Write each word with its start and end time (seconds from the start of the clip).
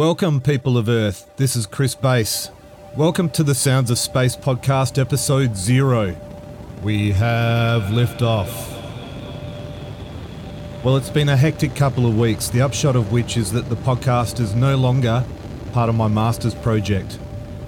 Welcome, 0.00 0.40
people 0.40 0.78
of 0.78 0.88
Earth. 0.88 1.30
This 1.36 1.54
is 1.54 1.66
Chris 1.66 1.94
Bass. 1.94 2.50
Welcome 2.96 3.28
to 3.32 3.42
the 3.42 3.54
Sounds 3.54 3.90
of 3.90 3.98
Space 3.98 4.34
podcast, 4.34 4.98
episode 4.98 5.58
zero. 5.58 6.16
We 6.82 7.12
have 7.12 7.82
liftoff. 7.92 8.48
Well, 10.82 10.96
it's 10.96 11.10
been 11.10 11.28
a 11.28 11.36
hectic 11.36 11.74
couple 11.74 12.06
of 12.06 12.18
weeks, 12.18 12.48
the 12.48 12.62
upshot 12.62 12.96
of 12.96 13.12
which 13.12 13.36
is 13.36 13.52
that 13.52 13.68
the 13.68 13.76
podcast 13.76 14.40
is 14.40 14.54
no 14.54 14.74
longer 14.74 15.22
part 15.74 15.90
of 15.90 15.96
my 15.96 16.08
master's 16.08 16.54
project, 16.54 17.18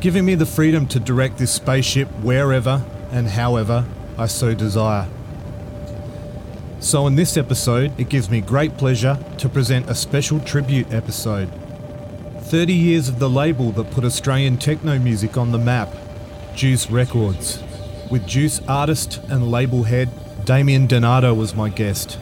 giving 0.01 0.25
me 0.25 0.35
the 0.35 0.47
freedom 0.47 0.87
to 0.87 0.99
direct 0.99 1.37
this 1.37 1.53
spaceship 1.53 2.09
wherever 2.23 2.83
and 3.11 3.29
however 3.29 3.85
I 4.17 4.25
so 4.25 4.55
desire. 4.55 5.07
So, 6.81 7.07
in 7.07 7.15
this 7.15 7.37
episode, 7.37 7.93
it 8.01 8.09
gives 8.09 8.31
me 8.31 8.41
great 8.41 8.79
pleasure 8.79 9.23
to 9.37 9.51
present 9.51 9.91
a 9.91 9.95
special 9.95 10.41
tribute 10.41 10.95
episode. 10.95 11.62
30 12.53 12.75
years 12.75 13.09
of 13.09 13.19
the 13.19 13.31
label 13.31 13.73
that 13.73 13.91
put 13.93 14.05
Australian 14.05 14.59
techno 14.59 14.99
music 14.99 15.39
on 15.39 15.53
the 15.53 15.59
map, 15.59 15.89
Juice 16.55 16.91
Records, 16.91 17.63
with 18.11 18.27
Juice 18.27 18.61
artist 18.69 19.23
and 19.31 19.51
label 19.51 19.85
head 19.85 20.11
Damien 20.45 20.87
Donato 20.87 21.33
was 21.33 21.55
my 21.55 21.71
guest. 21.71 22.19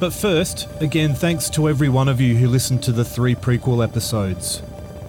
But 0.00 0.14
first, 0.14 0.66
again, 0.80 1.14
thanks 1.14 1.50
to 1.50 1.68
every 1.68 1.90
one 1.90 2.08
of 2.08 2.18
you 2.18 2.36
who 2.36 2.48
listened 2.48 2.82
to 2.84 2.92
the 2.92 3.04
three 3.04 3.34
prequel 3.34 3.84
episodes. 3.84 4.62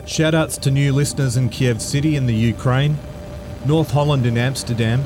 Shoutouts 0.03 0.59
to 0.59 0.69
new 0.69 0.91
listeners 0.91 1.37
in 1.37 1.47
Kiev 1.47 1.81
City 1.81 2.17
in 2.17 2.25
the 2.25 2.35
Ukraine, 2.35 2.97
North 3.65 3.91
Holland 3.91 4.25
in 4.25 4.37
Amsterdam, 4.37 5.05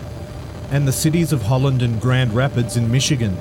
and 0.71 0.87
the 0.87 0.91
cities 0.91 1.31
of 1.31 1.43
Holland 1.43 1.83
and 1.83 2.01
Grand 2.01 2.33
Rapids 2.33 2.75
in 2.75 2.91
Michigan, 2.91 3.37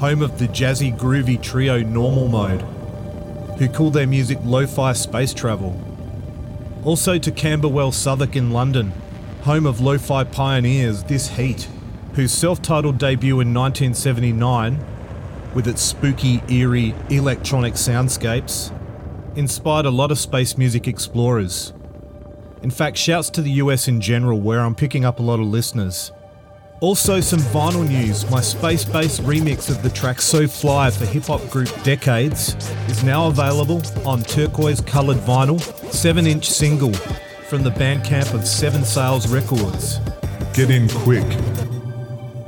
home 0.00 0.20
of 0.20 0.38
the 0.38 0.48
jazzy 0.48 0.94
groovy 0.94 1.40
trio 1.40 1.82
Normal 1.82 2.28
Mode, 2.28 2.77
who 3.58 3.68
call 3.68 3.90
their 3.90 4.06
music 4.06 4.38
lo 4.44 4.66
fi 4.66 4.92
space 4.92 5.34
travel. 5.34 5.78
Also 6.84 7.18
to 7.18 7.30
Camberwell 7.30 7.92
Southwark 7.92 8.36
in 8.36 8.50
London, 8.52 8.92
home 9.42 9.66
of 9.66 9.80
lo 9.80 9.98
fi 9.98 10.24
pioneers 10.24 11.02
This 11.04 11.28
Heat, 11.28 11.68
whose 12.14 12.32
self 12.32 12.62
titled 12.62 12.98
debut 12.98 13.40
in 13.40 13.52
1979, 13.52 14.78
with 15.54 15.66
its 15.66 15.82
spooky, 15.82 16.42
eerie, 16.48 16.94
electronic 17.10 17.74
soundscapes, 17.74 18.72
inspired 19.36 19.86
a 19.86 19.90
lot 19.90 20.10
of 20.10 20.18
space 20.18 20.56
music 20.56 20.86
explorers. 20.86 21.72
In 22.62 22.70
fact, 22.70 22.96
shouts 22.96 23.30
to 23.30 23.42
the 23.42 23.52
US 23.52 23.88
in 23.88 24.00
general, 24.00 24.40
where 24.40 24.60
I'm 24.60 24.74
picking 24.74 25.04
up 25.04 25.18
a 25.18 25.22
lot 25.22 25.40
of 25.40 25.46
listeners. 25.46 26.12
Also, 26.80 27.20
some 27.20 27.40
vinyl 27.40 27.88
news. 27.88 28.30
My 28.30 28.40
space 28.40 28.84
based 28.84 29.20
remix 29.22 29.68
of 29.68 29.82
the 29.82 29.90
track 29.90 30.20
So 30.20 30.46
Fly 30.46 30.90
for 30.90 31.06
hip 31.06 31.24
hop 31.24 31.40
group 31.50 31.68
Decades 31.82 32.54
is 32.88 33.02
now 33.02 33.26
available 33.26 33.82
on 34.06 34.22
turquoise 34.22 34.80
coloured 34.80 35.16
vinyl, 35.18 35.60
7 35.92 36.24
inch 36.24 36.48
single 36.48 36.92
from 37.48 37.64
the 37.64 37.70
Bandcamp 37.70 38.32
of 38.32 38.46
Seven 38.46 38.84
Sales 38.84 39.26
Records. 39.26 39.98
Get 40.54 40.70
in 40.70 40.88
quick. 40.88 41.26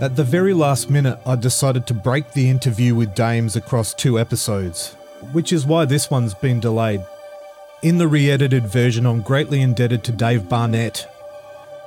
At 0.01 0.15
the 0.15 0.25
very 0.25 0.55
last 0.55 0.91
minute, 0.91 1.19
I 1.27 1.35
decided 1.35 1.89
to 1.89 1.95
break 1.95 2.31
the 2.33 2.49
interview 2.49 2.95
with 2.95 3.17
Dames 3.17 3.57
across 3.57 3.93
two 3.93 4.17
episodes, 4.17 4.95
which 5.33 5.53
is 5.53 5.67
why 5.67 5.87
this 5.87 6.09
one's 6.09 6.35
been 6.35 6.61
delayed. 6.61 7.05
In 7.83 7.99
the 7.99 8.07
re 8.07 8.31
edited 8.31 8.67
version, 8.67 9.07
I'm 9.07 9.23
greatly 9.23 9.61
indebted 9.61 10.05
to 10.05 10.13
Dave 10.13 10.49
Barnett, 10.49 11.10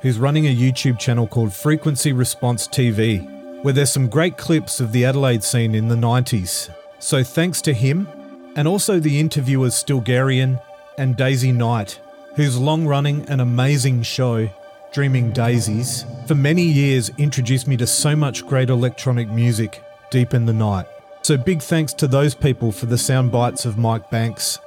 who's 0.04 0.18
running 0.18 0.46
a 0.46 0.54
YouTube 0.54 0.98
channel 0.98 1.26
called 1.26 1.50
Frequency 1.50 2.12
Response 2.12 2.68
TV, 2.68 3.26
where 3.62 3.72
there's 3.72 3.90
some 3.90 4.06
great 4.06 4.36
clips 4.36 4.78
of 4.78 4.92
the 4.92 5.02
Adelaide 5.06 5.42
scene 5.42 5.74
in 5.74 5.88
the 5.88 5.94
90s. 5.94 6.68
So 6.98 7.24
thanks 7.24 7.62
to 7.62 7.72
him, 7.72 8.06
and 8.54 8.68
also 8.68 9.00
the 9.00 9.18
interviewers 9.18 9.72
Stilgarian 9.72 10.60
and 10.98 11.16
Daisy 11.16 11.52
Knight, 11.52 11.98
whose 12.36 12.58
long 12.58 12.86
running 12.86 13.26
and 13.30 13.40
amazing 13.40 14.02
show, 14.02 14.50
Dreaming 14.92 15.32
Daisies, 15.32 16.04
for 16.26 16.34
many 16.34 16.64
years 16.64 17.10
introduced 17.16 17.66
me 17.66 17.78
to 17.78 17.86
so 17.86 18.14
much 18.14 18.46
great 18.46 18.68
electronic 18.68 19.30
music 19.30 19.82
deep 20.10 20.34
in 20.34 20.44
the 20.44 20.52
night. 20.52 20.84
So 21.22 21.38
big 21.38 21.62
thanks 21.62 21.94
to 21.94 22.06
those 22.06 22.34
people 22.34 22.72
for 22.72 22.84
the 22.84 22.98
sound 22.98 23.32
bites 23.32 23.64
of 23.64 23.78
Mike 23.78 24.10
Banks 24.10 24.58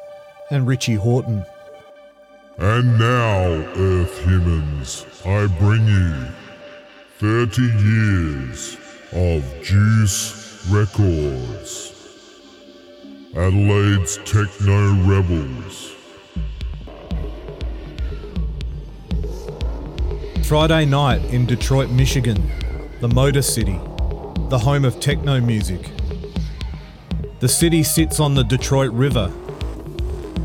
and 0.50 0.66
Richie 0.66 0.98
Hawtin. 0.98 1.46
And 2.60 2.98
now, 2.98 3.44
Earth 3.76 4.26
humans, 4.26 5.06
I 5.24 5.46
bring 5.60 5.86
you 5.86 6.26
30 7.20 7.62
years 7.62 8.78
of 9.12 9.44
Juice 9.62 10.68
Records. 10.68 11.94
Adelaide's 13.36 14.18
Techno 14.26 14.96
Rebels. 15.04 15.94
Friday 20.44 20.86
night 20.86 21.24
in 21.26 21.46
Detroit, 21.46 21.92
Michigan, 21.92 22.52
the 23.02 23.08
Motor 23.08 23.44
City, 23.44 23.80
the 24.50 24.58
home 24.58 24.84
of 24.84 25.00
techno 25.00 25.40
music. 25.40 25.92
The 27.40 27.50
city 27.50 27.84
sits 27.84 28.20
on 28.20 28.34
the 28.34 28.44
Detroit 28.44 28.92
River, 28.94 29.32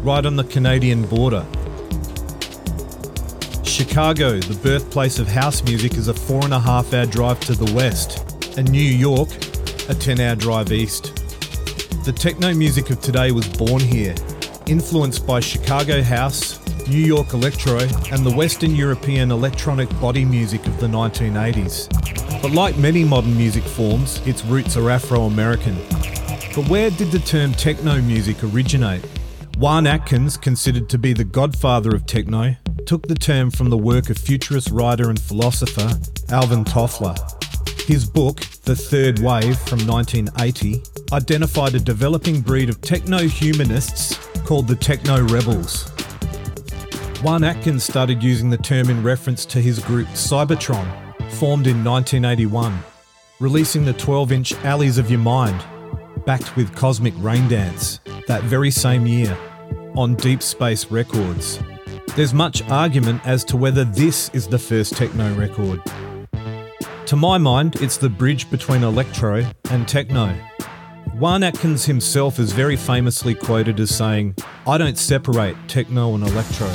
right 0.02 0.26
on 0.26 0.36
the 0.36 0.44
Canadian 0.44 1.06
border. 1.06 1.46
Chicago, 3.82 4.38
the 4.38 4.54
birthplace 4.62 5.18
of 5.18 5.26
house 5.26 5.64
music, 5.64 5.94
is 5.94 6.06
a 6.06 6.14
four 6.14 6.44
and 6.44 6.54
a 6.54 6.60
half 6.60 6.94
hour 6.94 7.04
drive 7.04 7.40
to 7.40 7.52
the 7.52 7.74
west, 7.74 8.56
and 8.56 8.70
New 8.70 8.78
York, 8.78 9.28
a 9.88 9.94
10 9.94 10.20
hour 10.20 10.36
drive 10.36 10.70
east. 10.70 11.16
The 12.04 12.12
techno 12.12 12.54
music 12.54 12.90
of 12.90 13.00
today 13.00 13.32
was 13.32 13.48
born 13.48 13.80
here, 13.80 14.14
influenced 14.66 15.26
by 15.26 15.40
Chicago 15.40 16.00
house, 16.00 16.60
New 16.86 17.04
York 17.04 17.32
electro, 17.32 17.80
and 18.12 18.24
the 18.24 18.32
Western 18.32 18.76
European 18.76 19.32
electronic 19.32 19.90
body 20.00 20.24
music 20.24 20.64
of 20.66 20.78
the 20.78 20.86
1980s. 20.86 21.90
But 22.40 22.52
like 22.52 22.78
many 22.78 23.02
modern 23.02 23.36
music 23.36 23.64
forms, 23.64 24.24
its 24.24 24.44
roots 24.44 24.76
are 24.76 24.90
Afro 24.90 25.22
American. 25.22 25.74
But 26.54 26.68
where 26.68 26.90
did 26.90 27.10
the 27.10 27.18
term 27.18 27.52
techno 27.52 28.00
music 28.00 28.44
originate? 28.44 29.04
Juan 29.58 29.88
Atkins, 29.88 30.36
considered 30.36 30.88
to 30.90 30.98
be 30.98 31.12
the 31.12 31.24
godfather 31.24 31.90
of 31.90 32.06
techno, 32.06 32.54
took 32.86 33.06
the 33.06 33.14
term 33.14 33.50
from 33.50 33.70
the 33.70 33.78
work 33.78 34.10
of 34.10 34.18
futurist 34.18 34.70
writer 34.70 35.10
and 35.10 35.20
philosopher 35.20 35.90
Alvin 36.30 36.64
Toffler. 36.64 37.16
His 37.86 38.04
book, 38.08 38.40
The 38.64 38.76
Third 38.76 39.18
Wave 39.18 39.58
from 39.58 39.86
1980, 39.86 40.82
identified 41.12 41.74
a 41.74 41.80
developing 41.80 42.40
breed 42.40 42.68
of 42.68 42.80
techno 42.80 43.18
humanists 43.18 44.16
called 44.44 44.68
the 44.68 44.76
Techno 44.76 45.22
Rebels. 45.26 45.90
Juan 47.22 47.44
Atkins 47.44 47.84
started 47.84 48.22
using 48.22 48.50
the 48.50 48.56
term 48.56 48.90
in 48.90 49.02
reference 49.02 49.44
to 49.46 49.60
his 49.60 49.78
group 49.78 50.08
Cybotron, 50.08 50.86
formed 51.32 51.66
in 51.66 51.84
1981, 51.84 52.78
releasing 53.40 53.84
the 53.84 53.92
12 53.92 54.32
inch 54.32 54.54
Alleys 54.64 54.98
of 54.98 55.10
Your 55.10 55.20
Mind, 55.20 55.62
backed 56.24 56.56
with 56.56 56.74
Cosmic 56.74 57.14
Rain 57.18 57.48
Dance, 57.48 58.00
that 58.26 58.42
very 58.44 58.70
same 58.70 59.06
year, 59.06 59.36
on 59.96 60.14
Deep 60.14 60.42
Space 60.42 60.90
Records. 60.90 61.60
There's 62.16 62.34
much 62.34 62.62
argument 62.68 63.26
as 63.26 63.44
to 63.44 63.56
whether 63.56 63.84
this 63.84 64.28
is 64.34 64.46
the 64.46 64.58
first 64.58 64.96
techno 64.96 65.34
record. 65.34 65.80
To 67.06 67.16
my 67.16 67.38
mind, 67.38 67.76
it's 67.76 67.96
the 67.96 68.08
bridge 68.08 68.50
between 68.50 68.82
electro 68.82 69.44
and 69.70 69.88
techno. 69.88 70.34
Juan 71.14 71.42
Atkins 71.42 71.84
himself 71.84 72.38
is 72.38 72.52
very 72.52 72.76
famously 72.76 73.34
quoted 73.34 73.80
as 73.80 73.94
saying, 73.94 74.34
I 74.66 74.78
don't 74.78 74.98
separate 74.98 75.56
techno 75.68 76.14
and 76.14 76.22
electro. 76.22 76.68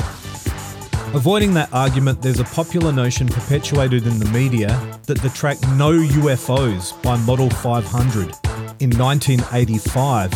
Avoiding 1.13 1.53
that 1.53 1.73
argument, 1.73 2.21
there's 2.21 2.39
a 2.39 2.45
popular 2.45 2.91
notion 2.91 3.27
perpetuated 3.27 4.05
in 4.05 4.19
the 4.19 4.25
media 4.25 4.69
that 5.05 5.19
the 5.19 5.29
track 5.29 5.57
No 5.75 5.91
UFOs 5.91 7.01
by 7.01 7.15
Model 7.17 7.49
500 7.49 8.35
in 8.79 8.91
1985 8.91 10.33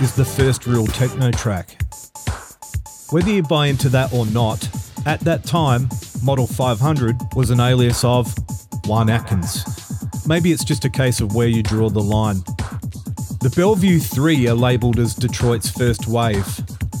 is 0.00 0.14
the 0.14 0.24
first 0.24 0.66
real 0.66 0.86
techno 0.86 1.30
track. 1.30 1.80
Whether 3.10 3.32
you 3.32 3.42
buy 3.42 3.66
into 3.66 3.88
that 3.88 4.12
or 4.12 4.24
not, 4.26 4.68
at 5.04 5.18
that 5.20 5.44
time, 5.44 5.88
Model 6.22 6.46
500 6.46 7.16
was 7.34 7.50
an 7.50 7.58
alias 7.58 8.04
of 8.04 8.32
Juan 8.86 9.10
Atkins. 9.10 9.64
Maybe 10.28 10.52
it's 10.52 10.62
just 10.62 10.84
a 10.84 10.88
case 10.88 11.20
of 11.20 11.34
where 11.34 11.48
you 11.48 11.60
draw 11.60 11.90
the 11.90 12.00
line. 12.00 12.36
The 13.40 13.52
Belleville 13.56 13.98
3 13.98 14.46
are 14.46 14.54
labelled 14.54 15.00
as 15.00 15.14
Detroit's 15.14 15.68
first 15.68 16.06
wave 16.06 16.46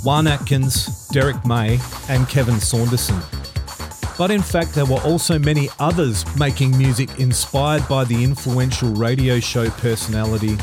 Juan 0.02 0.26
Atkins, 0.26 1.06
Derrick 1.08 1.46
May, 1.46 1.78
and 2.08 2.28
Kevin 2.28 2.58
Saunderson. 2.58 3.20
But 4.18 4.32
in 4.32 4.42
fact, 4.42 4.74
there 4.74 4.86
were 4.86 5.00
also 5.02 5.38
many 5.38 5.68
others 5.78 6.24
making 6.36 6.76
music 6.76 7.20
inspired 7.20 7.86
by 7.88 8.02
the 8.02 8.24
influential 8.24 8.90
radio 8.90 9.38
show 9.38 9.70
personality, 9.70 10.56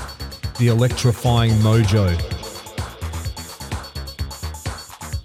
the 0.60 0.68
electrifying 0.68 1.54
Mojo. 1.62 2.37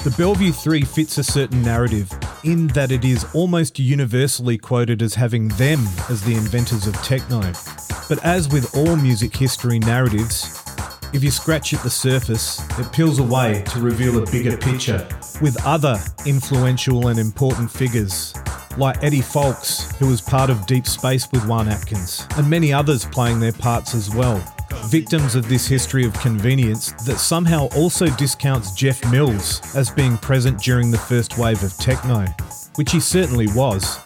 The 0.04 0.10
Belleville 0.16 0.52
3 0.52 0.82
fits 0.82 1.18
a 1.18 1.22
certain 1.22 1.62
narrative 1.62 2.10
in 2.42 2.66
that 2.68 2.90
it 2.90 3.04
is 3.04 3.24
almost 3.34 3.78
universally 3.78 4.58
quoted 4.58 5.00
as 5.00 5.14
having 5.14 5.46
them 5.50 5.86
as 6.10 6.24
the 6.24 6.34
inventors 6.34 6.88
of 6.88 6.94
techno. 7.04 7.40
But 8.08 8.18
as 8.24 8.48
with 8.48 8.76
all 8.76 8.96
music 8.96 9.36
history 9.36 9.78
narratives, 9.78 10.60
If 11.12 11.22
you 11.22 11.30
scratch 11.30 11.74
at 11.74 11.82
the 11.82 11.90
surface, 11.90 12.58
it 12.78 12.90
peels 12.90 13.18
away 13.18 13.62
to 13.66 13.80
reveal 13.80 14.22
a 14.22 14.30
bigger 14.30 14.56
picture 14.56 15.06
with 15.42 15.62
other 15.62 15.98
influential 16.24 17.08
and 17.08 17.18
important 17.18 17.70
figures 17.70 18.32
like 18.78 19.02
Eddie 19.04 19.20
Fowlkes, 19.20 19.94
who 19.96 20.08
was 20.08 20.22
part 20.22 20.48
of 20.48 20.66
Deep 20.66 20.86
Space 20.86 21.30
with 21.30 21.46
Juan 21.46 21.68
Atkins, 21.68 22.26
and 22.38 22.48
many 22.48 22.72
others 22.72 23.04
playing 23.04 23.40
their 23.40 23.52
parts 23.52 23.94
as 23.94 24.08
well. 24.14 24.42
Victims 24.88 25.34
of 25.34 25.48
this 25.48 25.66
history 25.66 26.04
of 26.04 26.12
convenience 26.14 26.92
that 27.04 27.18
somehow 27.18 27.68
also 27.76 28.06
discounts 28.16 28.72
Jeff 28.72 29.10
Mills 29.10 29.60
as 29.74 29.90
being 29.90 30.18
present 30.18 30.60
during 30.60 30.90
the 30.90 30.98
first 30.98 31.38
wave 31.38 31.62
of 31.62 31.72
techno, 31.78 32.26
which 32.76 32.92
he 32.92 33.00
certainly 33.00 33.46
was. 33.54 33.98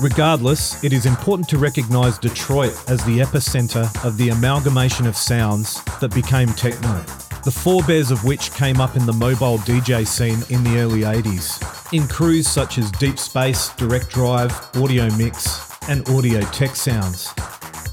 Regardless, 0.00 0.82
it 0.82 0.92
is 0.92 1.06
important 1.06 1.48
to 1.48 1.58
recognise 1.58 2.18
Detroit 2.18 2.72
as 2.88 3.04
the 3.04 3.18
epicenter 3.18 3.84
of 4.04 4.16
the 4.16 4.30
amalgamation 4.30 5.06
of 5.06 5.16
sounds 5.16 5.82
that 6.00 6.14
became 6.14 6.48
techno, 6.48 7.00
the 7.44 7.50
forebears 7.50 8.10
of 8.10 8.24
which 8.24 8.52
came 8.52 8.80
up 8.80 8.96
in 8.96 9.06
the 9.06 9.12
mobile 9.12 9.58
DJ 9.58 10.06
scene 10.06 10.42
in 10.50 10.64
the 10.64 10.80
early 10.80 11.02
80s, 11.02 11.92
in 11.92 12.08
crews 12.08 12.48
such 12.48 12.78
as 12.78 12.90
Deep 12.92 13.18
Space, 13.18 13.68
Direct 13.76 14.10
Drive, 14.10 14.52
Audio 14.76 15.08
Mix, 15.16 15.78
and 15.88 16.08
Audio 16.08 16.40
Tech 16.50 16.74
Sounds. 16.74 17.32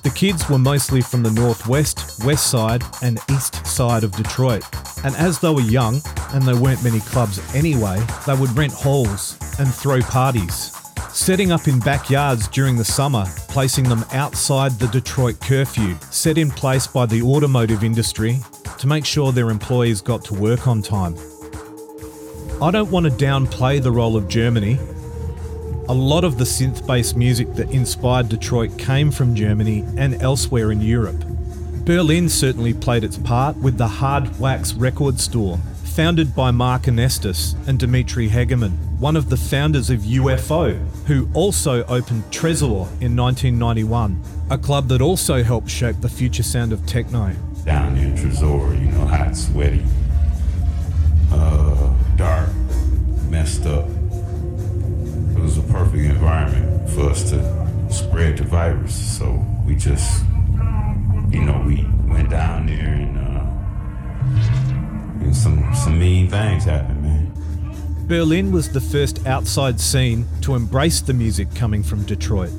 The 0.03 0.11
kids 0.15 0.49
were 0.49 0.57
mostly 0.57 1.01
from 1.01 1.23
the 1.23 1.31
northwest, 1.31 2.23
west 2.25 2.49
side, 2.49 2.83
and 3.01 3.19
east 3.29 3.65
side 3.65 4.03
of 4.03 4.11
Detroit, 4.13 4.63
and 5.03 5.15
as 5.15 5.39
they 5.39 5.49
were 5.49 5.61
young, 5.61 6.01
and 6.33 6.43
there 6.43 6.59
weren't 6.59 6.83
many 6.83 6.99
clubs 7.01 7.39
anyway, 7.55 8.03
they 8.25 8.35
would 8.35 8.55
rent 8.57 8.73
halls 8.73 9.37
and 9.59 9.73
throw 9.73 10.01
parties 10.01 10.75
setting 11.13 11.51
up 11.51 11.67
in 11.67 11.79
backyards 11.79 12.47
during 12.47 12.77
the 12.77 12.85
summer, 12.85 13.25
placing 13.49 13.87
them 13.87 14.05
outside 14.13 14.71
the 14.73 14.87
Detroit 14.87 15.39
curfew, 15.41 15.97
set 16.09 16.37
in 16.37 16.49
place 16.49 16.87
by 16.87 17.05
the 17.05 17.21
automotive 17.21 17.83
industry 17.83 18.39
to 18.77 18.87
make 18.87 19.05
sure 19.05 19.31
their 19.31 19.49
employees 19.49 20.01
got 20.01 20.23
to 20.25 20.33
work 20.33 20.67
on 20.67 20.81
time. 20.81 21.15
I 22.61 22.71
don't 22.71 22.91
want 22.91 23.05
to 23.05 23.11
downplay 23.11 23.81
the 23.81 23.91
role 23.91 24.15
of 24.15 24.27
Germany. 24.27 24.79
A 25.91 25.93
lot 25.93 26.23
of 26.23 26.37
the 26.37 26.45
synth 26.45 26.87
based 26.87 27.17
music 27.17 27.53
that 27.55 27.69
inspired 27.69 28.29
Detroit 28.29 28.77
came 28.77 29.11
from 29.11 29.35
Germany 29.35 29.83
and 29.97 30.21
elsewhere 30.21 30.71
in 30.71 30.79
Europe. 30.79 31.21
Berlin 31.83 32.29
certainly 32.29 32.73
played 32.73 33.03
its 33.03 33.17
part 33.17 33.57
with 33.57 33.77
the 33.77 33.89
Hard 33.89 34.39
Wax 34.39 34.71
record 34.71 35.19
store, 35.19 35.57
founded 35.83 36.33
by 36.33 36.49
Mark 36.49 36.83
Ernestus 36.83 37.57
and 37.67 37.77
Dimitri 37.77 38.29
Hegemann, 38.29 38.77
one 38.99 39.17
of 39.17 39.29
the 39.29 39.35
founders 39.35 39.89
of 39.89 39.99
UFO, 39.99 40.79
who 41.07 41.27
also 41.33 41.83
opened 41.87 42.23
Tresor 42.31 42.87
in 43.01 43.17
1991, 43.17 44.23
a 44.49 44.57
club 44.57 44.87
that 44.87 45.01
also 45.01 45.43
helped 45.43 45.69
shape 45.69 45.99
the 45.99 46.07
future 46.07 46.41
sound 46.41 46.71
of 46.71 46.85
techno. 46.85 47.35
Down 47.65 47.97
in 47.97 48.15
Tresor, 48.15 48.79
you 48.79 48.93
know, 48.93 49.07
hot, 49.07 49.35
sweaty, 49.35 49.83
uh, 51.33 51.93
dark, 52.15 52.49
messed 53.29 53.65
up. 53.65 53.89
It 55.41 55.45
was 55.45 55.57
a 55.57 55.63
perfect 55.63 56.03
environment 56.03 56.87
for 56.91 57.09
us 57.09 57.31
to 57.31 57.89
spread 57.89 58.37
the 58.37 58.43
virus. 58.43 59.17
So 59.17 59.43
we 59.65 59.75
just, 59.75 60.23
you 61.31 61.41
know, 61.41 61.63
we 61.65 61.83
went 62.07 62.29
down 62.29 62.67
there 62.67 62.77
and 62.77 63.17
uh, 63.17 63.43
some 65.33 65.73
some 65.73 65.97
mean 65.97 66.27
things 66.27 66.65
happened, 66.65 67.01
man. 67.01 67.33
Berlin 68.07 68.51
was 68.51 68.71
the 68.71 68.79
first 68.79 69.25
outside 69.25 69.79
scene 69.79 70.27
to 70.41 70.53
embrace 70.53 71.01
the 71.01 71.13
music 71.13 71.47
coming 71.55 71.81
from 71.81 72.03
Detroit. 72.03 72.51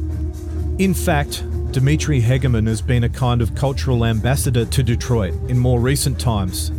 In 0.81 0.93
fact, 0.93 1.44
Dimitri 1.70 2.20
Hegemann 2.20 2.67
has 2.67 2.82
been 2.82 3.05
a 3.05 3.08
kind 3.08 3.43
of 3.43 3.55
cultural 3.55 4.05
ambassador 4.05 4.64
to 4.64 4.82
Detroit 4.82 5.34
in 5.49 5.56
more 5.56 5.79
recent 5.79 6.19
times, 6.19 6.73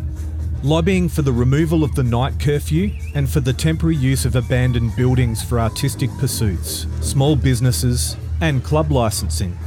lobbying 0.64 1.10
for 1.10 1.22
the 1.22 1.34
removal 1.34 1.84
of 1.84 1.94
the 1.94 2.04
night 2.04 2.40
curfew 2.40 2.90
and 3.16 3.30
for 3.30 3.42
the 3.42 3.52
temporary 3.52 3.98
use 3.98 4.24
of 4.24 4.36
abandoned 4.36 4.96
buildings 4.96 5.44
for 5.44 5.60
artistic 5.60 6.10
pursuits, 6.18 6.88
small 7.02 7.36
businesses, 7.36 8.16
and 8.40 8.64
club 8.64 8.90
licensing. 8.90 9.58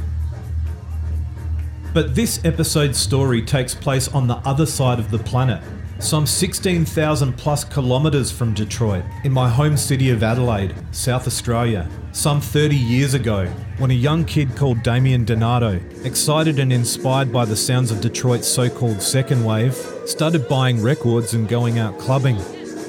But 1.93 2.15
this 2.15 2.43
episode's 2.43 2.97
story 2.97 3.43
takes 3.43 3.75
place 3.75 4.07
on 4.07 4.27
the 4.27 4.37
other 4.37 4.65
side 4.65 4.97
of 4.97 5.11
the 5.11 5.19
planet, 5.19 5.63
some 5.99 6.25
16,000 6.25 7.33
plus 7.33 7.63
kilometres 7.63 8.31
from 8.31 8.55
Detroit, 8.55 9.03
in 9.23 9.31
my 9.31 9.49
home 9.49 9.77
city 9.77 10.09
of 10.09 10.23
Adelaide, 10.23 10.75
South 10.91 11.27
Australia, 11.27 11.87
some 12.11 12.41
30 12.41 12.75
years 12.75 13.13
ago, 13.13 13.45
when 13.77 13.91
a 13.91 13.95
young 13.95 14.25
kid 14.25 14.55
called 14.55 14.81
Damien 14.81 15.25
Donato, 15.25 15.79
excited 16.03 16.57
and 16.57 16.73
inspired 16.73 17.31
by 17.31 17.45
the 17.45 17.55
sounds 17.55 17.91
of 17.91 18.01
Detroit's 18.01 18.47
so 18.47 18.69
called 18.69 19.01
second 19.01 19.43
wave, 19.43 19.75
started 20.07 20.47
buying 20.47 20.81
records 20.81 21.33
and 21.33 21.49
going 21.49 21.77
out 21.79 21.99
clubbing. 21.99 22.37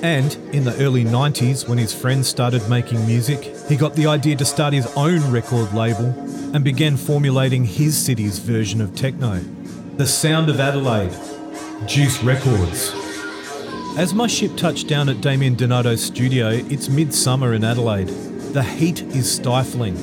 And 0.03 0.33
in 0.55 0.63
the 0.63 0.77
early 0.79 1.05
90s, 1.05 1.69
when 1.69 1.77
his 1.77 1.93
friends 1.93 2.29
started 2.29 2.69
making 2.69 3.05
music, 3.07 3.43
he 3.69 3.77
got 3.77 3.95
the 3.95 4.07
idea 4.07 4.37
to 4.37 4.45
start 4.45 4.73
his 4.73 4.87
own 4.97 5.29
record 5.33 5.75
label 5.75 6.07
and 6.55 6.63
began 6.63 6.97
formulating 6.97 7.65
his 7.65 7.99
city's 7.99 8.39
version 8.39 8.81
of 8.81 8.95
techno. 8.95 9.41
The 9.97 10.07
Sound 10.07 10.49
of 10.49 10.61
Adelaide, 10.61 11.13
Juice 11.89 12.23
Records. 12.23 12.93
As 13.99 14.15
my 14.15 14.29
ship 14.29 14.57
touched 14.57 14.87
down 14.87 15.09
at 15.09 15.21
Damien 15.21 15.57
Donato's 15.57 16.05
studio, 16.05 16.51
it's 16.51 16.89
midsummer 16.89 17.53
in 17.55 17.65
Adelaide. 17.65 18.07
The 18.53 18.63
heat 18.63 19.03
is 19.03 19.31
stifling. 19.31 19.97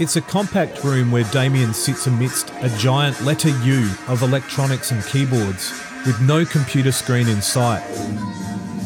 It's 0.00 0.16
a 0.16 0.22
compact 0.22 0.82
room 0.82 1.12
where 1.12 1.24
Damien 1.24 1.74
sits 1.74 2.06
amidst 2.06 2.50
a 2.62 2.74
giant 2.78 3.20
letter 3.22 3.50
U 3.64 3.90
of 4.08 4.22
electronics 4.22 4.90
and 4.90 5.04
keyboards, 5.04 5.70
with 6.06 6.20
no 6.20 6.44
computer 6.44 6.92
screen 6.92 7.28
in 7.28 7.42
sight, 7.42 7.82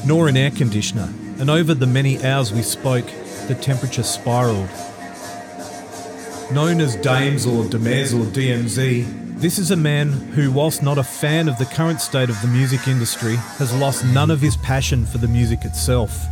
nor 0.06 0.26
an 0.26 0.36
air 0.38 0.50
conditioner, 0.50 1.12
and 1.38 1.50
over 1.50 1.74
the 1.74 1.86
many 1.86 2.22
hours 2.24 2.50
we 2.50 2.62
spoke, 2.62 3.04
the 3.46 3.54
temperature 3.54 4.02
spiraled. 4.02 4.68
Known 6.50 6.80
as 6.80 6.96
Dames 6.96 7.46
or 7.46 7.64
Demez 7.64 8.14
or 8.14 8.24
DMZ, 8.32 9.38
this 9.38 9.58
is 9.58 9.70
a 9.70 9.76
man 9.76 10.08
who, 10.08 10.50
whilst 10.50 10.82
not 10.82 10.98
a 10.98 11.02
fan 11.02 11.48
of 11.48 11.58
the 11.58 11.66
current 11.66 12.00
state 12.00 12.30
of 12.30 12.40
the 12.40 12.48
music 12.48 12.88
industry, 12.88 13.36
has 13.58 13.74
lost 13.78 14.04
none 14.06 14.30
of 14.30 14.40
his 14.40 14.56
passion 14.56 15.04
for 15.04 15.18
the 15.18 15.28
music 15.28 15.64
itself. 15.64 16.26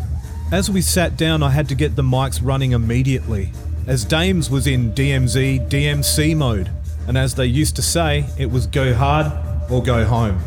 As 0.51 0.71
we 0.71 0.81
sat 0.81 1.19
down, 1.19 1.43
I 1.43 1.51
had 1.51 1.69
to 1.69 1.75
get 1.75 1.97
the 1.97 2.03
mics 2.03 2.41
running 2.43 2.73
immediately, 2.73 3.53
as 3.87 4.05
Dames 4.05 4.49
was 4.49 4.67
in 4.67 4.93
DMZ 4.93 5.69
DMC 5.69 6.35
mode, 6.35 6.71
and 7.07 7.19
as 7.19 7.35
they 7.35 7.47
used 7.47 7.77
to 7.77 7.83
say, 7.83 8.25
it 8.39 8.51
was 8.51 8.67
go 8.67 8.95
hard 8.95 9.31
or 9.71 9.83
go 9.83 10.05
home. 10.05 10.41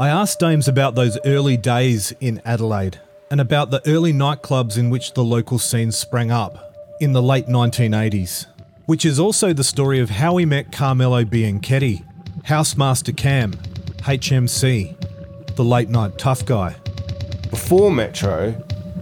I 0.00 0.10
asked 0.10 0.38
Dames 0.38 0.68
about 0.68 0.94
those 0.94 1.18
early 1.24 1.56
days 1.56 2.12
in 2.20 2.40
Adelaide 2.44 3.00
and 3.32 3.40
about 3.40 3.72
the 3.72 3.82
early 3.84 4.12
nightclubs 4.12 4.78
in 4.78 4.90
which 4.90 5.14
the 5.14 5.24
local 5.24 5.58
scene 5.58 5.90
sprang 5.90 6.30
up 6.30 6.72
in 7.00 7.14
the 7.14 7.20
late 7.20 7.48
1980s, 7.48 8.46
which 8.86 9.04
is 9.04 9.18
also 9.18 9.52
the 9.52 9.64
story 9.64 9.98
of 9.98 10.10
how 10.10 10.34
we 10.34 10.44
met 10.44 10.70
Carmelo 10.70 11.24
Bianchetti, 11.24 12.04
Housemaster 12.44 13.16
Cam, 13.16 13.54
HMC, 14.02 15.56
the 15.56 15.64
late 15.64 15.88
night 15.88 16.16
tough 16.16 16.46
guy. 16.46 16.76
Before 17.50 17.90
Metro 17.90 18.54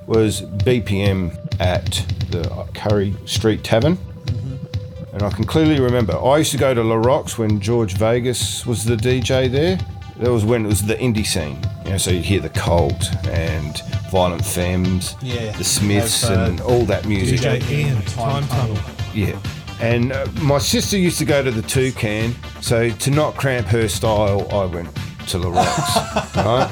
was 0.07 0.41
BPM 0.41 1.61
at 1.61 2.07
the 2.31 2.49
Currie 2.73 3.15
Street 3.27 3.63
Tavern. 3.63 3.99
Mm-hmm. 3.99 5.15
And 5.15 5.23
I 5.23 5.29
can 5.29 5.45
clearly 5.45 5.79
remember, 5.79 6.17
I 6.19 6.39
used 6.39 6.53
to 6.53 6.59
go 6.59 6.73
to 6.73 6.83
La 6.83 6.97
Rocks 6.97 7.37
when 7.37 7.61
George 7.61 7.99
Vegas 7.99 8.65
was 8.65 8.87
the 8.87 8.97
DJ 8.97 9.53
there. 9.53 9.79
That 10.19 10.31
was 10.31 10.45
when 10.45 10.65
it 10.65 10.69
was 10.69 10.83
the 10.87 10.95
indie 10.95 11.27
scene. 11.27 11.59
You 11.85 11.91
know, 11.93 11.99
so 11.99 12.11
you 12.11 12.21
hear 12.23 12.41
the 12.41 12.49
Cult 12.49 13.11
and 13.27 13.81
Violent 14.11 14.45
Femmes, 14.45 15.15
Yeah. 15.21 15.53
the 15.53 15.65
Smiths, 15.65 16.23
Have, 16.27 16.39
uh, 16.39 16.43
and 16.45 16.61
all 16.63 16.85
that 16.87 17.07
music. 17.07 17.41
DJ 17.41 17.71
Ian, 17.71 18.03
Time 18.03 18.47
Tunnel. 18.49 18.79
Yeah. 19.15 19.39
And 19.81 20.13
uh, 20.13 20.27
my 20.41 20.57
sister 20.59 20.97
used 20.97 21.19
to 21.19 21.27
go 21.27 21.43
to 21.43 21.51
the 21.51 21.61
Toucan, 21.63 22.35
so 22.63 22.89
to 22.89 23.11
not 23.11 23.37
cramp 23.37 23.67
her 23.67 23.89
style, 23.89 24.49
I 24.51 24.65
went 24.65 24.89
to 25.29 25.39
the 25.39 25.51
Rocks. 25.51 25.97
right? 26.37 26.71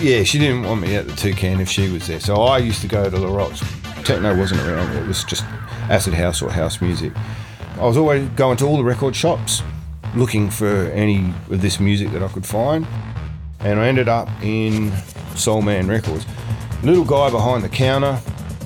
Yeah, 0.00 0.24
she 0.24 0.38
didn't 0.38 0.64
want 0.64 0.80
me 0.82 0.94
at 0.96 1.06
the 1.06 1.14
Toucan 1.14 1.60
if 1.60 1.68
she 1.70 1.88
was 1.90 2.06
there, 2.06 2.20
so 2.20 2.42
I 2.42 2.58
used 2.58 2.80
to 2.82 2.88
go 2.88 3.08
to 3.08 3.18
the 3.18 3.26
Rocks. 3.28 3.60
Techno 4.04 4.36
wasn't 4.36 4.60
around; 4.62 4.94
it 4.96 5.06
was 5.06 5.24
just 5.24 5.44
acid 5.88 6.12
house 6.14 6.42
or 6.42 6.50
house 6.50 6.80
music. 6.82 7.12
I 7.78 7.84
was 7.84 7.96
always 7.96 8.28
going 8.30 8.56
to 8.58 8.66
all 8.66 8.76
the 8.76 8.84
record 8.84 9.16
shops, 9.16 9.62
looking 10.16 10.50
for 10.50 10.86
any 10.92 11.32
of 11.50 11.60
this 11.60 11.78
music 11.78 12.10
that 12.10 12.22
I 12.22 12.28
could 12.28 12.46
find, 12.46 12.86
and 13.60 13.78
I 13.78 13.86
ended 13.86 14.08
up 14.08 14.28
in 14.42 14.90
Soul 15.34 15.62
Man 15.62 15.86
Records. 15.86 16.26
Little 16.82 17.04
guy 17.04 17.30
behind 17.30 17.62
the 17.62 17.68
counter, 17.68 18.18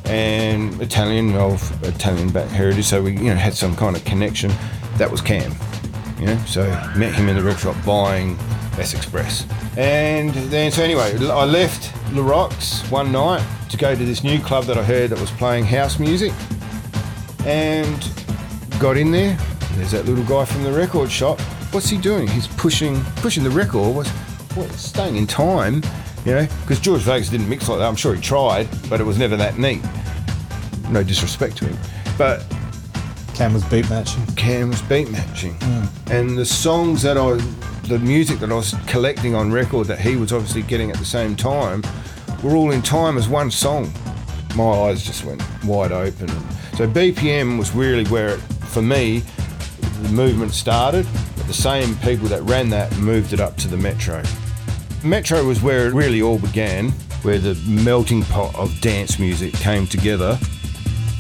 and 0.05 0.81
Italian 0.81 1.35
of 1.35 1.85
Italian 1.85 2.31
back 2.31 2.49
heritage, 2.49 2.85
so 2.85 3.03
we 3.03 3.13
you 3.13 3.25
know 3.25 3.35
had 3.35 3.55
some 3.55 3.77
kind 3.77 3.97
of 3.97 4.05
connection. 4.05 4.53
That 4.97 5.11
was 5.11 5.21
Cam, 5.21 5.53
you 6.19 6.27
know. 6.27 6.39
So 6.47 6.65
met 6.97 7.15
him 7.15 7.29
in 7.29 7.37
the 7.37 7.43
record 7.43 7.61
shop 7.61 7.77
buying 7.85 8.39
S 8.79 8.95
Express, 8.95 9.47
and 9.77 10.31
then 10.51 10.71
so 10.71 10.83
anyway, 10.83 11.17
I 11.29 11.45
left 11.45 11.93
La 12.13 12.25
Rocks 12.25 12.83
one 12.91 13.13
night 13.13 13.45
to 13.71 13.77
go 13.77 13.95
to 13.95 14.05
this 14.05 14.23
new 14.25 14.41
club 14.41 14.65
that 14.65 14.79
I 14.79 14.83
heard 14.83 15.11
that 15.11 15.21
was 15.21 15.31
playing 15.33 15.65
house 15.65 15.99
music, 15.99 16.33
and 17.45 18.09
got 18.79 18.97
in 18.97 19.11
there. 19.11 19.37
There's 19.77 19.93
that 19.93 20.07
little 20.07 20.25
guy 20.25 20.45
from 20.45 20.65
the 20.65 20.73
record 20.73 21.11
shop. 21.11 21.41
What's 21.73 21.89
he 21.89 21.99
doing? 21.99 22.29
He's 22.29 22.47
pushing 22.47 23.03
pushing 23.17 23.45
the 23.45 23.51
record. 23.51 23.95
What's 23.95 24.11
what, 24.55 24.71
staying 24.73 25.17
in 25.17 25.27
time? 25.27 25.83
You 26.25 26.35
know, 26.35 26.49
because 26.63 26.81
George 26.81 27.03
Vegas 27.03 27.31
didn't 27.31 27.49
mix 27.49 27.69
like 27.69 27.79
that. 27.79 27.89
I'm 27.89 27.97
sure 27.97 28.15
he 28.15 28.21
tried, 28.21 28.69
but 28.89 29.01
it 29.01 29.05
was 29.05 29.19
never 29.19 29.37
that 29.37 29.59
neat. 29.59 29.81
No 30.91 31.03
disrespect 31.03 31.57
to 31.59 31.67
him, 31.67 31.79
but 32.19 32.45
Cam 33.35 33.55
was 33.55 33.65
beat 33.65 33.89
matching. 33.89 34.27
Cam 34.35 34.71
was 34.71 34.83
beat 34.83 35.11
matching, 35.11 35.55
hmm. 35.55 36.13
and 36.13 36.37
the 36.37 36.45
songs 36.45 37.03
that 37.03 37.17
I, 37.17 37.35
the 37.87 37.99
music 38.01 38.41
that 38.41 38.51
I 38.51 38.55
was 38.55 38.75
collecting 38.87 39.35
on 39.35 39.53
record 39.53 39.87
that 39.87 40.01
he 40.01 40.17
was 40.17 40.33
obviously 40.33 40.63
getting 40.63 40.91
at 40.91 40.97
the 40.97 41.05
same 41.05 41.37
time, 41.37 41.83
were 42.43 42.57
all 42.57 42.73
in 42.73 42.83
time 42.83 43.17
as 43.17 43.29
one 43.29 43.51
song. 43.51 43.93
My 44.57 44.65
eyes 44.65 45.05
just 45.05 45.25
went 45.25 45.43
wide 45.65 45.93
open. 45.93 46.29
So 46.75 46.89
BPM 46.89 47.59
was 47.59 47.73
really 47.73 48.05
where, 48.07 48.31
it, 48.31 48.39
for 48.39 48.83
me, 48.83 49.23
the 50.03 50.09
movement 50.11 50.53
started. 50.53 51.07
But 51.37 51.47
the 51.47 51.55
same 51.55 51.97
people 51.97 52.29
that 52.29 52.43
ran 52.43 52.71
that 52.71 52.97
moved 52.99 53.33
it 53.33 53.41
up 53.41 53.57
to 53.59 53.69
the 53.69 53.77
Metro. 53.77 54.23
Metro 55.05 55.45
was 55.45 55.63
where 55.63 55.87
it 55.87 55.95
really 55.95 56.23
all 56.23 56.39
began, 56.39 56.91
where 57.23 57.39
the 57.39 57.55
melting 57.67 58.23
pot 58.23 58.55
of 58.55 58.81
dance 58.81 59.19
music 59.19 59.53
came 59.55 59.87
together 59.87 60.39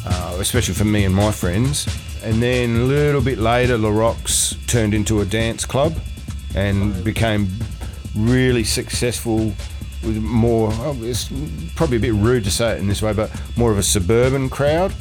uh, 0.06 0.36
especially 0.38 0.74
for 0.74 0.84
me 0.84 1.04
and 1.04 1.14
my 1.14 1.30
friends. 1.30 1.86
And 2.22 2.42
then 2.42 2.76
a 2.76 2.84
little 2.84 3.20
bit 3.20 3.38
later, 3.38 3.78
La 3.78 3.90
Rocks 3.90 4.56
turned 4.66 4.94
into 4.94 5.20
a 5.20 5.24
dance 5.24 5.64
club 5.64 5.94
and 6.54 7.02
became 7.04 7.48
really 8.16 8.64
successful 8.64 9.52
with 10.02 10.16
more, 10.16 10.70
oh, 10.72 10.96
it's 11.02 11.30
probably 11.76 11.98
a 11.98 12.00
bit 12.00 12.14
rude 12.14 12.44
to 12.44 12.50
say 12.50 12.72
it 12.72 12.78
in 12.78 12.88
this 12.88 13.02
way, 13.02 13.12
but 13.12 13.30
more 13.56 13.70
of 13.70 13.78
a 13.78 13.82
suburban 13.82 14.48
crowd 14.48 14.92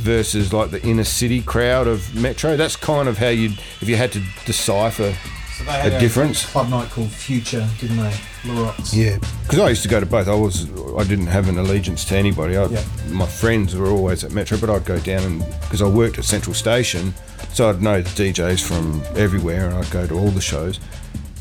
versus 0.00 0.52
like 0.52 0.70
the 0.70 0.82
inner 0.82 1.04
city 1.04 1.42
crowd 1.42 1.86
of 1.86 2.14
Metro. 2.14 2.56
That's 2.56 2.76
kind 2.76 3.08
of 3.08 3.18
how 3.18 3.28
you'd, 3.28 3.52
if 3.80 3.88
you 3.88 3.96
had 3.96 4.12
to 4.12 4.22
decipher 4.46 5.14
So 5.56 5.64
they 5.64 5.96
A 5.96 6.00
difference? 6.00 6.46
club 6.46 6.68
night 6.70 6.90
called 6.90 7.10
Future, 7.10 7.66
didn't 7.80 7.98
they? 7.98 8.14
Rocks. 8.46 8.94
Yeah, 8.94 9.18
because 9.42 9.58
I 9.58 9.68
used 9.68 9.82
to 9.82 9.88
go 9.88 10.00
to 10.00 10.06
both. 10.06 10.26
I 10.26 10.34
was 10.34 10.64
I 10.96 11.04
didn't 11.04 11.26
have 11.26 11.48
an 11.50 11.58
allegiance 11.58 12.06
to 12.06 12.16
anybody. 12.16 12.56
I, 12.56 12.64
Yeah. 12.66 12.82
My 13.10 13.26
friends 13.26 13.76
were 13.76 13.88
always 13.88 14.24
at 14.24 14.32
Metro, 14.32 14.56
but 14.56 14.70
I'd 14.70 14.86
go 14.86 14.98
down 15.00 15.22
and 15.24 15.44
because 15.60 15.82
I 15.82 15.88
worked 15.88 16.18
at 16.18 16.24
Central 16.24 16.54
Station, 16.54 17.12
so 17.52 17.68
I'd 17.68 17.82
know 17.82 18.00
the 18.00 18.08
DJs 18.32 18.62
from 18.62 19.02
everywhere, 19.14 19.66
and 19.68 19.74
I'd 19.74 19.90
go 19.90 20.06
to 20.06 20.14
all 20.14 20.30
the 20.30 20.40
shows. 20.40 20.80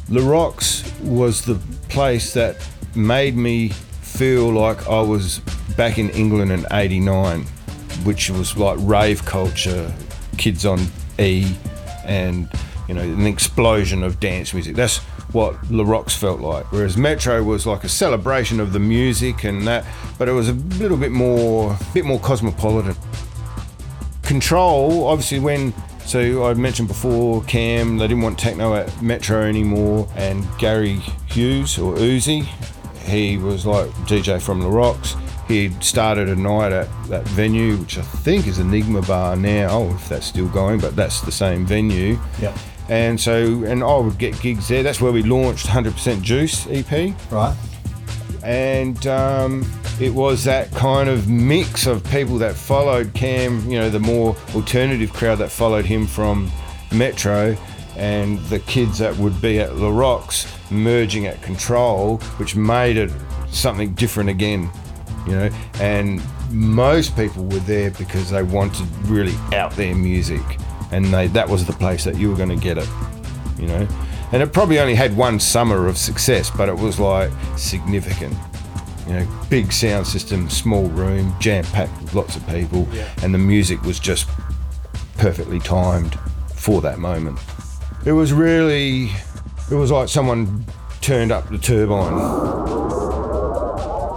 La 0.10 0.28
Rocks 0.30 0.84
was 1.02 1.46
the 1.46 1.56
place 1.88 2.34
that 2.34 2.58
made 2.96 3.38
me 3.38 3.70
feel 4.02 4.52
like 4.52 4.86
I 4.90 5.00
was 5.02 5.40
back 5.78 5.98
in 6.00 6.10
England 6.10 6.52
in 6.52 6.66
'89, 6.72 7.46
which 8.04 8.30
was 8.30 8.58
like 8.58 8.78
rave 8.82 9.26
culture, 9.26 9.94
kids 10.38 10.66
on 10.66 10.80
E, 11.20 11.56
and 12.06 12.50
you 12.88 12.94
know 12.94 13.02
an 13.02 13.26
explosion 13.26 14.04
of 14.04 14.20
dance 14.20 14.54
music. 14.54 14.76
That's 14.76 14.98
what 15.32 15.56
La 15.72 15.84
Rocks 15.84 16.16
felt 16.16 16.40
like. 16.40 16.72
Whereas 16.72 16.98
Metro 16.98 17.44
was 17.44 17.66
like 17.66 17.84
a 17.84 17.90
celebration 17.90 18.60
of 18.60 18.74
the 18.74 18.80
music 18.80 19.44
and 19.44 19.68
that, 19.68 19.86
but 20.18 20.28
it 20.28 20.32
was 20.32 20.50
a 20.50 20.54
little 20.54 20.98
bit 20.98 21.12
more, 21.12 21.78
bit 21.94 22.06
more 22.06 22.20
cosmopolitan. 22.20 22.96
Control, 24.24 25.08
obviously, 25.08 25.40
when 25.40 25.74
so 26.10 26.44
I 26.46 26.56
mentioned 26.56 26.88
before, 26.88 27.44
Cam, 27.44 28.00
they 28.00 28.08
didn't 28.08 28.24
want 28.24 28.40
techno 28.40 28.74
at 28.74 29.00
Metro 29.00 29.44
anymore, 29.44 30.10
and 30.16 30.44
Gary 30.58 30.96
Hughes 31.28 31.78
or 31.78 31.94
Uzi, 31.94 32.46
he 33.06 33.38
was 33.38 33.68
like 33.68 33.92
DJ 34.08 34.42
from 34.42 34.60
the 34.60 34.68
Rocks. 34.68 35.16
He 35.50 35.72
started 35.82 36.30
a 36.30 36.36
night 36.36 36.72
at 36.72 36.88
that 37.08 37.28
venue, 37.30 37.76
which 37.78 37.98
I 37.98 38.02
think 38.04 38.46
is 38.48 38.60
Enigma 38.60 39.02
Bar 39.02 39.36
now, 39.36 39.90
if 39.96 40.08
that's 40.08 40.28
still 40.28 40.48
going, 40.48 40.80
but 40.80 40.96
that's 40.96 41.22
the 41.22 41.32
same 41.32 41.66
venue. 41.66 42.18
Yep. 42.40 42.56
And 42.88 43.20
so, 43.20 43.64
and 43.66 43.84
I 43.84 43.98
would 43.98 44.18
get 44.20 44.40
gigs 44.42 44.68
there. 44.68 44.84
That's 44.84 45.02
where 45.02 45.12
we 45.12 45.24
launched 45.24 45.66
100% 45.66 46.22
Juice 46.22 46.68
EP 46.70 47.16
Right. 47.32 47.56
and 48.44 49.06
um, 49.08 49.70
it 50.00 50.14
was 50.14 50.44
that 50.44 50.72
kind 50.72 51.10
of 51.10 51.28
mix 51.28 51.88
of 51.88 52.04
people 52.06 52.38
that 52.38 52.54
followed 52.56 53.14
Cam, 53.16 53.68
you 53.70 53.80
know, 53.80 53.90
the 53.90 54.00
more 54.00 54.36
alternative 54.54 55.12
crowd 55.12 55.40
that 55.40 55.50
followed 55.52 55.86
him 55.86 56.06
from 56.06 56.52
Metro, 56.92 57.58
and 57.98 58.38
the 58.46 58.60
kids 58.60 59.00
that 59.00 59.18
would 59.18 59.42
be 59.42 59.60
at 59.60 59.76
La 59.78 59.90
Rocks 59.90 60.48
merging 60.72 61.26
at 61.26 61.42
Control, 61.42 62.18
which 62.38 62.56
made 62.56 62.98
it 62.98 63.12
something 63.50 63.94
different 63.96 64.30
again, 64.30 64.70
you 65.30 65.36
know. 65.36 65.50
And 65.76 66.22
most 66.52 67.16
people 67.16 67.44
were 67.46 67.60
there 67.60 67.92
because 67.92 68.32
they 68.32 68.44
wanted 68.44 68.88
really 69.06 69.36
out 69.54 69.72
there 69.76 69.96
music, 69.96 70.42
and 70.92 71.06
they 71.06 71.28
that 71.28 71.48
was 71.48 71.66
the 71.66 71.74
place 71.74 72.04
that 72.04 72.18
you 72.18 72.30
were 72.30 72.38
going 72.38 72.50
to 72.50 72.56
get 72.56 72.78
it 72.78 72.90
you 73.60 73.68
know. 73.68 73.88
And 74.32 74.42
it 74.42 74.54
probably 74.54 74.80
only 74.80 74.96
had 74.96 75.16
one 75.16 75.40
summer 75.40 75.88
of 75.88 75.98
success, 75.98 76.50
but 76.50 76.70
it 76.70 76.78
was 76.78 77.00
like 77.00 77.32
significant. 77.58 78.36
You 79.08 79.16
know, 79.16 79.28
big 79.50 79.72
sound 79.72 80.06
system, 80.06 80.50
small 80.50 80.88
room, 80.90 81.36
jam 81.40 81.64
packed 81.66 82.00
with 82.02 82.14
lots 82.14 82.36
of 82.36 82.48
people, 82.48 82.88
and 83.24 83.34
the 83.34 83.40
music 83.40 83.82
was 83.82 84.00
just 84.00 84.30
perfectly 85.18 85.60
timed 85.60 86.18
for 86.54 86.80
that 86.82 87.00
moment. 87.00 87.40
It 88.06 88.12
was 88.12 88.32
really, 88.32 89.10
it 89.72 89.76
was 89.76 89.92
like 89.92 90.10
someone 90.10 90.66
turned 91.02 91.32
up 91.32 91.50
the 91.50 91.58
turbine. 91.58 92.79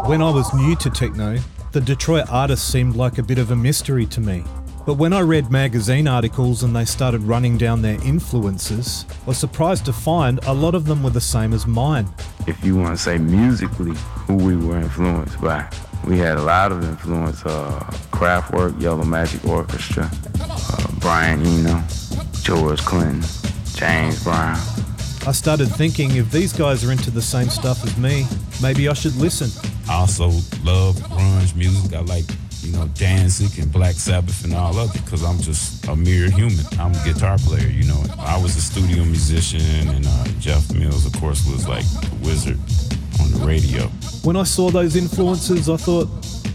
When 0.06 0.20
I 0.20 0.30
was 0.30 0.52
new 0.52 0.74
to 0.76 0.90
techno, 0.90 1.38
the 1.70 1.80
Detroit 1.80 2.26
artists 2.28 2.70
seemed 2.70 2.96
like 2.96 3.18
a 3.18 3.22
bit 3.22 3.38
of 3.38 3.50
a 3.50 3.56
mystery 3.56 4.04
to 4.06 4.20
me. 4.20 4.44
But 4.84 4.94
when 4.94 5.12
I 5.12 5.20
read 5.20 5.50
magazine 5.50 6.08
articles 6.08 6.64
and 6.64 6.74
they 6.74 6.84
started 6.84 7.22
running 7.22 7.56
down 7.56 7.82
their 7.82 8.02
influences, 8.04 9.06
I 9.08 9.26
was 9.26 9.38
surprised 9.38 9.84
to 9.86 9.92
find 9.92 10.40
a 10.44 10.52
lot 10.52 10.74
of 10.74 10.86
them 10.86 11.02
were 11.02 11.10
the 11.10 11.20
same 11.20 11.52
as 11.52 11.66
mine. 11.66 12.08
if 12.48 12.64
you 12.64 12.76
want 12.76 12.96
to 12.96 13.02
say 13.02 13.16
musically 13.18 13.92
who 14.26 14.34
we 14.34 14.56
were 14.56 14.78
influenced 14.78 15.40
by. 15.40 15.68
We 16.04 16.18
had 16.18 16.36
a 16.36 16.42
lot 16.42 16.72
of 16.72 16.82
influence, 16.82 17.44
uh, 17.46 17.78
Kraftwerk, 18.10 18.80
Yellow 18.80 19.04
Magic 19.04 19.44
Orchestra, 19.44 20.10
uh, 20.40 20.86
Brian 20.98 21.46
Eno, 21.46 21.80
George 22.42 22.80
Clinton, 22.80 23.22
James 23.76 24.24
Brown. 24.24 24.58
I 25.24 25.30
started 25.30 25.66
thinking 25.66 26.16
if 26.16 26.32
these 26.32 26.52
guys 26.52 26.84
are 26.84 26.90
into 26.90 27.10
the 27.12 27.22
same 27.22 27.48
stuff 27.48 27.84
as 27.84 27.96
me, 27.96 28.26
maybe 28.60 28.88
I 28.88 28.92
should 28.92 29.14
listen. 29.14 29.50
I 29.88 29.94
also 30.00 30.30
love 30.64 30.96
grunge 30.96 31.54
music. 31.54 31.94
I 31.94 32.00
like, 32.00 32.24
you 32.62 32.72
know, 32.72 32.88
Danzig 32.94 33.56
and 33.62 33.72
Black 33.72 33.94
Sabbath 33.94 34.44
and 34.44 34.52
all 34.52 34.76
of 34.76 34.94
it 34.94 35.04
because 35.04 35.22
I'm 35.22 35.38
just 35.38 35.86
a 35.86 35.94
mere 35.94 36.28
human. 36.28 36.66
I'm 36.80 36.92
a 36.92 37.04
guitar 37.04 37.38
player, 37.38 37.68
you 37.68 37.84
know. 37.84 38.02
I 38.18 38.36
was 38.42 38.56
a 38.56 38.60
studio 38.60 39.04
musician, 39.04 39.88
and 39.90 40.04
uh, 40.08 40.24
Jeff 40.40 40.72
Mills, 40.74 41.06
of 41.06 41.12
course, 41.20 41.46
was 41.46 41.68
like 41.68 41.84
the 41.84 42.16
wizard 42.26 42.58
on 43.20 43.30
the 43.30 43.46
radio. 43.46 43.82
When 44.24 44.36
I 44.36 44.42
saw 44.42 44.70
those 44.70 44.96
influences, 44.96 45.68
I 45.68 45.76
thought, 45.76 46.08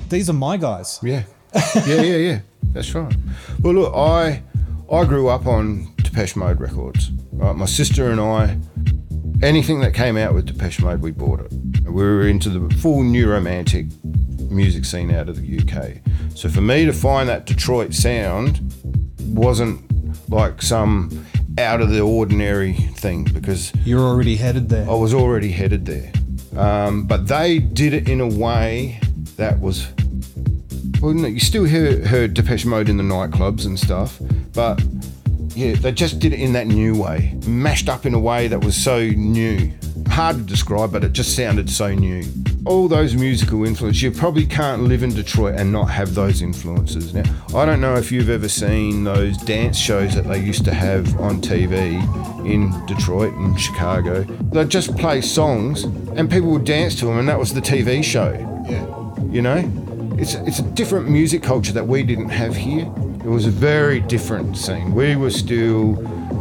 these 0.09 0.29
are 0.29 0.33
my 0.33 0.57
guys. 0.57 0.99
Yeah, 1.01 1.23
yeah, 1.85 2.01
yeah, 2.01 2.15
yeah. 2.17 2.39
That's 2.73 2.93
right. 2.93 3.15
Well, 3.61 3.73
look, 3.73 3.95
I 3.95 4.43
I 4.91 5.05
grew 5.05 5.29
up 5.29 5.45
on 5.45 5.87
Depeche 6.17 6.35
Mode 6.35 6.59
records. 6.59 7.11
Right, 7.33 7.55
my 7.55 7.67
sister 7.67 8.09
and 8.09 8.19
I, 8.19 8.57
anything 9.43 9.81
that 9.81 9.93
came 9.93 10.17
out 10.17 10.33
with 10.33 10.47
Depeche 10.47 10.81
Mode, 10.81 10.99
we 10.99 11.11
bought 11.11 11.41
it. 11.41 11.53
We 11.83 11.91
were 12.01 12.27
into 12.27 12.49
the 12.49 12.75
full 12.77 13.03
new 13.03 13.29
romantic 13.29 13.85
music 14.49 14.83
scene 14.85 15.11
out 15.11 15.29
of 15.29 15.39
the 15.39 15.59
UK. 15.59 15.97
So 16.35 16.49
for 16.49 16.61
me 16.61 16.85
to 16.85 16.91
find 16.91 17.29
that 17.29 17.45
Detroit 17.45 17.93
sound 17.93 18.73
wasn't 19.27 19.79
like 20.27 20.63
some 20.63 21.23
out 21.59 21.81
of 21.81 21.91
the 21.91 22.01
ordinary 22.01 22.73
thing 22.73 23.25
because 23.25 23.71
You're 23.85 24.01
already 24.01 24.37
headed 24.37 24.69
there. 24.69 24.89
I 24.89 24.95
was 24.95 25.13
already 25.13 25.51
headed 25.51 25.85
there. 25.85 26.11
Um, 26.59 27.05
but 27.05 27.27
they 27.27 27.59
did 27.59 27.93
it 27.93 28.09
in 28.09 28.21
a 28.21 28.27
way 28.27 28.99
that 29.35 29.59
was. 29.59 29.87
Well, 30.99 31.15
you 31.15 31.39
still 31.39 31.65
hear, 31.65 32.03
heard 32.07 32.33
Depeche 32.33 32.65
Mode 32.65 32.89
in 32.89 32.97
the 32.97 33.03
nightclubs 33.03 33.67
and 33.67 33.77
stuff, 33.77 34.17
but 34.53 34.81
yeah, 35.57 35.73
they 35.73 35.91
just 35.91 36.19
did 36.19 36.33
it 36.33 36.39
in 36.39 36.53
that 36.53 36.67
new 36.67 36.95
way, 36.95 37.33
mashed 37.47 37.89
up 37.89 38.05
in 38.05 38.13
a 38.13 38.19
way 38.19 38.47
that 38.47 38.63
was 38.63 38.75
so 38.75 39.07
new. 39.07 39.71
Hard 40.07 40.37
to 40.37 40.43
describe, 40.43 40.91
but 40.91 41.03
it 41.03 41.13
just 41.13 41.35
sounded 41.35 41.67
so 41.67 41.95
new. 41.95 42.23
All 42.65 42.87
those 42.87 43.15
musical 43.15 43.65
influences, 43.65 44.03
you 44.03 44.11
probably 44.11 44.45
can't 44.45 44.83
live 44.83 45.01
in 45.01 45.15
Detroit 45.15 45.59
and 45.59 45.71
not 45.71 45.85
have 45.85 46.13
those 46.13 46.43
influences. 46.43 47.11
Now, 47.15 47.23
I 47.55 47.65
don't 47.65 47.81
know 47.81 47.95
if 47.95 48.11
you've 48.11 48.29
ever 48.29 48.47
seen 48.47 49.03
those 49.03 49.35
dance 49.37 49.79
shows 49.79 50.13
that 50.13 50.27
they 50.27 50.39
used 50.39 50.63
to 50.65 50.73
have 50.73 51.19
on 51.19 51.41
TV 51.41 51.95
in 52.45 52.85
Detroit 52.85 53.33
and 53.33 53.59
Chicago. 53.59 54.23
They'd 54.23 54.69
just 54.69 54.95
play 54.95 55.21
songs 55.21 55.85
and 55.85 56.29
people 56.29 56.51
would 56.51 56.65
dance 56.65 56.93
to 56.99 57.05
them, 57.05 57.17
and 57.17 57.27
that 57.29 57.39
was 57.39 57.55
the 57.55 57.61
TV 57.61 58.03
show. 58.03 58.31
Yeah. 58.69 58.85
You 59.31 59.41
know, 59.41 60.13
it's 60.19 60.35
it's 60.35 60.59
a 60.59 60.63
different 60.63 61.09
music 61.09 61.41
culture 61.41 61.73
that 61.73 61.87
we 61.87 62.03
didn't 62.03 62.29
have 62.29 62.55
here. 62.55 62.85
It 63.27 63.31
was 63.31 63.45
a 63.45 63.51
very 63.51 63.99
different 63.99 64.55
scene. 64.55 64.95
We 64.95 65.17
were 65.17 65.31
still 65.31 65.95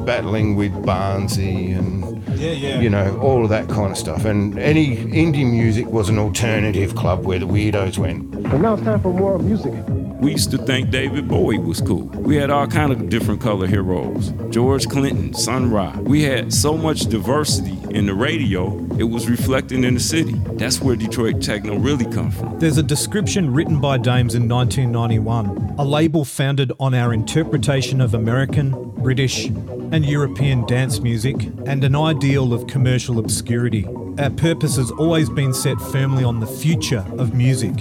battling 0.07 0.55
with 0.55 0.73
Barnsey 0.85 1.77
and 1.77 2.25
Yeah, 2.39 2.53
yeah. 2.53 2.81
you 2.81 2.89
know 2.89 3.19
all 3.19 3.43
of 3.43 3.51
that 3.51 3.69
kind 3.69 3.91
of 3.91 3.99
stuff. 3.99 4.25
And 4.25 4.57
any 4.57 4.97
indie 4.97 5.51
music 5.51 5.89
was 5.89 6.09
an 6.09 6.17
alternative 6.17 6.95
club 6.95 7.27
where 7.27 7.41
the 7.41 7.47
weirdos 7.49 7.99
went. 7.99 8.33
And 8.37 8.63
now 8.63 8.75
it's 8.75 8.85
time 8.85 9.01
for 9.01 9.13
more 9.13 9.37
music. 9.41 9.75
We 10.21 10.33
used 10.33 10.51
to 10.53 10.59
think 10.59 10.91
David 10.91 11.29
Bowie 11.29 11.59
was 11.59 11.81
cool. 11.81 12.05
We 12.05 12.37
had 12.37 12.51
all 12.51 12.67
kind 12.67 12.91
of 12.91 13.09
different 13.09 13.41
color 13.41 13.67
heroes. 13.67 14.33
George 14.51 14.89
Clinton, 14.89 15.35
Sun 15.35 15.71
Ra. 15.71 15.95
We 16.01 16.23
had 16.23 16.53
so 16.53 16.77
much 16.77 17.01
diversity 17.03 17.77
in 17.91 18.07
the 18.07 18.15
radio, 18.15 18.79
it 18.99 19.05
was 19.05 19.29
reflecting 19.29 19.85
in 19.85 19.95
the 19.95 20.01
city. 20.01 20.35
That's 20.55 20.81
where 20.81 20.97
Detroit 20.97 21.41
techno 21.41 21.79
really 21.79 22.05
come 22.05 22.31
from. 22.31 22.59
There's 22.59 22.79
a 22.79 22.83
description 22.83 23.53
written 23.53 23.81
by 23.81 23.99
Dames 23.99 24.35
in 24.35 24.49
1991, 24.49 25.77
a 25.79 25.85
label 25.85 26.25
founded 26.25 26.73
on 26.81 26.95
our 26.95 27.13
interpretation 27.13 28.01
of 28.01 28.15
American, 28.15 28.91
British, 29.03 29.47
and 29.47 30.05
European 30.05 30.67
dance 30.67 31.01
music, 31.01 31.37
and 31.67 31.85
an 31.85 31.95
ideal 31.95 32.53
of 32.53 32.67
commercial 32.67 33.19
obscurity. 33.19 33.87
Our 34.19 34.31
purpose 34.31 34.77
has 34.77 34.91
always 34.93 35.31
been 35.31 35.55
set 35.55 35.81
firmly 35.81 36.25
on 36.25 36.41
the 36.41 36.47
future 36.47 37.05
of 37.19 37.35
music. 37.35 37.75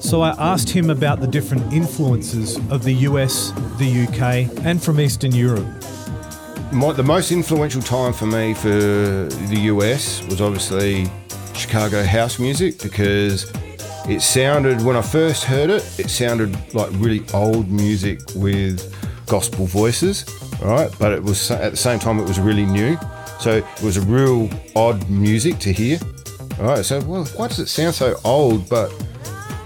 So 0.00 0.22
I 0.22 0.30
asked 0.38 0.70
him 0.70 0.90
about 0.90 1.20
the 1.20 1.26
different 1.26 1.72
influences 1.72 2.56
of 2.70 2.82
the 2.82 2.92
US, 3.08 3.52
the 3.78 4.06
UK, 4.08 4.64
and 4.64 4.82
from 4.82 4.98
Eastern 4.98 5.32
Europe. 5.32 5.66
My, 6.72 6.92
the 6.92 7.02
most 7.02 7.30
influential 7.30 7.82
time 7.82 8.12
for 8.12 8.26
me 8.26 8.54
for 8.54 8.68
the 8.68 9.60
US 9.64 10.26
was 10.26 10.40
obviously 10.40 11.06
Chicago 11.54 12.02
house 12.02 12.38
music 12.38 12.80
because 12.82 13.52
it 14.08 14.22
sounded, 14.22 14.80
when 14.82 14.96
I 14.96 15.02
first 15.02 15.44
heard 15.44 15.68
it, 15.68 15.82
it 16.00 16.08
sounded 16.08 16.56
like 16.74 16.90
really 16.94 17.22
old 17.34 17.70
music 17.70 18.20
with 18.34 18.94
gospel 19.26 19.66
voices, 19.66 20.24
right? 20.62 20.90
But 20.98 21.12
it 21.12 21.22
was 21.22 21.50
at 21.50 21.72
the 21.72 21.76
same 21.76 21.98
time, 21.98 22.18
it 22.18 22.26
was 22.26 22.40
really 22.40 22.64
new. 22.64 22.98
So 23.38 23.56
it 23.58 23.82
was 23.82 23.98
a 23.98 24.02
real 24.02 24.48
odd 24.74 25.08
music 25.10 25.58
to 25.60 25.72
hear. 25.72 25.98
All 26.58 26.66
right, 26.66 26.84
so 26.84 27.00
well, 27.02 27.24
why 27.36 27.48
does 27.48 27.58
it 27.58 27.68
sound 27.68 27.94
so 27.94 28.18
old? 28.24 28.68
But 28.68 28.92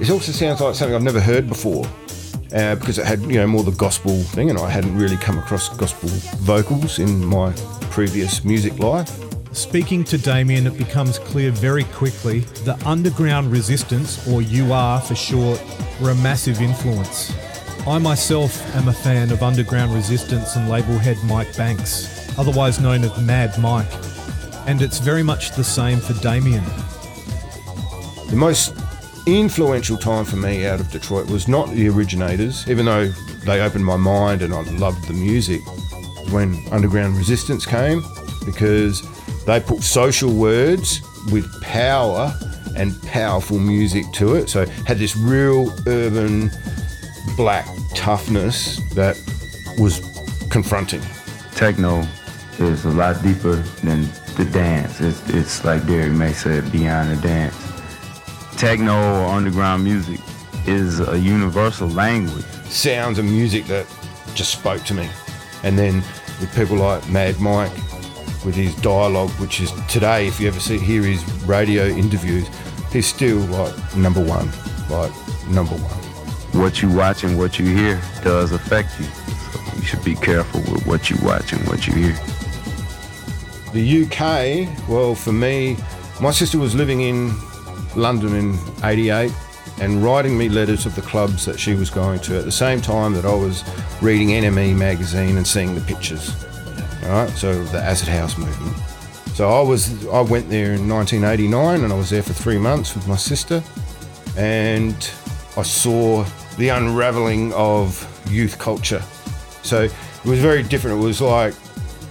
it 0.00 0.10
also 0.10 0.32
sounds 0.32 0.60
like 0.60 0.74
something 0.74 0.94
I've 0.94 1.02
never 1.02 1.20
heard 1.20 1.48
before. 1.48 1.86
Uh, 2.54 2.76
because 2.76 2.98
it 2.98 3.04
had, 3.04 3.20
you 3.22 3.34
know, 3.34 3.46
more 3.48 3.64
the 3.64 3.72
gospel 3.72 4.22
thing, 4.22 4.48
and 4.48 4.58
I 4.58 4.70
hadn't 4.70 4.96
really 4.96 5.16
come 5.16 5.38
across 5.38 5.76
gospel 5.76 6.08
vocals 6.38 7.00
in 7.00 7.24
my 7.24 7.52
previous 7.90 8.44
music 8.44 8.78
life. 8.78 9.10
Speaking 9.50 10.04
to 10.04 10.18
Damien, 10.18 10.66
it 10.66 10.76
becomes 10.78 11.18
clear 11.18 11.50
very 11.50 11.84
quickly 11.84 12.40
that 12.64 12.84
Underground 12.86 13.50
Resistance, 13.50 14.24
or 14.28 14.40
UR 14.40 15.00
for 15.00 15.16
short, 15.16 15.60
were 16.00 16.10
a 16.10 16.14
massive 16.16 16.60
influence. 16.60 17.32
I 17.86 17.98
myself 17.98 18.60
am 18.76 18.88
a 18.88 18.92
fan 18.92 19.30
of 19.30 19.42
Underground 19.42 19.92
Resistance 19.92 20.56
and 20.56 20.68
label 20.68 20.96
head 20.96 21.18
Mike 21.26 21.56
Banks, 21.56 22.36
otherwise 22.38 22.80
known 22.80 23.04
as 23.04 23.20
Mad 23.20 23.58
Mike, 23.60 23.92
and 24.66 24.80
it's 24.80 24.98
very 24.98 25.22
much 25.22 25.52
the 25.52 25.64
same 25.64 25.98
for 25.98 26.14
Damien. 26.22 26.64
The 28.28 28.36
most 28.36 28.74
influential 29.26 29.96
time 29.96 30.24
for 30.24 30.36
me 30.36 30.66
out 30.66 30.80
of 30.80 30.90
Detroit 30.90 31.28
was 31.30 31.48
not 31.48 31.70
the 31.70 31.88
originators, 31.88 32.68
even 32.68 32.86
though 32.86 33.08
they 33.44 33.60
opened 33.60 33.84
my 33.84 33.96
mind 33.96 34.42
and 34.42 34.52
I 34.52 34.62
loved 34.62 35.06
the 35.06 35.14
music. 35.14 35.60
When 36.30 36.66
Underground 36.70 37.16
Resistance 37.16 37.66
came, 37.66 38.02
because 38.44 39.02
they 39.44 39.60
put 39.60 39.82
social 39.82 40.32
words 40.32 41.00
with 41.30 41.46
power 41.62 42.34
and 42.76 43.00
powerful 43.02 43.58
music 43.58 44.04
to 44.14 44.34
it. 44.34 44.48
So 44.48 44.66
had 44.86 44.98
this 44.98 45.16
real 45.16 45.72
urban 45.86 46.50
black 47.36 47.66
toughness 47.94 48.76
that 48.94 49.16
was 49.78 50.00
confronting. 50.50 51.02
Techno 51.54 52.06
is 52.58 52.84
a 52.84 52.90
lot 52.90 53.22
deeper 53.22 53.56
than 53.82 54.02
the 54.36 54.48
dance. 54.52 55.00
It's, 55.00 55.28
it's 55.30 55.64
like 55.64 55.86
Derrick 55.86 56.12
May 56.12 56.32
said, 56.32 56.70
beyond 56.72 57.16
the 57.16 57.22
dance. 57.22 57.63
Techno 58.64 58.94
or 58.94 59.26
underground 59.26 59.84
music 59.84 60.18
is 60.66 60.98
a 60.98 61.18
universal 61.18 61.86
language. 61.86 62.46
Sounds 62.64 63.18
of 63.18 63.26
music 63.26 63.66
that 63.66 63.86
just 64.34 64.52
spoke 64.52 64.82
to 64.84 64.94
me. 64.94 65.06
And 65.62 65.78
then 65.78 65.96
with 66.40 66.50
people 66.56 66.78
like 66.78 67.06
Mad 67.10 67.38
Mike, 67.38 67.70
with 68.42 68.54
his 68.54 68.74
dialogue, 68.76 69.28
which 69.32 69.60
is 69.60 69.70
today, 69.86 70.26
if 70.26 70.40
you 70.40 70.48
ever 70.48 70.60
see 70.60 70.78
hear 70.78 71.02
his 71.02 71.22
radio 71.42 71.88
interviews, 71.88 72.48
he's 72.90 73.06
still 73.06 73.36
like 73.36 73.96
number 73.96 74.24
one, 74.24 74.48
like 74.88 75.12
number 75.46 75.74
one. 75.74 76.58
What 76.58 76.80
you 76.80 76.88
watch 76.88 77.22
and 77.22 77.36
what 77.36 77.58
you 77.58 77.66
hear 77.66 78.00
does 78.22 78.52
affect 78.52 78.98
you. 78.98 79.04
So 79.04 79.76
you 79.76 79.82
should 79.82 80.02
be 80.02 80.14
careful 80.14 80.60
with 80.72 80.86
what 80.86 81.10
you 81.10 81.18
watch 81.22 81.52
and 81.52 81.60
what 81.68 81.86
you 81.86 81.92
hear. 81.92 82.18
The 83.74 84.04
UK, 84.06 84.88
well, 84.88 85.14
for 85.14 85.34
me, 85.34 85.76
my 86.18 86.30
sister 86.30 86.56
was 86.56 86.74
living 86.74 87.02
in 87.02 87.36
London 87.96 88.34
in 88.34 88.58
88 88.82 89.32
and 89.80 90.04
writing 90.04 90.38
me 90.38 90.48
letters 90.48 90.86
of 90.86 90.94
the 90.94 91.02
clubs 91.02 91.44
that 91.44 91.58
she 91.58 91.74
was 91.74 91.90
going 91.90 92.20
to 92.20 92.38
at 92.38 92.44
the 92.44 92.52
same 92.52 92.80
time 92.80 93.12
that 93.14 93.24
I 93.24 93.34
was 93.34 93.64
reading 94.00 94.28
NME 94.28 94.76
magazine 94.76 95.36
and 95.36 95.46
seeing 95.46 95.74
the 95.74 95.80
pictures. 95.80 96.34
All 97.04 97.10
right, 97.10 97.30
so 97.30 97.62
the 97.64 97.78
acid 97.78 98.08
house 98.08 98.38
movement. 98.38 98.76
So 99.34 99.50
I 99.50 99.60
was 99.62 100.06
I 100.06 100.20
went 100.20 100.48
there 100.48 100.74
in 100.74 100.88
1989 100.88 101.82
and 101.82 101.92
I 101.92 101.96
was 101.96 102.10
there 102.10 102.22
for 102.22 102.32
three 102.32 102.58
months 102.58 102.94
with 102.94 103.08
my 103.08 103.16
sister, 103.16 103.62
and 104.36 104.94
I 105.56 105.62
saw 105.62 106.24
the 106.56 106.68
unraveling 106.68 107.52
of 107.52 108.08
youth 108.30 108.58
culture. 108.58 109.02
So 109.62 109.82
it 109.82 110.24
was 110.24 110.38
very 110.38 110.62
different. 110.62 111.00
It 111.00 111.04
was 111.04 111.20
like 111.20 111.54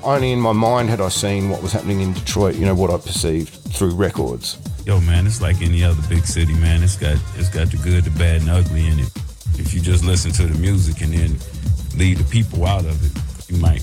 only 0.03 0.33
in 0.33 0.39
my 0.39 0.51
mind 0.51 0.89
had 0.89 0.99
I 0.99 1.07
seen 1.07 1.49
what 1.49 1.63
was 1.63 1.71
happening 1.71 2.01
in 2.01 2.11
Detroit. 2.13 2.55
You 2.55 2.65
know 2.65 2.75
what 2.75 2.91
I 2.91 2.97
perceived 2.97 3.53
through 3.73 3.95
records. 3.95 4.57
Yo, 4.85 4.99
man, 4.99 5.25
it's 5.25 5.39
like 5.39 5.61
any 5.61 5.81
other 5.81 6.01
big 6.09 6.25
city, 6.25 6.53
man. 6.55 6.83
It's 6.83 6.97
got 6.97 7.17
it's 7.35 7.47
got 7.47 7.71
the 7.71 7.77
good, 7.77 8.03
the 8.03 8.11
bad, 8.19 8.41
and 8.41 8.49
ugly 8.49 8.85
in 8.85 8.99
it. 8.99 9.09
If 9.57 9.73
you 9.73 9.79
just 9.79 10.03
listen 10.03 10.31
to 10.33 10.45
the 10.45 10.59
music 10.59 11.01
and 11.01 11.13
then 11.13 11.37
leave 11.97 12.17
the 12.17 12.29
people 12.29 12.65
out 12.65 12.83
of 12.83 12.99
it, 13.05 13.49
you 13.49 13.57
might 13.61 13.81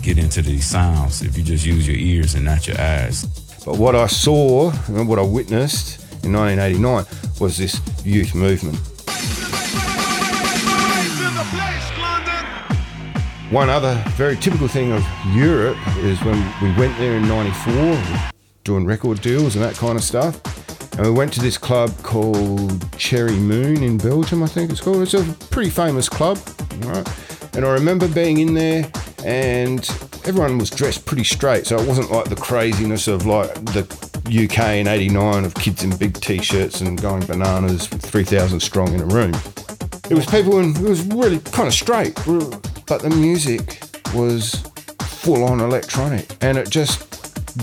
get 0.00 0.16
into 0.16 0.40
these 0.40 0.64
sounds 0.64 1.22
if 1.22 1.36
you 1.36 1.42
just 1.42 1.66
use 1.66 1.88
your 1.88 1.96
ears 1.96 2.36
and 2.36 2.44
not 2.44 2.68
your 2.68 2.80
eyes. 2.80 3.24
But 3.64 3.78
what 3.78 3.96
I 3.96 4.06
saw 4.06 4.70
and 4.86 5.08
what 5.08 5.18
I 5.18 5.22
witnessed 5.22 6.00
in 6.24 6.32
1989 6.32 7.04
was 7.40 7.56
this 7.56 7.80
youth 8.04 8.32
movement. 8.32 8.78
One 13.50 13.70
other 13.70 14.00
very 14.10 14.36
typical 14.36 14.68
thing 14.68 14.92
of 14.92 15.04
Europe 15.32 15.78
is 15.98 16.22
when 16.22 16.38
we 16.62 16.72
went 16.78 16.96
there 16.98 17.16
in 17.16 17.26
94, 17.26 18.30
doing 18.68 18.84
record 18.84 19.18
deals 19.22 19.56
and 19.56 19.64
that 19.64 19.74
kind 19.76 19.96
of 19.96 20.04
stuff. 20.04 20.42
And 20.98 21.06
we 21.06 21.12
went 21.12 21.32
to 21.32 21.40
this 21.40 21.56
club 21.56 21.90
called 22.02 22.98
Cherry 22.98 23.36
Moon 23.36 23.82
in 23.82 23.96
Belgium, 23.96 24.42
I 24.42 24.46
think 24.46 24.70
it's 24.70 24.82
called. 24.82 25.00
It's 25.00 25.14
a 25.14 25.24
pretty 25.48 25.70
famous 25.70 26.06
club, 26.06 26.38
right? 26.80 27.08
And 27.56 27.64
I 27.64 27.70
remember 27.70 28.06
being 28.08 28.40
in 28.40 28.52
there 28.52 28.90
and 29.24 29.88
everyone 30.26 30.58
was 30.58 30.68
dressed 30.68 31.06
pretty 31.06 31.24
straight. 31.24 31.66
So 31.66 31.78
it 31.78 31.88
wasn't 31.88 32.10
like 32.10 32.26
the 32.26 32.36
craziness 32.36 33.08
of 33.08 33.24
like 33.24 33.54
the 33.72 33.86
UK 34.28 34.76
in 34.76 34.86
89 34.86 35.46
of 35.46 35.54
kids 35.54 35.82
in 35.82 35.96
big 35.96 36.12
t-shirts 36.20 36.82
and 36.82 37.00
going 37.00 37.24
bananas 37.24 37.86
3,000 37.86 38.60
strong 38.60 38.92
in 38.92 39.00
a 39.00 39.06
room. 39.06 39.32
It 40.10 40.14
was 40.14 40.26
people 40.26 40.58
and 40.58 40.76
it 40.76 40.82
was 40.82 41.06
really 41.06 41.38
kind 41.38 41.68
of 41.68 41.74
straight, 41.74 42.16
mm. 42.16 42.84
but 42.86 43.00
the 43.00 43.08
music 43.10 43.80
was 44.14 44.56
full 45.00 45.44
on 45.44 45.60
electronic. 45.60 46.36
And 46.42 46.58
it 46.58 46.68
just 46.68 47.07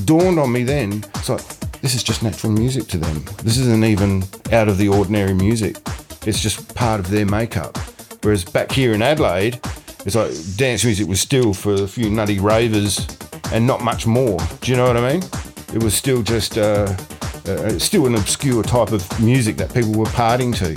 dawned 0.03 0.39
on 0.39 0.51
me 0.51 0.63
then, 0.63 1.03
it's 1.15 1.29
like, 1.29 1.41
this 1.81 1.95
is 1.95 2.03
just 2.03 2.23
natural 2.23 2.51
music 2.51 2.87
to 2.87 2.97
them. 2.97 3.23
This 3.43 3.57
isn't 3.57 3.83
even 3.85 4.23
out 4.51 4.67
of 4.67 4.77
the 4.77 4.89
ordinary 4.89 5.33
music. 5.33 5.77
It's 6.25 6.41
just 6.41 6.73
part 6.75 6.99
of 6.99 7.09
their 7.09 7.25
makeup. 7.25 7.77
Whereas 8.21 8.43
back 8.43 8.71
here 8.71 8.93
in 8.93 9.01
Adelaide, 9.01 9.59
it's 10.05 10.15
like 10.15 10.31
dance 10.55 10.83
music 10.83 11.07
was 11.07 11.19
still 11.21 11.53
for 11.53 11.73
a 11.73 11.87
few 11.87 12.09
nutty 12.09 12.39
ravers 12.39 13.07
and 13.51 13.65
not 13.65 13.81
much 13.81 14.07
more. 14.07 14.39
Do 14.61 14.71
you 14.71 14.77
know 14.77 14.87
what 14.87 14.97
I 14.97 15.13
mean? 15.13 15.23
It 15.73 15.83
was 15.83 15.93
still 15.93 16.23
just 16.23 16.57
uh, 16.57 16.95
uh, 17.47 17.77
still 17.79 18.05
an 18.07 18.15
obscure 18.15 18.63
type 18.63 18.91
of 18.91 19.07
music 19.19 19.57
that 19.57 19.73
people 19.73 19.93
were 19.93 20.05
partying 20.05 20.55
to. 20.57 20.73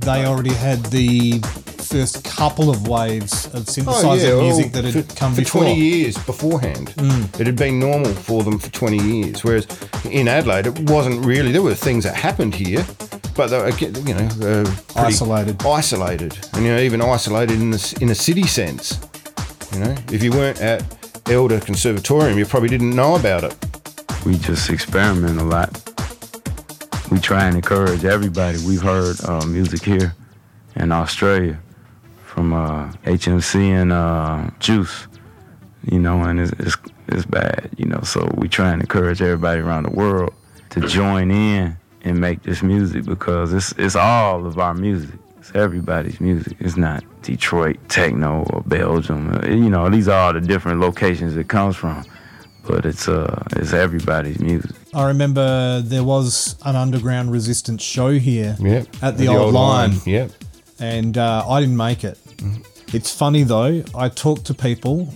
They 0.00 0.24
already 0.24 0.54
had 0.54 0.84
the 0.86 1.40
first 1.90 2.24
couple 2.24 2.70
of 2.70 2.86
waves 2.86 3.46
of 3.46 3.64
synthesizer 3.64 4.36
well, 4.36 4.42
music 4.42 4.72
that 4.72 4.84
had 4.84 4.96
Oh, 4.96 5.02
for, 5.02 5.16
come 5.16 5.34
for 5.34 5.40
before. 5.40 5.62
20 5.62 5.80
years 5.80 6.16
beforehand. 6.24 6.94
It 7.38 7.46
had 7.46 7.56
been 7.56 7.80
normal 7.80 8.12
for 8.14 8.44
them 8.44 8.58
for 8.58 8.70
20 8.70 8.96
years. 8.98 9.42
Whereas 9.42 9.66
in 10.04 10.28
Adelaide, 10.28 10.66
it 10.68 10.90
wasn't 10.90 11.24
really. 11.24 11.50
There 11.50 11.62
were 11.62 11.74
things 11.74 12.04
that 12.04 12.14
happened 12.14 12.54
here, 12.54 12.84
but 13.34 13.48
they 13.48 13.58
were, 13.58 13.70
you 13.70 14.14
know, 14.14 14.28
uh, 14.40 14.74
Isolated. 14.96 15.64
Isolated, 15.66 16.38
and 16.54 16.64
you 16.64 16.72
know, 16.72 16.78
even 16.78 17.02
isolated 17.02 17.60
in 17.60 17.70
the 17.72 17.98
in 18.00 18.10
a 18.10 18.14
city 18.14 18.44
sense. 18.44 19.00
You 19.72 19.80
know, 19.80 19.94
if 20.12 20.22
you 20.22 20.30
weren't 20.30 20.60
at 20.60 20.82
Elder 21.28 21.58
Conservatorium, 21.60 22.38
you 22.38 22.46
probably 22.46 22.68
didn't 22.68 22.94
know 22.94 23.16
about 23.16 23.42
it. 23.44 23.54
We 24.24 24.36
just 24.38 24.70
experiment 24.70 25.40
a 25.40 25.44
lot. 25.44 25.70
We 27.10 27.18
try 27.18 27.46
and 27.46 27.56
encourage 27.56 28.04
everybody. 28.04 28.58
We've 28.64 28.82
heard 28.82 29.16
uh, 29.24 29.44
music 29.46 29.82
here 29.82 30.14
in 30.76 30.92
Australia 30.92 31.58
from 32.34 32.52
uh, 32.52 32.92
HMC 33.04 33.54
and 33.80 33.92
uh, 33.92 34.50
Juice, 34.60 35.06
you 35.90 35.98
know, 35.98 36.22
and 36.22 36.40
it's, 36.40 36.52
it's, 36.58 36.76
it's 37.08 37.24
bad, 37.26 37.70
you 37.76 37.86
know. 37.86 38.00
So 38.02 38.28
we 38.36 38.48
try 38.48 38.70
and 38.72 38.80
encourage 38.80 39.20
everybody 39.20 39.60
around 39.60 39.82
the 39.84 39.90
world 39.90 40.32
to 40.70 40.80
join 40.86 41.30
in 41.30 41.76
and 42.02 42.20
make 42.20 42.42
this 42.44 42.62
music 42.62 43.04
because 43.04 43.52
it's, 43.52 43.72
it's 43.72 43.96
all 43.96 44.46
of 44.46 44.58
our 44.58 44.74
music. 44.74 45.10
It's 45.38 45.52
everybody's 45.54 46.20
music. 46.20 46.56
It's 46.60 46.76
not 46.76 47.02
Detroit 47.22 47.78
techno 47.88 48.44
or 48.50 48.62
Belgium. 48.62 49.34
Uh, 49.34 49.46
You 49.48 49.68
know, 49.70 49.90
these 49.90 50.06
are 50.08 50.26
all 50.28 50.32
the 50.32 50.40
different 50.40 50.80
locations 50.80 51.36
it 51.36 51.48
comes 51.48 51.76
from. 51.76 52.04
But 52.66 52.84
it's 52.84 53.08
uh, 53.08 53.42
it's 53.56 53.72
everybody's 53.72 54.38
music. 54.38 54.70
I 54.94 55.06
remember 55.08 55.80
there 55.82 56.04
was 56.04 56.56
an 56.64 56.76
underground 56.76 57.32
resistance 57.32 57.82
show 57.82 58.10
here 58.10 58.54
Yep. 58.60 58.86
at 59.02 59.16
the, 59.16 59.28
old, 59.28 59.54
line, 59.54 59.92
Yep. 60.04 60.30
and 60.78 61.16
uh, 61.16 61.42
I 61.48 61.60
didn't 61.60 61.78
make 61.78 62.04
it. 62.04 62.18
It's 62.92 63.14
funny 63.14 63.42
though. 63.44 63.82
I 63.94 64.08
talked 64.08 64.46
to 64.46 64.54
people, 64.54 65.12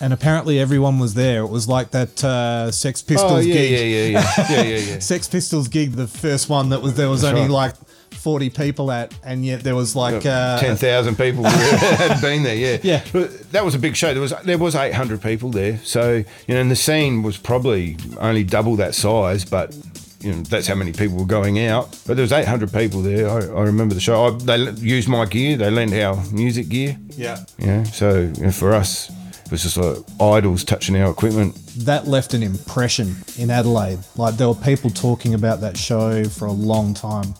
and 0.00 0.12
apparently 0.12 0.58
everyone 0.58 0.98
was 0.98 1.14
there. 1.14 1.42
It 1.42 1.50
was 1.50 1.68
like 1.68 1.90
that 1.90 2.22
uh, 2.24 2.70
Sex 2.70 3.02
Pistols 3.02 3.32
Oh 3.32 3.38
yeah, 3.38 3.52
gig. 3.54 3.70
yeah, 3.70 3.78
yeah, 3.78 4.06
yeah, 4.06 4.34
yeah, 4.50 4.62
yeah, 4.62 4.92
yeah. 4.94 4.98
Sex 5.00 5.28
Pistols 5.28 5.68
gig, 5.68 5.92
the 5.92 6.06
first 6.06 6.48
one 6.48 6.70
that 6.70 6.80
was 6.82 6.94
there 6.94 7.08
was 7.10 7.22
That's 7.22 7.30
only 7.36 7.42
right. 7.48 7.50
like 7.50 7.74
forty 8.14 8.48
people 8.50 8.90
at, 8.90 9.14
and 9.22 9.44
yet 9.44 9.62
there 9.62 9.74
was 9.76 9.94
like 9.94 10.24
uh, 10.24 10.58
Ten 10.58 10.76
thousand 10.76 11.16
people 11.16 11.44
had 11.44 12.20
been 12.22 12.42
there. 12.42 12.54
Yeah, 12.56 12.78
Yeah. 12.82 13.04
But 13.12 13.52
that 13.52 13.64
was 13.64 13.74
a 13.74 13.78
big 13.78 13.94
show. 13.94 14.12
There 14.12 14.22
was 14.22 14.32
there 14.44 14.56
was 14.58 14.74
eight 14.74 14.94
hundred 14.94 15.20
people 15.22 15.50
there. 15.50 15.78
So 15.84 16.24
you 16.46 16.54
know, 16.54 16.60
and 16.60 16.70
the 16.70 16.76
scene 16.76 17.22
was 17.22 17.36
probably 17.36 17.96
only 18.18 18.44
double 18.44 18.76
that 18.76 18.94
size, 18.94 19.44
but. 19.44 19.76
You 20.20 20.32
know, 20.34 20.42
that's 20.42 20.66
how 20.66 20.74
many 20.74 20.92
people 20.92 21.16
were 21.18 21.24
going 21.24 21.60
out. 21.60 21.96
But 22.06 22.16
there 22.16 22.22
was 22.22 22.32
800 22.32 22.72
people 22.72 23.02
there. 23.02 23.28
I, 23.28 23.36
I 23.36 23.62
remember 23.62 23.94
the 23.94 24.00
show. 24.00 24.26
I, 24.26 24.30
they 24.30 24.70
used 24.72 25.08
my 25.08 25.24
gear. 25.26 25.56
They 25.56 25.70
lent 25.70 25.92
our 25.94 26.16
music 26.32 26.68
gear. 26.68 26.96
yeah. 27.16 27.44
You 27.58 27.66
know, 27.66 27.84
so 27.84 28.20
you 28.36 28.44
know, 28.46 28.50
for 28.50 28.72
us, 28.74 29.10
it 29.44 29.50
was 29.52 29.62
just 29.62 29.76
like 29.76 29.98
idols 30.20 30.64
touching 30.64 30.96
our 30.96 31.10
equipment. 31.10 31.54
That 31.84 32.06
left 32.08 32.34
an 32.34 32.42
impression 32.42 33.14
in 33.38 33.50
Adelaide. 33.50 34.00
Like 34.16 34.36
there 34.36 34.48
were 34.48 34.54
people 34.54 34.90
talking 34.90 35.34
about 35.34 35.60
that 35.60 35.76
show 35.76 36.24
for 36.24 36.46
a 36.46 36.52
long 36.52 36.94
time. 36.94 37.34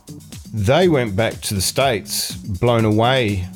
they 0.55 0.89
went 0.89 1.15
back 1.17 1.41
to 1.43 1.55
the 1.55 1.61
States 1.61 2.35
blown 2.37 2.85
away 2.85 3.47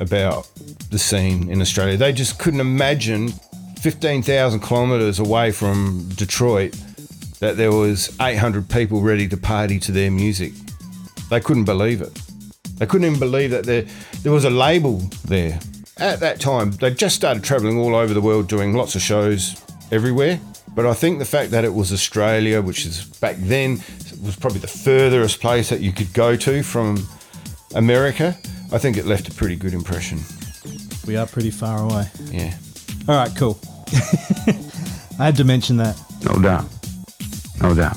about 0.00 0.48
the 0.90 0.98
scene 0.98 1.48
in 1.50 1.60
Australia. 1.60 1.96
They 1.96 2.12
just 2.12 2.38
couldn't 2.38 2.60
imagine 2.60 3.32
15,000 3.80 4.60
kilometres 4.60 5.18
away 5.18 5.50
from 5.52 6.08
Detroit 6.16 6.76
that 7.42 7.56
there 7.56 7.72
was 7.72 8.16
800 8.20 8.68
people 8.68 9.00
ready 9.00 9.26
to 9.26 9.36
party 9.36 9.80
to 9.80 9.90
their 9.90 10.12
music. 10.12 10.52
They 11.28 11.40
couldn't 11.40 11.64
believe 11.64 12.00
it. 12.00 12.14
They 12.76 12.86
couldn't 12.86 13.04
even 13.08 13.18
believe 13.18 13.50
that 13.50 13.64
there, 13.64 13.84
there 14.22 14.30
was 14.30 14.44
a 14.44 14.50
label 14.50 14.98
there. 15.24 15.58
At 15.98 16.20
that 16.20 16.38
time, 16.38 16.70
they 16.70 16.94
just 16.94 17.16
started 17.16 17.42
travelling 17.42 17.78
all 17.78 17.96
over 17.96 18.14
the 18.14 18.20
world 18.20 18.46
doing 18.46 18.74
lots 18.74 18.94
of 18.94 19.02
shows 19.02 19.60
everywhere. 19.90 20.38
But 20.76 20.86
I 20.86 20.94
think 20.94 21.18
the 21.18 21.24
fact 21.24 21.50
that 21.50 21.64
it 21.64 21.74
was 21.74 21.92
Australia, 21.92 22.62
which 22.62 22.86
is 22.86 23.06
back 23.18 23.34
then, 23.38 23.82
was 24.22 24.36
probably 24.36 24.60
the 24.60 24.68
furthest 24.68 25.40
place 25.40 25.68
that 25.70 25.80
you 25.80 25.90
could 25.90 26.12
go 26.12 26.36
to 26.36 26.62
from 26.62 27.08
America, 27.74 28.38
I 28.70 28.78
think 28.78 28.96
it 28.96 29.04
left 29.04 29.28
a 29.28 29.34
pretty 29.34 29.56
good 29.56 29.74
impression. 29.74 30.20
We 31.08 31.16
are 31.16 31.26
pretty 31.26 31.50
far 31.50 31.80
away. 31.80 32.06
Yeah. 32.30 32.54
All 33.08 33.16
right, 33.16 33.32
cool. 33.36 33.58
I 35.18 35.24
had 35.24 35.34
to 35.38 35.44
mention 35.44 35.78
that. 35.78 36.00
No 36.24 36.40
doubt. 36.40 36.66
No 37.62 37.74
doubt. 37.74 37.96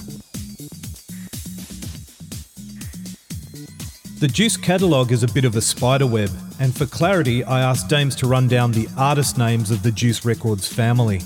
The 4.19 4.30
Juice 4.32 4.56
catalogue 4.56 5.12
is 5.12 5.23
a 5.23 5.28
bit 5.28 5.43
of 5.43 5.56
a 5.56 5.62
spider 5.62 6.08
web, 6.08 6.30
and 6.60 6.75
for 6.75 6.86
clarity, 6.86 7.43
I 7.43 7.62
asked 7.62 7.89
Dames 7.89 8.15
to 8.17 8.28
run 8.28 8.47
down 8.47 8.71
the 8.71 8.88
artist 8.97 9.38
names 9.38 9.71
of 9.71 9.84
the 9.84 9.91
Juice 9.91 10.23
Records 10.23 10.67
family. 10.67 11.21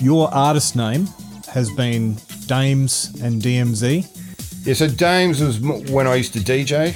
Your 0.00 0.32
artist 0.32 0.76
name 0.76 1.08
has 1.48 1.70
been 1.70 2.16
Dames 2.46 3.12
and 3.22 3.42
DMZ. 3.42 4.66
Yeah, 4.66 4.74
so 4.74 4.86
Dames 4.86 5.40
was 5.40 5.58
when 5.60 6.06
I 6.06 6.14
used 6.14 6.32
to 6.34 6.40
DJ. 6.40 6.94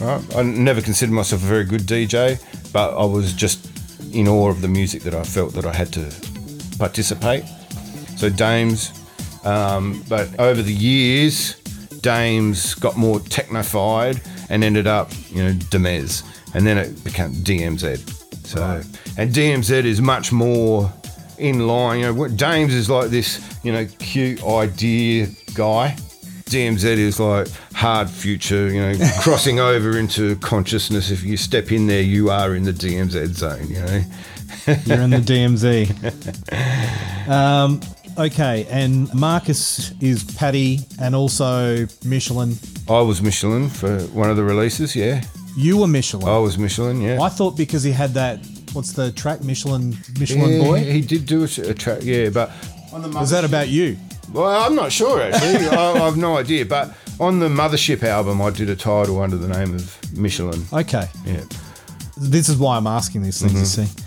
Right? 0.00 0.36
I 0.36 0.42
never 0.42 0.82
considered 0.82 1.12
myself 1.12 1.42
a 1.42 1.46
very 1.46 1.64
good 1.64 1.82
DJ, 1.82 2.40
but 2.72 2.96
I 2.96 3.04
was 3.04 3.32
just 3.32 3.70
in 4.12 4.28
awe 4.28 4.48
of 4.48 4.62
the 4.62 4.68
music 4.68 5.02
that 5.02 5.14
I 5.14 5.22
felt 5.22 5.54
that 5.54 5.64
I 5.64 5.72
had 5.72 5.92
to 5.94 6.12
participate. 6.78 7.44
So 8.16 8.28
Dames, 8.28 8.92
um, 9.44 10.04
but 10.08 10.38
over 10.38 10.62
the 10.62 10.72
years, 10.72 11.54
Dames 12.00 12.74
got 12.74 12.96
more 12.96 13.20
technified 13.20 14.20
and 14.48 14.64
ended 14.64 14.86
up, 14.86 15.10
you 15.30 15.42
know, 15.42 15.52
Demez, 15.52 16.22
and 16.54 16.66
then 16.66 16.78
it 16.78 17.02
became 17.04 17.32
DMZ. 17.32 18.46
So, 18.46 18.80
and 19.16 19.30
DMZ 19.32 19.84
is 19.84 20.00
much 20.00 20.32
more 20.32 20.92
in 21.38 21.66
line. 21.66 22.00
You 22.00 22.06
know, 22.06 22.14
what 22.14 22.36
Dames 22.36 22.72
is 22.72 22.88
like 22.88 23.10
this, 23.10 23.42
you 23.62 23.72
know, 23.72 23.86
cute 23.98 24.42
idea 24.44 25.28
guy. 25.54 25.96
DMZ 26.46 26.84
is 26.84 27.20
like 27.20 27.48
hard 27.74 28.08
future, 28.08 28.68
you 28.68 28.80
know, 28.80 28.94
crossing 29.20 29.60
over 29.60 29.98
into 29.98 30.36
consciousness. 30.36 31.10
If 31.10 31.22
you 31.24 31.36
step 31.36 31.70
in 31.72 31.86
there, 31.86 32.02
you 32.02 32.30
are 32.30 32.54
in 32.54 32.64
the 32.64 32.72
DMZ 32.72 33.26
zone, 33.34 33.68
you 33.68 33.80
know. 33.80 34.02
You're 34.86 35.02
in 35.02 35.10
the 35.10 35.18
DMZ. 35.18 36.94
Um, 37.28 37.82
okay, 38.18 38.66
and 38.70 39.12
Marcus 39.14 39.92
is 40.00 40.24
Paddee 40.24 40.84
and 41.00 41.14
also 41.14 41.86
Michelin. 42.04 42.54
I 42.88 43.00
was 43.00 43.22
Michelin 43.22 43.68
for 43.68 44.00
one 44.08 44.30
of 44.30 44.36
the 44.36 44.44
releases, 44.44 44.94
yeah. 44.96 45.22
You 45.56 45.78
were 45.78 45.86
Michelin. 45.86 46.28
I 46.28 46.38
was 46.38 46.58
Michelin, 46.58 47.00
yeah. 47.00 47.20
I 47.20 47.28
thought 47.28 47.56
because 47.56 47.82
he 47.82 47.92
had 47.92 48.10
that, 48.14 48.40
what's 48.72 48.92
the 48.92 49.12
track, 49.12 49.42
Michelin, 49.42 49.96
Michelin 50.18 50.52
Yeah, 50.52 50.64
Boy? 50.64 50.84
He 50.84 51.00
did 51.00 51.26
do 51.26 51.42
a, 51.42 51.70
a 51.70 51.74
track, 51.74 52.00
yeah, 52.02 52.30
but 52.30 52.50
Was 52.92 53.30
that 53.30 53.44
about 53.44 53.68
you? 53.68 53.96
well, 54.32 54.64
I'm 54.64 54.74
not 54.74 54.92
sure 54.92 55.22
actually. 55.22 55.68
I, 55.76 55.92
I 55.92 55.98
have 55.98 56.16
no 56.16 56.36
idea. 56.36 56.66
But 56.66 56.94
on 57.20 57.38
the 57.38 57.48
Mothership 57.48 58.02
album, 58.02 58.42
I 58.42 58.50
did 58.50 58.70
a 58.70 58.76
title 58.76 59.20
under 59.20 59.36
the 59.36 59.48
name 59.48 59.74
of 59.74 60.16
Michelin. 60.16 60.64
Okay. 60.72 61.08
Yeah. 61.24 61.44
This 62.16 62.48
is 62.48 62.56
why 62.56 62.76
I'm 62.76 62.86
asking 62.86 63.22
these 63.22 63.40
things, 63.40 63.78
you 63.78 63.84
mm-hmm. 63.84 63.94
see. 63.94 64.04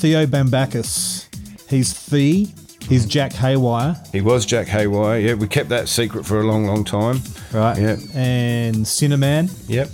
Theo 0.00 0.26
Bambakis, 0.26 1.26
he's 1.70 2.06
Thee, 2.06 2.52
he's 2.88 3.06
Jack 3.06 3.32
Haywire, 3.32 3.96
He 4.12 4.20
was 4.20 4.44
Jack 4.46 4.66
Haywire. 4.68 5.18
Yeah, 5.20 5.34
we 5.34 5.48
kept 5.48 5.68
that 5.70 5.88
secret 5.88 6.24
for 6.26 6.40
a 6.40 6.44
long, 6.46 6.66
long 6.66 6.84
time. 6.84 7.20
right? 7.52 7.78
Yeah. 7.78 7.96
And 8.14 8.86
Cinnamon 8.86 9.50
Yep. 9.68 9.88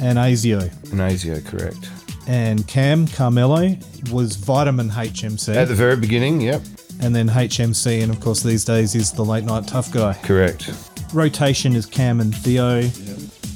and 0.00 0.18
Azio. 0.18 0.60
And 0.92 1.00
Asio, 1.00 1.44
correct. 1.44 1.88
And 2.28 2.66
Cam 2.66 3.06
Carmelo 3.06 3.76
was 4.10 4.36
Vitamin 4.36 4.90
HMC. 4.90 5.54
At 5.54 5.68
the 5.68 5.74
very 5.74 5.96
beginning, 5.96 6.40
yep, 6.40 6.60
and 7.00 7.14
then 7.14 7.28
HMC, 7.28 8.02
and 8.02 8.10
of 8.12 8.20
course 8.20 8.42
these 8.42 8.64
days 8.64 8.94
is 8.94 9.12
the 9.12 9.24
late 9.24 9.44
night 9.44 9.68
tough 9.68 9.92
guy. 9.92 10.14
correct. 10.24 10.70
Rotation 11.12 11.76
is 11.76 11.86
Cam 11.86 12.20
and 12.20 12.34
Theo, 12.34 12.82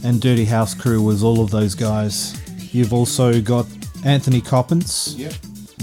and 0.04 0.20
Dirty 0.20 0.44
House 0.44 0.72
Crew 0.72 1.02
was 1.02 1.22
all 1.24 1.42
of 1.42 1.50
those 1.50 1.74
guys. 1.74 2.36
You've 2.72 2.92
also 2.92 3.40
got 3.40 3.66
Anthony 4.04 4.40
Coppins. 4.40 5.14
Yep. 5.18 5.32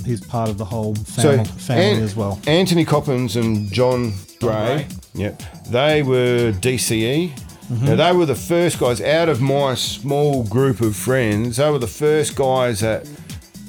He's 0.05 0.21
part 0.25 0.49
of 0.49 0.57
the 0.57 0.65
whole 0.65 0.95
family, 0.95 1.45
family 1.45 1.97
An- 1.97 2.03
as 2.03 2.15
well. 2.15 2.39
Anthony 2.47 2.85
Coppins 2.85 3.35
and 3.35 3.71
John 3.71 4.13
Gray, 4.39 4.85
Gray. 4.85 4.87
yep, 5.13 5.41
they 5.69 6.03
were 6.03 6.51
DCE. 6.53 7.31
Mm-hmm. 7.31 7.85
Now, 7.85 7.95
they 7.95 8.17
were 8.17 8.25
the 8.25 8.35
first 8.35 8.79
guys 8.79 9.01
out 9.01 9.27
of 9.27 9.41
my 9.41 9.73
small 9.75 10.43
group 10.45 10.79
of 10.79 10.95
friends. 10.95 11.57
They 11.57 11.69
were 11.69 11.79
the 11.79 11.87
first 11.87 12.35
guys 12.35 12.79
that 12.79 13.09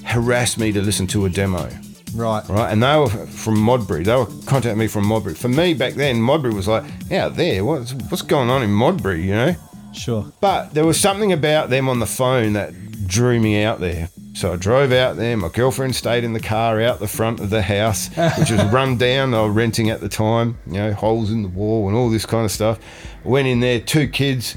harassed 0.04 0.56
me 0.58 0.70
to 0.72 0.80
listen 0.80 1.06
to 1.08 1.24
a 1.26 1.28
demo. 1.30 1.68
Right. 2.14 2.42
right? 2.48 2.72
And 2.72 2.82
they 2.82 2.96
were 2.96 3.08
from 3.08 3.58
Modbury. 3.58 4.04
They 4.04 4.14
were 4.14 4.26
contacting 4.46 4.78
me 4.78 4.86
from 4.86 5.04
Modbury. 5.06 5.34
For 5.34 5.48
me 5.48 5.74
back 5.74 5.94
then, 5.94 6.22
Modbury 6.22 6.54
was 6.54 6.68
like 6.68 6.84
out 7.12 7.34
there. 7.36 7.64
What's 7.64 7.92
what's 7.92 8.22
going 8.22 8.50
on 8.50 8.62
in 8.62 8.70
Modbury? 8.70 9.22
You 9.22 9.32
know. 9.34 9.56
Sure. 9.92 10.32
But 10.40 10.74
there 10.74 10.86
was 10.86 11.00
something 11.00 11.32
about 11.32 11.70
them 11.70 11.88
on 11.88 11.98
the 11.98 12.06
phone 12.06 12.52
that 12.52 12.72
drew 13.06 13.40
me 13.40 13.62
out 13.64 13.80
there. 13.80 14.10
So 14.34 14.52
I 14.52 14.56
drove 14.56 14.92
out 14.92 15.16
there. 15.16 15.36
My 15.36 15.48
girlfriend 15.48 15.96
stayed 15.96 16.22
in 16.22 16.32
the 16.32 16.40
car 16.40 16.80
out 16.80 17.00
the 17.00 17.08
front 17.08 17.40
of 17.40 17.50
the 17.50 17.62
house, 17.62 18.08
which 18.38 18.50
was 18.50 18.62
run 18.72 18.96
down. 18.96 19.32
They 19.32 19.38
were 19.38 19.50
renting 19.50 19.90
at 19.90 20.00
the 20.00 20.08
time, 20.08 20.58
you 20.66 20.74
know, 20.74 20.92
holes 20.92 21.30
in 21.30 21.42
the 21.42 21.48
wall 21.48 21.88
and 21.88 21.96
all 21.96 22.08
this 22.08 22.24
kind 22.26 22.44
of 22.44 22.52
stuff. 22.52 22.78
Went 23.24 23.48
in 23.48 23.60
there, 23.60 23.80
two 23.80 24.08
kids. 24.08 24.56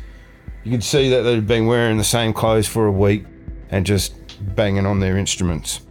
You 0.63 0.71
could 0.71 0.83
see 0.83 1.09
that 1.09 1.23
they'd 1.23 1.47
been 1.47 1.65
wearing 1.65 1.97
the 1.97 2.03
same 2.03 2.33
clothes 2.33 2.67
for 2.67 2.85
a 2.85 2.91
week 2.91 3.25
and 3.69 3.85
just 3.85 4.13
banging 4.55 4.85
on 4.85 4.99
their 4.99 5.17
instruments. 5.17 5.81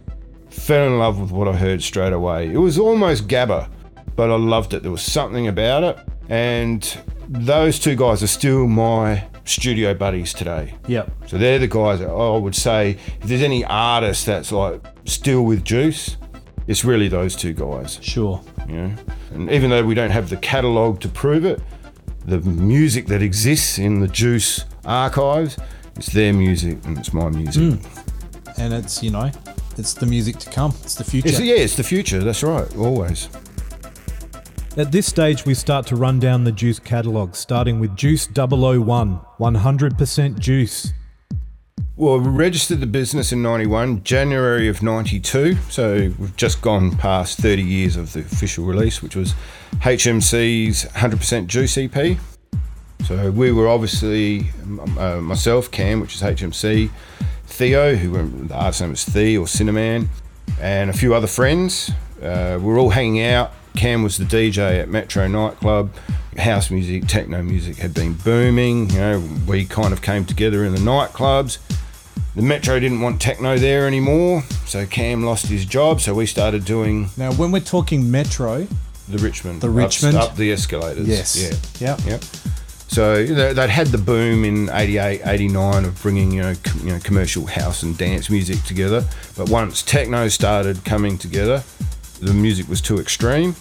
Fell 0.49 0.87
in 0.87 0.97
love 0.97 1.19
with 1.19 1.31
what 1.31 1.47
I 1.47 1.53
heard 1.53 1.81
straight 1.81 2.13
away. 2.13 2.51
It 2.51 2.57
was 2.57 2.77
almost 2.79 3.27
Gabba, 3.27 3.69
but 4.15 4.29
I 4.29 4.35
loved 4.35 4.73
it. 4.73 4.83
There 4.83 4.91
was 4.91 5.01
something 5.01 5.47
about 5.47 5.83
it. 5.83 5.97
And 6.29 6.97
those 7.27 7.79
two 7.79 7.95
guys 7.95 8.23
are 8.23 8.27
still 8.27 8.67
my 8.67 9.25
studio 9.45 9.93
buddies 9.93 10.33
today. 10.33 10.75
Yep. 10.87 11.11
So 11.27 11.37
they're 11.37 11.59
the 11.59 11.67
guys 11.67 11.99
that 11.99 12.09
I 12.09 12.37
would 12.37 12.55
say 12.55 12.91
if 13.21 13.21
there's 13.21 13.41
any 13.41 13.65
artist 13.65 14.25
that's 14.25 14.51
like 14.51 14.81
still 15.05 15.43
with 15.43 15.63
Juice, 15.63 16.17
it's 16.67 16.85
really 16.85 17.07
those 17.07 17.35
two 17.35 17.53
guys. 17.53 17.99
Sure. 18.01 18.41
You 18.67 18.75
know, 18.75 18.95
and 19.33 19.51
even 19.51 19.69
though 19.69 19.83
we 19.83 19.95
don't 19.95 20.11
have 20.11 20.29
the 20.29 20.37
catalogue 20.37 20.99
to 21.01 21.09
prove 21.09 21.45
it, 21.45 21.61
the 22.25 22.39
music 22.41 23.07
that 23.07 23.21
exists 23.21 23.79
in 23.79 23.99
the 23.99 24.07
Juice 24.07 24.65
archives, 24.85 25.57
it's 25.95 26.13
their 26.13 26.33
music 26.33 26.77
and 26.85 26.97
it's 26.97 27.13
my 27.13 27.29
music. 27.29 27.63
Mm. 27.63 28.57
And 28.57 28.73
it's, 28.73 29.01
you 29.01 29.11
know, 29.11 29.31
it's 29.77 29.93
the 29.93 30.05
music 30.05 30.37
to 30.37 30.49
come. 30.49 30.73
It's 30.83 30.95
the 30.95 31.03
future. 31.03 31.29
It's, 31.29 31.39
yeah, 31.39 31.55
it's 31.55 31.75
the 31.75 31.83
future. 31.83 32.19
That's 32.19 32.43
right. 32.43 32.75
Always. 32.77 33.27
At 34.77 34.93
this 34.93 35.05
stage, 35.05 35.45
we 35.45 35.53
start 35.53 35.85
to 35.87 35.97
run 35.97 36.17
down 36.21 36.45
the 36.45 36.51
Juice 36.53 36.79
catalogue, 36.79 37.35
starting 37.35 37.81
with 37.81 37.93
Juice 37.97 38.25
001, 38.25 39.19
100% 39.37 40.39
Juice. 40.39 40.93
Well, 41.97 42.21
we 42.21 42.29
registered 42.29 42.79
the 42.79 42.87
business 42.87 43.33
in 43.33 43.41
91, 43.41 44.05
January 44.05 44.69
of 44.69 44.81
92. 44.81 45.55
So 45.69 46.13
we've 46.17 46.35
just 46.37 46.61
gone 46.61 46.95
past 46.95 47.37
30 47.39 47.61
years 47.61 47.97
of 47.97 48.13
the 48.13 48.21
official 48.21 48.63
release, 48.63 49.03
which 49.03 49.13
was 49.13 49.33
HMC's 49.81 50.85
100% 50.85 51.47
Juice 51.47 51.77
EP. 51.77 52.17
So 53.05 53.29
we 53.29 53.51
were 53.51 53.67
obviously 53.67 54.51
uh, 54.97 55.17
myself, 55.17 55.69
Cam, 55.69 55.99
which 55.99 56.15
is 56.15 56.21
HMC, 56.21 56.89
Theo, 57.45 57.95
who 57.95 58.47
the 58.47 58.55
artist 58.55 58.79
name 58.79 58.91
was 58.91 59.03
Thee 59.03 59.37
or 59.37 59.49
Cinnamon, 59.49 60.07
and 60.61 60.89
a 60.89 60.93
few 60.93 61.13
other 61.13 61.27
friends. 61.27 61.91
Uh, 62.21 62.57
We're 62.61 62.79
all 62.79 62.91
hanging 62.91 63.21
out. 63.21 63.51
Cam 63.75 64.03
was 64.03 64.17
the 64.17 64.25
DJ 64.25 64.79
at 64.81 64.89
Metro 64.89 65.27
nightclub. 65.27 65.91
House 66.37 66.71
music, 66.71 67.07
techno 67.07 67.41
music 67.41 67.77
had 67.77 67.93
been 67.93 68.13
booming. 68.13 68.89
You 68.91 68.97
know, 68.99 69.23
we 69.47 69.65
kind 69.65 69.91
of 69.93 70.01
came 70.01 70.25
together 70.25 70.63
in 70.65 70.73
the 70.73 70.79
nightclubs. 70.79 71.57
The 72.35 72.41
Metro 72.41 72.79
didn't 72.79 73.01
want 73.01 73.19
techno 73.21 73.57
there 73.57 73.85
anymore, 73.87 74.43
so 74.65 74.85
Cam 74.85 75.23
lost 75.25 75.47
his 75.47 75.65
job. 75.65 75.99
So 75.99 76.13
we 76.13 76.25
started 76.25 76.63
doing 76.63 77.09
Now, 77.17 77.33
when 77.33 77.51
we're 77.51 77.59
talking 77.59 78.09
Metro, 78.09 78.65
the 79.09 79.17
Richmond, 79.17 79.59
The 79.61 79.67
up- 79.69 79.75
Richmond? 79.75 80.17
up, 80.17 80.35
the 80.37 80.51
escalators. 80.53 81.07
yes, 81.07 81.35
yeah, 81.81 81.95
yeah, 82.05 82.11
Yep. 82.11 82.23
So 82.87 83.25
they- 83.25 83.53
they'd 83.53 83.69
had 83.69 83.87
the 83.87 83.97
boom 83.97 84.43
in 84.45 84.69
88, 84.69 85.21
89 85.25 85.85
of 85.85 86.01
bringing 86.01 86.31
you 86.33 86.41
know, 86.41 86.55
com- 86.63 86.81
you 86.85 86.93
know 86.93 86.99
commercial 86.99 87.45
house 87.47 87.83
and 87.83 87.97
dance 87.97 88.29
music 88.29 88.63
together. 88.65 89.05
But 89.37 89.49
once 89.49 89.81
techno 89.81 90.27
started 90.29 90.83
coming 90.85 91.17
together, 91.17 91.63
the 92.21 92.33
music 92.33 92.67
was 92.69 92.81
too 92.81 92.99
extreme. 92.99 93.55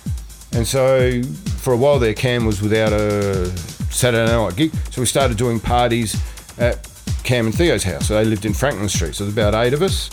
And 0.53 0.67
so 0.67 1.23
for 1.59 1.73
a 1.73 1.77
while 1.77 1.99
there, 1.99 2.15
Cam 2.15 2.45
was 2.45 2.61
without 2.61 2.93
a 2.93 3.47
Saturday 3.91 4.31
night 4.31 4.57
gig. 4.57 4.73
So 4.91 5.01
we 5.01 5.07
started 5.07 5.37
doing 5.37 5.61
parties 5.61 6.21
at 6.59 6.89
Cam 7.25 7.47
and 7.47 7.55
Theo's 7.55 7.85
house. 7.85 8.09
So 8.09 8.15
they 8.15 8.25
lived 8.25 8.45
in 8.45 8.55
Franklin 8.55 8.89
Street. 8.89 9.15
So 9.15 9.25
there's 9.25 9.35
about 9.35 9.55
eight 9.55 9.73
of 9.73 9.83
us 9.83 10.11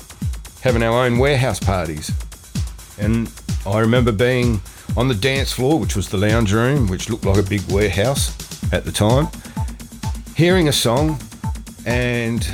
having 0.61 0.83
our 0.83 1.05
own 1.05 1.17
warehouse 1.17 1.59
parties. 1.59 2.11
And 2.99 3.31
I 3.65 3.79
remember 3.79 4.11
being 4.11 4.61
on 4.95 5.07
the 5.07 5.15
dance 5.15 5.51
floor, 5.51 5.79
which 5.79 5.95
was 5.95 6.09
the 6.09 6.17
lounge 6.17 6.53
room, 6.53 6.87
which 6.87 7.09
looked 7.09 7.25
like 7.25 7.37
a 7.37 7.47
big 7.47 7.61
warehouse 7.71 8.35
at 8.71 8.85
the 8.85 8.91
time, 8.91 9.27
hearing 10.35 10.67
a 10.67 10.73
song 10.73 11.19
and 11.85 12.47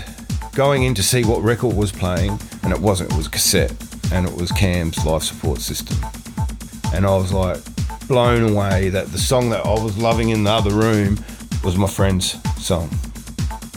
going 0.53 0.84
in 0.84 0.93
to 0.95 1.03
see 1.03 1.23
what 1.23 1.41
record 1.41 1.75
was 1.75 1.91
playing. 1.91 2.39
And 2.63 2.71
it 2.71 2.79
wasn't, 2.79 3.12
it 3.12 3.17
was 3.17 3.27
cassette. 3.27 3.73
And 4.13 4.28
it 4.28 4.36
was 4.36 4.52
Cam's 4.52 5.04
life 5.06 5.23
support 5.23 5.60
system. 5.60 5.97
And 6.93 7.06
I 7.06 7.15
was 7.17 7.34
like 7.34 7.58
blown 8.08 8.52
away 8.54 8.89
that 8.89 9.08
the 9.08 9.17
song 9.17 9.49
that 9.49 9.65
I 9.65 9.73
was 9.73 9.97
loving 9.97 10.30
in 10.30 10.43
the 10.43 10.52
other 10.52 10.71
room 10.71 11.17
was 11.63 11.76
my 11.78 11.88
friend's 11.88 12.38
song. 12.63 12.89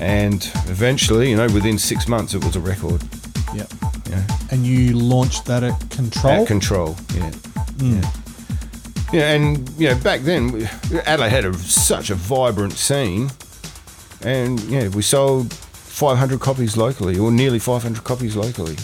And 0.01 0.45
eventually, 0.69 1.31
you 1.31 1.37
know, 1.37 1.47
within 1.47 1.79
six 1.79 2.07
months, 2.07 2.35
it 2.35 2.45
was 2.45 2.55
a 2.57 2.61
record. 2.61 3.03
yeah. 3.55 3.67
Yeah. 4.11 4.23
And 4.51 4.65
you 4.65 4.97
launched 4.97 5.47
that 5.47 5.65
at 5.65 5.91
Control. 5.91 6.33
At 6.43 6.47
control, 6.47 6.97
yeah. 7.15 7.31
Hmm. 7.81 7.95
yeah. 8.01 8.11
Yeah, 9.13 9.33
and 9.35 9.69
you 9.79 9.89
know, 9.89 9.95
back 10.01 10.21
then 10.23 10.69
Adelaide 11.07 11.31
had 11.31 11.45
a, 11.45 11.55
such 11.55 12.11
a 12.11 12.15
vibrant 12.15 12.73
scene, 12.75 13.31
and 14.23 14.61
yeah, 14.63 14.89
we 14.89 15.03
sold 15.03 15.53
500 15.53 16.41
copies 16.41 16.77
locally, 16.77 17.17
or 17.19 17.31
nearly 17.31 17.59
500 17.61 18.03
copies 18.05 18.37
locally. 18.37 18.77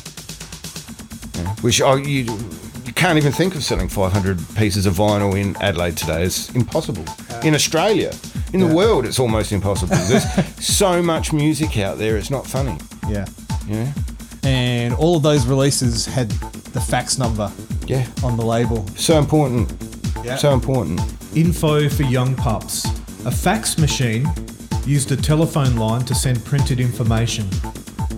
Which 1.62 1.80
I, 1.80 1.96
you, 1.96 2.24
you 2.84 2.92
can't 2.94 3.18
even 3.18 3.32
think 3.32 3.54
of 3.54 3.62
selling 3.64 3.88
500 3.88 4.38
pieces 4.56 4.86
of 4.86 4.94
vinyl 4.94 5.38
in 5.40 5.56
Adelaide 5.62 5.96
today. 5.96 6.22
It's 6.24 6.50
impossible. 6.54 7.04
In 7.44 7.54
Australia, 7.54 8.12
in 8.52 8.60
the 8.60 8.66
world, 8.74 9.04
it's 9.06 9.18
almost 9.18 9.52
impossible. 9.52 9.96
There's 10.08 10.24
so 10.64 11.02
much 11.02 11.32
music 11.32 11.78
out 11.78 11.98
there. 11.98 12.16
It's 12.16 12.30
not 12.30 12.46
funny. 12.46 12.76
yeah. 13.08 13.26
Yeah, 13.68 13.92
And 14.42 14.92
all 14.94 15.16
of 15.16 15.22
those 15.22 15.46
releases 15.46 16.04
had 16.04 16.28
the 16.74 16.80
fax 16.80 17.16
number 17.16 17.50
yeah. 17.86 18.04
on 18.24 18.36
the 18.36 18.44
label. 18.44 18.84
So 18.96 19.18
important. 19.18 19.72
Yeah. 20.24 20.34
So 20.36 20.52
important. 20.52 21.00
Info 21.36 21.88
for 21.88 22.02
young 22.02 22.34
pups. 22.34 22.84
A 23.24 23.30
fax 23.30 23.78
machine 23.78 24.26
used 24.84 25.12
a 25.12 25.16
telephone 25.16 25.76
line 25.76 26.04
to 26.06 26.14
send 26.14 26.44
printed 26.44 26.80
information. 26.80 27.48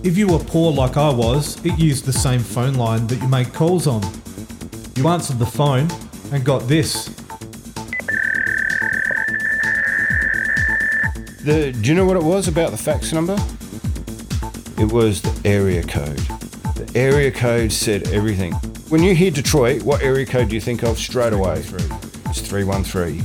If 0.05 0.19
you 0.19 0.27
were 0.27 0.37
poor 0.37 0.71
like 0.71 0.97
I 0.97 1.09
was, 1.09 1.57
it 1.65 1.79
used 1.79 2.05
the 2.05 2.13
same 2.13 2.39
phone 2.39 2.75
line 2.75 3.07
that 3.07 3.19
you 3.19 3.27
made 3.27 3.51
calls 3.55 3.87
on. 3.87 4.03
You 4.95 5.07
answered 5.07 5.39
the 5.39 5.47
phone 5.47 5.89
and 6.31 6.45
got 6.45 6.67
this. 6.67 7.07
The, 11.43 11.75
do 11.81 11.89
you 11.89 11.95
know 11.95 12.05
what 12.05 12.17
it 12.17 12.23
was 12.23 12.47
about 12.47 12.69
the 12.69 12.77
fax 12.77 13.13
number? 13.13 13.35
It 14.79 14.91
was 14.91 15.23
the 15.23 15.41
area 15.43 15.81
code. 15.81 16.19
The 16.75 16.91
area 16.93 17.31
code 17.31 17.71
said 17.71 18.07
everything. 18.09 18.53
When 18.89 19.01
you 19.01 19.15
hear 19.15 19.31
Detroit, 19.31 19.81
what 19.81 20.03
area 20.03 20.27
code 20.27 20.49
do 20.49 20.53
you 20.55 20.61
think 20.61 20.83
of 20.83 20.99
straight 20.99 21.33
away? 21.33 21.63
It's 22.27 22.41
313. 22.41 23.21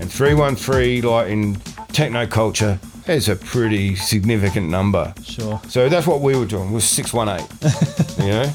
And 0.00 0.12
313, 0.12 1.04
like 1.04 1.28
in 1.28 1.54
techno 1.92 2.26
culture, 2.26 2.80
is 3.08 3.28
a 3.28 3.36
pretty 3.36 3.96
significant 3.96 4.68
number. 4.68 5.14
Sure. 5.24 5.60
So 5.68 5.88
that's 5.88 6.06
what 6.06 6.20
we 6.20 6.36
were 6.36 6.46
doing, 6.46 6.72
was 6.72 6.84
618. 6.84 8.26
you 8.26 8.32
know? 8.32 8.52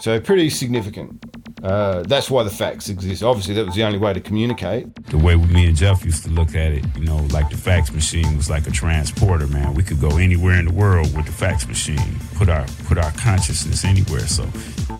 So 0.00 0.20
pretty 0.20 0.50
significant. 0.50 1.24
Uh, 1.62 2.02
that's 2.02 2.30
why 2.30 2.42
the 2.42 2.50
fax 2.50 2.88
exists. 2.88 3.22
Obviously, 3.22 3.54
that 3.54 3.64
was 3.66 3.74
the 3.74 3.82
only 3.82 3.98
way 3.98 4.12
to 4.12 4.20
communicate. 4.20 4.94
the 5.06 5.18
way 5.18 5.34
me 5.36 5.66
and 5.66 5.76
Jeff 5.76 6.04
used 6.04 6.22
to 6.24 6.30
look 6.30 6.50
at 6.50 6.70
it, 6.70 6.84
you 6.96 7.04
know, 7.04 7.16
like 7.32 7.50
the 7.50 7.56
fax 7.56 7.92
machine 7.92 8.36
was 8.36 8.48
like 8.50 8.66
a 8.66 8.70
transporter, 8.70 9.46
man. 9.46 9.74
We 9.74 9.82
could 9.82 10.00
go 10.00 10.16
anywhere 10.18 10.58
in 10.60 10.66
the 10.66 10.72
world 10.72 11.16
with 11.16 11.26
the 11.26 11.32
fax 11.32 11.66
machine, 11.66 12.18
put 12.36 12.48
our 12.48 12.66
put 12.84 12.98
our 12.98 13.10
consciousness 13.12 13.84
anywhere. 13.84 14.26
So 14.28 14.46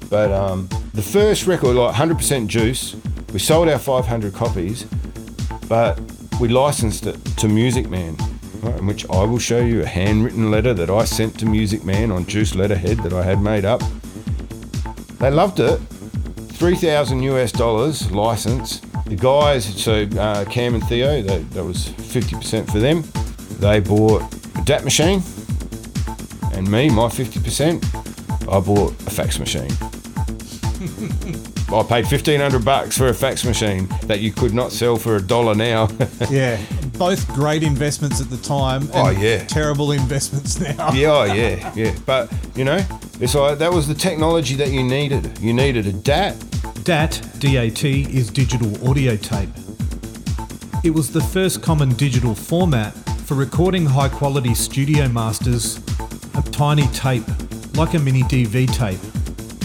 But 0.08 0.32
um, 0.32 0.68
the 0.94 1.02
first 1.02 1.46
record, 1.46 1.76
like 1.76 1.94
100% 1.94 2.48
Juice, 2.48 2.96
we 3.32 3.38
sold 3.38 3.68
our 3.68 3.78
500 3.78 4.32
copies, 4.32 4.84
but 5.68 6.00
we 6.40 6.48
licensed 6.48 7.06
it 7.06 7.22
to 7.36 7.48
Music 7.48 7.88
Man, 7.88 8.16
right, 8.16 8.35
in 8.64 8.86
which 8.86 9.08
I 9.10 9.24
will 9.24 9.38
show 9.38 9.60
you 9.60 9.82
a 9.82 9.86
handwritten 9.86 10.50
letter 10.50 10.74
that 10.74 10.90
I 10.90 11.04
sent 11.04 11.38
to 11.40 11.46
Music 11.46 11.84
Man 11.84 12.10
on 12.10 12.26
Juice 12.26 12.54
letterhead 12.54 12.98
that 12.98 13.12
I 13.12 13.22
had 13.22 13.40
made 13.40 13.64
up. 13.64 13.82
They 15.18 15.30
loved 15.30 15.60
it. 15.60 15.78
3,000 15.78 17.22
US 17.22 17.52
dollars 17.52 18.10
license. 18.10 18.80
The 19.06 19.16
guys, 19.16 19.64
so 19.64 20.02
uh, 20.18 20.44
Cam 20.46 20.74
and 20.74 20.84
Theo, 20.88 21.22
that, 21.22 21.50
that 21.52 21.64
was 21.64 21.88
50% 21.88 22.70
for 22.70 22.78
them. 22.78 23.04
They 23.60 23.80
bought 23.80 24.22
a 24.58 24.62
DAT 24.64 24.84
machine, 24.84 25.22
and 26.52 26.70
me, 26.70 26.90
my 26.90 27.06
50%, 27.06 27.84
I 28.52 28.60
bought 28.60 28.92
a 29.06 29.10
fax 29.10 29.38
machine. 29.38 29.70
I 31.72 31.82
paid 31.82 32.06
fifteen 32.06 32.40
hundred 32.40 32.64
bucks 32.64 32.96
for 32.96 33.08
a 33.08 33.14
fax 33.14 33.44
machine 33.44 33.88
that 34.02 34.20
you 34.20 34.30
could 34.30 34.54
not 34.54 34.70
sell 34.70 34.96
for 34.96 35.16
a 35.16 35.22
dollar 35.22 35.54
now. 35.54 35.88
Yeah. 36.30 36.60
Both 36.98 37.28
great 37.34 37.62
investments 37.62 38.20
at 38.20 38.30
the 38.30 38.36
time. 38.38 38.82
And 38.82 38.94
Oh, 38.94 39.10
yeah. 39.10 39.44
Terrible 39.44 39.92
investments 40.02 40.58
now. 40.58 40.92
yeah, 40.92 41.08
oh, 41.12 41.24
yeah, 41.24 41.72
yeah. 41.76 41.94
But 42.06 42.32
you 42.54 42.64
know, 42.64 42.80
it's 43.20 43.34
like 43.34 43.58
that 43.58 43.72
was 43.72 43.86
the 43.86 43.94
technology 43.94 44.54
that 44.56 44.70
you 44.70 44.82
needed. 44.82 45.38
You 45.40 45.52
needed 45.52 45.86
a 45.86 45.92
DAT. 45.92 46.36
DAT, 46.84 47.20
DAT, 47.38 47.84
is 47.84 48.30
digital 48.30 48.88
audio 48.88 49.16
tape. 49.16 49.48
It 50.84 50.90
was 50.90 51.10
the 51.12 51.20
first 51.20 51.62
common 51.62 51.94
digital 51.94 52.34
format 52.34 52.94
for 53.26 53.34
recording 53.34 53.84
high 53.86 54.08
quality 54.08 54.54
studio 54.54 55.08
masters, 55.08 55.78
a 56.36 56.42
tiny 56.52 56.86
tape, 56.88 57.24
like 57.74 57.94
a 57.94 57.98
mini 57.98 58.22
DV 58.22 58.72
tape. 58.72 59.00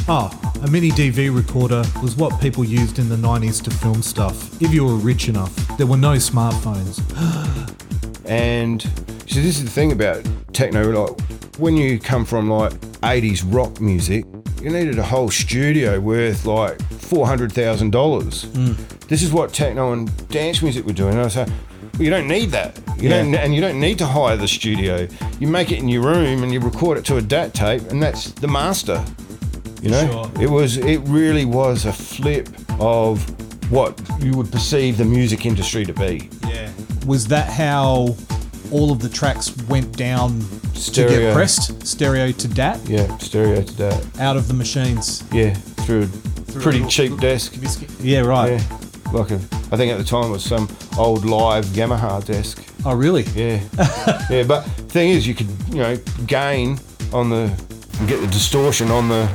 Ah, 0.10 0.30
a 0.64 0.68
mini 0.70 0.90
DV 0.92 1.36
recorder 1.36 1.84
was 2.02 2.16
what 2.16 2.40
people 2.42 2.64
used 2.64 3.00
in 3.00 3.10
the 3.10 3.16
90s 3.16 3.62
to 3.64 3.70
film 3.72 4.02
stuff, 4.02 4.62
if 4.62 4.74
you 4.74 4.86
were 4.86 4.96
rich 4.96 5.28
enough. 5.30 5.54
There 5.78 5.88
were 5.88 5.98
no 5.98 6.14
smartphones. 6.14 7.00
And 8.26 8.82
so 8.82 9.42
this 9.42 9.58
is 9.58 9.66
the 9.66 9.70
thing 9.70 9.92
about 9.92 10.24
techno. 10.54 10.90
Like 10.90 11.20
when 11.58 11.76
you 11.76 12.00
come 12.00 12.24
from 12.24 12.50
like 12.50 12.72
'80s 13.02 13.44
rock 13.46 13.82
music, 13.82 14.24
you 14.62 14.70
needed 14.70 14.98
a 15.00 15.04
whole 15.04 15.30
studio 15.30 16.00
worth 16.00 16.46
like 16.46 16.82
four 16.94 17.26
hundred 17.28 17.52
thousand 17.52 17.90
dollars. 17.92 18.46
Mm. 18.46 18.78
This 19.08 19.22
is 19.22 19.34
what 19.34 19.52
techno 19.54 19.92
and 19.92 20.28
dance 20.30 20.62
music 20.62 20.86
were 20.86 20.94
doing. 20.94 21.12
And 21.14 21.22
I 21.22 21.24
was 21.26 21.36
like, 21.36 21.48
well, 21.48 22.02
you 22.04 22.10
don't 22.10 22.28
need 22.28 22.52
that. 22.52 22.78
You 22.98 23.10
Yeah. 23.10 23.22
don't, 23.24 23.36
and 23.36 23.54
you 23.56 23.60
don't 23.60 23.80
need 23.82 23.98
to 23.98 24.06
hire 24.06 24.38
the 24.38 24.48
studio. 24.48 25.08
You 25.42 25.48
make 25.48 25.72
it 25.74 25.80
in 25.80 25.90
your 25.90 26.04
room 26.04 26.42
and 26.44 26.54
you 26.54 26.62
record 26.62 26.98
it 27.00 27.06
to 27.06 27.18
a 27.18 27.22
DAT 27.22 27.54
tape, 27.54 27.82
and 27.90 28.02
that's 28.02 28.32
the 28.32 28.48
master. 28.48 29.04
You 29.82 29.90
know, 29.92 30.08
Sure. 30.12 30.44
it 30.44 30.50
was. 30.50 30.78
It 30.78 31.00
really 31.06 31.46
was 31.46 31.86
a 31.86 31.94
flip 31.94 32.50
of 32.80 33.24
what 33.72 34.00
you 34.20 34.34
would 34.38 34.52
perceive 34.52 34.98
the 34.98 35.06
music 35.06 35.46
industry 35.46 35.86
to 35.86 35.94
be. 35.94 36.30
Yeah. 36.48 36.70
Was 37.06 37.28
that 37.28 37.50
how 37.50 38.16
all 38.72 38.92
of 38.92 39.00
the 39.00 39.10
tracks 39.10 39.52
went 39.68 39.98
down 39.98 40.46
to 40.76 40.92
get 41.08 41.34
pressed? 41.34 41.86
Stereo 41.88 42.32
to 42.32 42.48
DAT? 42.48 42.80
Yeah, 42.88 43.18
stereo 43.18 43.62
to 43.64 43.74
DAT. 43.76 44.06
Out 44.20 44.38
of 44.38 44.48
the 44.48 44.54
machines. 44.54 45.24
Yeah, 45.32 45.54
through 45.86 46.04
a 46.04 46.52
pretty 46.60 46.80
little- 46.84 46.90
cheap 46.90 47.18
desk. 47.20 47.54
Yeah, 48.02 48.20
right. 48.22 48.52
Yeah, 48.52 48.78
like 49.14 49.32
a, 49.32 49.40
I 49.72 49.78
think 49.78 49.92
at 49.92 49.98
the 49.98 50.04
time 50.04 50.26
it 50.26 50.32
was 50.32 50.44
some 50.44 50.68
old 50.98 51.26
live 51.26 51.66
Yamaha 51.68 52.24
desk. 52.24 52.64
Oh, 52.86 52.94
really? 52.94 53.24
Yeah, 53.36 53.62
yeah. 54.30 54.44
But 54.44 54.62
thing 54.90 55.10
is, 55.10 55.26
you 55.28 55.34
could 55.34 55.50
you 55.70 55.78
know 55.82 55.98
gain 56.28 56.80
on 57.14 57.30
the 57.30 57.48
get 58.06 58.22
the 58.22 58.28
distortion 58.28 58.92
on 58.92 59.08
the. 59.10 59.28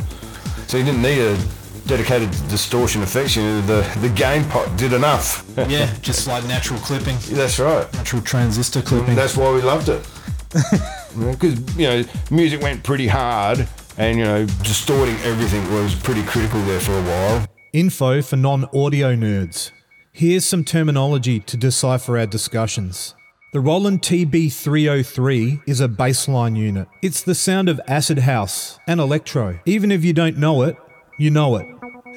So 0.66 0.76
you 0.78 0.84
didn't 0.84 1.02
need 1.02 1.18
a 1.18 1.38
dedicated 1.86 2.30
distortion 2.48 3.02
effects. 3.02 3.36
You 3.36 3.42
know, 3.42 3.60
the 3.62 3.98
the 4.00 4.08
gain 4.08 4.44
pot 4.44 4.76
did 4.76 4.92
enough. 4.92 5.44
Yeah, 5.56 5.92
just 6.02 6.26
like 6.26 6.44
natural 6.44 6.78
clipping, 6.80 7.16
That's 7.30 7.58
right. 7.58 7.92
natural 7.94 8.22
transistor 8.22 8.82
clipping. 8.82 9.14
That's 9.14 9.36
why 9.36 9.52
we 9.52 9.62
loved 9.62 9.88
it. 9.88 10.06
Because 11.16 11.58
you 11.78 11.86
know, 11.86 12.04
music 12.30 12.60
went 12.60 12.82
pretty 12.84 13.06
hard, 13.06 13.66
and 13.96 14.18
you 14.18 14.24
know, 14.24 14.44
distorting 14.62 15.16
everything 15.24 15.62
was 15.72 15.94
pretty 15.94 16.22
critical 16.24 16.60
there 16.64 16.78
for 16.78 16.92
a 16.92 17.02
while. 17.02 17.46
Info 17.72 18.20
for 18.20 18.36
non 18.36 18.66
audio 18.74 19.16
nerds. 19.16 19.70
Here's 20.12 20.44
some 20.44 20.62
terminology 20.62 21.40
to 21.40 21.56
decipher 21.56 22.18
our 22.18 22.26
discussions. 22.26 23.14
The 23.56 23.62
Roland 23.62 24.02
TB303 24.02 25.62
is 25.66 25.80
a 25.80 25.88
bassline 25.88 26.58
unit. 26.58 26.88
It's 27.00 27.22
the 27.22 27.34
sound 27.34 27.70
of 27.70 27.80
acid 27.88 28.18
house 28.18 28.78
and 28.86 29.00
electro. 29.00 29.60
Even 29.64 29.90
if 29.90 30.04
you 30.04 30.12
don't 30.12 30.36
know 30.36 30.60
it, 30.60 30.76
you 31.18 31.30
know 31.30 31.56
it. 31.56 31.64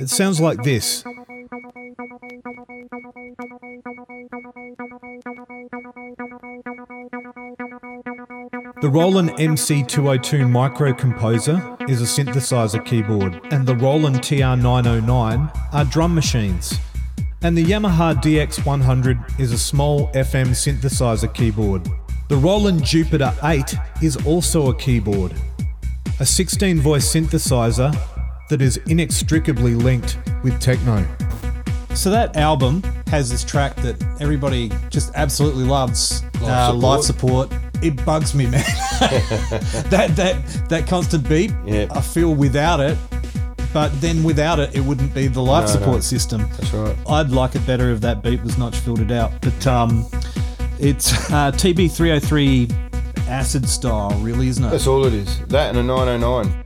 It 0.02 0.10
sounds 0.10 0.42
like 0.42 0.64
this. 0.64 1.02
The 8.82 8.90
Roland 8.92 9.30
MC202 9.30 10.50
Micro 10.50 10.94
Composer 10.94 11.78
is 11.88 12.02
a 12.02 12.22
synthesizer 12.22 12.86
keyboard, 12.86 13.40
and 13.54 13.66
the 13.66 13.78
Roland 13.78 14.18
TR909 14.18 15.72
are 15.72 15.86
drum 15.86 16.14
machines. 16.14 16.78
And 17.42 17.58
the 17.58 17.64
Yamaha 17.64 18.16
DX100 18.22 19.40
is 19.40 19.54
a 19.54 19.58
small 19.58 20.10
FM 20.12 20.48
synthesizer 20.50 21.34
keyboard. 21.34 21.88
The 22.28 22.36
Roland 22.36 22.84
Jupiter 22.84 23.34
8 23.44 23.76
is 24.02 24.18
also 24.26 24.70
a 24.70 24.76
keyboard, 24.76 25.34
a 26.20 26.26
16 26.26 26.80
voice 26.82 27.12
synthesizer 27.12 27.96
that 28.50 28.62
is 28.62 28.78
inextricably 28.88 29.74
linked 29.74 30.18
with 30.44 30.60
techno. 30.60 31.06
So 31.96 32.10
that 32.12 32.36
album 32.36 32.84
has 33.08 33.30
this 33.30 33.44
track 33.44 33.76
that 33.78 33.96
everybody 34.20 34.70
just 34.90 35.12
absolutely 35.16 35.64
loves. 35.64 36.24
uh, 36.42 36.74
Life 36.74 37.04
support. 37.04 37.52
It 37.82 38.04
bugs 38.06 38.36
me, 38.36 38.46
man. 38.46 38.64
that 39.00 40.12
that 40.16 40.70
that 40.70 40.86
constant 40.88 41.28
beep. 41.30 41.52
Yeah. 41.66 41.88
I 41.92 42.02
feel 42.02 42.36
without 42.36 42.80
it, 42.82 42.98
but 43.74 43.90
then 44.02 44.24
without 44.24 44.60
it, 44.60 44.76
it 44.76 44.82
wouldn't 44.82 45.14
be 45.14 45.28
the 45.28 45.42
life 45.42 45.66
No, 45.68 45.72
support 45.72 45.96
no. 45.98 46.02
system. 46.02 46.50
That's 46.58 46.74
right. 46.74 46.96
I'd 47.08 47.30
like 47.32 47.56
it 47.56 47.66
better 47.68 47.92
if 47.92 48.02
that 48.02 48.22
beep 48.24 48.44
was 48.44 48.58
not 48.58 48.76
filtered 48.76 49.12
out. 49.12 49.32
But 49.42 49.68
um, 49.68 50.06
it's 50.80 51.12
uh, 51.32 51.52
TB303 51.52 53.28
acid 53.28 53.68
style, 53.70 54.12
really, 54.22 54.48
isn't 54.48 54.64
it? 54.64 54.70
That's 54.72 54.88
all 54.88 55.06
it 55.06 55.14
is. 55.14 55.40
That 55.48 55.70
and 55.76 55.78
a 55.80 55.84
909. 55.84 56.64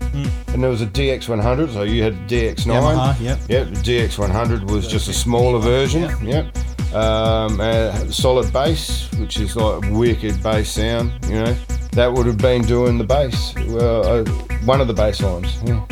And 0.53 0.61
there 0.61 0.69
was 0.69 0.81
a 0.81 0.85
DX100, 0.85 1.73
so 1.73 1.81
you 1.83 2.03
had 2.03 2.13
DX9. 2.29 2.65
Yamaha, 2.65 3.19
yep. 3.19 3.39
Yep, 3.49 3.67
the 3.69 3.75
DX100 3.81 4.69
was 4.71 4.87
just 4.87 5.07
a 5.09 5.13
smaller 5.13 5.59
version. 5.59 6.03
Yep. 6.25 6.55
Um, 6.93 7.59
uh, 7.59 7.91
solid 8.11 8.53
bass, 8.53 9.11
which 9.15 9.39
is 9.39 9.55
like 9.55 9.83
wicked 9.91 10.41
bass 10.43 10.69
sound, 10.69 11.11
you 11.25 11.43
know. 11.43 11.55
That 11.93 12.13
would 12.13 12.27
have 12.27 12.37
been 12.37 12.61
doing 12.61 12.99
the 12.99 13.03
bass. 13.03 13.55
Well, 13.55 14.05
uh, 14.05 14.23
one 14.65 14.79
of 14.79 14.87
the 14.87 14.93
bass 14.93 15.21
lines. 15.21 15.57
Yeah. 15.63 15.83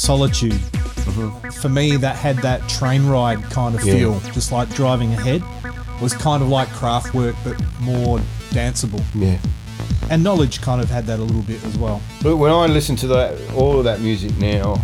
Solitude. 0.00 0.54
For 1.60 1.68
me, 1.68 1.96
that 1.96 2.16
had 2.16 2.38
that 2.38 2.66
train 2.68 3.06
ride 3.06 3.42
kind 3.50 3.74
of 3.74 3.84
Yeah. 3.84 3.94
feel, 3.94 4.20
just 4.32 4.50
like 4.50 4.72
driving 4.74 5.12
ahead. 5.12 5.42
Was 6.00 6.14
kind 6.14 6.42
of 6.42 6.48
like 6.48 6.68
Kraftwerk, 6.70 7.34
but 7.44 7.56
more 7.80 8.18
danceable. 8.50 9.02
yeah. 9.14 9.36
And 10.08 10.24
knowledge 10.24 10.60
kind 10.62 10.80
of 10.80 10.88
had 10.90 11.06
that 11.06 11.18
a 11.18 11.22
little 11.22 11.42
bit 11.42 11.62
as 11.64 11.76
well. 11.76 12.00
But 12.22 12.36
when 12.38 12.50
I 12.50 12.66
listen 12.66 12.96
to 12.96 13.06
that, 13.08 13.34
all 13.54 13.78
of 13.78 13.84
that 13.84 14.00
music 14.00 14.36
now, 14.38 14.80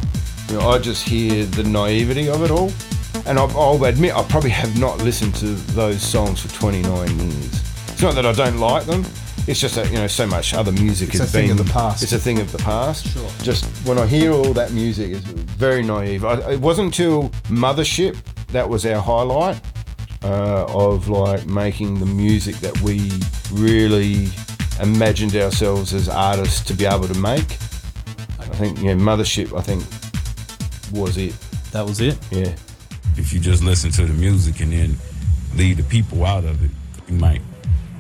you 0.51 0.59
know, 0.59 0.69
I 0.71 0.79
just 0.79 1.09
hear 1.09 1.47
the 1.47 1.65
naivety 1.65 2.29
of 2.29 2.43
it 2.45 2.51
all. 2.51 2.71
And 3.25 3.39
I'll, 3.39 3.51
I'll 3.59 3.83
admit, 3.87 4.15
I 4.15 4.23
probably 4.25 4.51
have 4.51 4.79
not 4.79 4.99
listened 4.99 5.35
to 5.37 5.47
those 5.75 6.03
songs 6.03 6.41
for 6.41 6.49
29 6.49 7.19
years. 7.19 7.63
It's 7.89 8.03
not 8.03 8.15
that 8.15 8.27
I 8.27 8.33
don't 8.33 8.59
like 8.59 8.85
them. 8.85 9.05
It's 9.47 9.61
just 9.61 9.77
that 9.77 9.89
you 9.91 9.95
know 9.99 10.09
so 10.09 10.27
much 10.27 10.55
other 10.55 10.73
music 10.73 11.11
It's 11.11 11.19
has 11.19 11.29
a 11.29 11.39
thing 11.39 11.51
of 11.53 11.59
the 11.59 11.73
past. 11.73 12.03
It's 12.03 12.13
a 12.13 12.19
thing 12.19 12.41
of 12.41 12.51
the 12.51 12.59
past. 12.59 13.07
Sure. 13.07 13.29
Just 13.43 13.65
when 13.87 13.97
I 13.97 14.07
hear 14.07 14.33
all 14.33 14.53
that 14.55 14.73
music, 14.73 15.13
it's 15.13 15.25
very 15.25 15.85
naive. 15.85 16.25
I, 16.25 16.53
it 16.53 16.61
wasn't 16.61 16.87
until 16.87 17.29
Mothership 17.49 18.17
that 18.49 18.69
was 18.69 18.85
our 18.85 19.01
highlight 19.01 19.61
uh, 20.25 20.67
of 20.69 21.09
like 21.09 21.47
making 21.47 22.01
the 22.01 22.07
music 22.07 22.57
that 22.57 22.81
we 22.81 23.11
really 23.53 24.29
imagined 24.81 25.37
ourselves 25.37 25.95
as 25.95 26.09
artists 26.09 26.65
to 26.67 26.75
be 26.75 26.85
able 26.85 27.07
to 27.07 27.19
make. 27.19 27.53
I 28.41 28.59
think 28.59 28.79
yeah, 28.81 28.95
Mothership. 28.95 29.57
I 29.57 29.63
think 29.63 29.85
was 30.93 31.17
it. 31.17 31.35
That 31.71 31.87
was 31.87 32.01
it. 32.01 32.19
Yeah. 32.33 32.55
If 33.17 33.33
you 33.33 33.39
just 33.39 33.63
listen 33.63 33.93
to 33.93 34.07
the 34.07 34.15
music 34.15 34.61
and 34.61 34.73
then 34.73 34.97
leave 35.55 35.77
the 35.77 35.85
people 35.85 36.25
out 36.25 36.45
of 36.45 36.63
it, 36.65 36.71
you 37.09 37.15
might 37.15 37.43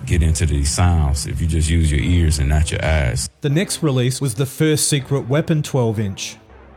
get 0.06 0.22
into 0.22 0.46
these 0.46 0.70
sounds 0.70 1.26
if 1.26 1.40
you 1.40 1.46
just 1.46 1.68
use 1.68 1.90
your 1.90 2.00
ears 2.00 2.38
and 2.38 2.48
not 2.48 2.70
your 2.70 2.84
eyes. 2.84 3.28
The 3.40 3.50
next 3.50 3.82
release 3.82 4.20
was 4.20 4.34
the 4.36 4.46
first 4.46 4.88
Secret 4.88 5.28
Weapon 5.28 5.62
12 5.62 5.98
inch. 6.00 6.36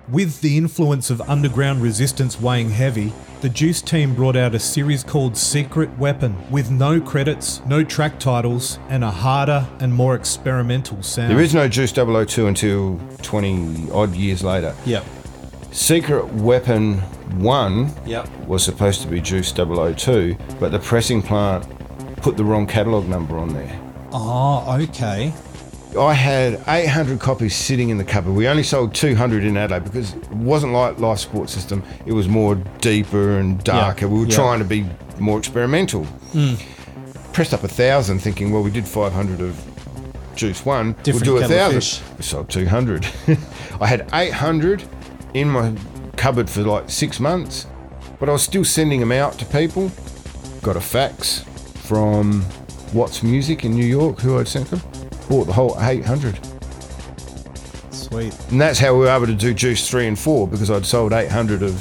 With 0.10 0.42
the 0.42 0.58
influence 0.58 1.12
of 1.12 1.22
underground 1.30 1.84
resistance 1.84 2.42
weighing 2.42 2.72
heavy, 2.72 3.14
the 3.42 3.50
Juice 3.50 3.80
team 3.82 4.16
brought 4.16 4.36
out 4.36 4.56
a 4.56 4.60
series 4.60 5.04
called 5.04 5.38
Secret 5.38 5.96
Weapon 6.00 6.36
with 6.50 6.72
no 6.72 7.00
credits, 7.00 7.62
no 7.68 7.84
track 7.84 8.20
titles, 8.20 8.80
and 8.90 9.04
a 9.04 9.12
harder 9.12 9.68
and 9.80 9.94
more 9.94 10.16
experimental 10.16 11.04
sound. 11.04 11.30
There 11.32 11.40
is 11.40 11.54
no 11.54 11.68
Juice 11.68 11.92
002 11.94 12.48
until 12.48 13.00
20 13.22 13.92
odd 13.92 14.16
years 14.16 14.44
later. 14.44 14.76
Yep. 14.88 15.06
Secret 15.72 16.26
Weapon 16.34 16.98
1 17.38 17.92
Yep. 18.08 18.28
was 18.48 18.64
supposed 18.64 19.02
to 19.04 19.08
be 19.08 19.22
Juice 19.22 19.52
002, 19.54 20.36
but 20.60 20.72
the 20.72 20.80
pressing 20.80 21.22
plant 21.22 21.68
put 22.20 22.38
the 22.38 22.44
wrong 22.44 22.68
catalogue 22.68 23.08
number 23.08 23.38
on 23.38 23.54
there. 23.54 23.80
Oh, 24.12 24.78
okay. 24.82 25.34
I 25.98 26.14
had 26.14 26.62
800 26.68 27.20
copies 27.20 27.56
sitting 27.56 27.90
in 27.90 27.98
the 27.98 28.04
cupboard. 28.04 28.34
We 28.34 28.48
only 28.48 28.62
sold 28.62 28.94
200 28.94 29.44
in 29.44 29.58
Adelaide 29.58 29.86
because 29.86 30.14
it 30.14 30.32
wasn't 30.32 30.74
like 30.74 31.00
Life 31.00 31.20
Support 31.20 31.50
System. 31.50 31.84
It 32.06 32.14
was 32.14 32.28
more 32.28 32.56
deeper 32.80 33.40
and 33.40 33.64
darker. 33.64 34.08
We 34.08 34.20
were 34.20 34.26
yeah. 34.28 34.36
trying 34.36 34.60
to 34.60 34.66
be 34.66 34.86
more 35.18 35.40
experimental. 35.40 36.06
Hmm. 36.06 36.56
Pressed 37.34 37.54
up 37.54 37.64
a 37.64 37.68
thousand, 37.68 38.20
thinking, 38.20 38.52
well, 38.52 38.62
we 38.62 38.70
did 38.70 38.88
500 38.88 39.42
of 39.42 40.36
Juice 40.36 40.64
One. 40.64 40.94
Different 41.04 41.28
we'll 41.28 41.40
do 41.40 41.44
a 41.44 41.48
thousand. 41.48 41.82
fish. 41.82 42.02
We 42.18 42.24
sold 42.24 42.50
200. 42.50 43.08
I 43.82 43.88
had 43.88 44.08
800 44.14 44.84
in 45.34 45.50
my 45.50 45.76
cupboard 46.18 46.50
for 46.50 46.62
like 46.62 46.90
six 46.90 47.20
months, 47.20 47.66
but 48.20 48.30
I 48.30 48.34
was 48.34 48.44
still 48.44 48.64
sending 48.64 49.00
them 49.00 49.12
out 49.12 49.34
to 49.40 49.46
people. 49.46 49.92
Got 50.62 50.76
a 50.76 50.82
fax 50.82 51.46
from 51.90 52.46
Watts 52.94 53.24
Music 53.24 53.66
in 53.66 53.72
New 53.72 53.84
York, 53.84 54.20
who 54.20 54.38
I'd 54.38 54.48
sent 54.48 54.70
them. 54.70 54.80
Bought 55.28 55.46
the 55.46 55.54
whole 55.54 55.76
800. 55.80 56.40
Sweet. 57.90 58.40
And 58.52 58.62
that's 58.62 58.78
how 58.78 58.94
we 58.94 59.00
were 59.00 59.08
able 59.08 59.26
to 59.26 59.34
do 59.34 59.56
Juice 59.56 59.90
3 59.90 60.06
and 60.06 60.20
4 60.20 60.48
because 60.48 60.70
I'd 60.70 60.86
sold 60.86 61.14
800 61.14 61.64
of 61.64 61.74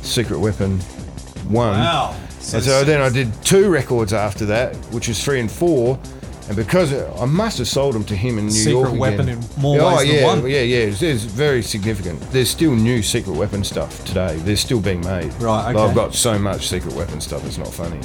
Secret 0.00 0.38
Weapon 0.38 0.80
1. 0.80 1.52
Wow. 1.52 2.16
And 2.54 2.62
so 2.64 2.82
then 2.82 3.02
I 3.02 3.10
did 3.10 3.30
two 3.44 3.68
records 3.68 4.14
after 4.14 4.46
that, 4.46 4.74
which 4.86 5.08
was 5.08 5.22
3 5.22 5.40
and 5.40 5.50
4. 5.50 6.00
And 6.48 6.56
because 6.56 6.94
I 7.20 7.26
must 7.26 7.58
have 7.58 7.68
sold 7.68 7.94
them 7.94 8.04
to 8.04 8.16
him 8.16 8.38
in 8.38 8.46
New 8.46 8.52
Secret 8.52 8.72
York. 8.72 8.98
Weapon 8.98 9.28
again. 9.28 9.42
in 9.42 9.60
more 9.60 9.78
oh, 9.82 9.96
ways 9.96 10.08
than 10.08 10.16
yeah, 10.16 10.26
one. 10.26 10.40
Yeah, 10.42 10.62
yeah, 10.62 10.78
it's, 10.78 11.02
it's 11.02 11.24
very 11.24 11.60
significant. 11.62 12.22
There's 12.32 12.48
still 12.48 12.74
new 12.74 13.02
Secret 13.02 13.36
Weapon 13.36 13.64
stuff 13.64 14.02
today. 14.06 14.36
They're 14.38 14.56
still 14.56 14.80
being 14.80 15.02
made. 15.02 15.30
Right, 15.34 15.74
okay. 15.74 15.78
I've 15.78 15.94
got 15.94 16.14
so 16.14 16.38
much 16.38 16.68
Secret 16.68 16.94
Weapon 16.94 17.20
stuff, 17.20 17.44
it's 17.44 17.58
not 17.58 17.68
funny. 17.68 18.00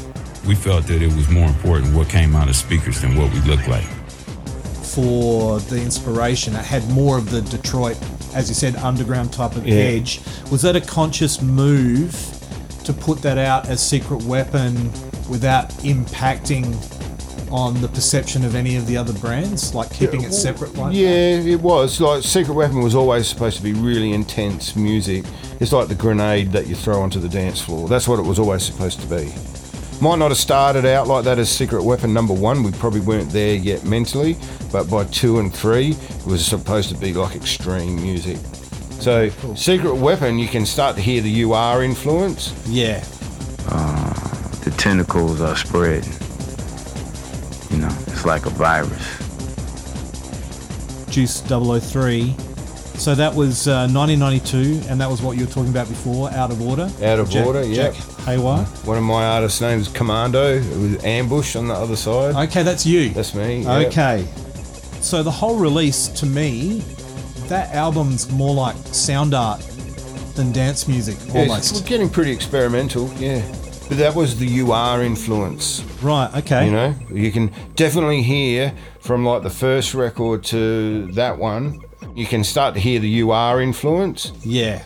We 0.47 0.55
felt 0.55 0.87
that 0.87 1.01
it 1.01 1.13
was 1.13 1.27
more 1.29 1.45
important 1.47 1.93
what 1.93 2.07
came 2.07 2.35
out 2.35 2.47
of 2.47 2.55
speakers 2.55 3.01
than 3.01 3.15
what 3.17 3.31
we 3.33 3.39
looked 3.41 3.67
like. 3.67 3.83
For 4.83 5.59
the 5.59 5.81
inspiration, 5.81 6.55
it 6.55 6.63
had 6.63 6.87
more 6.89 7.17
of 7.17 7.29
the 7.29 7.41
Detroit, 7.41 7.97
as 8.33 8.47
you 8.47 8.55
said, 8.55 8.75
underground 8.77 9.33
type 9.33 9.55
of 9.57 9.67
Yeah. 9.67 9.75
edge. 9.75 10.21
Was 10.49 10.61
that 10.61 10.75
a 10.75 10.81
conscious 10.81 11.41
move 11.41 12.15
to 12.85 12.93
put 12.93 13.21
that 13.23 13.37
out 13.37 13.67
as 13.67 13.81
Secret 13.81 14.23
Weapon 14.23 14.89
without 15.29 15.69
impacting 15.83 16.73
on 17.51 17.79
the 17.81 17.87
perception 17.89 18.43
of 18.45 18.55
any 18.55 18.77
of 18.77 18.87
the 18.87 18.95
other 18.95 19.13
brands? 19.13 19.73
Like 19.75 19.91
keeping 19.93 20.23
it 20.23 20.33
separate 20.33 20.77
like 20.77 20.93
that? 20.93 20.97
Yeah, 20.97 21.39
it 21.53 21.61
was. 21.61 21.99
Like 21.99 22.23
Secret 22.23 22.53
Weapon 22.53 22.81
was 22.81 22.95
always 22.95 23.27
supposed 23.27 23.57
to 23.57 23.63
be 23.63 23.73
really 23.73 24.13
intense 24.13 24.77
music. 24.77 25.25
It's 25.59 25.73
like 25.73 25.89
the 25.89 25.95
grenade 25.95 26.53
that 26.53 26.67
you 26.67 26.75
throw 26.75 27.01
onto 27.01 27.19
the 27.19 27.29
dance 27.29 27.59
floor. 27.59 27.89
That's 27.89 28.07
what 28.07 28.17
it 28.19 28.25
was 28.25 28.39
always 28.39 28.63
supposed 28.63 29.01
to 29.01 29.07
be. 29.07 29.33
Might 29.99 30.19
not 30.19 30.29
have 30.29 30.37
started 30.37 30.85
out 30.85 31.07
like 31.07 31.23
that 31.25 31.39
as 31.39 31.49
Secret 31.49 31.83
Weapon 31.83 32.13
number 32.13 32.33
one. 32.33 32.61
We 32.61 32.71
probably 32.71 32.99
weren't 32.99 33.31
there 33.31 33.55
yet 33.55 33.83
mentally, 33.83 34.37
but 34.71 34.89
by 34.89 35.05
two 35.05 35.39
and 35.39 35.53
three, 35.53 35.91
it 35.91 36.25
was 36.25 36.45
supposed 36.45 36.89
to 36.89 36.95
be 36.95 37.13
like 37.13 37.35
extreme 37.35 37.95
music. 37.95 38.37
So 38.99 39.29
Secret 39.55 39.95
Weapon, 39.95 40.37
you 40.37 40.47
can 40.47 40.65
start 40.65 40.95
to 40.97 41.01
hear 41.01 41.21
the 41.21 41.43
UR 41.43 41.83
influence. 41.83 42.53
Yeah. 42.67 43.03
The 44.63 44.73
tentacles 44.77 45.39
are 45.41 45.55
spreading. 45.55 46.11
You 47.71 47.77
know, 47.83 47.95
it's 48.07 48.25
like 48.25 48.45
a 48.45 48.49
virus. 48.49 49.17
Juice 51.09 51.41
003 51.41 52.35
So 52.97 53.15
that 53.15 53.33
was 53.33 53.67
uh, 53.67 53.87
1992, 53.91 54.89
and 54.89 54.99
that 54.99 55.09
was 55.09 55.21
what 55.21 55.37
you 55.37 55.45
were 55.45 55.51
talking 55.51 55.69
about 55.71 55.87
before, 55.87 56.29
Out 56.31 56.51
of 56.51 56.61
Order. 56.61 56.91
Out 57.01 57.19
of 57.19 57.29
Jack- 57.29 57.45
Order, 57.47 57.63
yeah. 57.63 57.91
Jack 57.91 57.95
Haywire. 58.27 58.65
One 58.83 58.97
of 58.97 59.03
my 59.05 59.25
artists' 59.25 59.61
names 59.61 59.87
is 59.87 59.93
Commando 59.93 60.55
with 60.55 61.01
Ambush 61.05 61.55
on 61.55 61.69
the 61.69 61.73
other 61.73 61.95
side. 61.95 62.35
Okay, 62.49 62.61
that's 62.61 62.85
you. 62.85 63.09
That's 63.11 63.33
me. 63.33 63.61
yeah. 63.63 63.77
Okay. 63.87 64.27
So 64.99 65.23
the 65.23 65.31
whole 65.31 65.55
release, 65.55 66.09
to 66.09 66.25
me, 66.25 66.79
that 67.47 67.73
album's 67.73 68.29
more 68.29 68.53
like 68.53 68.75
sound 68.87 69.33
art 69.33 69.61
than 70.35 70.51
dance 70.51 70.89
music, 70.89 71.15
Yeah, 71.27 71.43
it's- 71.43 71.49
almost. 71.49 71.75
we're 71.75 71.87
getting 71.87 72.09
pretty 72.09 72.31
experimental, 72.33 73.09
yeah. 73.17 73.41
But 73.87 73.97
that 73.99 74.13
was 74.13 74.35
the 74.37 74.59
UR 74.59 75.01
influence. 75.03 75.81
Right. 76.01 76.29
Okay. 76.39 76.65
You 76.65 76.71
know, 76.71 76.95
you 77.09 77.31
can 77.31 77.49
definitely 77.77 78.23
hear 78.23 78.73
from 78.99 79.23
like 79.25 79.43
the 79.43 79.49
first 79.49 79.93
record 79.93 80.43
to 80.45 81.07
that 81.13 81.37
one, 81.39 81.79
you 82.13 82.25
can 82.25 82.43
start 82.43 82.73
to 82.73 82.81
hear 82.81 82.99
the 82.99 83.21
UR 83.21 83.61
influence. 83.61 84.33
Yeah. 84.43 84.81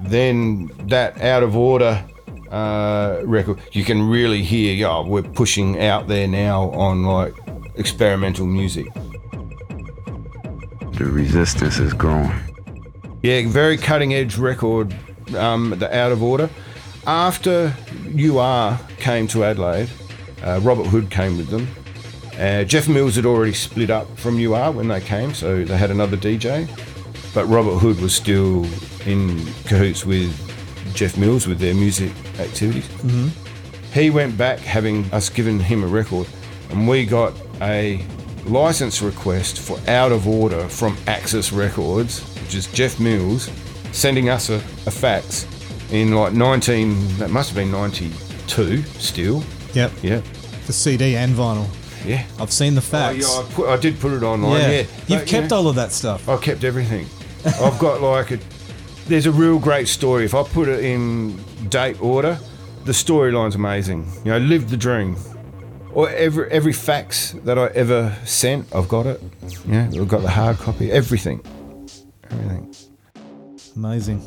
Then 0.00 0.70
that 0.88 1.20
out 1.20 1.42
of 1.42 1.54
order 1.54 2.02
uh, 2.50 3.22
record, 3.24 3.60
you 3.72 3.84
can 3.84 4.08
really 4.08 4.42
hear, 4.42 4.74
yeah, 4.74 5.00
we're 5.00 5.22
pushing 5.22 5.80
out 5.80 6.08
there 6.08 6.26
now 6.26 6.70
on 6.70 7.04
like 7.04 7.34
experimental 7.76 8.46
music. 8.46 8.86
The 10.92 11.04
resistance 11.04 11.78
is 11.78 11.92
growing. 11.92 12.32
Yeah, 13.22 13.46
very 13.48 13.76
cutting 13.76 14.14
edge 14.14 14.36
record, 14.36 14.94
um, 15.34 15.74
the 15.78 15.94
out 15.94 16.12
of 16.12 16.22
order. 16.22 16.48
After 17.06 17.74
UR 18.18 18.78
came 18.98 19.26
to 19.28 19.44
Adelaide, 19.44 19.90
uh, 20.42 20.60
Robert 20.62 20.86
Hood 20.86 21.10
came 21.10 21.36
with 21.36 21.48
them. 21.48 21.68
Uh, 22.38 22.64
Jeff 22.64 22.88
Mills 22.88 23.16
had 23.16 23.24
already 23.24 23.52
split 23.52 23.90
up 23.90 24.06
from 24.18 24.38
UR 24.38 24.70
when 24.70 24.88
they 24.88 25.00
came, 25.00 25.32
so 25.32 25.64
they 25.64 25.76
had 25.76 25.90
another 25.90 26.16
DJ. 26.16 26.68
But 27.34 27.46
Robert 27.46 27.78
Hood 27.78 28.00
was 28.00 28.14
still 28.14 28.66
in 29.06 29.44
cahoots 29.64 30.04
with 30.04 30.45
Jeff 30.96 31.16
Mills 31.16 31.46
with 31.46 31.58
their 31.58 31.74
music 31.74 32.10
activities. 32.40 32.88
Mm-hmm. 32.88 33.28
He 33.92 34.10
went 34.10 34.36
back, 34.36 34.58
having 34.58 35.04
us 35.12 35.28
given 35.28 35.60
him 35.60 35.84
a 35.84 35.86
record, 35.86 36.26
and 36.70 36.88
we 36.88 37.06
got 37.06 37.34
a 37.60 38.04
license 38.46 39.02
request 39.02 39.60
for 39.60 39.78
Out 39.88 40.12
of 40.12 40.26
Order 40.26 40.68
from 40.68 40.96
Axis 41.06 41.52
Records, 41.52 42.20
which 42.42 42.54
is 42.54 42.66
Jeff 42.72 42.98
Mills, 42.98 43.50
sending 43.92 44.28
us 44.28 44.48
a, 44.50 44.56
a 44.56 44.90
fax 44.90 45.46
in 45.92 46.14
like 46.14 46.32
19, 46.32 47.18
that 47.18 47.30
must 47.30 47.50
have 47.50 47.56
been 47.56 47.70
92 47.70 48.82
still. 48.82 49.42
Yep. 49.74 49.92
Yeah. 50.02 50.22
The 50.66 50.72
CD 50.72 51.16
and 51.16 51.34
vinyl. 51.34 51.68
Yeah. 52.04 52.24
I've 52.40 52.52
seen 52.52 52.74
the 52.74 52.80
Oh, 52.92 53.10
yeah, 53.10 53.26
I, 53.26 53.52
put, 53.54 53.68
I 53.68 53.76
did 53.76 53.98
put 54.00 54.12
it 54.12 54.22
online. 54.22 54.60
Yeah, 54.60 54.78
You've 55.08 55.20
But, 55.20 55.26
kept 55.28 55.50
yeah, 55.50 55.56
all 55.56 55.68
of 55.68 55.74
that 55.76 55.92
stuff. 55.92 56.28
I've 56.28 56.40
kept 56.40 56.64
everything. 56.64 57.06
I've 57.44 57.78
got 57.78 58.00
like 58.00 58.30
a. 58.32 58.38
There's 59.06 59.26
a 59.26 59.32
real 59.32 59.58
great 59.58 59.86
story. 59.88 60.24
If 60.24 60.34
I 60.34 60.42
put 60.42 60.68
it 60.68 60.84
in 60.84 61.36
date 61.68 62.00
order, 62.02 62.38
the 62.84 62.92
storyline's 62.92 63.54
amazing. 63.54 64.06
You 64.24 64.32
know, 64.32 64.38
live 64.38 64.68
the 64.70 64.76
dream. 64.76 65.16
Or 65.92 66.10
every 66.10 66.50
every 66.50 66.72
fax 66.72 67.32
that 67.44 67.58
I 67.58 67.66
ever 67.68 68.14
sent, 68.24 68.74
I've 68.74 68.88
got 68.88 69.06
it. 69.06 69.22
Yeah, 69.66 69.88
I've 69.94 70.08
got 70.08 70.22
the 70.22 70.28
hard 70.30 70.56
copy. 70.58 70.90
Everything. 70.90 71.40
Everything. 72.30 72.74
Amazing. 73.76 74.20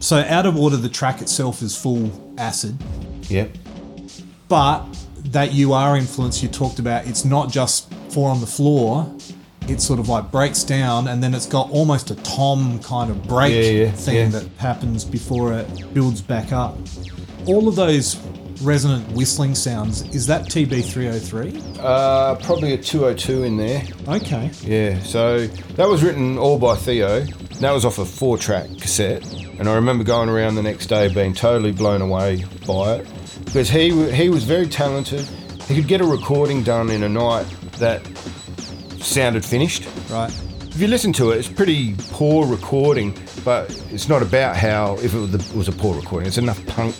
So, 0.00 0.18
out 0.18 0.44
of 0.46 0.56
order, 0.56 0.76
the 0.76 0.88
track 0.88 1.22
itself 1.22 1.62
is 1.62 1.76
full 1.76 2.10
acid, 2.36 2.76
Yep. 3.28 3.56
but 4.48 4.84
that 5.26 5.54
UR 5.54 5.96
influence 5.96 6.42
you 6.42 6.48
talked 6.48 6.78
about, 6.78 7.06
it's 7.06 7.24
not 7.24 7.50
just 7.50 7.90
four 8.10 8.28
on 8.30 8.40
the 8.40 8.46
floor. 8.46 9.10
It 9.68 9.80
sort 9.80 9.98
of 9.98 10.08
like 10.08 10.30
breaks 10.30 10.62
down, 10.62 11.08
and 11.08 11.22
then 11.22 11.34
it's 11.34 11.46
got 11.46 11.70
almost 11.70 12.10
a 12.10 12.16
tom 12.16 12.78
kind 12.80 13.10
of 13.10 13.26
break 13.26 13.52
Yeah, 13.54 13.84
yeah, 13.84 13.90
thing 13.92 14.16
yeah. 14.16 14.28
that 14.40 14.48
happens 14.58 15.04
before 15.04 15.54
it 15.54 15.94
builds 15.94 16.20
back 16.20 16.52
up. 16.52 16.76
All 17.46 17.68
of 17.68 17.76
those 17.76 18.16
resonant 18.62 19.06
whistling 19.12 19.54
sounds 19.54 20.02
is 20.14 20.26
that 20.26 20.42
TB303? 20.46 21.78
Uh, 21.80 22.36
probably 22.36 22.72
a 22.72 22.78
202 22.78 23.42
in 23.44 23.56
there. 23.56 23.82
Okay. 24.08 24.50
Yeah, 24.62 24.98
so 25.02 25.46
that 25.46 25.88
was 25.88 26.02
written 26.02 26.38
all 26.38 26.58
by 26.58 26.76
Theo. 26.76 27.20
That 27.60 27.72
was 27.72 27.84
off 27.84 27.98
a 27.98 28.04
four 28.04 28.38
track 28.38 28.68
cassette. 28.80 29.24
And 29.58 29.68
I 29.68 29.74
remember 29.74 30.04
going 30.04 30.28
around 30.28 30.56
the 30.56 30.62
next 30.62 30.86
day 30.86 31.12
being 31.12 31.32
totally 31.34 31.72
blown 31.72 32.02
away 32.02 32.44
by 32.66 32.96
it. 32.96 33.06
Because 33.44 33.68
he, 33.70 34.10
he 34.12 34.28
was 34.28 34.44
very 34.44 34.66
talented. 34.66 35.26
He 35.68 35.74
could 35.76 35.88
get 35.88 36.00
a 36.00 36.04
recording 36.04 36.62
done 36.62 36.90
in 36.90 37.02
a 37.02 37.08
night 37.08 37.46
that 37.78 38.02
sounded 39.04 39.44
finished. 39.44 39.86
Right. 40.10 40.32
If 40.74 40.80
you 40.80 40.88
listen 40.88 41.12
to 41.14 41.30
it, 41.30 41.38
it's 41.38 41.48
pretty 41.48 41.94
poor 42.10 42.46
recording, 42.46 43.16
but 43.44 43.70
it's 43.90 44.08
not 44.08 44.22
about 44.22 44.56
how, 44.56 44.96
if 44.98 45.14
it 45.14 45.54
was, 45.54 45.68
a 45.68 45.72
poor 45.72 45.94
recording, 45.94 46.26
it's 46.26 46.38
enough 46.38 46.64
punk 46.66 46.96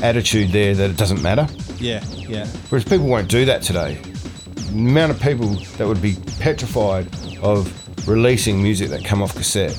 attitude 0.00 0.50
there 0.50 0.74
that 0.74 0.90
it 0.90 0.96
doesn't 0.96 1.20
matter. 1.20 1.48
Yeah, 1.78 2.04
yeah. 2.16 2.46
Whereas 2.68 2.84
people 2.84 3.06
won't 3.06 3.28
do 3.28 3.44
that 3.46 3.62
today. 3.62 3.94
The 3.94 4.78
amount 4.78 5.10
of 5.10 5.20
people 5.20 5.48
that 5.78 5.88
would 5.88 6.00
be 6.00 6.16
petrified 6.38 7.08
of 7.42 8.08
releasing 8.08 8.62
music 8.62 8.90
that 8.90 9.04
come 9.04 9.22
off 9.22 9.34
cassette, 9.34 9.76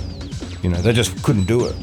you 0.62 0.70
know, 0.70 0.82
they 0.82 0.91
just 0.91 1.24
couldn't 1.24 1.45
do 1.45 1.66
it. 1.66 1.76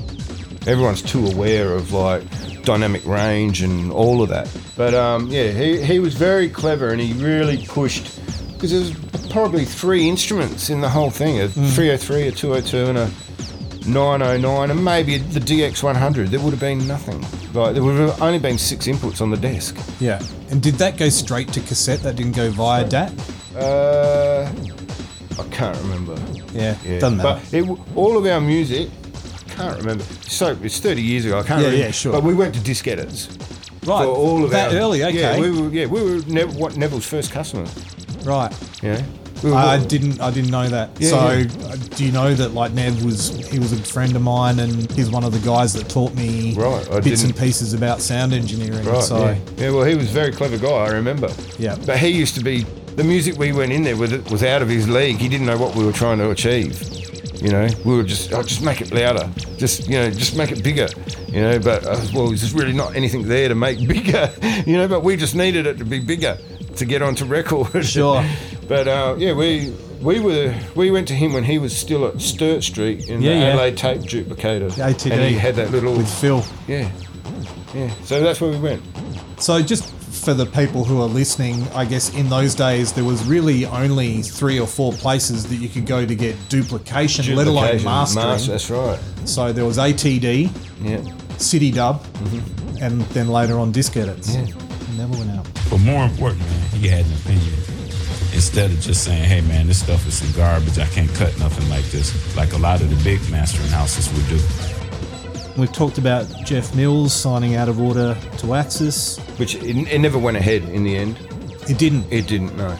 Everyone's 0.68 1.00
too 1.00 1.26
aware 1.28 1.72
of 1.72 1.92
like 1.92 2.22
dynamic 2.62 3.06
range 3.06 3.62
and 3.62 3.90
all 3.90 4.20
of 4.20 4.28
that. 4.28 4.54
But 4.76 4.92
um, 4.92 5.28
yeah, 5.28 5.50
he, 5.50 5.82
he 5.82 5.98
was 5.98 6.14
very 6.14 6.50
clever 6.50 6.90
and 6.90 7.00
he 7.00 7.14
really 7.14 7.64
pushed 7.66 8.20
because 8.52 8.70
there's 8.70 9.17
probably 9.38 9.64
three 9.64 10.08
instruments 10.08 10.68
in 10.68 10.80
the 10.80 10.88
whole 10.88 11.10
thing: 11.10 11.40
a 11.40 11.48
303, 11.48 12.28
a 12.28 12.32
202, 12.32 12.76
and 12.90 12.98
a 12.98 13.10
909, 13.88 14.70
and 14.70 14.84
maybe 14.84 15.18
the 15.18 15.38
DX100. 15.40 16.28
There 16.30 16.40
would 16.40 16.50
have 16.50 16.60
been 16.60 16.86
nothing. 16.88 17.20
Like 17.54 17.74
there 17.74 17.82
would 17.84 17.96
have 18.00 18.20
only 18.20 18.40
been 18.40 18.58
six 18.58 18.86
inputs 18.86 19.20
on 19.20 19.30
the 19.30 19.36
desk. 19.36 19.76
Yeah. 20.00 20.20
And 20.50 20.60
did 20.60 20.74
that 20.74 20.96
go 20.98 21.08
straight 21.08 21.52
to 21.52 21.60
cassette? 21.60 22.00
That 22.02 22.16
didn't 22.16 22.34
go 22.36 22.50
via 22.50 22.84
DAT? 22.88 23.12
Uh, 23.56 24.50
I 25.38 25.44
can't 25.50 25.76
remember. 25.82 26.16
Yeah. 26.52 26.76
Yeah. 26.84 26.98
Doesn't 26.98 27.18
matter. 27.18 27.40
But 27.50 27.54
it, 27.54 27.78
all 27.96 28.18
of 28.18 28.26
our 28.26 28.40
music, 28.40 28.90
I 29.46 29.50
can't 29.54 29.78
remember. 29.78 30.04
So 30.22 30.58
it's 30.62 30.80
30 30.80 31.00
years 31.00 31.24
ago. 31.26 31.38
I 31.38 31.42
can't 31.42 31.60
Yeah, 31.60 31.66
remember. 31.68 31.86
yeah, 31.86 31.90
sure. 31.92 32.12
But 32.12 32.24
we 32.24 32.34
went 32.34 32.54
to 32.56 32.60
disc 32.60 32.86
edits. 32.88 33.28
right. 33.86 34.04
For 34.04 34.06
all 34.06 34.44
of 34.44 34.50
that 34.50 34.72
our, 34.72 34.78
early, 34.80 35.04
okay. 35.04 35.20
Yeah, 35.20 35.38
we 35.40 35.50
were. 35.50 35.68
Yeah, 35.70 35.86
we 35.86 36.02
were 36.02 36.20
Nev, 36.26 36.56
what 36.56 36.76
Neville's 36.76 37.06
first 37.06 37.30
customer. 37.30 37.66
right. 38.24 38.52
Yeah. 38.82 39.02
I 39.44 39.84
didn't. 39.84 40.20
I 40.20 40.30
didn't 40.30 40.50
know 40.50 40.68
that. 40.68 40.90
Yeah, 40.98 41.10
so, 41.10 41.30
yeah. 41.32 41.66
uh, 41.68 41.76
do 41.76 42.04
you 42.04 42.12
know 42.12 42.34
that 42.34 42.54
like 42.54 42.72
Nev 42.72 43.04
was? 43.04 43.30
He 43.50 43.58
was 43.58 43.72
a 43.72 43.82
friend 43.82 44.14
of 44.16 44.22
mine, 44.22 44.58
and 44.58 44.90
he's 44.92 45.10
one 45.10 45.24
of 45.24 45.32
the 45.32 45.38
guys 45.46 45.72
that 45.74 45.88
taught 45.88 46.14
me 46.14 46.54
Right, 46.54 46.84
I 46.90 47.00
bits 47.00 47.22
and 47.22 47.32
didn't- 47.32 47.38
pieces 47.44 47.74
about 47.74 48.00
sound 48.00 48.32
engineering. 48.32 48.84
Right. 48.84 49.02
so, 49.02 49.18
yeah. 49.18 49.38
yeah. 49.56 49.70
Well, 49.70 49.84
he 49.84 49.94
was 49.94 50.10
a 50.10 50.12
very 50.12 50.32
clever 50.32 50.58
guy. 50.58 50.68
I 50.70 50.90
remember. 50.90 51.30
Yeah. 51.58 51.76
But 51.86 51.98
he 51.98 52.08
used 52.08 52.34
to 52.36 52.42
be 52.44 52.62
the 52.96 53.04
music 53.04 53.38
we 53.38 53.52
went 53.52 53.72
in 53.72 53.82
there 53.84 53.96
with 53.96 54.30
was 54.30 54.42
out 54.42 54.60
of 54.62 54.68
his 54.68 54.88
league. 54.88 55.18
He 55.18 55.28
didn't 55.28 55.46
know 55.46 55.56
what 55.58 55.74
we 55.74 55.84
were 55.84 55.92
trying 55.92 56.18
to 56.18 56.30
achieve. 56.30 56.82
You 57.40 57.50
know, 57.50 57.68
we 57.84 57.94
were 57.94 58.02
just, 58.02 58.32
oh, 58.32 58.42
just 58.42 58.62
make 58.62 58.80
it 58.80 58.90
louder, 58.92 59.30
just 59.58 59.86
you 59.86 59.96
know, 59.96 60.10
just 60.10 60.36
make 60.36 60.50
it 60.50 60.64
bigger. 60.64 60.88
You 61.28 61.42
know, 61.42 61.58
but 61.60 61.86
uh, 61.86 61.96
well, 62.12 62.26
there's 62.28 62.52
really 62.52 62.72
not 62.72 62.96
anything 62.96 63.28
there 63.28 63.48
to 63.48 63.54
make 63.54 63.78
bigger. 63.88 64.32
You 64.66 64.76
know, 64.76 64.88
but 64.88 65.04
we 65.04 65.16
just 65.16 65.36
needed 65.36 65.64
it 65.64 65.78
to 65.78 65.84
be 65.84 66.00
bigger 66.00 66.36
to 66.78 66.84
get 66.84 67.02
onto 67.02 67.24
record. 67.24 67.84
Sure. 67.84 68.24
but 68.68 68.88
uh, 68.88 69.14
yeah, 69.18 69.32
we 69.34 69.74
we 70.00 70.20
were 70.20 70.54
we 70.74 70.90
went 70.90 71.08
to 71.08 71.14
him 71.14 71.32
when 71.32 71.44
he 71.44 71.58
was 71.58 71.76
still 71.76 72.06
at 72.06 72.20
Sturt 72.20 72.62
Street 72.64 73.08
in 73.08 73.20
Yeah, 73.22 73.30
the 73.34 73.38
yeah. 73.38 73.46
Adelaide 73.48 73.76
tape 73.76 74.00
duplicator. 74.02 74.70
ATD. 74.70 75.10
And 75.12 75.22
he 75.22 75.34
had 75.34 75.54
that 75.56 75.70
little 75.70 75.94
with 75.96 76.08
Phil. 76.20 76.44
yeah, 76.66 76.90
yeah. 77.74 77.90
So 78.04 78.20
that's 78.20 78.40
where 78.40 78.50
we 78.50 78.58
went. 78.58 78.82
So, 79.38 79.62
just 79.62 79.84
for 80.24 80.34
the 80.34 80.46
people 80.46 80.84
who 80.84 81.00
are 81.00 81.06
listening, 81.08 81.62
I 81.74 81.84
guess 81.84 82.12
in 82.14 82.28
those 82.28 82.54
days 82.56 82.92
there 82.92 83.04
was 83.04 83.24
really 83.24 83.66
only 83.66 84.22
three 84.22 84.58
or 84.58 84.66
four 84.66 84.92
places 84.92 85.46
that 85.48 85.56
you 85.56 85.68
could 85.68 85.86
go 85.86 86.04
to 86.04 86.14
get 86.14 86.34
duplication, 86.48 87.36
let 87.36 87.46
alone 87.46 87.82
mastering. 87.84 88.26
master- 88.26 88.50
that's 88.52 88.68
right. 88.70 88.98
So 89.26 89.52
there 89.52 89.64
was 89.64 89.78
ATD, 89.78 90.50
Yeah. 90.82 91.00
City 91.38 91.70
Dub, 91.70 92.04
and 92.80 93.00
then 93.14 93.28
later 93.28 93.58
on 93.60 93.70
disc 93.70 93.96
edits. 93.96 94.34
Yeah. 94.34 94.46
Never 94.98 95.16
went 95.16 95.30
out. 95.30 95.46
But 95.70 95.78
more 95.78 96.04
important, 96.04 96.40
man, 96.40 96.68
he 96.70 96.88
had 96.88 97.06
an 97.06 97.12
opinion. 97.12 97.54
Instead 98.34 98.72
of 98.72 98.80
just 98.80 99.04
saying, 99.04 99.22
hey 99.22 99.42
man, 99.42 99.68
this 99.68 99.80
stuff 99.80 100.04
is 100.08 100.14
some 100.14 100.32
garbage, 100.32 100.76
I 100.76 100.86
can't 100.86 101.08
cut 101.14 101.38
nothing 101.38 101.68
like 101.70 101.84
this, 101.92 102.36
like 102.36 102.52
a 102.52 102.58
lot 102.58 102.80
of 102.80 102.90
the 102.90 102.96
big 103.04 103.20
mastering 103.30 103.68
houses 103.68 104.12
would 104.12 104.28
do. 104.28 104.40
We've 105.56 105.72
talked 105.72 105.98
about 105.98 106.26
Jeff 106.44 106.74
Mills 106.74 107.14
signing 107.14 107.54
out 107.54 107.68
of 107.68 107.80
order 107.80 108.16
to 108.38 108.54
Axis. 108.54 109.18
Which 109.38 109.54
it, 109.54 109.76
it 109.88 110.00
never 110.00 110.18
went 110.18 110.36
ahead 110.36 110.64
in 110.64 110.82
the 110.82 110.96
end. 110.96 111.16
It 111.68 111.78
didn't. 111.78 112.12
It 112.12 112.26
didn't. 112.26 112.56
No. 112.56 112.76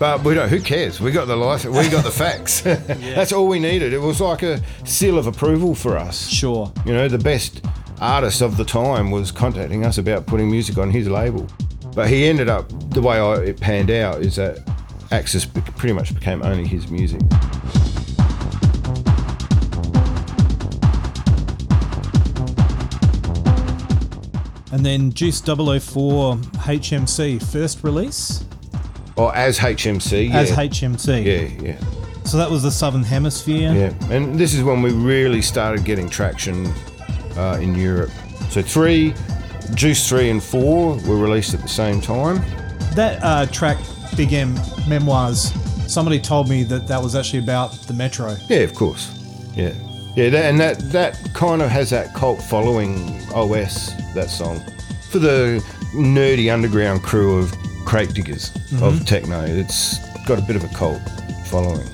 But 0.00 0.24
we 0.24 0.34
don't. 0.34 0.48
Who 0.48 0.60
cares? 0.60 1.00
We 1.00 1.12
got 1.12 1.26
the 1.26 1.36
license. 1.36 1.76
We 1.76 1.88
got 1.88 2.02
the 2.02 2.10
facts. 2.24 2.62
That's 2.62 3.32
all 3.32 3.46
we 3.46 3.60
needed. 3.60 3.92
It 3.92 4.00
was 4.00 4.20
like 4.20 4.42
a 4.42 4.60
seal 4.84 5.18
of 5.18 5.28
approval 5.28 5.76
for 5.76 5.96
us. 5.96 6.26
Sure. 6.26 6.72
You 6.84 6.94
know, 6.94 7.06
the 7.06 7.18
best 7.18 7.64
artist 8.00 8.40
of 8.40 8.56
the 8.56 8.64
time 8.64 9.10
was 9.10 9.30
contacting 9.30 9.84
us 9.84 9.98
about 9.98 10.26
putting 10.26 10.50
music 10.50 10.78
on 10.78 10.90
his 10.90 11.08
label. 11.08 11.46
But 11.94 12.08
he 12.08 12.26
ended 12.26 12.48
up 12.48 12.68
the 12.90 13.02
way 13.02 13.18
I, 13.18 13.34
it 13.42 13.60
panned 13.60 13.90
out 13.90 14.22
is 14.22 14.36
that 14.36 14.58
Axis 15.10 15.44
pretty 15.44 15.92
much 15.92 16.14
became 16.14 16.42
only 16.42 16.66
his 16.66 16.88
music. 16.88 17.20
And 24.72 24.86
then 24.86 25.12
Juice 25.12 25.40
004 25.40 26.36
HMC 26.36 27.42
first 27.52 27.82
release 27.82 28.44
Or 29.16 29.34
as 29.34 29.58
HMC. 29.58 30.28
Yeah. 30.28 30.38
as 30.38 30.50
HMC. 30.52 31.24
Yeah, 31.24 31.70
yeah. 31.72 32.24
So 32.24 32.36
that 32.36 32.48
was 32.48 32.62
the 32.62 32.70
Southern 32.70 33.02
Hemisphere. 33.02 33.72
Yeah, 33.72 34.14
and 34.14 34.38
this 34.38 34.54
is 34.54 34.62
when 34.62 34.80
we 34.82 34.92
really 34.92 35.42
started 35.42 35.84
getting 35.84 36.08
traction 36.08 36.72
uh, 37.36 37.58
in 37.60 37.74
Europe. 37.74 38.10
So 38.50 38.62
three, 38.62 39.14
Juice 39.74 40.08
three 40.08 40.30
and 40.30 40.42
four 40.42 40.96
were 41.06 41.16
released 41.16 41.54
at 41.54 41.62
the 41.62 41.68
same 41.68 42.00
time. 42.00 42.42
That 42.94 43.20
uh, 43.22 43.46
track, 43.46 43.78
Big 44.16 44.32
M 44.32 44.58
Memoirs, 44.88 45.52
somebody 45.86 46.18
told 46.20 46.48
me 46.48 46.64
that 46.64 46.86
that 46.88 47.02
was 47.02 47.14
actually 47.14 47.40
about 47.40 47.72
the 47.86 47.94
Metro. 47.94 48.36
Yeah, 48.48 48.58
of 48.58 48.74
course. 48.74 49.16
Yeah, 49.54 49.72
yeah, 50.16 50.30
that, 50.30 50.44
and 50.46 50.58
that 50.60 50.78
that 50.90 51.18
kind 51.34 51.62
of 51.62 51.70
has 51.70 51.90
that 51.90 52.14
cult 52.14 52.42
following. 52.42 53.18
OS 53.32 53.92
that 54.14 54.28
song 54.28 54.60
for 55.08 55.20
the 55.20 55.64
nerdy 55.94 56.52
underground 56.52 57.00
crew 57.02 57.38
of 57.38 57.54
crate 57.84 58.12
diggers 58.12 58.50
of 58.82 59.06
techno. 59.06 59.44
It's 59.44 59.98
got 60.26 60.38
a 60.38 60.42
bit 60.42 60.56
of 60.56 60.64
a 60.64 60.68
cult 60.74 61.00
following. 61.46 61.86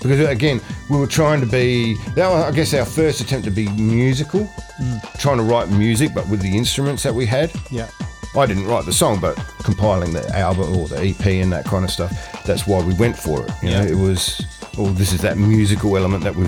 Because 0.00 0.20
again, 0.28 0.60
we 0.88 0.98
were 0.98 1.06
trying 1.06 1.40
to 1.40 1.46
be 1.46 1.94
that 2.14 2.28
was, 2.28 2.44
I 2.44 2.52
guess 2.52 2.72
our 2.74 2.84
first 2.84 3.20
attempt 3.20 3.44
to 3.46 3.50
be 3.50 3.68
musical, 3.70 4.48
mm. 4.80 5.18
trying 5.20 5.38
to 5.38 5.42
write 5.42 5.70
music 5.70 6.10
but 6.14 6.28
with 6.28 6.40
the 6.40 6.56
instruments 6.56 7.02
that 7.02 7.14
we 7.14 7.26
had. 7.26 7.50
Yeah. 7.70 7.88
I 8.36 8.46
didn't 8.46 8.66
write 8.66 8.84
the 8.84 8.92
song, 8.92 9.20
but 9.20 9.36
compiling 9.64 10.12
the 10.12 10.28
album 10.36 10.76
or 10.76 10.86
the 10.86 11.00
EP 11.00 11.26
and 11.26 11.50
that 11.52 11.64
kind 11.64 11.84
of 11.84 11.90
stuff. 11.90 12.12
That's 12.44 12.66
why 12.66 12.82
we 12.84 12.94
went 12.94 13.16
for 13.16 13.44
it. 13.44 13.50
You 13.62 13.70
know, 13.70 13.82
Yeah. 13.82 13.88
it 13.88 13.96
was, 13.96 14.44
oh, 14.76 14.90
this 14.92 15.12
is 15.12 15.20
that 15.22 15.38
musical 15.38 15.96
element 15.96 16.22
that 16.24 16.36
we 16.36 16.46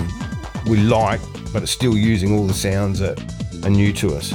we 0.67 0.77
like, 0.77 1.19
but 1.51 1.63
it's 1.63 1.71
still 1.71 1.97
using 1.97 2.37
all 2.37 2.45
the 2.45 2.53
sounds 2.53 2.99
that 2.99 3.19
are 3.65 3.69
new 3.69 3.91
to 3.93 4.15
us. 4.15 4.33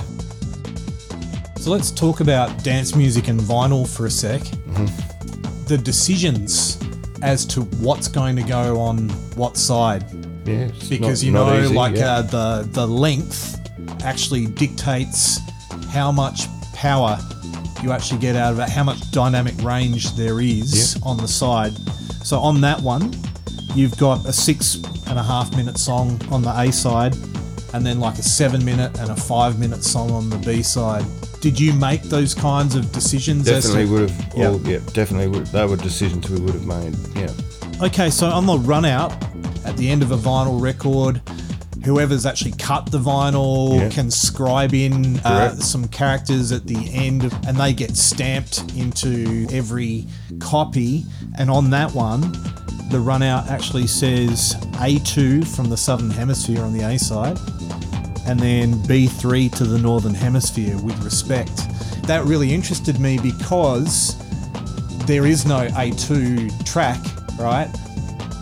So 1.57 1.71
let's 1.71 1.91
talk 1.91 2.21
about 2.21 2.63
dance 2.63 2.95
music 2.95 3.29
and 3.29 3.41
vinyl 3.41 3.89
for 3.89 4.07
a 4.07 4.11
sec. 4.11 4.41
Mm-hmm. 4.43 5.65
The 5.67 5.79
decisions 5.79 6.79
as 7.27 7.45
to 7.45 7.63
what's 7.83 8.09
going 8.09 8.37
to 8.37 8.43
go 8.43 8.81
on 8.81 9.09
what 9.35 9.57
side. 9.57 10.05
Yeah, 10.47 10.69
because 10.89 11.23
not- 11.23 11.27
you 11.27 11.33
know 11.33 11.61
easy, 11.61 11.75
like 11.75 11.97
yeah. 11.97 12.17
uh, 12.19 12.23
the 12.23 12.69
the 12.71 12.87
length 12.87 13.61
actually 14.05 14.47
dictates 14.47 15.41
how 15.91 16.13
much 16.13 16.47
power 16.73 17.19
you 17.83 17.91
actually 17.93 18.21
get 18.21 18.37
out 18.37 18.53
of 18.53 18.59
it 18.59 18.69
how 18.69 18.85
much 18.85 19.11
dynamic 19.11 19.55
range 19.63 20.13
there 20.13 20.41
is 20.41 20.99
on 21.03 21.17
the 21.17 21.29
side 21.29 21.73
so 22.23 22.39
on 22.39 22.61
that 22.61 22.81
one 22.81 23.15
you've 23.75 23.97
got 23.99 24.25
a 24.27 24.33
six 24.33 24.77
and 25.09 25.19
a 25.19 25.23
half 25.23 25.55
minute 25.57 25.79
song 25.79 26.21
on 26.31 26.43
the 26.43 26.61
a 26.61 26.71
side 26.71 27.15
and 27.77 27.85
then 27.87 28.01
like 28.01 28.19
a 28.19 28.23
seven 28.23 28.65
minute 28.65 28.99
and 28.99 29.11
a 29.11 29.17
five 29.17 29.59
minute 29.59 29.85
song 29.85 30.11
on 30.11 30.31
the 30.31 30.39
b 30.39 30.63
side 30.63 31.05
did 31.41 31.61
you 31.61 31.73
make 31.75 32.03
those 32.05 32.35
kinds 32.35 32.75
of 32.75 32.91
decisions 32.93 33.47
as 33.49 33.65
to- 33.65 33.69
definitely 33.73 33.93
would 34.01 34.11
have. 34.11 34.35
Yeah. 34.37 34.49
all 34.49 34.61
yeah, 34.63 34.79
definitely 34.95 35.29
would. 35.29 35.47
They 35.49 35.65
were 35.67 35.77
decisions 35.77 36.29
we 36.31 36.41
would 36.41 36.55
have 36.55 36.67
made. 36.67 36.97
Yeah, 37.15 37.31
Okay, 37.87 38.09
so 38.11 38.27
on 38.29 38.47
the 38.47 38.59
run 38.59 38.85
out 38.87 39.13
at 39.67 39.77
the 39.77 39.89
end 39.91 40.03
of 40.03 40.11
a 40.11 40.17
vinyl 40.17 40.61
record, 40.61 41.21
whoever's 41.85 42.25
actually 42.27 42.53
cut 42.53 42.91
the 42.91 42.99
vinyl 42.99 43.79
Yeah. 43.79 43.91
can 43.91 44.11
scribe 44.11 44.73
in 44.75 45.19
uh, 45.21 45.55
some 45.57 45.87
characters 45.89 46.51
at 46.53 46.67
the 46.67 46.91
end 46.93 47.31
and 47.47 47.57
they 47.59 47.73
get 47.75 47.97
stamped 47.97 48.65
into 48.75 49.47
every 49.53 50.07
copy. 50.41 51.05
And 51.39 51.51
on 51.51 51.71
that 51.71 51.93
one, 51.93 52.33
the 52.91 53.01
run 53.01 53.23
out 53.23 53.49
actually 53.49 53.87
says 53.87 54.55
A2 54.75 55.47
from 55.47 55.69
the 55.69 55.77
Southern 55.77 56.11
Hemisphere 56.11 56.63
on 56.63 56.73
the 56.73 56.83
A 56.83 56.99
side 56.99 57.39
and 58.27 58.41
then 58.41 58.75
B3 58.85 59.55
to 59.57 59.65
the 59.65 59.79
Northern 59.79 60.15
Hemisphere 60.15 60.77
with 60.79 61.03
respect. 61.05 61.57
That 62.07 62.25
really 62.25 62.53
interested 62.53 62.99
me 62.99 63.19
because 63.19 64.17
there 65.07 65.27
is 65.27 65.47
no 65.47 65.69
A2 65.69 66.65
track, 66.65 66.99
right? 67.39 67.69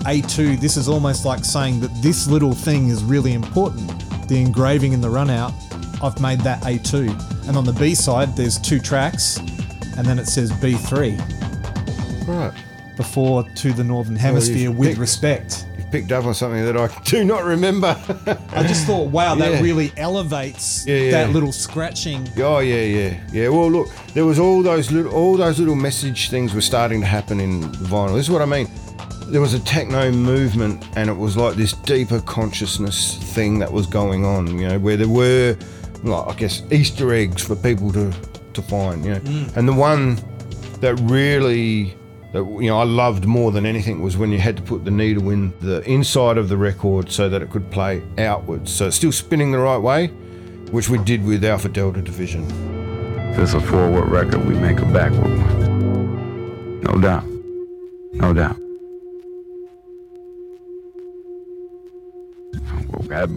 A2, 0.07 0.61
this 0.61 0.77
is 0.77 0.89
almost 0.89 1.25
like 1.25 1.45
saying 1.45 1.81
that 1.81 1.91
this 2.03 2.27
little 2.27 2.53
thing 2.53 2.89
is 2.89 3.03
really 3.03 3.35
important. 3.35 4.29
The 4.29 4.41
engraving 4.41 4.93
in 4.93 5.01
the 5.01 5.11
run 5.11 5.31
out, 5.31 5.53
I've 6.03 6.21
made 6.21 6.41
that 6.41 6.63
A2. 6.63 7.49
And 7.49 7.57
on 7.57 7.65
the 7.65 7.73
B 7.73 7.95
side, 7.95 8.35
there's 8.37 8.59
two 8.59 8.81
tracks, 8.81 9.39
and 9.39 10.07
then 10.07 10.19
it 10.19 10.27
says 10.27 10.51
B3 10.53 11.45
right. 12.27 12.53
Before 12.97 13.43
to 13.43 13.73
the 13.73 13.85
Northern 13.85 14.17
Hemisphere 14.17 14.71
with 14.71 14.91
picked- 14.91 15.01
respect. 15.01 15.67
You've 15.77 15.91
picked 15.91 16.13
up 16.13 16.25
on 16.25 16.35
something 16.35 16.65
that 16.65 16.77
I 16.77 16.89
do 17.05 17.25
not 17.25 17.45
remember. 17.45 17.97
I 18.51 18.63
just 18.63 18.87
thought, 18.87 19.09
wow, 19.11 19.35
that 19.37 19.63
really 19.63 19.93
elevates 19.97 20.87
Yeah, 20.87 20.97
yeah. 20.97 21.11
that 21.13 21.31
little 21.31 21.53
scratching. 21.53 22.29
Oh 22.39 22.59
yeah, 22.61 22.83
yeah, 22.83 23.21
yeah. 23.33 23.49
Well, 23.49 23.71
look, 23.71 23.89
there 24.15 24.25
was 24.25 24.39
all 24.39 24.63
those 24.63 24.91
little, 24.91 25.13
all 25.13 25.37
those 25.37 25.59
little 25.59 25.75
message 25.77 26.31
things 26.31 26.55
were 26.55 26.61
starting 26.61 27.01
to 27.01 27.07
happen 27.07 27.41
in 27.41 27.63
vinyl. 27.63 28.15
This 28.15 28.27
is 28.27 28.31
what 28.31 28.43
I 28.43 28.47
mean. 28.47 28.69
There 29.27 29.41
was 29.41 29.55
a 29.55 29.61
techno 29.61 30.11
movement, 30.13 30.85
and 30.97 31.09
it 31.09 31.17
was 31.17 31.37
like 31.37 31.57
this 31.57 31.73
deeper 31.73 32.21
consciousness 32.21 33.17
thing 33.35 33.59
that 33.59 33.73
was 33.73 33.87
going 33.87 34.25
on. 34.25 34.59
You 34.59 34.69
know, 34.69 34.79
where 34.79 34.97
there 34.99 35.09
were, 35.09 35.57
like, 36.03 36.27
I 36.29 36.39
guess, 36.39 36.63
Easter 36.71 37.13
eggs 37.15 37.43
for 37.43 37.57
people 37.57 37.91
to 37.93 38.13
to 38.53 38.63
find. 38.63 39.05
You 39.05 39.15
know, 39.15 39.21
mm. 39.21 39.57
and 39.57 39.67
the 39.67 39.73
one 39.73 40.17
that 40.81 40.95
really. 41.11 41.97
That, 42.35 42.43
you 42.61 42.67
know, 42.67 42.81
I 42.81 42.83
loved 42.83 43.27
more 43.27 43.53
than 43.53 43.65
anything 43.65 44.03
was 44.03 44.17
when 44.17 44.33
you 44.33 44.39
had 44.39 44.57
to 44.57 44.63
put 44.65 44.85
the 44.85 44.91
needle 44.91 45.31
in 45.31 45.53
the 45.61 45.89
inside 45.89 46.37
of 46.37 46.49
the 46.49 46.57
record 46.57 47.13
so 47.13 47.29
that 47.29 47.43
it 47.43 47.51
could 47.51 47.71
play 47.71 48.03
outwards. 48.19 48.73
So 48.73 48.89
it's 48.89 48.97
still 48.97 49.13
spinning 49.13 49.53
the 49.53 49.59
right 49.59 49.79
way, 49.79 50.09
which 50.73 50.89
we 50.89 50.99
did 50.99 51.25
with 51.25 51.45
Alpha 51.45 51.69
Delta 51.69 52.03
Division. 52.03 52.43
If 53.31 53.39
it's 53.39 53.55
a 53.55 53.61
forward 53.61 54.09
record, 54.09 54.45
we 54.47 54.55
make 54.55 54.81
a 54.81 54.87
backward 54.87 55.31
one. 55.31 56.81
No 56.81 57.01
doubt. 57.01 57.25
No 58.15 58.35
doubt. 58.35 58.57
And 63.11 63.31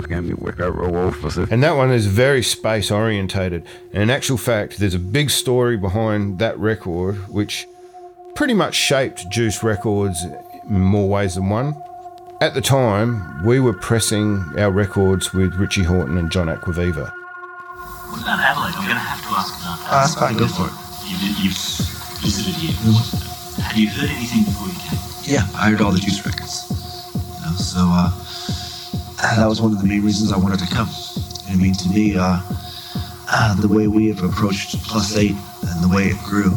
And 1.52 1.62
that 1.62 1.76
one 1.76 1.92
is 1.92 2.08
very 2.08 2.42
space 2.42 2.90
orientated. 2.90 3.64
And 3.94 4.02
in 4.02 4.10
actual 4.10 4.38
fact, 4.38 4.80
there's 4.80 4.96
a 4.96 5.00
big 5.00 5.30
story 5.30 5.78
behind 5.78 6.40
that 6.40 6.58
record, 6.58 7.16
which 7.30 7.68
pretty 8.38 8.54
much 8.54 8.76
shaped 8.76 9.28
Juice 9.30 9.64
Records 9.64 10.24
in 10.70 10.80
more 10.80 11.10
ways 11.10 11.34
than 11.34 11.50
one. 11.50 11.76
At 12.40 12.54
the 12.54 12.62
time, 12.62 13.44
we 13.44 13.60
were 13.60 13.74
pressing 13.74 14.54
our 14.60 14.70
records 14.70 15.34
with 15.34 15.56
Richie 15.56 15.82
Hawtin 15.82 16.20
and 16.20 16.32
John 16.32 16.46
Acquaviva. 16.46 17.10
What 17.10 18.22
about 18.22 18.40
Adelaide? 18.40 18.76
I'm 18.76 18.86
going 18.86 18.94
to 18.94 19.02
have 19.02 19.22
to 19.24 19.30
ask 19.30 19.60
about 19.60 19.80
that. 19.80 19.90
That's 19.90 20.14
fine, 20.14 20.38
go 20.38 20.48
for 20.48 20.68
it. 20.68 20.74
You've, 21.10 21.46
you've 21.46 21.58
visited 22.22 22.54
here. 22.54 22.74
Have 23.64 23.76
you 23.76 23.90
heard 23.90 24.12
anything 24.12 24.44
before 24.44 24.68
you 24.68 24.80
came? 24.86 25.00
Yeah, 25.24 25.60
I 25.60 25.72
heard 25.72 25.82
all 25.82 25.92
the 25.92 25.98
Juice 26.00 26.24
records. 26.24 26.70
You 27.16 27.42
know, 27.42 27.56
so 27.58 27.90
uh, 27.90 28.12
that 29.36 29.48
was 29.48 29.60
one 29.64 29.72
of 29.74 29.82
the 29.82 29.88
main 29.88 30.04
reasons 30.04 30.32
I 30.32 30.38
wanted 30.38 30.60
to 30.60 30.68
come. 30.68 30.90
I 31.50 31.56
mean, 31.56 31.74
to 31.74 31.90
me, 31.90 32.16
uh, 32.16 32.40
uh, 33.34 33.56
the 33.60 33.68
way 33.68 33.88
we 33.88 34.10
have 34.10 34.22
approached 34.22 34.78
Plus 34.84 35.18
Eight 35.18 35.36
and 35.64 35.84
the 35.84 35.90
way 35.90 36.10
it 36.10 36.18
grew, 36.20 36.54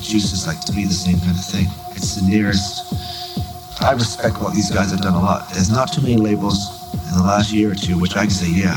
Juice 0.00 0.32
is 0.32 0.46
like 0.46 0.60
to 0.62 0.72
me 0.72 0.84
the 0.84 0.94
same 0.94 1.18
kind 1.20 1.36
of 1.36 1.44
thing. 1.44 1.66
It's 1.92 2.16
the 2.16 2.26
nearest. 2.26 2.88
I 3.82 3.92
respect 3.92 4.40
what 4.40 4.54
these 4.54 4.70
guys 4.70 4.90
have 4.90 5.00
done 5.00 5.14
a 5.14 5.20
lot. 5.20 5.48
There's 5.52 5.70
not 5.70 5.92
too 5.92 6.02
many 6.02 6.16
labels 6.16 6.58
in 7.08 7.16
the 7.16 7.24
last 7.24 7.52
year 7.52 7.72
or 7.72 7.74
two, 7.74 7.98
which 7.98 8.16
I 8.16 8.22
can 8.22 8.30
say, 8.30 8.50
yeah, 8.50 8.76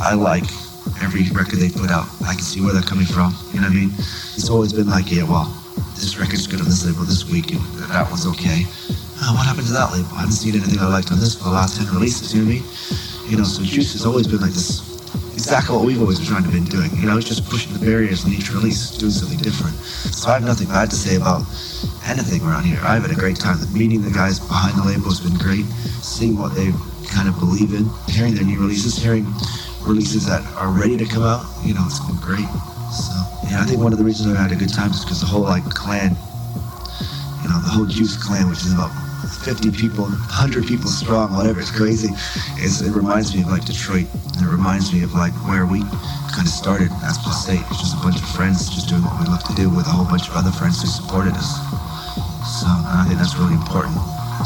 I 0.00 0.14
like 0.14 0.44
every 1.02 1.28
record 1.32 1.58
they 1.58 1.68
put 1.68 1.90
out. 1.90 2.06
I 2.24 2.32
can 2.34 2.44
see 2.44 2.60
where 2.60 2.72
they're 2.72 2.82
coming 2.82 3.06
from. 3.06 3.34
You 3.52 3.60
know 3.60 3.68
what 3.68 3.76
I 3.76 3.80
mean? 3.80 3.90
It's 4.36 4.48
always 4.48 4.72
been 4.72 4.88
like, 4.88 5.10
yeah, 5.10 5.24
well, 5.24 5.48
this 5.96 6.16
record's 6.18 6.46
good 6.46 6.60
on 6.60 6.66
this 6.66 6.84
label 6.84 7.04
this 7.04 7.24
week, 7.28 7.52
and 7.52 7.60
that 7.90 8.08
one's 8.08 8.26
okay. 8.36 8.64
Uh, 9.20 9.32
what 9.32 9.46
happened 9.46 9.66
to 9.66 9.72
that 9.72 9.92
label? 9.92 10.08
I 10.14 10.28
haven't 10.28 10.36
seen 10.36 10.54
anything 10.54 10.78
I 10.78 10.88
liked 10.88 11.10
on 11.10 11.18
this 11.18 11.34
for 11.34 11.44
the 11.44 11.56
last 11.56 11.80
10 11.80 11.88
releases, 11.92 12.34
you 12.34 12.44
know 12.44 12.52
what 12.52 12.56
I 12.56 12.60
mean? 12.60 13.30
You 13.30 13.36
know, 13.38 13.44
so 13.44 13.64
Juice 13.64 13.92
has 13.94 14.04
always 14.06 14.26
been 14.28 14.40
like 14.40 14.52
this, 14.52 14.85
exactly 15.36 15.76
what 15.76 15.84
we've 15.84 16.00
always 16.00 16.18
been 16.18 16.28
trying 16.28 16.44
to 16.44 16.48
been 16.48 16.64
doing. 16.64 16.90
You 16.96 17.06
know, 17.06 17.18
it's 17.18 17.28
just 17.28 17.44
pushing 17.44 17.72
the 17.76 17.78
barriers 17.78 18.24
on 18.24 18.32
each 18.32 18.50
release, 18.50 18.96
doing 18.96 19.12
something 19.12 19.38
different. 19.38 19.76
So 19.76 20.30
I 20.30 20.40
have 20.40 20.44
nothing 20.44 20.66
bad 20.68 20.88
to 20.90 20.96
say 20.96 21.16
about 21.16 21.44
anything 22.08 22.40
around 22.40 22.64
here. 22.64 22.80
I've 22.80 23.02
had 23.02 23.12
a 23.12 23.20
great 23.20 23.36
time. 23.36 23.60
Meeting 23.72 24.00
the 24.00 24.10
guys 24.10 24.40
behind 24.40 24.80
the 24.80 24.84
label 24.84 25.12
has 25.12 25.20
been 25.20 25.36
great. 25.36 25.68
Seeing 26.00 26.38
what 26.40 26.56
they 26.56 26.72
kind 27.12 27.28
of 27.28 27.38
believe 27.38 27.76
in, 27.76 27.84
hearing 28.08 28.34
their 28.34 28.48
new 28.48 28.58
releases, 28.58 28.96
hearing 28.96 29.28
releases 29.84 30.24
that 30.26 30.42
are 30.56 30.72
ready 30.72 30.96
to 30.96 31.04
come 31.04 31.22
out, 31.22 31.44
you 31.62 31.74
know, 31.74 31.84
it's 31.84 32.00
been 32.00 32.16
great. 32.16 32.48
So, 32.90 33.12
yeah, 33.52 33.60
I 33.60 33.68
think 33.68 33.84
one 33.84 33.92
of 33.92 34.00
the 34.00 34.08
reasons 34.08 34.32
I 34.32 34.40
had 34.40 34.52
a 34.52 34.56
good 34.56 34.72
time 34.72 34.90
is 34.90 35.04
because 35.04 35.20
the 35.20 35.28
whole, 35.28 35.44
like, 35.44 35.68
clan, 35.68 36.16
you 37.44 37.48
know, 37.52 37.60
the 37.60 37.70
whole 37.70 37.86
Juice 37.86 38.16
clan, 38.16 38.48
which 38.48 38.64
is 38.64 38.72
about 38.72 38.90
50 39.44 39.70
people, 39.72 40.04
100 40.04 40.66
people 40.66 40.90
strong, 40.90 41.34
whatever, 41.34 41.60
it's 41.60 41.70
crazy. 41.70 42.08
It's, 42.58 42.80
it 42.80 42.92
reminds 42.92 43.34
me 43.34 43.42
of, 43.42 43.48
like, 43.48 43.64
Detroit. 43.64 44.06
And 44.36 44.46
it 44.46 44.50
reminds 44.50 44.92
me 44.92 45.02
of, 45.02 45.14
like, 45.14 45.32
where 45.48 45.66
we 45.66 45.80
kind 46.34 46.46
of 46.46 46.52
started 46.52 46.90
as 47.04 47.18
Plus 47.18 47.48
Eight. 47.48 47.62
It's 47.70 47.80
just 47.80 47.96
a 47.96 48.02
bunch 48.02 48.16
of 48.16 48.28
friends 48.30 48.68
just 48.68 48.88
doing 48.88 49.02
what 49.02 49.18
we 49.20 49.26
love 49.26 49.42
to 49.44 49.54
do 49.54 49.70
with 49.70 49.86
a 49.86 49.90
whole 49.90 50.06
bunch 50.06 50.28
of 50.28 50.36
other 50.36 50.50
friends 50.50 50.82
who 50.82 50.88
supported 50.88 51.32
us. 51.34 51.56
So 52.60 52.66
I 52.68 53.04
think 53.08 53.18
that's 53.18 53.36
really 53.36 53.54
important. 53.54 53.94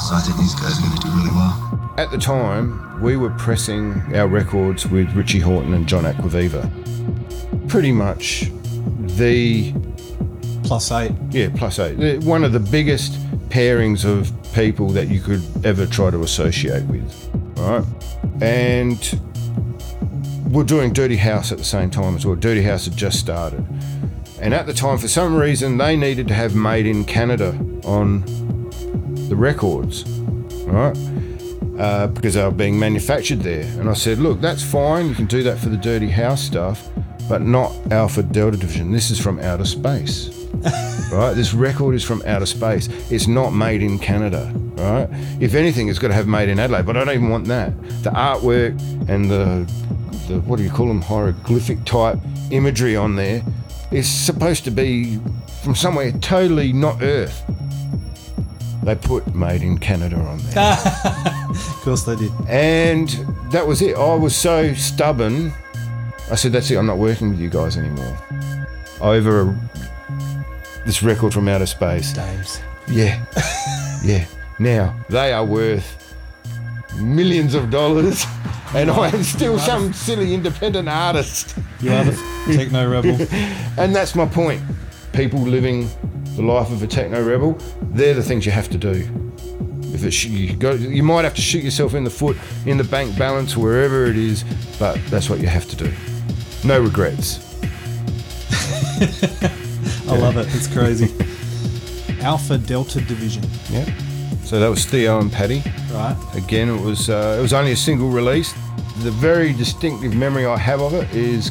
So 0.01 0.15
I 0.15 0.23
think 0.25 0.39
these 0.39 0.55
guys 0.55 0.79
are 0.79 0.83
going 0.83 0.97
to 0.97 1.03
do 1.07 1.11
really 1.17 1.35
well. 1.35 1.95
At 1.99 2.11
the 2.11 2.19
time, 2.19 3.01
we 3.03 3.17
were 3.17 3.31
pressing 3.31 4.01
our 4.15 4.29
records 4.29 4.87
with 4.87 5.13
Richie 5.15 5.41
Hawtin 5.41 5.75
and 5.75 5.87
John 5.87 6.05
Acquaviva. 6.05 6.69
Pretty 7.69 7.93
much 7.93 8.51
the 9.17 9.75
Plus 10.71 10.93
eight. 10.93 11.11
Yeah, 11.33 11.49
plus 11.53 11.81
eight. 11.81 12.23
One 12.23 12.45
of 12.45 12.53
the 12.53 12.61
biggest 12.61 13.15
pairings 13.49 14.05
of 14.05 14.31
people 14.53 14.89
that 14.91 15.09
you 15.09 15.21
could 15.21 15.43
ever 15.65 15.87
try 15.87 16.11
to 16.11 16.23
associate 16.23 16.85
with. 16.85 17.31
Right? 17.57 17.85
And 18.41 19.21
we're 20.51 20.65
doing 20.65 20.93
Dirty 20.93 21.17
House 21.17 21.53
at 21.53 21.59
the 21.59 21.65
same 21.65 21.91
time 21.91 22.17
as 22.17 22.27
well. 22.27 22.37
Dirty 22.37 22.63
House 22.63 22.87
had 22.87 22.97
just 22.97 23.19
started. 23.19 23.65
And 24.41 24.55
at 24.55 24.67
the 24.67 24.73
time, 24.73 24.99
for 24.99 25.09
some 25.09 25.35
reason, 25.37 25.77
they 25.77 25.97
needed 25.97 26.29
to 26.29 26.35
have 26.35 26.55
Made 26.55 26.87
in 26.87 27.05
Canada 27.05 27.51
on 27.85 28.23
the 29.29 29.37
records. 29.37 30.05
Right? 30.67 30.97
Uh, 31.79 32.09
because 32.09 32.35
they 32.35 32.43
were 32.43 32.51
being 32.51 32.79
manufactured 32.79 33.41
there. 33.41 33.65
And 33.81 33.89
I 33.89 33.95
said, 33.95 34.19
look, 34.19 34.41
that's 34.41 34.63
fine. 34.63 35.09
You 35.09 35.15
can 35.15 35.27
do 35.27 35.43
that 35.45 35.59
for 35.59 35.69
the 35.69 35.77
Dirty 35.77 36.11
House 36.11 36.43
stuff, 36.43 36.89
but 37.29 37.43
not 37.43 37.73
Alpha 37.91 38.23
Delta 38.23 38.57
Division. 38.57 38.93
This 38.93 39.11
is 39.11 39.21
from 39.21 39.39
outer 39.41 39.65
space 39.65 40.40
right? 41.13 41.33
This 41.35 41.55
record 41.55 41.95
is 41.95 42.05
from 42.05 42.23
outer 42.27 42.47
space. 42.47 42.89
It's 43.11 43.27
not 43.27 43.51
made 43.51 43.83
in 43.83 43.99
Canada, 43.99 44.53
right? 44.77 45.09
If 45.41 45.55
anything, 45.55 45.89
it's 45.89 45.99
got 45.99 46.09
to 46.09 46.15
have 46.15 46.27
made 46.27 46.49
in 46.49 46.59
Adelaide, 46.59 46.87
but 46.87 46.97
I 46.97 47.05
don't 47.05 47.15
even 47.15 47.29
want 47.31 47.47
that. 47.47 47.77
The 48.03 48.11
artwork 48.11 48.79
and 49.09 49.31
the, 49.31 49.71
the 50.29 50.41
what 50.41 50.57
do 50.57 50.63
you 50.63 50.71
call 50.71 50.87
them, 50.89 51.03
hieroglyphic 51.03 51.85
type 51.85 52.19
imagery 52.51 52.97
on 52.97 53.17
there 53.17 53.43
is 53.91 54.09
supposed 54.09 54.65
to 54.65 54.71
be 54.71 55.19
from 55.63 55.75
somewhere 55.75 56.13
totally 56.13 56.73
not 56.73 57.03
Earth. 57.03 57.45
They 58.83 58.95
put 58.95 59.35
made 59.35 59.63
in 59.63 59.79
Canada 59.79 60.17
on 60.17 60.39
there. 60.39 61.37
Of 61.51 61.85
course 61.85 62.05
they 62.05 62.15
did. 62.15 62.31
And 62.47 63.09
that 63.51 63.67
was 63.67 63.83
it. 63.83 63.97
I 63.97 64.15
was 64.15 64.37
so 64.37 64.73
stubborn. 64.75 65.53
I 66.31 66.37
said, 66.37 66.53
that's 66.53 66.71
it. 66.71 66.77
I'm 66.77 66.87
not 66.87 66.99
working 66.99 67.31
with 67.31 67.41
you 67.41 67.51
guys 67.51 67.77
anymore. 67.77 68.17
Over 69.01 69.59
this 70.85 71.03
record 71.03 71.33
from 71.33 71.49
outer 71.49 71.67
space. 71.67 72.13
Dames. 72.13 72.61
Yeah. 72.89 73.25
yeah. 74.05 74.25
Now, 74.59 74.95
they 75.09 75.33
are 75.33 75.45
worth 75.45 76.15
millions 76.97 77.55
of 77.55 77.71
dollars, 77.71 78.25
and 78.75 78.91
I 78.91 79.09
am 79.09 79.23
still 79.23 79.59
some 79.59 79.93
silly 79.93 80.35
independent 80.35 80.89
artist. 80.89 81.57
You 81.81 81.93
are 81.93 82.05
the 82.05 82.13
techno 82.57 82.91
rebel. 82.91 83.27
And 83.79 83.95
that's 83.95 84.15
my 84.15 84.27
point. 84.27 84.63
People 85.13 85.41
living 85.41 85.89
the 86.37 86.43
life 86.43 86.71
of 86.71 86.83
a 86.83 86.87
techno 86.87 87.23
rebel, 87.23 87.59
they're 87.83 88.15
the 88.15 88.23
things 88.23 88.47
you 88.47 88.53
have 88.53 88.69
to 88.71 88.79
do. 88.79 89.09
If 89.93 90.05
it's, 90.05 90.25
you, 90.25 90.55
go, 90.57 90.73
you 90.73 91.03
might 91.03 91.25
have 91.25 91.35
to 91.35 91.43
shoot 91.43 91.65
yourself 91.65 91.95
in 91.95 92.05
the 92.05 92.11
foot, 92.11 92.37
in 92.65 92.77
the 92.77 92.85
bank 92.85 93.19
balance, 93.19 93.57
wherever 93.57 94.07
it 94.07 94.17
is, 94.17 94.45
but 94.79 94.99
that's 95.07 95.29
what 95.29 95.41
you 95.41 95.49
have 95.49 95.69
to 95.69 95.77
do. 95.77 95.93
No 96.65 96.81
regrets. 96.81 97.47
I 100.11 100.19
love 100.19 100.37
it. 100.37 100.47
It's 100.55 100.67
crazy. 100.67 101.09
Alpha 102.23 102.59
Delta 102.59 103.01
Division. 103.01 103.45
Yeah. 103.71 103.85
So 104.45 104.59
that 104.61 104.69
was 104.69 104.85
Theo 104.85 105.21
and 105.21 105.31
Paddee. 105.31 105.63
Right. 105.93 106.17
Again, 106.37 106.69
it 106.69 106.81
was 106.81 107.09
uh, 107.09 107.37
it 107.39 107.43
was 107.43 107.53
only 107.53 107.73
a 107.73 107.77
single 107.77 108.11
release. 108.11 108.53
The 109.03 109.11
very 109.13 109.53
distinctive 109.53 110.15
memory 110.15 110.45
I 110.47 110.57
have 110.57 110.81
of 110.81 110.93
it 110.95 111.11
is 111.15 111.51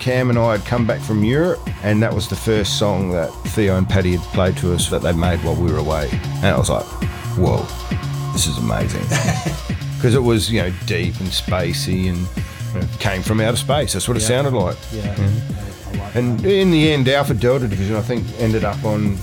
Cam 0.00 0.30
and 0.30 0.38
I 0.38 0.56
had 0.56 0.66
come 0.66 0.86
back 0.86 1.00
from 1.00 1.22
Europe, 1.24 1.60
and 1.84 2.02
that 2.02 2.12
was 2.12 2.28
the 2.28 2.36
first 2.36 2.78
song 2.78 3.10
that 3.12 3.30
Theo 3.48 3.76
and 3.76 3.86
Paddee 3.86 4.16
had 4.18 4.20
played 4.34 4.56
to 4.58 4.72
us 4.72 4.88
that 4.90 5.02
they 5.02 5.12
made 5.12 5.38
while 5.44 5.54
we 5.56 5.70
were 5.70 5.78
away, 5.78 6.08
and 6.12 6.46
I 6.46 6.58
was 6.58 6.70
like, 6.70 6.84
"Whoa, 7.36 7.58
this 8.32 8.46
is 8.46 8.56
amazing," 8.58 9.02
because 9.96 10.14
it 10.14 10.22
was 10.22 10.50
you 10.50 10.62
know 10.62 10.72
deep 10.86 11.18
and 11.20 11.28
spacey 11.28 12.08
and 12.08 12.18
you 12.74 12.80
know, 12.80 12.86
came 12.98 13.22
from 13.22 13.40
outer 13.40 13.56
space. 13.56 13.92
That's 13.92 14.08
what 14.08 14.16
it 14.16 14.22
Yeah. 14.22 14.28
sounded 14.28 14.54
like. 14.54 14.76
Yeah. 14.92 15.10
Like 15.10 15.47
And 16.14 16.44
in 16.44 16.70
the 16.70 16.92
end, 16.92 17.08
Alpha 17.08 17.34
Delta 17.34 17.68
Division, 17.68 17.96
I 17.96 18.00
think, 18.02 18.24
ended 18.38 18.64
up 18.64 18.82
on 18.84 19.16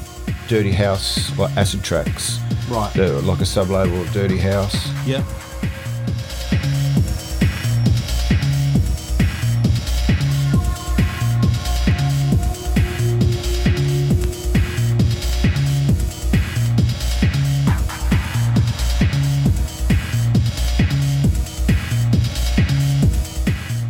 Dirty 0.48 0.72
House, 0.72 1.36
like 1.38 1.56
Acid 1.58 1.84
Tracks. 1.84 2.40
Right. 2.70 2.92
The- 2.94 3.22
like 3.24 3.42
a 3.42 3.46
sub 3.46 3.70
label 3.70 4.02
of 4.02 4.12
Dirty 4.12 4.38
House. 4.38 4.76
Yeah. 5.06 5.24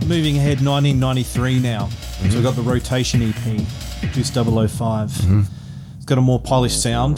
Moving 0.08 0.38
ahead, 0.38 0.62
1993 0.64 1.60
now. 1.60 1.90
So 2.30 2.36
we've 2.36 2.44
got 2.44 2.56
the 2.56 2.62
rotation 2.62 3.22
EP, 3.22 4.14
Juice 4.14 4.30
005. 4.30 4.42
Mm-hmm. 4.44 5.42
It's 5.96 6.06
got 6.06 6.18
a 6.18 6.22
more 6.22 6.40
polished 6.40 6.82
sound, 6.82 7.18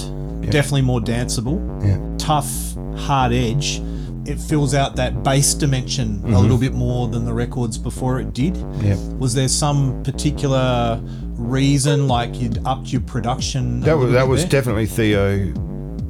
definitely 0.51 0.81
more 0.81 0.99
danceable 0.99 1.59
Yeah. 1.85 2.17
tough, 2.17 2.75
hard 2.95 3.33
edge, 3.33 3.81
it 4.27 4.39
fills 4.39 4.73
out 4.73 4.97
that 4.97 5.23
bass 5.23 5.53
dimension 5.53 6.19
a 6.23 6.27
mm-hmm. 6.27 6.35
little 6.35 6.57
bit 6.57 6.73
more 6.73 7.07
than 7.07 7.25
the 7.25 7.33
records 7.33 7.77
before 7.77 8.19
it 8.19 8.33
did. 8.33 8.57
Yeah. 8.81 8.97
Was 9.17 9.33
there 9.33 9.47
some 9.47 10.03
particular 10.03 10.99
reason, 11.03 12.07
like 12.07 12.39
you'd 12.39 12.65
upped 12.65 12.91
your 12.91 13.01
production? 13.01 13.79
That 13.81 13.97
was 13.97 14.11
that 14.11 14.27
was 14.27 14.41
there? 14.41 14.49
definitely 14.49 14.85
Theo 14.85 15.51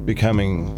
becoming. 0.04 0.74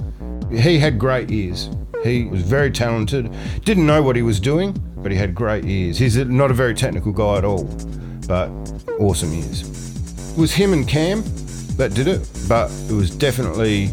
He 0.50 0.78
had 0.78 0.98
great 0.98 1.30
ears. 1.30 1.70
He 2.02 2.24
was 2.24 2.42
very 2.42 2.70
talented. 2.70 3.32
Didn't 3.64 3.86
know 3.86 4.02
what 4.02 4.16
he 4.16 4.22
was 4.22 4.40
doing, 4.40 4.72
but 4.96 5.10
he 5.10 5.16
had 5.16 5.34
great 5.34 5.64
ears. 5.64 5.98
He's 5.98 6.16
not 6.16 6.50
a 6.50 6.54
very 6.54 6.74
technical 6.74 7.12
guy 7.12 7.36
at 7.38 7.44
all, 7.44 7.64
but 8.30 8.48
awesome 9.00 9.32
years. 9.34 9.62
It 10.30 10.38
was 10.38 10.52
him 10.52 10.72
and 10.72 10.86
Cam 10.86 11.24
that 11.76 11.94
did 11.94 12.06
it, 12.06 12.20
but 12.48 12.70
it 12.88 12.92
was 12.92 13.10
definitely 13.10 13.88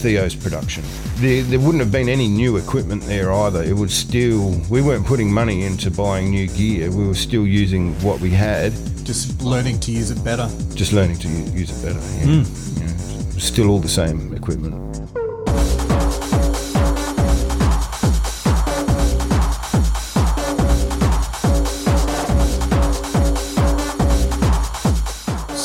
Theo's 0.00 0.34
production. 0.34 0.82
There, 1.16 1.42
there 1.42 1.60
wouldn't 1.60 1.80
have 1.80 1.92
been 1.92 2.08
any 2.08 2.26
new 2.26 2.56
equipment 2.56 3.02
there 3.02 3.30
either. 3.30 3.62
It 3.62 3.74
was 3.74 3.92
still 3.92 4.58
we 4.70 4.80
weren't 4.80 5.04
putting 5.04 5.30
money 5.30 5.64
into 5.66 5.90
buying 5.90 6.30
new 6.30 6.46
gear. 6.48 6.90
We 6.90 7.06
were 7.06 7.14
still 7.14 7.46
using 7.46 7.92
what 8.00 8.18
we 8.20 8.30
had 8.30 8.72
just 9.04 9.42
learning 9.42 9.78
to 9.80 9.92
use 9.92 10.10
it 10.10 10.24
better. 10.24 10.48
just 10.74 10.94
learning 10.94 11.18
to 11.18 11.28
use 11.28 11.70
it 11.70 11.86
better. 11.86 12.00
Yeah. 12.16 12.42
Hmm. 12.42 12.80
Yeah. 12.80 13.38
Still 13.38 13.68
all 13.68 13.78
the 13.78 13.88
same 13.88 14.32
equipment. 14.34 14.74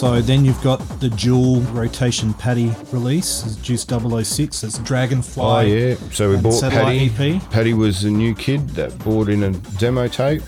So 0.02 0.20
then 0.20 0.44
you've 0.44 0.64
got 0.64 0.80
the 1.00 1.10
dual 1.10 1.60
rotation 1.74 2.34
Paddee 2.34 2.74
release, 2.92 3.56
Juice 3.58 3.86
006, 3.86 4.64
it's 4.64 4.80
Dragonfly. 4.80 5.44
Oh 5.44 5.60
yeah. 5.60 5.94
So 6.12 6.32
we 6.32 6.38
bought 6.38 6.64
Paddee. 6.64 7.06
EP. 7.06 7.40
Paddee 7.52 7.78
was 7.78 8.04
a 8.04 8.10
new 8.10 8.34
kid 8.34 8.68
that 8.72 8.98
bought 9.04 9.30
in 9.30 9.44
a 9.44 9.52
demo 9.78 10.08
tape, 10.08 10.42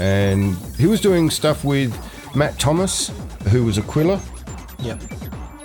and 0.00 0.56
he 0.78 0.88
was 0.88 1.00
doing 1.00 1.30
stuff 1.30 1.62
with 1.64 1.96
Matt 2.34 2.58
Thomas, 2.58 3.12
who 3.50 3.64
was 3.64 3.78
Aquila. 3.78 4.20
Yep. 4.80 5.00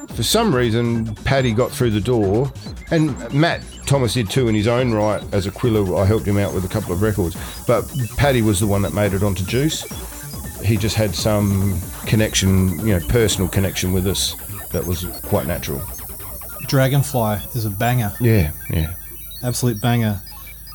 For 0.09 0.21
some 0.21 0.55
reason, 0.55 1.07
Paddee 1.15 1.55
got 1.55 1.71
through 1.71 1.89
the 1.89 2.01
door, 2.01 2.53
and 2.91 3.33
Matt 3.33 3.63
Thomas 3.87 4.13
did 4.13 4.29
too 4.29 4.47
in 4.47 4.53
his 4.53 4.67
own 4.67 4.93
right. 4.93 5.23
As 5.33 5.47
Aquila, 5.47 5.97
I 5.97 6.05
helped 6.05 6.27
him 6.27 6.37
out 6.37 6.53
with 6.53 6.65
a 6.65 6.69
couple 6.69 6.93
of 6.93 7.01
records, 7.01 7.35
but 7.65 7.81
Paddee 8.19 8.43
was 8.43 8.59
the 8.59 8.67
one 8.67 8.83
that 8.83 8.93
made 8.93 9.13
it 9.13 9.23
onto 9.23 9.43
Juice. 9.43 9.87
He 10.63 10.77
just 10.77 10.95
had 10.95 11.13
some 11.15 11.79
connection, 12.05 12.79
you 12.85 12.97
know, 12.97 13.05
personal 13.07 13.49
connection 13.49 13.93
with 13.93 14.07
us 14.07 14.35
that 14.71 14.85
was 14.85 15.05
quite 15.23 15.47
natural. 15.47 15.81
Dragonfly 16.67 17.37
is 17.55 17.65
a 17.65 17.69
banger, 17.69 18.13
Yeah, 18.21 18.51
yeah. 18.69 18.93
absolute 19.43 19.81
banger. 19.81 20.21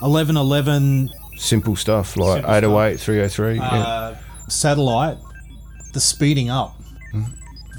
1111 0.00 1.10
Simple 1.38 1.76
stuff 1.76 2.16
like 2.16 2.36
Simple 2.44 2.50
808, 2.54 3.00
303. 3.00 3.54
yeah. 3.56 3.62
uh, 3.62 4.16
satellite, 4.48 5.18
the 5.92 6.00
speeding 6.00 6.50
up 6.50 6.74
Mm-hmm. 7.14 7.32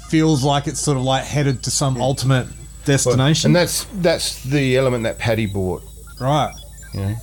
feels 0.08 0.42
like 0.42 0.66
it's 0.66 0.80
sort 0.80 0.96
of 0.96 1.02
like 1.04 1.22
headed 1.22 1.62
to 1.64 1.70
some 1.70 2.00
ultimate 2.00 2.46
destination. 2.86 3.50
And 3.50 3.56
that's 3.56 3.84
that's 4.00 4.42
the 4.42 4.76
element 4.78 5.04
that 5.04 5.18
Paddee 5.18 5.52
bought. 5.52 5.82
right. 6.18 6.52
Know? 6.94 7.14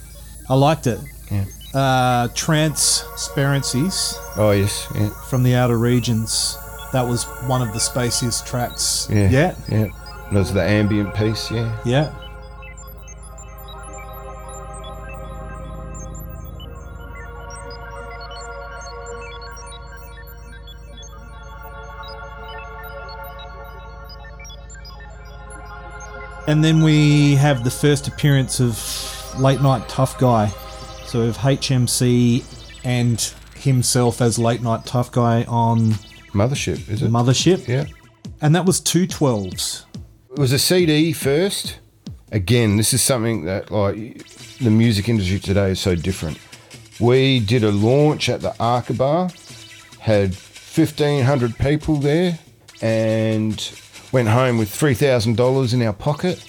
I 0.48 0.54
liked 0.54 0.86
it. 0.86 1.00
Uh, 1.76 2.30
Transparencies 2.30 4.18
Oh 4.38 4.52
yes, 4.52 4.88
yeah, 4.96 5.10
from 5.28 5.44
the 5.44 5.56
outer 5.56 5.78
regions. 5.78 6.58
That 6.94 7.02
was 7.02 7.26
one 7.48 7.62
of 7.62 7.74
the 7.74 7.80
spaciest 7.80 8.46
tracks 8.46 9.10
yeah, 9.12 9.30
yet. 9.30 9.58
yeah. 9.68 9.88
There's 10.32 10.54
the 10.54 10.64
ambient 10.64 11.14
piece, 11.14 11.52
yeah. 11.52 11.78
Yeah. 11.84 12.14
And 26.48 26.64
then 26.64 26.82
we 26.84 27.36
have 27.36 27.64
the 27.64 27.72
first 27.72 28.08
appearance 28.08 28.62
of 28.62 28.80
Late 29.40 29.62
Nite 29.62 29.90
Tuff 29.90 30.18
Guy. 30.18 30.54
So 31.08 31.20
we 31.22 31.26
have 31.28 31.38
HMC 31.38 32.44
and 32.84 33.22
himself 33.58 34.22
as 34.22 34.38
Late 34.40 34.62
Nite 34.62 34.86
Tuff 34.86 35.12
Guy 35.12 35.44
on 35.44 35.92
Mothership, 36.34 36.90
is 36.90 37.02
it? 37.02 37.12
Mothership. 37.12 37.68
yeah. 37.68 37.86
And 38.42 38.54
that 38.56 38.66
was 38.66 38.80
two 38.82 39.08
twelves. 39.08 39.86
It 40.32 40.40
was 40.40 40.52
a 40.52 40.60
CD 40.60 41.14
first. 41.14 41.80
Again, 42.32 42.76
this 42.76 42.94
is 42.94 43.02
something 43.02 43.46
that 43.46 43.72
like 43.72 44.26
the 44.58 44.70
music 44.70 45.08
industry 45.08 45.40
today 45.40 45.72
is 45.72 45.80
so 45.80 45.96
different. 45.96 46.38
We 47.00 47.40
did 47.40 47.64
a 47.64 47.72
launch 47.72 48.28
at 48.30 48.42
the 48.42 48.52
Arkabar, 48.60 49.32
had 50.00 50.36
fifteen 50.36 51.24
hundred 51.24 51.58
people 51.58 51.96
there, 51.98 52.38
and 52.82 53.72
went 54.12 54.28
home 54.28 54.58
with 54.58 54.70
three 54.70 54.96
thousand 54.96 55.38
dollars 55.38 55.74
in 55.74 55.82
our 55.82 55.94
pocket. 55.94 56.44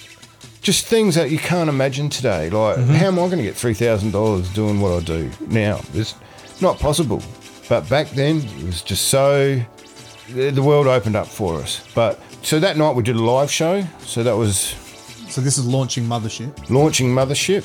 Just 0.67 0.87
things 0.87 1.15
that 1.15 1.31
you 1.31 1.39
can't 1.39 1.69
imagine 1.69 2.09
today. 2.09 2.51
Like, 2.51 2.77
how 2.79 3.07
am 3.07 3.21
I 3.21 3.27
going 3.27 3.37
to 3.37 3.45
get 3.45 3.55
three 3.55 3.73
thousand 3.73 4.11
dollars 4.11 4.53
doing 4.53 4.81
what 4.81 4.91
I 4.91 4.99
do 4.99 5.31
now? 5.47 5.81
It's 5.95 6.17
not 6.61 6.81
possible. 6.81 7.23
But 7.69 7.89
back 7.89 8.11
then, 8.11 8.39
it 8.39 8.65
was 8.65 8.83
just 8.83 9.07
so 9.07 9.63
the 10.31 10.51
the 10.51 10.65
world 10.65 10.89
opened 10.89 11.15
up 11.15 11.29
for 11.29 11.61
us. 11.61 11.87
But 11.95 12.19
so 12.43 12.59
that 12.59 12.77
night 12.77 12.97
we 12.97 13.05
did 13.05 13.15
a 13.15 13.23
live 13.23 13.49
show. 13.49 13.85
So 14.01 14.25
that 14.25 14.37
was 14.37 14.75
So 15.29 15.41
this 15.41 15.57
is 15.57 15.65
launching 15.69 16.03
Mothership. 16.03 16.69
launching 16.69 17.11
Mothership. 17.15 17.65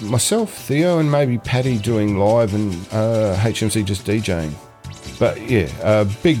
Myself, 0.00 0.54
Theo, 0.54 1.00
and 1.00 1.10
maybe 1.10 1.38
Paddee 1.38 1.82
doing 1.82 2.16
live 2.16 2.54
and 2.54 2.74
uh, 2.92 3.34
HMC 3.40 3.84
just 3.84 4.06
DJing. 4.06 4.52
But 5.18 5.50
yeah, 5.50 5.68
a 5.82 6.04
big, 6.22 6.38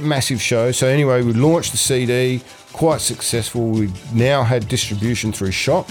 massive 0.00 0.40
show. 0.40 0.72
So 0.72 0.86
anyway, 0.86 1.22
we 1.22 1.34
launched 1.34 1.72
the 1.72 1.78
CD, 1.78 2.40
quite 2.72 3.00
successful. 3.00 3.68
We 3.68 3.90
now 4.12 4.42
had 4.42 4.68
distribution 4.68 5.32
through 5.32 5.52
Shock. 5.52 5.88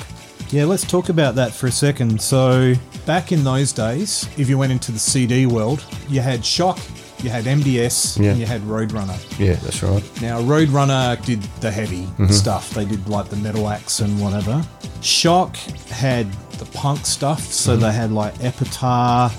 Yeah, 0.50 0.66
let's 0.66 0.86
talk 0.86 1.10
about 1.10 1.36
that 1.36 1.54
for 1.54 1.68
a 1.68 1.72
second. 1.72 2.22
So, 2.22 2.74
back 3.06 3.32
in 3.32 3.44
those 3.44 3.72
days, 3.72 4.28
if 4.38 4.50
you 4.50 4.58
went 4.58 4.72
into 4.72 4.92
the 4.92 5.00
CD 5.00 5.46
world, 5.46 5.84
you 6.10 6.20
had 6.20 6.46
Shock, 6.46 6.80
you 7.24 7.30
had 7.30 7.46
MDS, 7.46 8.20
Yeah. 8.20 8.32
and 8.32 8.40
you 8.40 8.46
had 8.46 8.62
Roadrunner. 8.62 9.18
Yeah, 9.40 9.54
that's 9.54 9.82
right. 9.82 10.04
Now, 10.22 10.42
Roadrunner 10.42 11.24
did 11.26 11.42
the 11.62 11.72
heavy 11.72 12.04
mm-hmm. 12.04 12.28
stuff. 12.28 12.72
They 12.72 12.86
did 12.86 13.08
like 13.08 13.30
the 13.30 13.38
metal 13.38 13.70
acts 13.70 14.02
and 14.02 14.20
whatever. 14.20 14.62
Shock 15.02 15.56
had 15.90 16.28
the 16.62 16.66
punk 16.78 17.06
stuff. 17.06 17.42
So 17.42 17.72
mm-hmm. 17.72 17.82
they 17.82 17.92
had 17.92 18.12
like 18.12 18.34
Epitaph, 18.44 19.34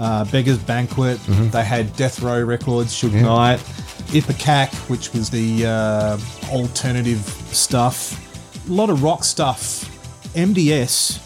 uh, 0.00 0.24
Beggar's 0.26 0.58
Banquet. 0.58 1.18
Mm-hmm. 1.18 1.50
They 1.50 1.64
had 1.64 1.94
Death 1.96 2.20
Row 2.20 2.42
Records, 2.42 2.92
Suge 2.92 3.20
Knight, 3.20 3.60
Ipecac, 4.08 4.72
which 4.88 5.12
was 5.12 5.30
the 5.30 5.66
uh, 5.66 6.18
alternative 6.50 7.20
stuff. 7.52 8.20
A 8.68 8.72
lot 8.72 8.90
of 8.90 9.02
rock 9.02 9.24
stuff. 9.24 9.90
MDS, 10.34 11.20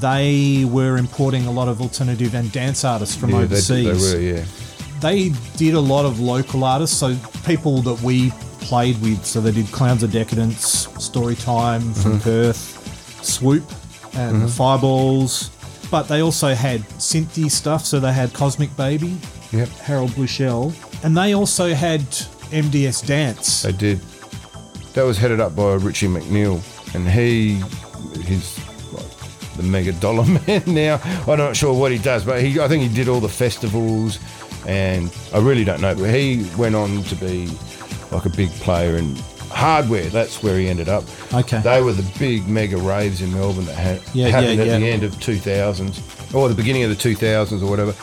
they 0.00 0.64
were 0.64 0.96
importing 0.96 1.46
a 1.46 1.50
lot 1.50 1.68
of 1.68 1.80
alternative 1.80 2.34
and 2.34 2.50
dance 2.52 2.84
artists 2.84 3.16
from 3.16 3.30
yeah, 3.30 3.38
they, 3.38 3.44
overseas 3.44 4.12
they 4.12 4.32
were, 4.32 4.38
yeah. 4.38 4.44
they 5.00 5.30
did 5.56 5.74
a 5.74 5.80
lot 5.80 6.04
of 6.04 6.20
local 6.20 6.64
artists, 6.64 6.96
so 6.98 7.16
people 7.44 7.82
that 7.82 8.00
we 8.02 8.30
played 8.60 9.00
with. 9.02 9.24
So 9.24 9.40
they 9.40 9.52
did 9.52 9.66
Clowns 9.72 10.02
of 10.02 10.12
Decadence, 10.12 10.86
Storytime 10.86 11.94
from 12.02 12.20
Perth, 12.20 13.24
Swoop, 13.24 13.64
and 14.14 14.42
the 14.42 14.48
Fireballs. 14.48 15.50
But 15.90 16.04
they 16.04 16.22
also 16.22 16.54
had 16.54 16.80
synthy 16.98 17.50
stuff, 17.50 17.84
so 17.84 18.00
they 18.00 18.12
had 18.12 18.32
Cosmic 18.32 18.74
Baby, 18.76 19.18
Yep, 19.52 19.68
Harald 19.68 20.10
Blüchel, 20.12 20.72
and 21.02 21.16
they 21.16 21.34
also 21.34 21.74
had 21.74 22.00
MDS 22.50 23.06
Dance. 23.06 23.62
they 23.62 23.72
did. 23.72 24.00
That 24.94 25.04
was 25.04 25.16
headed 25.16 25.40
up 25.40 25.56
by 25.56 25.74
Richie 25.74 26.06
McNeill, 26.08 26.60
and 26.94 27.08
he, 27.08 27.54
he's 28.24 28.58
like 28.92 29.56
the 29.56 29.62
mega 29.62 29.92
dollar 29.92 30.24
man 30.46 30.62
now. 30.66 31.00
I'm 31.26 31.38
not 31.38 31.56
sure 31.56 31.72
what 31.72 31.92
he 31.92 31.98
does, 31.98 32.24
but 32.24 32.42
he, 32.42 32.60
I 32.60 32.68
think 32.68 32.82
he 32.82 32.94
did 32.94 33.08
all 33.08 33.20
the 33.20 33.28
festivals, 33.28 34.18
and 34.66 35.10
I 35.32 35.38
really 35.38 35.64
don't 35.64 35.80
know. 35.80 35.94
But 35.94 36.10
he 36.14 36.46
went 36.58 36.74
on 36.74 37.02
to 37.04 37.14
be 37.16 37.48
like 38.10 38.26
a 38.26 38.30
big 38.30 38.50
player 38.50 38.96
in 38.98 39.16
hardware. 39.50 40.04
That's 40.10 40.42
where 40.42 40.58
he 40.58 40.68
ended 40.68 40.88
up. 40.90 41.04
Okay. 41.32 41.60
They 41.60 41.80
were 41.82 41.92
the 41.94 42.18
big 42.18 42.46
mega 42.46 42.76
raves 42.76 43.22
in 43.22 43.32
Melbourne 43.32 43.64
that 43.66 43.76
ha- 43.76 44.10
Yeah, 44.12 44.28
happened 44.28 44.56
yeah, 44.58 44.74
at 44.74 44.80
the 44.80 44.88
end 44.90 45.02
of 45.04 45.12
2000s 45.16 46.34
or 46.34 46.48
the 46.50 46.54
beginning 46.54 46.82
of 46.84 46.90
the 46.90 46.96
2000s 46.96 47.62
or 47.62 47.66
whatever. 47.70 47.94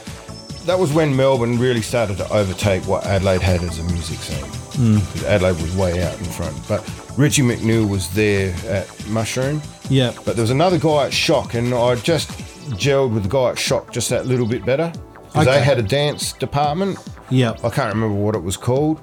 That 0.69 0.77
was 0.77 0.93
when 0.93 1.15
Melbourne 1.15 1.57
really 1.57 1.81
started 1.81 2.17
to 2.17 2.31
overtake 2.31 2.83
what 2.87 3.03
Adelaide 3.03 3.41
had 3.41 3.63
as 3.63 3.79
a 3.79 3.83
music 3.85 4.19
scene. 4.19 4.45
Hmm. 4.75 4.99
'Cause 4.99 5.23
Adelaide 5.23 5.59
was 5.59 5.75
way 5.75 6.03
out 6.03 6.15
in 6.19 6.25
front. 6.25 6.55
But 6.67 6.87
Richie 7.17 7.41
McNeill 7.41 7.89
was 7.89 8.07
there 8.09 8.53
at 8.67 8.87
Mushroom. 9.07 9.63
Yeah. 9.89 10.11
But 10.25 10.35
there 10.35 10.43
was 10.43 10.51
another 10.51 10.77
guy 10.77 11.05
at 11.05 11.13
Shock, 11.13 11.55
and 11.55 11.73
I 11.73 11.95
just 11.95 12.29
gelled 12.77 13.13
with 13.13 13.23
the 13.23 13.29
guy 13.29 13.49
at 13.49 13.57
Shock 13.57 13.91
just 13.91 14.09
that 14.11 14.27
little 14.27 14.45
bit 14.45 14.63
better. 14.63 14.91
Because 15.33 15.47
Okay. 15.47 15.57
they 15.57 15.63
had 15.65 15.79
a 15.79 15.81
dance 15.81 16.33
department. 16.33 16.99
Yeah. 17.31 17.53
I 17.63 17.69
can't 17.69 17.91
remember 17.91 18.15
what 18.15 18.35
it 18.35 18.43
was 18.43 18.55
called. 18.55 18.99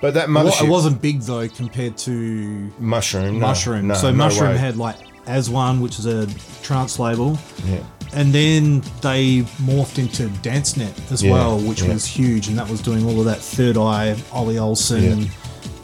But 0.00 0.14
that 0.14 0.28
Well, 0.30 0.44
mothership 0.44 0.66
it 0.66 0.70
wasn't 0.70 1.02
big 1.02 1.22
though 1.22 1.48
compared 1.48 1.96
to 1.98 2.70
Mushroom. 2.78 3.40
Mushroom. 3.40 3.88
no, 3.88 3.94
so 3.94 4.10
no 4.12 4.16
Mushroom 4.18 4.50
way. 4.52 4.56
had 4.58 4.76
like 4.76 4.96
As 5.26 5.50
One, 5.50 5.80
which 5.80 5.98
is 5.98 6.06
a 6.06 6.28
trance 6.62 7.00
label. 7.00 7.38
Yeah. 7.68 7.78
And 8.14 8.32
then 8.32 8.80
they 9.00 9.40
morphed 9.62 9.98
into 9.98 10.28
DanceNet 10.42 11.10
as 11.10 11.22
Yeah, 11.22 11.32
well, 11.32 11.58
which 11.58 11.82
yeah. 11.82 11.92
was 11.94 12.04
huge, 12.04 12.48
and 12.48 12.58
that 12.58 12.68
was 12.68 12.82
doing 12.82 13.06
all 13.06 13.18
of 13.18 13.24
that 13.24 13.38
Third 13.38 13.76
Eye, 13.78 14.16
Ollie 14.32 14.58
Olsen, 14.58 15.20
Yeah. 15.22 15.28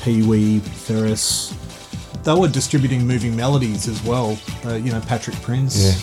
Pee 0.03 0.23
Wee, 0.23 0.59
Ferris. 0.59 1.55
They 2.25 2.35
were 2.35 2.49
distributing 2.49 3.07
Moving 3.07 3.35
Melodies 3.35 3.89
as 3.89 4.03
well. 4.05 4.39
Uh, 4.67 4.75
you 4.75 4.93
know, 4.93 5.01
Patrick 5.01 5.41
Prince. 5.43 6.03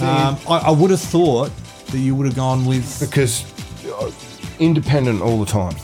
Um, 0.00 0.38
I, 0.48 0.64
I 0.66 0.70
would 0.70 0.90
have 0.90 1.00
thought 1.00 1.50
that 1.88 1.98
you 1.98 2.14
would 2.14 2.26
have 2.26 2.34
gone 2.36 2.64
with 2.64 2.98
because 3.00 3.44
uh, 3.86 4.10
independent 4.58 5.20
all 5.22 5.38
the 5.38 5.50
time. 5.50 5.76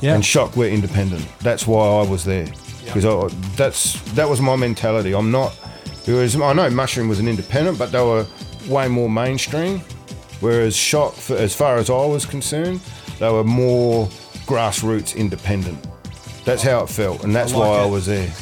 yeah, 0.00 0.14
And 0.14 0.24
shock 0.24 0.56
we're 0.56 0.70
independent. 0.70 1.24
That's 1.40 1.66
why 1.66 1.86
I 1.86 2.02
was 2.08 2.24
there 2.24 2.48
because 2.84 3.32
that's 3.56 4.00
that 4.14 4.28
was 4.28 4.40
my 4.40 4.56
mentality. 4.56 5.14
I'm 5.14 5.30
not. 5.30 5.54
Because 6.06 6.34
I 6.40 6.52
know 6.54 6.68
Mushroom 6.70 7.08
was 7.08 7.20
an 7.20 7.28
independent, 7.28 7.78
but 7.78 7.92
they 7.92 8.02
were 8.02 8.26
way 8.68 8.88
more 8.88 9.08
mainstream. 9.10 9.80
Whereas 10.40 10.74
Shock, 10.74 11.14
as 11.30 11.54
far 11.54 11.76
as 11.76 11.90
I 11.90 12.06
was 12.06 12.24
concerned, 12.24 12.80
they 13.18 13.30
were 13.30 13.44
more 13.44 14.06
grassroots 14.46 15.14
independent. 15.14 15.86
That's 16.44 16.62
how 16.62 16.82
it 16.84 16.88
felt, 16.88 17.24
and 17.24 17.34
that's 17.34 17.52
I 17.52 17.56
like 17.58 17.68
why 17.68 17.82
I 17.82 17.86
was 17.86 18.06
there. 18.06 18.32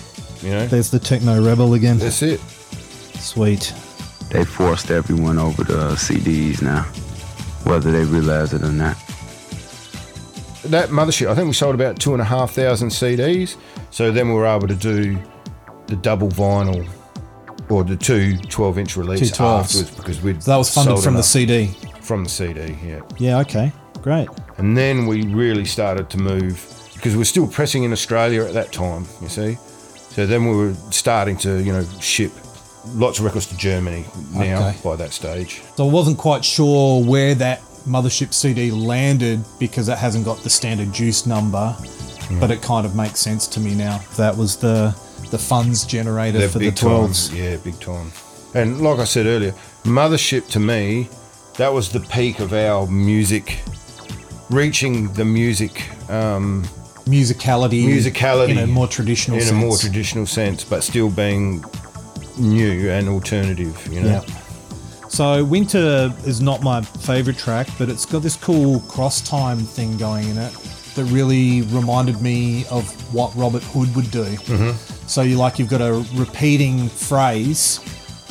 You 0.43 0.51
know, 0.51 0.67
There's 0.69 0.91
the 0.91 1.01
Techno 1.01 1.43
Rebel 1.45 1.75
again. 1.75 1.99
that's 1.99 2.23
it. 2.23 2.41
Sweet. 3.19 3.75
They 4.31 4.45
forced 4.45 4.91
everyone 4.91 5.39
over 5.39 5.65
to 5.65 5.73
CDs 5.97 6.63
now, 6.63 6.83
whether 7.65 7.91
they 7.91 8.05
realize 8.05 8.53
it 8.53 8.63
or 8.63 8.71
not. 8.73 8.97
that 10.65 10.91
mothership, 10.91 11.29
I 11.29 11.35
think 11.35 11.49
we 11.49 11.55
sold 11.55 11.75
about 11.75 11.99
two 11.99 12.13
and 12.13 12.23
a 12.23 12.25
half 12.25 12.53
thousand 12.53 12.91
CDs. 12.91 13.57
So 13.91 14.13
then 14.13 14.29
we 14.29 14.35
were 14.35 14.47
able 14.47 14.69
to 14.69 14.75
do 14.77 15.19
the 15.87 15.97
double 15.97 16.29
vinyl 16.29 16.87
or 17.71 17.85
the 17.85 17.97
two 17.97 18.37
12 18.37 18.79
inch 18.79 18.97
releases 18.97 19.33
Two 19.33 19.45
afterwards 19.45 19.91
because 19.95 20.23
we 20.23 20.35
So 20.41 20.51
that 20.53 20.57
was 20.57 20.73
funded 20.73 20.99
from 20.99 21.15
the 21.15 21.23
CD. 21.23 21.67
from 22.01 22.25
the 22.25 22.31
CD, 22.31 22.77
yeah. 22.85 23.01
Yeah. 23.19 23.41
Okay. 23.41 23.73
Great. 24.03 24.29
And 24.59 24.77
then 24.77 25.07
we 25.07 25.27
really 25.27 25.65
started 25.65 26.09
to 26.11 26.19
move 26.19 26.65
because 26.95 27.13
we 27.13 27.19
were 27.19 27.25
still 27.25 27.47
pressing 27.47 27.85
in 27.85 27.93
Australia 27.93 28.45
at 28.45 28.55
that 28.55 28.73
time, 28.73 29.07
you 29.21 29.29
see. 29.29 29.57
So 30.11 30.27
then 30.27 30.47
we 30.49 30.57
were 30.57 30.75
starting 30.91 31.37
to, 31.39 31.63
you 31.63 31.73
know, 31.73 31.85
ship 32.01 32.33
lots 32.95 33.19
of 33.19 33.25
records 33.25 33.47
to 33.47 33.57
Germany 33.57 34.05
now 34.33 34.69
Okay. 34.69 34.79
by 34.83 34.97
that 34.97 35.13
stage. 35.13 35.63
So 35.77 35.87
I 35.87 35.93
wasn't 35.93 36.19
quite 36.19 36.45
sure 36.45 37.05
where 37.05 37.35
that 37.37 37.61
Mothership 37.87 38.33
CD 38.33 38.71
landed 38.71 39.45
because 39.59 39.89
it 39.89 39.99
hasn't 39.99 40.25
got 40.25 40.39
the 40.39 40.51
standard 40.51 40.93
juice 40.93 41.27
number, 41.27 41.75
but 42.41 42.51
mm. 42.51 42.51
it 42.51 42.63
kind 42.63 42.85
of 42.85 42.95
makes 42.95 43.21
sense 43.21 43.47
to 43.49 43.61
me 43.61 43.75
now. 43.75 44.01
That 44.17 44.37
was 44.37 44.57
the 44.57 44.95
the 45.31 45.39
funds 45.39 45.85
generator 45.85 46.39
They're 46.39 46.49
for 46.49 46.59
the 46.59 46.67
big 46.67 46.77
time. 46.77 47.09
12s. 47.09 47.37
Yeah, 47.37 47.57
big 47.57 47.79
time. 47.81 48.13
And 48.55 48.81
like 48.81 48.99
I 48.99 49.05
said 49.05 49.27
earlier, 49.27 49.53
Mothership 49.85 50.49
to 50.51 50.61
me, 50.61 51.09
that 51.57 51.73
was 51.73 51.91
the 51.93 52.01
peak 52.01 52.41
of 52.41 52.53
our 52.53 52.87
music, 52.87 53.61
reaching 54.51 55.13
the 55.13 55.25
music 55.25 55.91
um, 56.11 56.65
Musicality, 57.05 57.85
Musicality 57.85 58.51
in 58.51 58.59
a 58.59 58.67
more 58.67 58.87
traditional 58.87 59.39
in 59.39 59.45
sense. 59.45 59.53
a 59.53 59.55
more 59.55 59.77
traditional 59.77 60.27
sense, 60.27 60.65
but 60.65 60.83
still 60.83 61.11
being 61.11 61.65
new 62.39 62.91
and 62.91 63.09
alternative. 63.09 63.87
You 63.91 64.01
know. 64.03 64.25
So 65.09 65.43
Winter 65.43 66.15
is 66.27 66.41
not 66.41 66.63
my 66.63 66.83
favorite 66.83 67.39
track, 67.39 67.67
but 67.79 67.89
it's 67.89 68.05
got 68.05 68.23
this 68.23 68.37
cool 68.37 68.81
cross 68.81 69.21
time 69.23 69.59
thing 69.59 69.97
going 69.97 70.29
in 70.29 70.37
it 70.37 70.55
that 70.99 71.05
really 71.07 71.63
reminded 71.63 72.21
me 72.21 72.67
of 72.71 72.85
what 73.15 73.35
Robert 73.37 73.63
Hood 73.63 73.95
would 73.95 74.11
do. 74.11 74.25
Mm-hmm. 74.25 75.07
So 75.07 75.23
you 75.23 75.37
like 75.37 75.59
you've 75.59 75.71
got 75.71 75.81
a 75.81 76.05
repeating 76.15 76.89
phrase, 76.89 77.81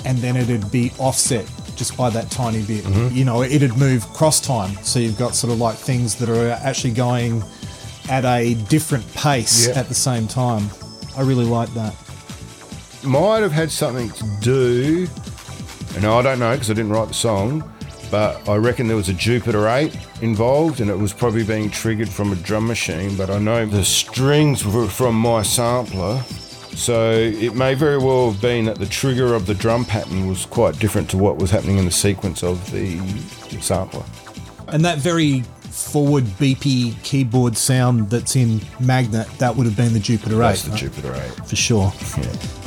and 0.05 0.18
then 0.20 0.36
it'd 0.36 0.70
be 0.72 0.91
offset 0.99 1.49
just 1.76 1.95
by 1.95 2.09
that 2.09 2.30
tiny 2.30 2.63
bit. 2.63 2.86
You 3.13 3.24
know, 3.24 3.41
it'd 3.41 3.78
move 3.78 4.05
cross 4.09 4.41
time. 4.41 4.76
So 4.84 4.99
you've 4.99 5.18
got 5.18 5.34
sort 5.34 5.53
of 5.53 5.59
like 5.59 5.78
things 5.78 6.15
that 6.15 6.30
are 6.30 6.49
actually 6.51 6.93
going 6.93 7.41
at 8.09 8.26
a 8.26 8.55
different 8.70 9.11
pace 9.13 9.68
at 9.70 9.88
the 9.88 9.95
same 9.95 10.28
time. 10.28 10.70
I 11.15 11.22
really 11.22 11.45
like 11.45 11.74
that. 11.74 11.95
might 13.03 13.39
have 13.39 13.51
had 13.51 13.72
something 13.72 14.09
to 14.09 14.38
do, 14.41 15.07
and 15.95 16.05
I 16.05 16.22
don't 16.22 16.39
know 16.39 16.51
because 16.51 16.70
I 16.70 16.74
didn't 16.74 16.91
write 16.91 17.07
the 17.07 17.13
song, 17.13 17.63
but 18.10 18.47
I 18.47 18.55
reckon 18.55 18.88
there 18.88 18.97
was 18.97 19.10
a 19.10 19.14
Jupiter 19.14 19.68
8 19.68 19.95
involved, 20.22 20.82
and 20.82 20.89
it 20.89 20.97
was 20.97 21.14
probably 21.14 21.43
being 21.43 21.70
triggered 21.70 22.10
from 22.10 22.32
a 22.32 22.36
drum 22.36 22.68
machine. 22.68 23.16
But 23.16 23.30
I 23.30 23.39
know 23.39 23.66
the 23.66 23.84
strings 23.84 24.66
were 24.66 24.88
from 24.88 25.16
my 25.16 25.41
sampler, 25.43 26.22
so 26.76 27.12
it 27.12 27.55
may 27.55 27.74
very 27.74 27.97
well 27.97 28.32
have 28.32 28.41
been 28.41 28.66
that 28.66 28.78
the 28.78 28.86
trigger 28.86 29.34
of 29.34 29.45
the 29.45 29.53
drum 29.53 29.86
pattern 29.86 30.28
was 30.28 30.45
quite 30.45 30.78
different 30.80 31.10
to 31.12 31.18
what 31.18 31.38
was 31.38 31.51
happening 31.51 31.78
in 31.78 31.86
the 31.86 31.91
sequence 31.91 32.43
of 32.43 32.72
the 32.72 32.99
sampler. 33.62 34.03
And 34.68 34.84
that 34.86 34.97
very 34.97 35.43
forward 35.64 36.24
beepy 36.24 37.01
keyboard 37.03 37.55
sound 37.55 38.10
that's 38.10 38.36
in 38.36 38.62
Magnet, 38.80 39.28
that 39.38 39.55
would 39.55 39.66
have 39.66 39.78
been 39.78 39.93
the 39.93 39.99
Jupiter 39.99 40.36
8. 40.36 40.39
That's 40.39 40.62
the 40.64 40.72
right? 40.72 40.80
Jupiter 40.80 41.14
8. 41.14 41.47
For 41.47 41.55
sure. 41.55 41.93
Yeah. 42.18 42.66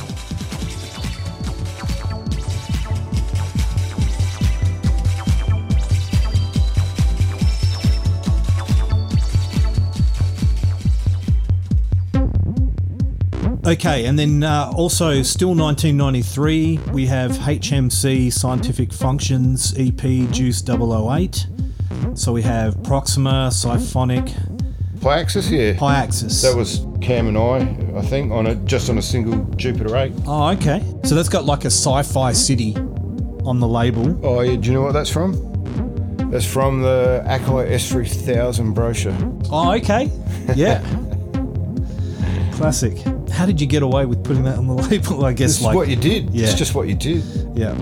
Okay, 13.70 14.06
and 14.06 14.18
then 14.18 14.42
uh, 14.42 14.72
also 14.74 15.22
still 15.22 15.54
1993, 15.54 16.80
we 16.92 17.06
have 17.06 17.30
HMC 17.30 18.32
Scientific 18.32 18.92
Functions 18.92 19.72
EP 19.78 20.28
Juice 20.32 20.60
008. 20.68 21.46
So 22.14 22.32
we 22.32 22.42
have 22.42 22.82
Proxima, 22.82 23.52
Symphonic, 23.52 24.24
Pyaxis, 24.96 25.52
yeah. 25.52 25.78
Pyaxis. 25.78 26.42
That 26.42 26.56
was 26.56 26.84
Cam 27.00 27.28
and 27.28 27.38
I, 27.38 27.58
I 27.96 28.02
think, 28.02 28.32
on 28.32 28.48
a 28.48 28.56
just 28.56 28.90
on 28.90 28.98
a 28.98 29.02
single 29.02 29.44
Jupiter 29.54 29.96
8. 29.96 30.14
Oh, 30.26 30.48
okay. 30.48 30.84
So 31.04 31.14
that's 31.14 31.28
got 31.28 31.44
like 31.44 31.64
a 31.64 31.70
sci-fi 31.70 32.32
city 32.32 32.74
on 33.44 33.60
the 33.60 33.68
label. 33.68 34.18
Oh, 34.26 34.40
yeah, 34.40 34.56
do 34.56 34.66
you 34.66 34.74
know 34.74 34.82
what 34.82 34.94
that's 34.94 35.10
from? 35.10 35.34
That's 36.32 36.44
from 36.44 36.82
the 36.82 37.22
Akai 37.24 37.70
S3000 37.70 38.74
brochure. 38.74 39.16
Oh, 39.48 39.74
okay. 39.74 40.10
Yeah. 40.56 40.84
Classic. 42.60 42.98
How 43.32 43.46
did 43.46 43.58
you 43.58 43.66
get 43.66 43.82
away 43.82 44.04
with 44.04 44.22
putting 44.22 44.42
that 44.44 44.58
on 44.58 44.66
the 44.66 44.74
label? 44.88 45.24
I 45.24 45.32
guess 45.32 45.52
It's 45.56 45.62
like 45.62 45.74
what 45.74 45.88
you 45.88 45.96
did. 45.96 46.28
Yeah. 46.34 46.44
It's 46.44 46.54
just 46.58 46.74
what 46.74 46.88
you 46.88 46.94
did. 46.94 47.24
Yeah. 47.54 47.74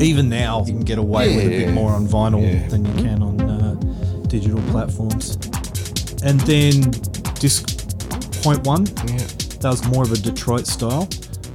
Even 0.00 0.28
now, 0.28 0.64
you 0.66 0.72
can 0.72 0.80
get 0.82 0.98
away 0.98 1.36
with 1.36 1.46
a 1.46 1.48
bit 1.50 1.72
more 1.72 1.92
on 1.92 2.08
vinyl 2.08 2.42
Yeah. 2.42 2.66
than 2.66 2.84
you 2.84 3.04
can 3.04 3.22
on 3.22 3.40
uh, 3.40 3.74
digital 4.26 4.60
platforms. 4.72 5.36
And 6.24 6.40
then 6.40 6.90
disc 7.38 7.68
point 8.42 8.66
one, 8.66 8.86
Yeah. 9.06 9.18
that 9.60 9.66
was 9.70 9.86
more 9.86 10.02
of 10.02 10.10
a 10.10 10.16
Detroit 10.16 10.66
style. 10.66 11.08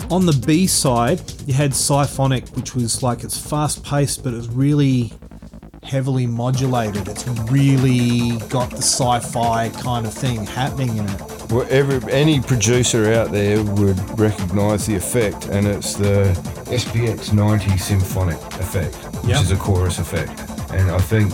On 0.10 0.26
the 0.26 0.42
B 0.48 0.66
side, 0.66 1.20
you 1.48 1.54
had 1.54 1.76
Symphonic, 1.76 2.48
which 2.56 2.76
was 2.76 3.04
like 3.04 3.26
it's 3.26 3.38
fast 3.38 3.84
paced, 3.84 4.24
but 4.24 4.34
it 4.34 4.38
was 4.38 4.48
really 4.48 5.12
heavily 5.84 6.28
modulated. 6.28 7.10
It's 7.10 7.28
really 7.52 8.38
got 8.48 8.70
the 8.70 8.78
sci-fi 8.78 9.68
kind 9.82 10.06
of 10.06 10.14
thing 10.14 10.46
happening 10.46 10.96
in 10.96 11.10
it. 11.10 11.22
Well, 11.50 11.66
every, 11.70 12.00
any 12.14 12.40
producer 12.40 13.12
out 13.14 13.32
there 13.32 13.64
would 13.64 14.20
recognise 14.20 14.86
the 14.86 14.96
effect, 14.96 15.48
and 15.48 15.66
it's 15.68 15.94
the 15.96 16.26
SPX 16.68 17.34
90 17.34 17.76
symphonic 17.78 18.38
effect, 18.60 18.96
which 19.24 19.32
Yep. 19.32 19.42
is 19.42 19.52
a 19.52 19.56
chorus 19.56 19.98
effect. 19.98 20.30
And 20.72 20.92
I 20.92 21.00
think, 21.00 21.32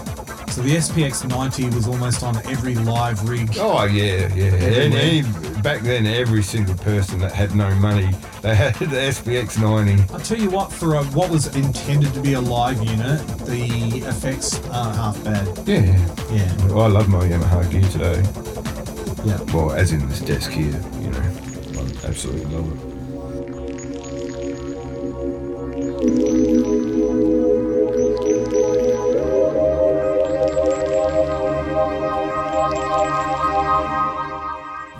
So 0.52 0.62
the 0.62 0.78
SPX 0.78 1.26
90 1.28 1.66
was 1.72 1.86
almost 1.86 2.24
on 2.24 2.38
every 2.48 2.76
live 2.76 3.28
rig. 3.28 3.58
oh 3.60 3.84
yeah, 3.84 4.34
yeah. 4.34 4.54
And 4.54 5.62
back 5.62 5.82
then, 5.82 6.06
every 6.06 6.44
single 6.44 6.76
person 6.76 7.20
that 7.20 7.34
had 7.34 7.54
no 7.54 7.70
money, 7.76 8.10
they 8.42 8.56
had 8.56 8.74
the 8.80 8.86
SPX 9.12 9.60
90. 9.60 10.02
I'll 10.14 10.20
tell 10.22 10.38
you 10.40 10.50
what, 10.50 10.72
for 10.72 10.96
a, 10.96 11.04
what 11.08 11.30
was 11.30 11.54
intended 11.58 12.14
to 12.14 12.22
be 12.22 12.34
a 12.34 12.42
live 12.42 12.78
unit, 12.82 13.20
the 13.40 14.08
effects 14.08 14.62
aren't 14.70 14.96
half 14.96 15.22
bad. 15.26 15.46
Yeah, 15.68 15.82
Yeah. 16.32 16.68
Well, 16.68 16.84
I 16.84 16.88
love 16.88 17.10
my 17.10 17.28
Yamaha 17.28 17.70
gear 17.70 17.82
today. 17.90 18.24
Yeah. 19.26 19.42
Well, 19.54 19.72
as 19.72 19.92
in 19.92 20.08
this 20.08 20.22
desk 20.22 20.52
here, 20.52 20.80
you 21.02 21.10
know, 21.10 21.20
I 21.20 22.08
absolutely 22.08 22.46
love 22.46 22.72
it. 22.72 22.96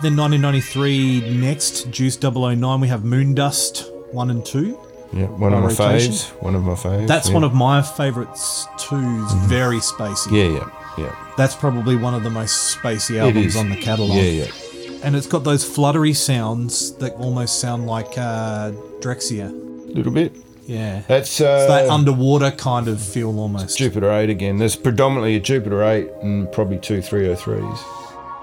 Then 0.02 0.16
1993, 0.16 1.38
next, 1.38 1.90
Juice 1.90 2.18
009, 2.20 2.80
we 2.80 2.88
have 2.88 3.02
Moondust 3.02 3.90
1 4.12 4.30
and 4.30 4.44
2. 4.44 4.78
Yeah, 5.12 5.26
one 5.26 5.52
of 5.52 5.62
my 5.62 5.68
rotation. 5.68 6.12
faves. 6.12 6.42
One 6.42 6.54
of 6.54 6.62
my 6.64 6.74
faves. 6.74 7.06
That's 7.06 7.28
yeah. 7.28 7.34
one 7.34 7.44
of 7.44 7.54
my 7.54 7.80
favourites 7.80 8.66
too. 8.78 8.96
It's 8.96 9.34
mm-hmm. 9.34 9.48
very 9.48 9.78
spacey. 9.78 10.32
Yeah, 10.32 10.58
yeah, 10.58 10.75
yeah. 10.98 11.14
That's 11.36 11.54
probably 11.54 11.96
one 11.96 12.14
of 12.14 12.22
the 12.22 12.30
most 12.30 12.76
spacey 12.76 13.18
albums 13.18 13.56
on 13.56 13.70
the 13.70 13.76
catalogue. 13.76 14.16
Yeah, 14.16 14.44
yeah. 14.44 15.00
And 15.02 15.14
it's 15.14 15.26
got 15.26 15.44
those 15.44 15.64
fluttery 15.64 16.14
sounds 16.14 16.96
that 16.96 17.12
almost 17.14 17.60
sound 17.60 17.86
like 17.86 18.16
uh, 18.16 18.72
Drexciya. 19.00 19.50
A 19.50 19.92
little 19.92 20.12
bit. 20.12 20.32
Yeah. 20.66 21.02
That's 21.06 21.28
It's 21.30 21.38
that 21.38 21.88
uh, 21.88 21.94
underwater 21.94 22.50
kind 22.50 22.88
of 22.88 23.00
feel 23.00 23.38
almost. 23.38 23.78
Jupiter 23.78 24.10
8 24.10 24.30
again. 24.30 24.58
There's 24.58 24.76
predominantly 24.76 25.36
a 25.36 25.40
Jupiter 25.40 25.82
8 25.84 26.08
and 26.22 26.50
probably 26.50 26.78
two 26.78 26.98
303s. 26.98 27.78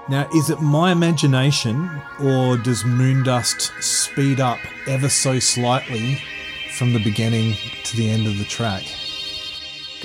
Now, 0.08 0.28
is 0.34 0.50
it 0.50 0.60
my 0.60 0.92
imagination, 0.92 1.90
or 2.20 2.58
does 2.58 2.82
Moondust 2.82 3.70
speed 3.82 4.38
up 4.38 4.58
ever 4.86 5.08
so 5.08 5.38
slightly 5.38 6.20
from 6.76 6.92
the 6.92 7.02
beginning 7.02 7.56
to 7.84 7.96
the 7.96 8.10
end 8.10 8.26
of 8.26 8.36
the 8.38 8.44
track? 8.44 8.84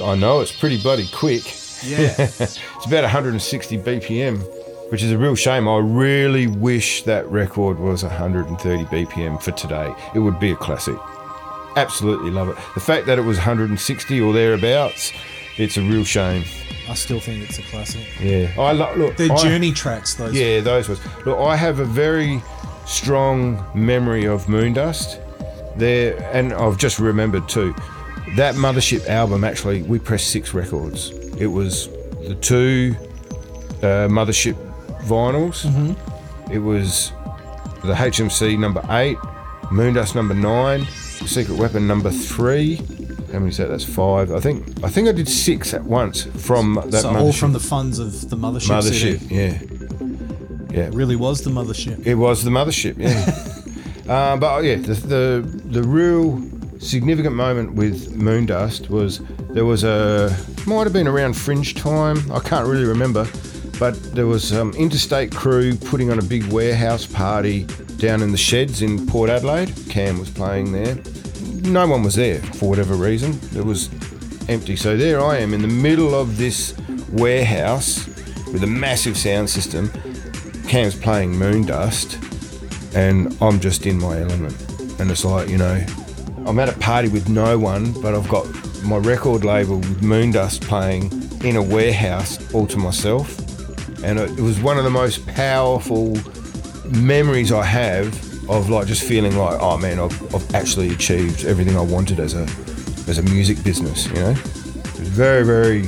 I 0.02 0.16
know 0.16 0.40
it's 0.40 0.58
pretty 0.58 0.82
bloody 0.82 1.08
quick. 1.14 1.44
Yeah. 1.84 2.14
it's 2.18 2.86
about 2.86 3.04
160 3.04 3.78
BPM, 3.80 4.92
which 4.92 5.04
is 5.04 5.12
a 5.12 5.18
real 5.18 5.36
shame. 5.36 5.68
I 5.68 5.78
really 5.78 6.48
wish 6.48 7.04
that 7.04 7.28
record 7.30 7.80
was 7.80 8.04
130 8.04 8.86
BPM 8.86 9.42
for 9.42 9.52
today. 9.52 9.94
It 10.16 10.20
would 10.20 10.40
be 10.40 10.52
a 10.52 10.56
classic. 10.56 10.96
Absolutely 11.76 12.32
love 12.32 12.50
it. 12.50 12.58
The 12.74 12.80
fact 12.82 13.06
that 13.06 13.18
it 13.20 13.24
was 13.24 13.38
160 13.38 14.22
or 14.22 14.34
thereabouts, 14.34 15.12
it's 15.58 15.78
a 15.78 15.82
real 15.82 16.04
shame. 16.04 16.44
I 16.90 16.96
still 16.96 17.20
think 17.20 17.48
it's 17.48 17.60
a 17.60 17.62
classic. 17.64 18.06
Yeah, 18.20 18.52
I 18.58 18.72
lo- 18.72 18.94
look. 18.96 19.16
They're 19.18 19.32
I- 19.32 19.42
journey 19.44 19.72
tracks, 19.72 20.16
those. 20.16 20.34
Yeah, 20.34 20.60
those 20.62 20.90
ones. 20.90 21.00
Look, 21.26 21.38
I 21.38 21.56
have 21.56 21.80
a 21.80 21.86
very 21.86 22.42
strong 22.88 23.64
memory 23.76 24.26
of 24.26 24.46
Moondust. 24.46 25.20
There, 25.78 26.18
and 26.34 26.52
I've 26.52 26.78
just 26.78 26.98
remembered 27.00 27.48
too. 27.48 27.76
That 28.36 28.56
Mothership 28.56 29.08
album 29.08 29.44
actually, 29.44 29.84
we 29.84 30.00
pressed 30.00 30.32
six 30.32 30.54
records. 30.54 31.12
It 31.40 31.48
was 31.48 31.88
the 32.28 32.36
two 32.42 32.96
uh, 33.82 34.08
Mothership 34.10 34.56
vinyls. 35.04 35.66
Mm-hmm. 35.66 36.52
It 36.52 36.60
was 36.60 37.12
the 37.84 37.94
HMC 37.94 38.60
number 38.60 38.84
eight, 38.90 39.18
Moondust 39.72 40.16
number 40.16 40.34
nine, 40.34 40.86
Secret 40.86 41.58
Weapon 41.58 41.88
number 41.88 42.12
three. 42.12 42.76
How 43.32 43.40
many 43.40 43.50
is 43.50 43.58
that? 43.58 43.68
That's 43.70 43.86
five. 43.86 44.32
I 44.32 44.40
think. 44.40 44.84
I 44.84 44.90
think 44.90 45.08
I 45.08 45.12
did 45.12 45.30
six 45.30 45.74
at 45.74 45.84
once 45.84 46.24
from 46.24 46.76
that 46.88 47.02
so 47.02 47.12
Mothership. 47.12 47.22
all 47.22 47.32
from 47.34 47.54
the 47.54 47.60
funds 47.60 48.00
of 48.00 48.30
the 48.30 48.36
mothership. 48.36 48.82
Mothership, 48.82 49.30
yeah. 49.30 49.60
Yeah, 50.72 50.88
It 50.88 50.94
really 50.94 51.16
was 51.16 51.42
the 51.44 51.50
mothership. 51.52 52.06
it 52.06 52.16
was 52.16 52.44
the 52.44 52.52
mothership, 52.52 52.98
yeah. 52.98 54.12
uh, 54.14 54.38
but 54.38 54.58
oh, 54.58 54.60
yeah, 54.60 54.76
the, 54.76 54.94
the 54.94 55.62
the 55.66 55.84
real 55.84 56.38
significant 56.80 57.36
moment 57.36 57.74
with 57.74 58.16
Moondust 58.18 58.90
was 58.90 59.20
there 59.52 59.66
was 59.66 59.84
a 59.84 60.36
might 60.66 60.86
have 60.86 60.94
been 60.94 61.08
around 61.08 61.36
Fringe 61.36 61.76
time. 61.76 62.20
I 62.32 62.40
can't 62.40 62.68
really 62.68 62.86
remember, 62.86 63.28
but 63.80 64.02
there 64.14 64.28
was 64.28 64.48
some 64.48 64.74
interstate 64.74 65.32
crew 65.34 65.76
putting 65.76 66.10
on 66.12 66.20
a 66.20 66.24
big 66.24 66.46
warehouse 66.46 67.06
party 67.06 67.66
down 67.98 68.22
in 68.22 68.32
the 68.32 68.38
sheds 68.38 68.82
in 68.82 69.06
Port 69.06 69.30
Adelaide. 69.30 69.74
Cam 69.90 70.20
was 70.20 70.30
playing 70.30 70.72
there. 70.72 70.98
No 71.64 71.86
one 71.88 72.04
was 72.04 72.16
there 72.16 72.40
for 72.40 72.70
whatever 72.70 72.96
reason. 72.96 73.40
It 73.56 73.66
was 73.66 73.90
empty. 74.50 74.76
So 74.76 74.96
there 74.96 75.22
I 75.22 75.38
am 75.38 75.54
in 75.54 75.62
the 75.62 75.68
middle 75.68 76.16
of 76.16 76.38
this 76.38 76.76
warehouse 77.12 78.08
with 78.52 78.64
a 78.64 78.68
massive 78.68 79.18
sound 79.18 79.50
system. 79.50 79.92
Cam's 80.68 80.96
playing 80.96 81.34
Moondust, 81.34 82.16
and 82.96 83.36
I'm 83.42 83.60
just 83.60 83.86
in 83.86 84.00
my 84.00 84.22
element. 84.22 84.56
And 85.00 85.10
it's 85.12 85.26
like, 85.26 85.50
you 85.50 85.58
know, 85.58 85.84
I'm 86.50 86.58
at 86.58 86.68
a 86.68 86.80
party 86.80 87.10
with 87.10 87.30
no 87.30 87.60
one, 87.60 87.92
but 88.02 88.16
I've 88.16 88.28
got 88.28 88.48
my 88.84 88.98
record 88.98 89.46
label 89.46 89.78
with 89.78 90.02
Moondust 90.02 90.62
playing 90.62 91.12
in 91.48 91.58
a 91.58 91.62
warehouse 91.62 92.40
all 92.56 92.66
to 92.66 92.78
myself. 92.78 93.38
And 94.04 94.18
it 94.18 94.40
was 94.40 94.60
one 94.60 94.80
of 94.80 94.84
the 94.84 94.90
most 94.90 95.28
powerful 95.28 96.18
memories 96.86 97.52
I 97.52 97.64
have 97.64 98.08
of 98.50 98.68
like 98.68 98.88
just 98.88 99.04
feeling 99.04 99.38
like, 99.38 99.62
oh 99.62 99.78
man, 99.78 100.00
I've, 100.00 100.34
I've 100.34 100.56
actually 100.56 100.90
achieved 100.90 101.46
everything 101.46 101.78
I 101.78 101.82
wanted 101.82 102.20
as 102.20 102.34
a 102.34 102.48
as 103.08 103.20
a 103.20 103.24
music 103.24 103.64
business, 103.64 104.08
you 104.08 104.16
know? 104.16 104.32
It 104.32 105.00
was 105.00 105.08
very, 105.08 105.46
very 105.46 105.84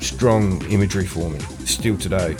strong 0.00 0.62
imagery 0.70 1.06
for 1.06 1.30
me, 1.30 1.38
still 1.64 1.96
today. 1.96 2.36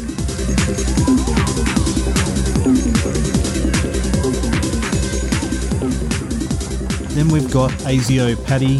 Then 7.18 7.30
we've 7.30 7.50
got 7.50 7.72
Azio 7.84 8.36
Paddee. 8.36 8.78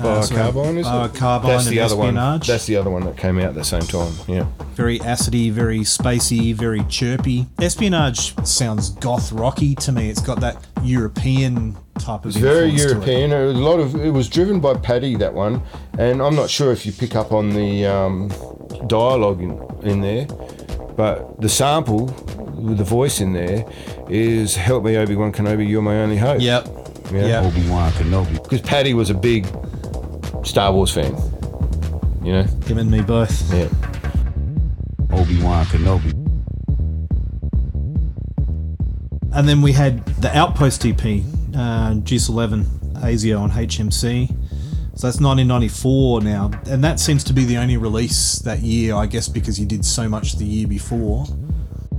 Sorry, 0.00 0.40
Carbine, 0.40 0.78
is 0.78 0.86
it? 0.86 1.14
Carbine 1.18 1.50
That's 1.50 1.66
and 1.66 1.76
the 1.76 1.80
other 1.80 1.94
one. 1.94 2.06
Espionage. 2.16 2.46
That's 2.46 2.64
the 2.64 2.76
other 2.76 2.88
one 2.88 3.04
that 3.04 3.18
came 3.18 3.38
out 3.38 3.48
at 3.50 3.54
the 3.54 3.64
same 3.64 3.82
time. 3.82 4.14
Yeah. 4.26 4.46
very 4.72 4.98
acidy, 5.00 5.52
very 5.52 5.80
spacey, 5.80 6.54
very 6.54 6.84
chirpy. 6.84 7.46
Espionage 7.60 8.34
sounds 8.46 8.88
goth 8.88 9.30
rocky 9.30 9.74
to 9.74 9.92
me. 9.92 10.08
It's 10.08 10.22
got 10.22 10.40
that 10.40 10.56
European 10.84 11.76
type 11.98 12.24
of 12.24 12.28
It's 12.28 12.36
very 12.38 12.70
influence 12.70 12.92
to 12.92 13.12
it. 13.12 13.18
European. 13.18 13.32
A 13.32 13.58
lot 13.58 13.78
of 13.78 13.94
it 13.94 14.10
was 14.10 14.30
driven 14.30 14.58
by 14.58 14.72
Paddee 14.72 15.18
that 15.18 15.34
one, 15.34 15.60
and 15.98 16.22
I'm 16.22 16.34
not 16.34 16.48
sure 16.48 16.72
if 16.72 16.86
you 16.86 16.92
pick 16.92 17.14
up 17.14 17.30
on 17.30 17.50
the 17.50 17.84
um, 17.84 18.28
dialogue 18.86 19.42
in, 19.42 19.60
in 19.82 20.00
there, 20.00 20.24
but 20.96 21.42
the 21.42 21.50
sample 21.50 22.06
with 22.56 22.78
the 22.78 22.84
voice 22.84 23.20
in 23.20 23.34
there 23.34 23.66
is 24.08 24.56
"Help 24.56 24.82
me, 24.82 24.96
Obi 24.96 25.14
Wan 25.14 25.30
Kenobi, 25.30 25.68
you're 25.68 25.82
my 25.82 25.96
only 25.96 26.16
hope." 26.16 26.40
Yep. 26.40 26.85
Yeah. 27.12 27.42
Yep. 27.42 27.44
Obi 27.44 27.68
Wan 27.68 27.92
Kenobi. 27.92 28.42
Because 28.42 28.62
Paddee 28.62 28.94
was 28.94 29.10
a 29.10 29.14
big 29.14 29.46
Star 30.44 30.72
Wars 30.72 30.92
fan. 30.92 31.14
You 32.24 32.32
know. 32.32 32.42
Him 32.66 32.78
and 32.78 32.90
me 32.90 33.02
both. 33.02 33.52
Yeah. 33.52 33.68
Obi 35.12 35.42
Wan 35.42 35.64
Kenobi. 35.66 36.12
And 39.32 39.46
then 39.46 39.60
we 39.60 39.72
had 39.72 40.04
the 40.22 40.34
Outpost 40.34 40.86
EP, 40.86 41.22
uh, 41.54 41.94
Juice 41.96 42.28
11, 42.28 42.64
ASIO 43.02 43.40
on 43.40 43.50
HMC. 43.50 44.28
So 44.96 45.06
that's 45.06 45.20
1994 45.20 46.22
now. 46.22 46.50
And 46.68 46.82
that 46.82 46.98
seems 46.98 47.22
to 47.24 47.34
be 47.34 47.44
the 47.44 47.58
only 47.58 47.76
release 47.76 48.38
that 48.40 48.60
year, 48.60 48.94
I 48.94 49.04
guess, 49.04 49.28
because 49.28 49.60
you 49.60 49.66
did 49.66 49.84
so 49.84 50.08
much 50.08 50.38
the 50.38 50.46
year 50.46 50.66
before. 50.66 51.26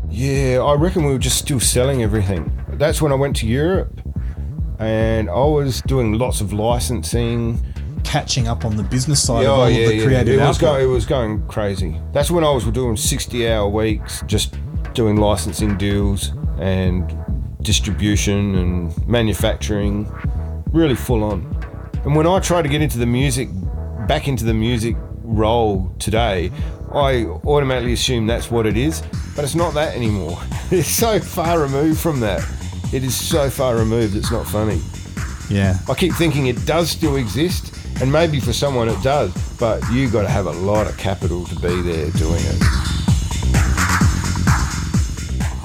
Yeah, 0.10 0.64
I 0.64 0.74
reckon 0.74 1.05
we 1.05 1.12
were 1.12 1.20
just 1.20 1.38
still 1.38 1.60
selling 1.60 2.01
everything. 2.01 2.51
That's 2.70 3.01
when 3.03 3.12
I 3.12 3.16
went 3.16 3.36
to 3.38 3.45
Europe, 3.47 4.01
and 4.80 5.30
I 5.30 5.43
was 5.45 5.82
doing 5.82 6.13
lots 6.17 6.41
of 6.41 6.53
licensing. 6.53 7.59
Catching 8.03 8.47
up 8.47 8.63
on 8.63 8.78
the 8.78 8.84
business 8.84 9.21
side 9.21 9.43
Yeah, 9.43 9.49
of 9.51 9.59
all 9.59 9.69
yeah, 9.69 9.80
of 9.80 9.89
the 9.89 9.95
yeah. 9.97 10.03
creative 10.05 10.39
It 10.39 10.45
was, 10.45 10.57
go, 10.57 10.78
it 10.78 10.86
was 10.86 11.05
going 11.05 11.45
crazy. 11.47 11.99
That's 12.13 12.32
when 12.32 12.43
I 12.43 12.51
was 12.51 12.63
doing 12.65 12.95
60 12.95 13.49
hour 13.49 13.67
weeks, 13.67 14.23
just 14.28 14.55
doing 14.93 15.17
licensing 15.17 15.78
deals 15.78 16.32
and 16.57 17.13
distribution 17.63 18.55
and 18.55 19.07
manufacturing, 19.09 20.09
really 20.71 20.95
full 20.95 21.21
on. 21.23 21.41
And 22.05 22.15
when 22.15 22.25
I 22.25 22.39
try 22.39 22.61
to 22.61 22.69
get 22.69 22.82
into 22.82 22.97
the 22.97 23.05
music, 23.05 23.49
back 24.07 24.30
into 24.30 24.45
the 24.45 24.53
music 24.53 24.95
role 25.23 25.91
today, 25.99 26.49
I 26.93 27.25
automatically 27.25 27.91
assume 27.93 28.25
that's 28.25 28.49
what 28.49 28.65
it 28.65 28.78
is, 28.78 29.03
but 29.36 29.43
it's 29.43 29.55
not 29.55 29.73
that 29.73 29.95
anymore. 29.95 30.39
It's 30.71 30.89
so 30.89 31.17
far 31.19 31.61
removed 31.61 31.99
from 31.99 32.19
that. 32.21 32.41
It 32.93 33.03
is 33.03 33.15
so 33.15 33.49
far 33.49 33.75
removed, 33.75 34.15
it's 34.15 34.31
not 34.31 34.47
funny. 34.47 34.81
yeah. 35.49 35.77
I 35.89 35.93
keep 35.93 36.13
thinking 36.13 36.47
it 36.47 36.65
does 36.65 36.89
still 36.89 37.17
exist, 37.17 37.73
and 38.01 38.11
maybe 38.11 38.39
for 38.39 38.53
someone 38.53 38.88
it 38.89 39.01
does, 39.03 39.31
but 39.59 39.81
you 39.91 40.09
got 40.09 40.21
to 40.21 40.29
have 40.29 40.45
a 40.45 40.51
lot 40.51 40.88
of 40.88 40.97
capital 40.97 41.45
to 41.45 41.55
be 41.55 41.81
there 41.81 42.09
doing 42.11 42.41
it. 42.43 42.61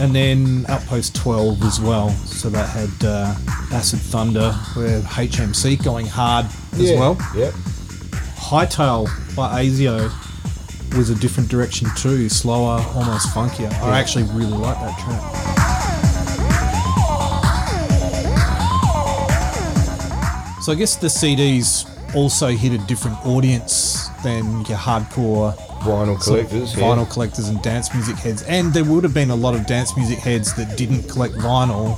And 0.00 0.12
then 0.16 0.64
Outpost 0.68 1.14
12 1.14 1.62
as 1.62 1.80
well. 1.80 2.10
So 2.10 2.48
that 2.50 2.68
had 2.68 3.06
uh, 3.06 3.34
Acid 3.72 4.00
Thunder, 4.00 4.52
with 4.74 5.04
HMC 5.04 5.82
going 5.84 6.06
hard 6.06 6.46
as 6.72 6.90
well. 6.98 7.16
Yep. 7.36 7.52
Hightail 8.34 9.06
by 9.36 9.62
Azio 9.64 10.10
was 10.96 11.08
a 11.10 11.14
different 11.14 11.48
direction 11.48 11.88
too, 11.96 12.28
slower, 12.28 12.84
almost 12.96 13.28
funkier. 13.28 13.72
I 13.80 13.98
actually 14.00 14.24
really 14.24 14.58
like 14.58 14.76
that 14.80 14.98
track. 14.98 15.61
So 20.62 20.72
I 20.72 20.74
guess 20.76 20.96
the 20.96 21.08
CDs 21.08 21.88
also 22.14 22.48
hit 22.48 22.72
a 22.72 22.78
different 22.86 23.16
audience 23.26 24.08
than 24.22 24.44
your 24.66 24.78
hardcore 24.78 25.54
Vinyl 25.82 26.20
sort 26.22 26.40
of 26.40 26.48
collectors. 26.48 26.76
yeah. 26.76 26.82
vinyl 26.84 27.10
collectors 27.10 27.48
and 27.48 27.60
dance 27.62 27.92
music 27.92 28.16
heads. 28.16 28.42
And 28.44 28.72
there 28.72 28.84
would 28.84 29.02
have 29.02 29.14
been 29.14 29.30
a 29.30 29.34
lot 29.34 29.54
of 29.56 29.66
dance 29.66 29.96
music 29.96 30.18
heads 30.18 30.54
that 30.54 30.76
didn't 30.78 31.08
collect 31.08 31.34
vinyl 31.34 31.96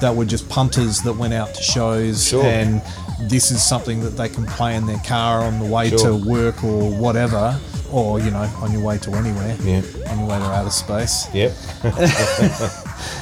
that 0.00 0.14
were 0.14 0.24
just 0.26 0.48
punters 0.50 1.00
that 1.02 1.12
went 1.14 1.32
out 1.32 1.54
to 1.54 1.62
shows 1.62 2.26
Sure. 2.28 2.44
and 2.44 2.82
this 3.30 3.50
is 3.50 3.62
something 3.62 4.00
that 4.00 4.10
they 4.16 4.28
can 4.28 4.44
play 4.46 4.74
in 4.76 4.84
their 4.84 4.98
car 5.06 5.40
on 5.42 5.58
the 5.60 5.64
way 5.64 5.88
Sure. 5.90 5.98
to 5.98 6.28
work 6.28 6.62
or 6.64 6.90
whatever. 6.90 7.58
Or, 7.90 8.18
you 8.20 8.30
know, 8.30 8.48
on 8.62 8.72
your 8.72 8.80
way 8.82 8.96
to 8.98 9.10
anywhere. 9.12 9.54
Yeah. 9.62 9.82
On 10.08 10.18
your 10.20 10.28
way 10.28 10.38
to 10.38 10.44
outer 10.44 10.70
space. 10.70 11.26
Yep. 11.34 11.52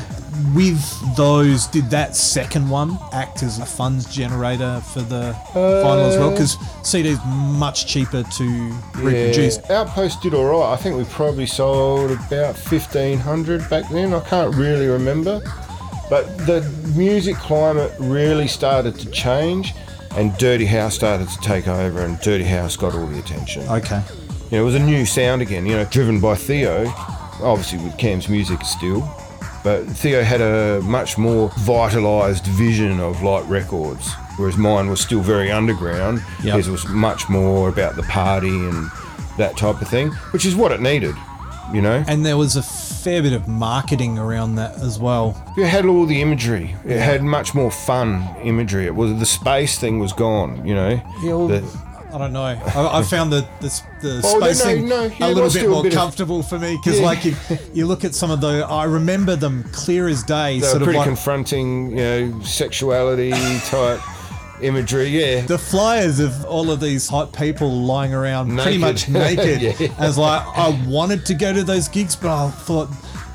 With 0.55 1.17
those, 1.17 1.67
did 1.67 1.91
that 1.91 2.17
second 2.17 2.69
one 2.69 2.99
act 3.13 3.43
as 3.43 3.59
a 3.59 3.67
funds 3.67 4.13
generator 4.15 4.81
for 4.93 5.01
the 5.01 5.37
final 5.53 6.07
as 6.07 6.17
well? 6.17 6.29
Uh, 6.29 6.33
because 6.33 6.57
CD 6.83 7.11
is 7.11 7.19
much 7.25 7.87
cheaper 7.87 8.23
to 8.23 8.73
reproduce. 8.97 9.59
Yeah. 9.59 9.81
Outpost 9.81 10.23
did 10.23 10.35
all 10.35 10.45
right. 10.45 10.73
I 10.73 10.77
think 10.77 10.97
we 10.97 11.05
probably 11.05 11.47
sold 11.47 12.11
about 12.11 12.57
1,500 12.57 13.69
back 13.71 13.89
then. 13.91 14.15
I 14.15 14.21
can't 14.21 14.55
really 14.55 14.87
remember. 14.87 15.41
But 16.09 16.39
the 16.47 16.63
music 16.97 17.37
climate 17.37 17.93
really 18.01 18.49
started 18.49 18.97
to 18.97 19.11
change, 19.11 19.75
and 20.17 20.37
Dirty 20.39 20.67
House 20.67 20.95
started 20.95 21.29
to 21.29 21.39
take 21.39 21.69
over, 21.69 22.01
and 22.01 22.19
Dirty 22.21 22.45
House 22.45 22.77
got 22.77 22.95
all 22.95 23.07
the 23.07 23.19
attention. 23.19 23.63
Okay. 23.69 24.03
You 24.51 24.57
know, 24.57 24.63
it 24.63 24.65
was 24.65 24.75
a 24.75 24.81
new 24.81 25.07
sound 25.07 25.41
again, 25.43 25.67
you 25.67 25.77
know, 25.77 25.85
driven 25.85 26.21
by 26.21 26.35
Theo, 26.35 26.87
obviously 27.43 27.79
with 27.79 27.97
Cam's 27.97 28.29
music 28.29 28.63
still. 28.65 29.09
But 29.63 29.85
Theo 29.87 30.23
had 30.23 30.41
a 30.41 30.81
much 30.83 31.19
more 31.19 31.51
vitalised 31.51 32.45
vision 32.47 32.99
of 33.01 33.23
light 33.23 33.45
records, 33.47 34.11
whereas 34.37 34.57
mine 34.57 34.89
was 34.89 35.01
still 35.01 35.21
very 35.21 35.51
underground. 35.51 36.23
Yep. 36.43 36.57
His 36.57 36.69
was 36.71 36.89
much 36.89 37.29
more 37.29 37.69
about 37.69 37.97
the 37.97 38.03
party 38.05 38.49
and 38.49 38.89
that 39.37 39.57
type 39.59 39.81
of 39.83 39.89
thing, 39.89 40.13
which 40.33 40.47
is 40.47 40.57
what 40.57 40.73
it 40.73 40.81
needed, 40.81 41.15
you 41.75 41.83
know. 41.83 42.03
And 42.09 42.25
there 42.25 42.39
was 42.39 42.57
a 42.57 42.63
fair 42.63 43.23
bit 43.23 43.33
of 43.35 43.49
marketing 43.49 44.19
around 44.19 44.55
that 44.57 44.77
as 44.81 44.99
well. 44.99 45.43
It 45.59 45.67
had 45.67 45.85
all 45.85 46.07
the 46.07 46.23
imagery. 46.23 46.75
It 46.85 46.99
had 46.99 47.23
much 47.23 47.55
more 47.55 47.71
fun 47.71 48.27
imagery. 48.43 48.87
It 48.87 48.95
was 48.95 49.19
the 49.19 49.27
space 49.27 49.79
thing 49.79 49.99
was 49.99 50.13
gone, 50.15 50.67
you 50.67 50.75
know. 50.75 51.01
Yeah, 51.23 51.35
well, 51.35 51.49
The- 51.49 51.90
I 52.13 52.19
don't 52.19 52.33
know. 52.33 52.43
I, 52.43 52.99
I 52.99 53.03
found 53.03 53.33
the 53.33 53.41
the, 53.61 53.83
the 54.03 54.21
Oh, 54.25 54.39
no, 54.39 54.53
space 54.53 54.65
no, 54.83 55.05
yeah, 55.05 55.27
a 55.27 55.29
little 55.33 55.51
bit 55.51 55.69
more 55.71 55.83
bit 55.83 55.93
of- 55.93 55.99
comfortable 55.99 56.43
for 56.43 56.59
me 56.59 56.77
because, 56.77 56.99
Yeah. 57.01 57.07
like, 57.07 57.25
you, 57.25 57.35
you 57.73 57.87
look 57.87 58.05
at 58.05 58.15
some 58.15 58.31
of 58.31 58.41
the. 58.41 58.67
I 58.69 58.85
remember 58.85 59.37
them 59.37 59.65
clear 59.73 60.09
as 60.09 60.23
day. 60.23 60.59
they 60.59 60.61
were 60.63 60.67
sort 60.71 60.83
of 60.83 60.87
pretty 60.87 60.99
like 60.99 61.07
confronting, 61.09 61.91
you 61.91 61.97
know, 61.97 62.41
sexuality 62.43 63.31
type 63.67 64.01
imagery. 64.63 65.09
Yeah, 65.09 65.43
the 65.47 65.57
flyers 65.59 66.21
of 66.21 66.45
all 66.45 66.71
of 66.71 66.81
these 66.81 67.09
hot 67.09 67.33
people 67.33 67.71
lying 67.71 68.13
around 68.13 68.59
pretty 68.59 68.79
much 68.79 69.09
naked. 69.09 69.63
Yeah. 69.81 69.95
As 69.99 70.19
like, 70.19 70.43
I 70.57 70.69
wanted 70.89 71.25
to 71.27 71.35
go 71.35 71.53
to 71.53 71.63
those 71.63 71.89
gigs, 71.89 72.17
but 72.17 72.31
I 72.31 72.51
thought. 72.51 72.89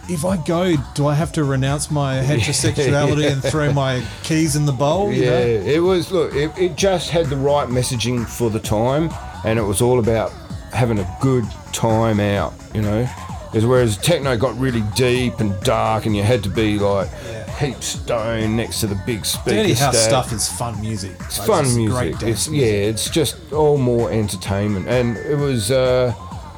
If 0.08 0.24
I 0.24 0.38
go, 0.38 0.76
do 0.94 1.08
I 1.08 1.16
have 1.16 1.32
to 1.34 1.44
renounce 1.44 1.90
my 1.90 2.18
heterosexuality 2.24 3.32
and 3.32 3.42
throw 3.44 3.74
my 3.74 4.04
keys 4.24 4.56
in 4.56 4.66
the 4.66 4.72
bowl? 4.72 5.12
you 5.12 5.24
Yeah, 5.24 5.30
know? 5.32 5.46
it 5.46 5.80
was. 5.82 6.12
Look, 6.12 6.34
it, 6.36 6.52
it 6.58 6.76
just 6.76 7.10
had 7.10 7.28
the 7.28 7.38
right 7.38 7.68
messaging 7.68 8.26
for 8.28 8.50
the 8.50 8.60
time, 8.60 9.10
and 9.44 9.58
it 9.58 9.64
was 9.64 9.82
all 9.82 10.00
about 10.00 10.32
having 10.72 11.00
a 11.00 11.18
good 11.22 11.46
time 11.74 12.20
out. 12.20 12.54
You 12.74 12.82
know, 12.82 13.08
is 13.54 13.66
whereas 13.66 13.98
techno 13.98 14.38
got 14.38 14.58
really 14.60 14.84
deep 14.96 15.40
and 15.40 15.60
dark, 15.62 16.06
and 16.06 16.16
you 16.16 16.24
had 16.24 16.44
to 16.44 16.50
be 16.50 16.78
like 16.78 17.10
heap 17.58 17.82
stone 17.82 18.56
next 18.58 18.82
to 18.82 18.88
the 18.88 19.02
big 19.06 19.26
speaker. 19.26 19.56
Dirty 19.58 19.74
House 19.74 19.98
stuff 19.98 20.32
is 20.34 20.48
fun 20.52 20.80
music. 20.82 21.14
It's 21.22 21.38
fun 21.46 21.66
music. 21.76 22.22
It's 22.22 22.48
yeah, 22.48 22.66
it's 22.66 23.10
just 23.10 23.54
all 23.54 23.78
more 23.78 24.12
entertainment, 24.12 24.88
and 24.88 25.18
it 25.18 25.38
was. 25.38 25.72
Uh, 25.72 26.14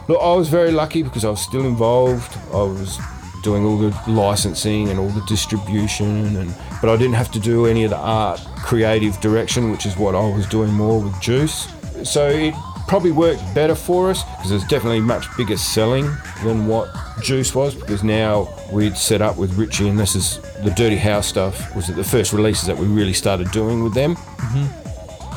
look, 0.09 0.19
I 0.21 0.33
was 0.33 0.49
very 0.49 0.71
lucky 0.71 1.03
because 1.03 1.23
I 1.23 1.29
was 1.29 1.41
still 1.41 1.65
involved. 1.65 2.35
I 2.51 2.63
was 2.63 2.99
doing 3.43 3.65
all 3.65 3.77
the 3.77 3.95
licensing 4.07 4.89
and 4.89 4.99
all 4.99 5.09
the 5.09 5.25
distribution, 5.27 6.35
and 6.37 6.55
but 6.81 6.89
I 6.89 6.97
didn't 6.97 7.15
have 7.15 7.31
to 7.31 7.39
do 7.39 7.65
any 7.65 7.83
of 7.83 7.91
the 7.91 7.97
art, 7.97 8.39
creative 8.57 9.19
direction, 9.21 9.71
which 9.71 9.85
is 9.85 9.97
what 9.97 10.15
I 10.15 10.21
was 10.21 10.47
doing 10.47 10.71
more 10.73 11.01
with 11.01 11.19
Juice. 11.21 11.67
So 12.03 12.27
it 12.27 12.53
probably 12.87 13.11
worked 13.11 13.41
better 13.53 13.75
for 13.75 14.09
us 14.09 14.23
because 14.23 14.51
it's 14.51 14.67
definitely 14.67 15.01
much 15.01 15.25
bigger 15.35 15.57
selling 15.57 16.09
than 16.43 16.67
what 16.67 16.87
Juice 17.21 17.53
was 17.53 17.75
because 17.75 18.03
now 18.03 18.47
we'd 18.71 18.97
set 18.97 19.21
up 19.21 19.37
with 19.37 19.57
Richie, 19.57 19.89
and 19.89 19.99
this 19.99 20.15
is 20.15 20.39
the 20.63 20.71
Dirty 20.71 20.95
House 20.95 21.27
stuff. 21.27 21.75
Was 21.75 21.89
it 21.89 21.95
the 21.95 22.03
first 22.03 22.33
releases 22.33 22.67
that 22.67 22.77
we 22.77 22.87
really 22.87 23.13
started 23.13 23.51
doing 23.51 23.83
with 23.83 23.93
them? 23.93 24.15
Mm-hmm. 24.15 24.87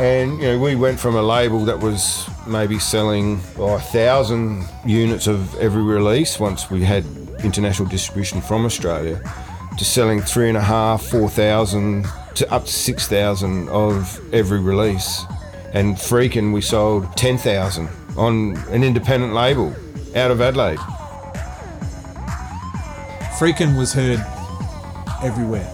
And 0.01 0.39
you 0.41 0.45
know, 0.45 0.59
we 0.59 0.77
went 0.77 0.99
from 0.99 1.17
a 1.17 1.23
label 1.23 1.65
that 1.67 1.79
was 1.79 2.29
maybe 2.47 2.79
selling 2.79 3.41
oh, 3.59 3.75
a 3.75 3.81
thousand 3.81 4.67
units 4.87 5.27
of 5.27 5.55
every 5.57 5.83
release 5.83 6.41
once 6.41 6.71
we 6.71 6.83
had 6.83 7.05
international 7.45 7.89
distribution 7.89 8.41
from 8.41 8.65
Australia, 8.65 9.21
to 9.79 9.85
selling 9.85 10.21
three 10.21 10.49
and 10.49 10.57
a 10.57 10.63
half, 10.63 11.03
four 11.03 11.29
thousand 11.29 12.07
to 12.35 12.51
up 12.53 12.65
to 12.65 12.73
six 12.73 13.07
thousand 13.07 13.69
of 13.69 14.21
every 14.35 14.61
release. 14.61 15.25
And 15.73 15.97
Freakin' 15.97 16.53
we 16.53 16.61
sold 16.61 17.17
ten 17.17 17.39
thousand 17.39 17.89
on 18.17 18.57
an 18.71 18.83
independent 18.83 19.35
label 19.35 19.75
out 20.17 20.31
of 20.31 20.41
Adelaide. 20.41 20.79
Freakin' 23.39 23.79
was 23.79 23.93
heard 23.93 24.19
everywhere. 25.23 25.73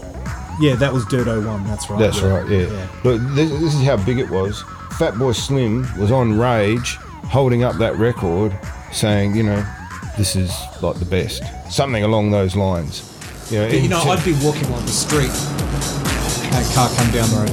Yeah, 0.60 0.74
that 0.76 0.92
was 0.92 1.04
Dirt 1.06 1.26
01, 1.26 1.64
that's 1.64 1.90
right. 1.90 1.98
That's 1.98 2.20
right, 2.22 2.48
yeah. 2.48 2.88
Look, 3.04 3.20
this, 3.34 3.50
this 3.50 3.74
is 3.74 3.82
how 3.84 3.96
big 3.96 4.18
it 4.18 4.30
was. 4.30 4.62
Fatboy 4.92 5.34
Slim 5.34 5.86
was 5.98 6.10
on 6.10 6.38
Rage 6.38 6.96
holding 7.24 7.62
up 7.62 7.76
that 7.76 7.96
record 7.96 8.56
saying, 8.92 9.34
you 9.34 9.42
know, 9.42 9.66
this 10.16 10.36
is 10.36 10.52
like 10.82 10.98
the 10.98 11.04
best. 11.04 11.42
Something 11.70 12.04
along 12.04 12.30
those 12.30 12.56
lines. 12.56 13.12
You 13.50 13.60
know, 13.60 13.68
But, 13.68 13.82
you 13.82 13.88
know, 13.88 14.00
I'd 14.00 14.24
be 14.24 14.32
walking 14.42 14.66
on 14.72 14.84
the 14.84 14.92
street. 14.92 15.30
That 16.50 16.72
car 16.74 16.88
come 16.96 17.10
down 17.12 17.28
the 17.30 17.36
road. 17.36 17.50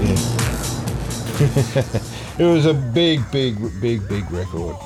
Yeah. 0.00 0.38
it 2.38 2.52
was 2.52 2.66
a 2.66 2.74
big, 2.74 3.30
big, 3.30 3.58
big, 3.80 4.08
big 4.08 4.30
record. 4.30 4.76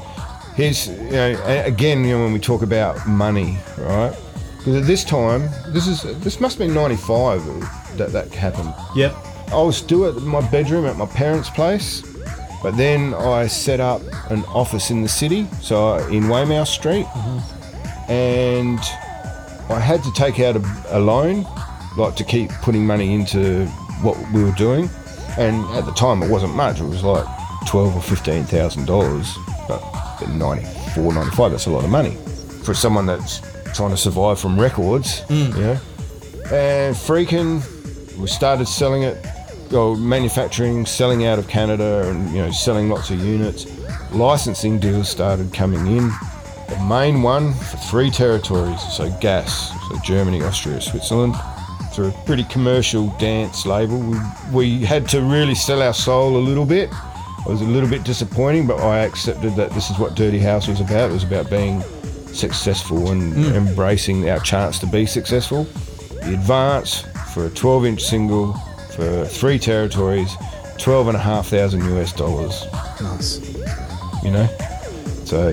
Here's, 0.55 0.89
you 0.89 1.11
know, 1.11 1.63
again, 1.65 2.05
you 2.05 2.19
know, 2.19 2.25
when 2.25 2.33
we 2.33 2.39
talk 2.39 2.63
about 2.63 3.07
money, 3.07 3.59
right? 3.79 4.15
Because 4.59 4.77
at 4.77 4.87
this 4.87 5.03
time, 5.03 5.49
this 5.69 5.87
is 5.89 6.03
this 6.21 6.41
must 6.41 6.59
been 6.59 6.75
'95 6.75 7.97
that 7.97 8.13
that 8.13 8.33
happened. 8.33 8.75
Yep. 8.95 9.15
I 9.51 9.63
was 9.63 9.77
still 9.77 10.07
at 10.07 10.23
my 10.23 10.41
bedroom 10.51 10.87
at 10.87 10.97
my 10.97 11.07
parents' 11.07 11.51
place, 11.51 12.03
but 12.63 12.77
then 12.77 13.15
I 13.15 13.47
set 13.47 13.81
up 13.81 14.03
an 14.31 14.45
office 14.45 14.91
in 14.91 15.03
the 15.03 15.09
city, 15.09 15.49
so 15.61 15.97
in 16.09 16.29
Weymouth 16.29 16.69
Street, 16.69 17.07
mm-hmm. 17.07 18.11
and 18.11 18.79
I 19.71 19.81
had 19.81 20.03
to 20.05 20.13
take 20.13 20.39
out 20.41 20.57
a, 20.57 20.97
a 20.97 21.01
loan, 21.01 21.47
like 21.97 22.15
to 22.17 22.25
keep 22.25 22.51
putting 22.63 22.87
money 22.87 23.15
into 23.15 23.67
what 24.03 24.17
we 24.33 24.45
were 24.45 24.53
doing. 24.53 24.89
And 25.39 25.65
at 25.77 25.87
the 25.87 25.93
time, 25.93 26.23
it 26.23 26.31
wasn't 26.31 26.55
much. 26.55 26.81
It 26.81 26.85
was 26.85 27.03
like 27.03 27.27
twelve 27.67 27.97
or 27.97 28.03
fifteen 28.03 28.45
thousand 28.45 28.87
dollars, 28.87 29.37
but 29.67 29.83
in 30.23 30.39
94, 30.39 31.15
95, 31.15 31.51
that's 31.51 31.67
a 31.67 31.71
lot 31.71 31.85
of 31.85 31.91
money 31.91 32.17
for 32.63 32.75
someone 32.75 33.07
that's 33.07 33.41
trying 33.75 33.91
to 33.91 33.97
survive 33.97 34.39
from 34.39 34.61
records. 34.61 35.23
Mm. 35.23 35.57
You 35.57 35.63
know, 35.63 35.81
and 36.53 36.95
freaking, 36.95 37.63
we 38.19 38.27
started 38.27 38.69
selling 38.69 39.03
it, 39.03 39.17
or 39.73 39.97
manufacturing, 39.97 40.87
selling 40.87 41.25
out 41.27 41.39
of 41.39 41.49
Canada, 41.49 42.09
and 42.09 42.31
you 42.31 42.39
know, 42.39 42.51
selling 42.51 42.89
lots 42.89 43.11
of 43.11 43.19
units. 43.25 43.67
Licensing 44.13 44.79
deals 44.79 45.09
started 45.09 45.53
coming 45.53 45.87
in. 45.87 46.11
The 46.69 46.79
main 46.89 47.23
one 47.23 47.53
for 47.53 47.77
three 47.77 48.11
territories, 48.11 48.81
so 48.95 49.11
gas, 49.21 49.71
so 49.89 49.99
Germany, 50.05 50.43
Austria, 50.43 50.81
Switzerland. 50.81 51.35
Through 51.93 52.09
a 52.09 52.13
pretty 52.25 52.45
commercial 52.45 53.09
dance 53.19 53.67
label, 53.67 53.99
we, 54.01 54.19
we 54.53 54.81
had 54.81 55.07
to 55.11 55.21
really 55.21 55.55
sell 55.55 55.83
our 55.83 55.93
soul 55.93 56.37
a 56.37 56.41
little 56.41 56.65
bit. 56.65 56.89
It 57.45 57.49
was 57.49 57.61
a 57.61 57.67
little 57.67 57.89
bit 57.89 58.05
disappointing, 58.05 58.67
but 58.67 58.81
I 58.81 59.01
accepted 59.01 59.57
that 59.57 59.73
this 59.73 59.91
is 59.91 59.99
what 59.99 60.15
Dirty 60.15 60.39
House 60.39 60.69
was 60.69 60.81
about. 60.81 61.11
It 61.11 61.13
was 61.13 61.25
about 61.25 61.51
being 61.51 61.83
successful 62.29 63.11
and 63.11 63.35
hmm. 63.35 63.53
embracing 63.53 64.29
our 64.31 64.41
chance 64.41 64.79
to 64.79 64.87
be 64.87 65.05
successful. 65.05 65.65
The 66.23 66.35
advance 66.35 67.05
for 67.35 67.47
a 67.47 67.51
12 67.51 67.85
inch 67.87 68.03
single 68.03 68.55
for 68.97 69.25
three 69.27 69.59
territories, 69.59 70.35
12 70.79 71.09
and 71.09 71.17
a 71.17 71.21
half 71.21 71.49
thousand 71.49 71.83
US 71.97 72.13
dollars, 72.13 72.67
Nice. 73.01 73.41
you 74.23 74.31
know? 74.31 74.47
So 75.25 75.53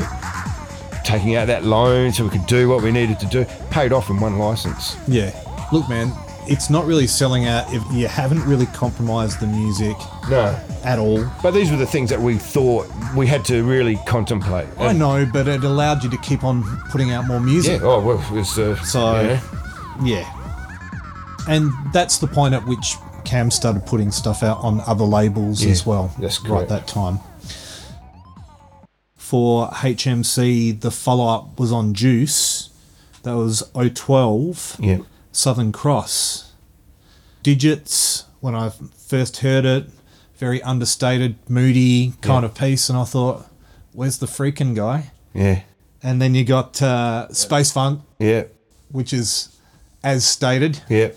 taking 1.04 1.36
out 1.36 1.48
that 1.48 1.64
loan 1.64 2.12
so 2.12 2.24
we 2.24 2.30
could 2.30 2.46
do 2.46 2.70
what 2.70 2.84
we 2.84 2.92
needed 2.92 3.20
to 3.22 3.26
do, 3.28 3.46
paid 3.72 3.92
off 3.94 4.10
in 4.10 4.20
one 4.20 4.38
license. 4.38 4.96
Yeah. 5.08 5.32
Look, 5.72 5.88
man, 5.90 6.12
it's 6.48 6.70
not 6.70 6.86
really 6.86 7.08
selling 7.08 7.46
out 7.48 7.72
if 7.74 7.84
you 7.92 8.08
haven't 8.08 8.44
really 8.46 8.66
compromised 8.68 9.40
the 9.40 9.48
music 9.48 9.96
No. 10.30 10.60
at 10.84 10.98
all. 11.00 11.24
But 11.44 11.52
these 11.52 11.70
were 11.72 11.78
the 11.78 11.86
things 11.86 12.10
that 12.10 12.20
we 12.20 12.38
thought 12.38 12.88
we 13.16 13.28
had 13.28 13.46
to 13.46 13.64
really 13.64 13.98
contemplate. 14.08 14.68
I 14.80 14.94
know, 14.94 15.28
but 15.32 15.48
it 15.48 15.64
allowed 15.64 16.04
you 16.04 16.10
to 16.10 16.18
keep 16.18 16.44
on 16.44 16.64
putting 16.90 17.12
out 17.12 17.26
more 17.28 17.40
music 17.40 17.82
Yeah, 17.82 17.88
oh, 17.88 18.00
well, 18.02 18.20
it 18.20 18.32
was, 18.32 18.58
uh, 18.58 18.76
So- 18.84 19.22
yeah. 19.22 19.40
Yeah. 20.04 20.36
And 21.48 21.72
that's 21.94 22.18
the 22.20 22.28
point 22.28 22.54
at 22.54 22.66
which 22.68 22.96
Cam 23.30 23.52
started 23.52 23.86
putting 23.86 24.12
stuff 24.12 24.42
out 24.42 24.58
on 24.64 24.82
other 24.88 25.04
labels 25.04 25.64
Yeah, 25.64 25.70
as 25.72 25.86
well. 25.86 26.12
that's 26.18 26.42
Right 26.44 26.68
that 26.68 26.88
time. 26.88 27.20
For 29.16 29.68
HMC, 29.70 30.82
the 30.82 30.90
follow 30.90 31.28
up 31.28 31.60
was 31.60 31.72
on 31.72 31.94
Juice. 31.94 32.70
That 33.22 33.36
was 33.36 33.62
012 33.76 34.78
Yeah. 34.80 34.98
Southern 35.32 35.72
Cross. 35.72 36.54
Digits, 37.44 38.24
when 38.40 38.56
I 38.56 38.72
first 39.08 39.38
heard 39.38 39.64
it, 39.64 39.90
very 40.40 40.60
understated, 40.64 41.36
moody 41.48 42.14
kind 42.22 42.42
Yeah. 42.44 42.50
of 42.50 42.56
piece, 42.56 42.90
and 42.90 42.98
I 42.98 43.04
thought, 43.04 43.46
where's 43.94 44.18
the 44.18 44.26
freaking 44.26 44.74
guy? 44.76 45.12
Yeah. 45.36 45.62
And 46.02 46.20
then 46.20 46.34
you 46.34 46.44
got 46.46 46.82
uh, 46.82 47.32
Space 47.32 47.72
Funk, 47.72 48.02
Yeah. 48.18 48.46
which 48.92 49.14
is 49.14 49.50
as 50.04 50.26
stated, 50.26 50.82
Yeah. 50.90 51.10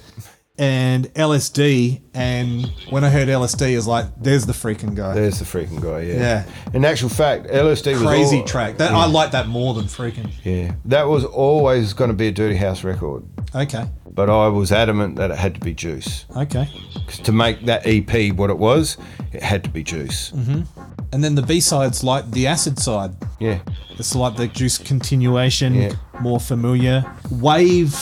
And 0.59 1.07
LSD. 1.14 2.00
And 2.14 2.66
when 2.90 3.05
I 3.05 3.11
heard 3.11 3.28
LSD, 3.28 3.72
I 3.72 3.76
was 3.76 3.86
like, 3.86 4.07
there's 4.20 4.46
the 4.46 4.53
freaking 4.53 4.94
guy. 4.94 5.14
There's 5.14 5.38
the 5.38 5.44
freaking 5.44 5.80
guy, 5.80 6.03
yeah. 6.03 6.14
Yeah. 6.16 6.44
In 6.74 6.84
actual 6.84 7.09
fact, 7.09 7.46
LSD 7.46 7.92
was 7.94 8.03
Crazy 8.03 8.38
all- 8.40 8.44
track. 8.44 8.78
That. 8.78 8.92
I 8.92 9.07
like 9.07 9.30
that 9.32 9.48
more 9.48 9.74
than 9.74 9.84
freaking. 9.84 10.30
Yeah, 10.44 10.74
that 10.86 11.05
was 11.09 11.24
always 11.24 11.92
going 11.94 12.09
to 12.11 12.16
be 12.16 12.28
a 12.28 12.32
Dirty 12.32 12.57
House 12.57 12.84
record, 12.84 13.24
Okay. 13.55 13.86
but 14.12 14.28
I 14.28 14.48
was 14.48 14.72
adamant 14.72 15.16
that 15.16 15.30
it 15.30 15.38
had 15.38 15.55
to 15.55 15.61
be 15.61 15.72
Juice. 15.74 16.26
Okay. 16.36 16.68
'Cause 17.07 17.18
to 17.20 17.32
make 17.32 17.64
that 17.66 17.86
EP 17.86 18.30
what 18.32 18.50
it 18.50 18.59
was, 18.59 18.96
it 19.32 19.42
had 19.42 19.64
to 19.64 19.70
be 19.70 19.82
Juice. 19.82 20.32
Mm-hmm. 20.36 20.62
And 21.14 21.22
then 21.24 21.34
the 21.34 21.42
B 21.42 21.61
sides, 21.61 22.03
like 22.05 22.30
the 22.30 22.46
acid 22.46 22.78
side. 22.78 23.14
Yeah, 23.38 23.59
It's 23.98 24.14
like 24.14 24.36
the 24.36 24.48
juice 24.48 24.78
continuation, 24.78 25.74
Yeah. 25.74 25.92
more 26.20 26.40
familiar. 26.40 27.05
Wave, 27.30 27.94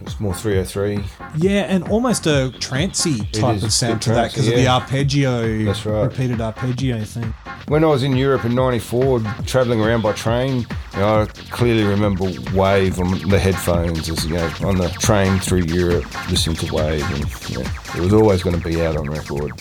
it's 0.00 0.18
more 0.20 0.34
303. 0.34 1.04
yeah, 1.36 1.62
and 1.62 1.86
almost 1.88 2.26
a 2.26 2.52
trancey 2.58 3.30
type 3.32 3.62
of 3.62 3.72
sound 3.72 4.02
to 4.02 4.10
that 4.10 4.30
because 4.32 4.48
of 4.48 4.54
the 4.54 4.66
arpeggio, 4.66 5.64
That's 5.64 5.84
right. 5.86 6.02
repeated 6.02 6.40
arpeggio 6.40 7.04
thing. 7.04 7.34
When 7.68 7.84
I 7.84 7.88
was 7.88 8.02
in 8.02 8.16
Europe 8.16 8.44
in 8.44 8.54
'94, 8.54 9.20
traveling 9.46 9.80
around 9.80 10.02
by 10.02 10.12
train, 10.12 10.66
you 10.94 10.98
know, 10.98 11.22
I 11.22 11.26
clearly 11.50 11.84
remember 11.84 12.24
Wave 12.54 12.98
on 12.98 13.28
the 13.28 13.38
headphones 13.38 14.08
as 14.08 14.24
you 14.26 14.34
know 14.34 14.50
on 14.64 14.76
the 14.78 14.88
train 15.00 15.38
through 15.38 15.62
Europe, 15.64 16.04
listening 16.30 16.56
to 16.56 16.74
Wave, 16.74 17.04
and 17.12 17.50
you 17.50 17.62
know, 17.62 17.70
it 17.96 18.00
was 18.00 18.12
always 18.12 18.42
going 18.42 18.58
to 18.60 18.66
be 18.66 18.84
out 18.84 18.96
on 18.96 19.08
record. 19.08 19.52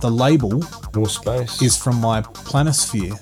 The 0.00 0.10
label 0.10 0.62
Space. 1.04 1.60
is 1.60 1.76
from 1.76 2.00
my 2.00 2.22
planisphere. 2.22 3.16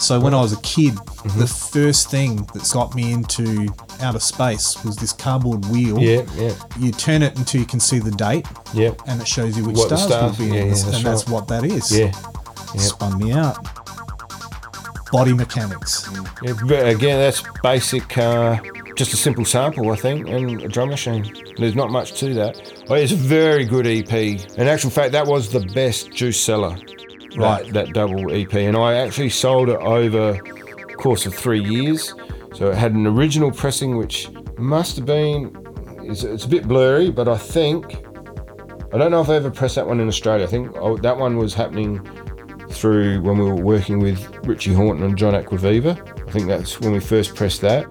So 0.00 0.18
when 0.18 0.32
I 0.34 0.40
was 0.40 0.52
a 0.52 0.60
kid, 0.62 0.94
Mm-hmm. 1.20 1.38
the 1.40 1.46
first 1.46 2.10
thing 2.10 2.36
that 2.54 2.70
got 2.72 2.94
me 2.94 3.12
into 3.12 3.68
outer 4.00 4.18
space 4.20 4.82
was 4.82 4.96
this 4.96 5.12
cardboard 5.12 5.66
wheel. 5.66 5.98
yeah, 5.98 6.22
yeah, 6.34 6.54
You 6.78 6.92
turn 6.92 7.20
it 7.22 7.36
until 7.38 7.60
you 7.60 7.66
can 7.66 7.78
see 7.78 7.98
the 7.98 8.10
date, 8.10 8.46
yeah, 8.72 8.92
and 9.06 9.20
it 9.20 9.28
shows 9.28 9.54
you 9.54 9.64
which 9.66 9.76
What 9.76 9.88
stars, 9.88 10.04
stars- 10.04 10.38
will 10.38 10.46
be 10.46 10.52
yeah, 10.54 10.60
in, 10.62 10.68
yeah, 10.68 10.72
and 10.86 10.94
that's 10.94 11.02
that's 11.02 11.28
what 11.28 11.46
that 11.48 11.62
is. 11.64 11.92
yeah. 11.96 12.06
Yep. 12.06 12.78
Spun 12.78 13.18
me 13.18 13.32
out. 13.32 13.58
Body 15.12 15.34
mechanics. 15.34 16.08
Yeah, 16.42 16.84
again, 16.86 17.18
that's 17.18 17.42
basic, 17.62 18.16
uh, 18.16 18.58
just 18.96 19.12
a 19.12 19.16
simple 19.16 19.44
sample, 19.44 19.90
I 19.90 19.96
think, 19.96 20.26
and 20.28 20.62
a 20.62 20.68
drum 20.68 20.88
machine. 20.88 21.30
There's 21.58 21.74
not 21.74 21.90
much 21.90 22.18
to 22.20 22.32
that. 22.34 22.84
But 22.88 23.00
it's 23.00 23.12
a 23.12 23.16
very 23.16 23.64
good 23.66 23.86
EP. 23.86 24.10
In 24.56 24.68
actual 24.68 24.88
fact, 24.90 25.12
that 25.12 25.26
was 25.26 25.50
the 25.52 25.60
best 25.74 26.12
juice 26.12 26.40
seller. 26.40 26.78
That- 27.30 27.38
Right. 27.38 27.72
That, 27.72 27.92
double 27.92 28.32
EP. 28.32 28.52
And 28.54 28.76
I 28.76 28.94
actually 28.94 29.30
sold 29.30 29.68
it 29.68 29.78
over 29.80 30.38
course 31.00 31.24
of 31.26 31.34
three 31.34 31.62
years. 31.62 32.14
So 32.54 32.70
it 32.70 32.76
had 32.76 32.92
an 32.92 33.06
original 33.06 33.50
pressing, 33.50 33.96
which 33.96 34.28
must 34.58 34.96
have 34.96 35.06
been, 35.06 35.56
it's, 36.02 36.22
it's 36.24 36.44
a 36.44 36.48
bit 36.48 36.68
blurry, 36.68 37.10
but 37.10 37.26
I 37.26 37.38
think, 37.38 38.04
I 38.92 38.98
don't 38.98 39.10
know 39.10 39.20
if 39.22 39.28
I 39.30 39.36
ever 39.36 39.50
pressed 39.50 39.76
that 39.76 39.86
one 39.86 40.00
in 40.00 40.08
Australia. 40.08 40.44
I 40.44 40.48
think 40.48 40.76
oh, 40.76 40.96
that 40.98 41.16
one 41.16 41.36
was 41.38 41.54
happening 41.54 42.06
through 42.70 43.22
when 43.22 43.38
we 43.38 43.44
were 43.44 43.54
working 43.54 43.98
with 43.98 44.20
Richie 44.46 44.72
Hawtin 44.74 45.02
and 45.02 45.16
John 45.16 45.32
Acquaviva. 45.34 46.28
I 46.28 46.30
think 46.30 46.46
that's 46.46 46.80
when 46.80 46.92
we 46.92 47.00
first 47.00 47.34
pressed 47.34 47.60
that. 47.62 47.88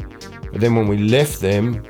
But 0.51 0.61
then 0.61 0.75
when 0.75 0.87
we 0.87 0.97
left 0.97 1.41
them, 1.41 1.83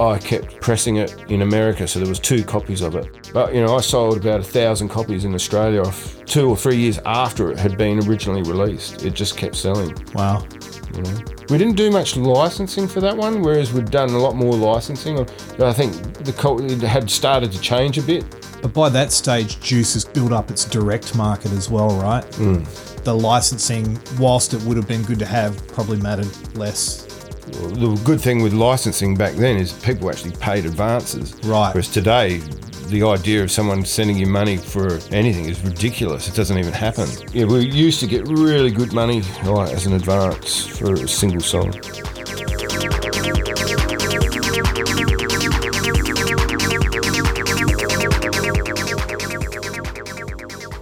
I 0.00 0.18
kept 0.18 0.60
pressing 0.60 0.96
it 0.96 1.14
in 1.28 1.42
America, 1.42 1.86
so 1.88 1.98
there 1.98 2.08
was 2.08 2.20
two 2.20 2.44
copies 2.44 2.80
of 2.80 2.94
it. 2.94 3.27
But 3.32 3.54
you 3.54 3.60
know, 3.62 3.76
I 3.76 3.80
sold 3.80 4.16
about 4.16 4.40
a 4.40 4.44
thousand 4.44 4.88
copies 4.88 5.24
in 5.24 5.34
Australia 5.34 5.82
off 5.82 6.24
two 6.24 6.48
or 6.48 6.56
three 6.56 6.76
years 6.76 6.98
after 7.04 7.50
it 7.50 7.58
had 7.58 7.76
been 7.76 8.06
originally 8.08 8.42
released. 8.42 9.04
It 9.04 9.14
just 9.14 9.36
kept 9.36 9.56
selling. 9.56 9.94
Wow. 10.14 10.46
You 10.94 11.02
know, 11.02 11.18
we 11.50 11.58
didn't 11.58 11.76
do 11.76 11.90
much 11.90 12.16
licensing 12.16 12.88
for 12.88 13.00
that 13.00 13.16
one, 13.16 13.42
whereas 13.42 13.72
we'd 13.72 13.90
done 13.90 14.10
a 14.10 14.18
lot 14.18 14.34
more 14.34 14.54
licensing. 14.54 15.18
I 15.60 15.72
think 15.72 15.94
the 16.24 16.32
cult 16.32 16.70
had 16.80 17.10
started 17.10 17.52
to 17.52 17.60
change 17.60 17.98
a 17.98 18.02
bit. 18.02 18.24
But 18.60 18.72
by 18.72 18.88
that 18.88 19.12
stage, 19.12 19.60
Juice 19.60 19.94
has 19.94 20.04
built 20.04 20.32
up 20.32 20.50
its 20.50 20.64
direct 20.64 21.14
market 21.14 21.52
as 21.52 21.70
well, 21.70 21.90
right? 22.00 22.24
Hmm. 22.34 22.64
The 23.04 23.14
licensing, 23.14 23.98
whilst 24.18 24.52
it 24.52 24.60
would 24.62 24.76
have 24.76 24.88
been 24.88 25.04
good 25.04 25.20
to 25.20 25.26
have, 25.26 25.66
probably 25.68 25.98
mattered 25.98 26.28
less. 26.56 27.04
The 27.46 28.00
good 28.04 28.20
thing 28.20 28.42
with 28.42 28.52
licensing 28.52 29.16
back 29.16 29.34
then 29.34 29.56
is 29.56 29.72
people 29.72 30.10
actually 30.10 30.32
paid 30.32 30.66
advances. 30.66 31.34
Right. 31.44 31.72
Whereas 31.72 31.88
today, 31.88 32.42
the 32.88 33.02
idea 33.02 33.42
of 33.42 33.50
someone 33.50 33.84
sending 33.84 34.16
you 34.16 34.26
money 34.26 34.56
for 34.56 34.98
anything 35.10 35.44
is 35.44 35.60
ridiculous. 35.60 36.26
It 36.28 36.34
doesn't 36.34 36.58
even 36.58 36.72
happen. 36.72 37.08
Yeah, 37.32 37.44
we 37.44 37.66
used 37.66 38.00
to 38.00 38.06
get 38.06 38.26
really 38.28 38.70
good 38.70 38.92
money 38.92 39.18
as 39.18 39.86
an 39.86 39.92
advance 39.92 40.66
for 40.66 40.94
a 40.94 41.08
single 41.08 41.42
song. 41.42 41.72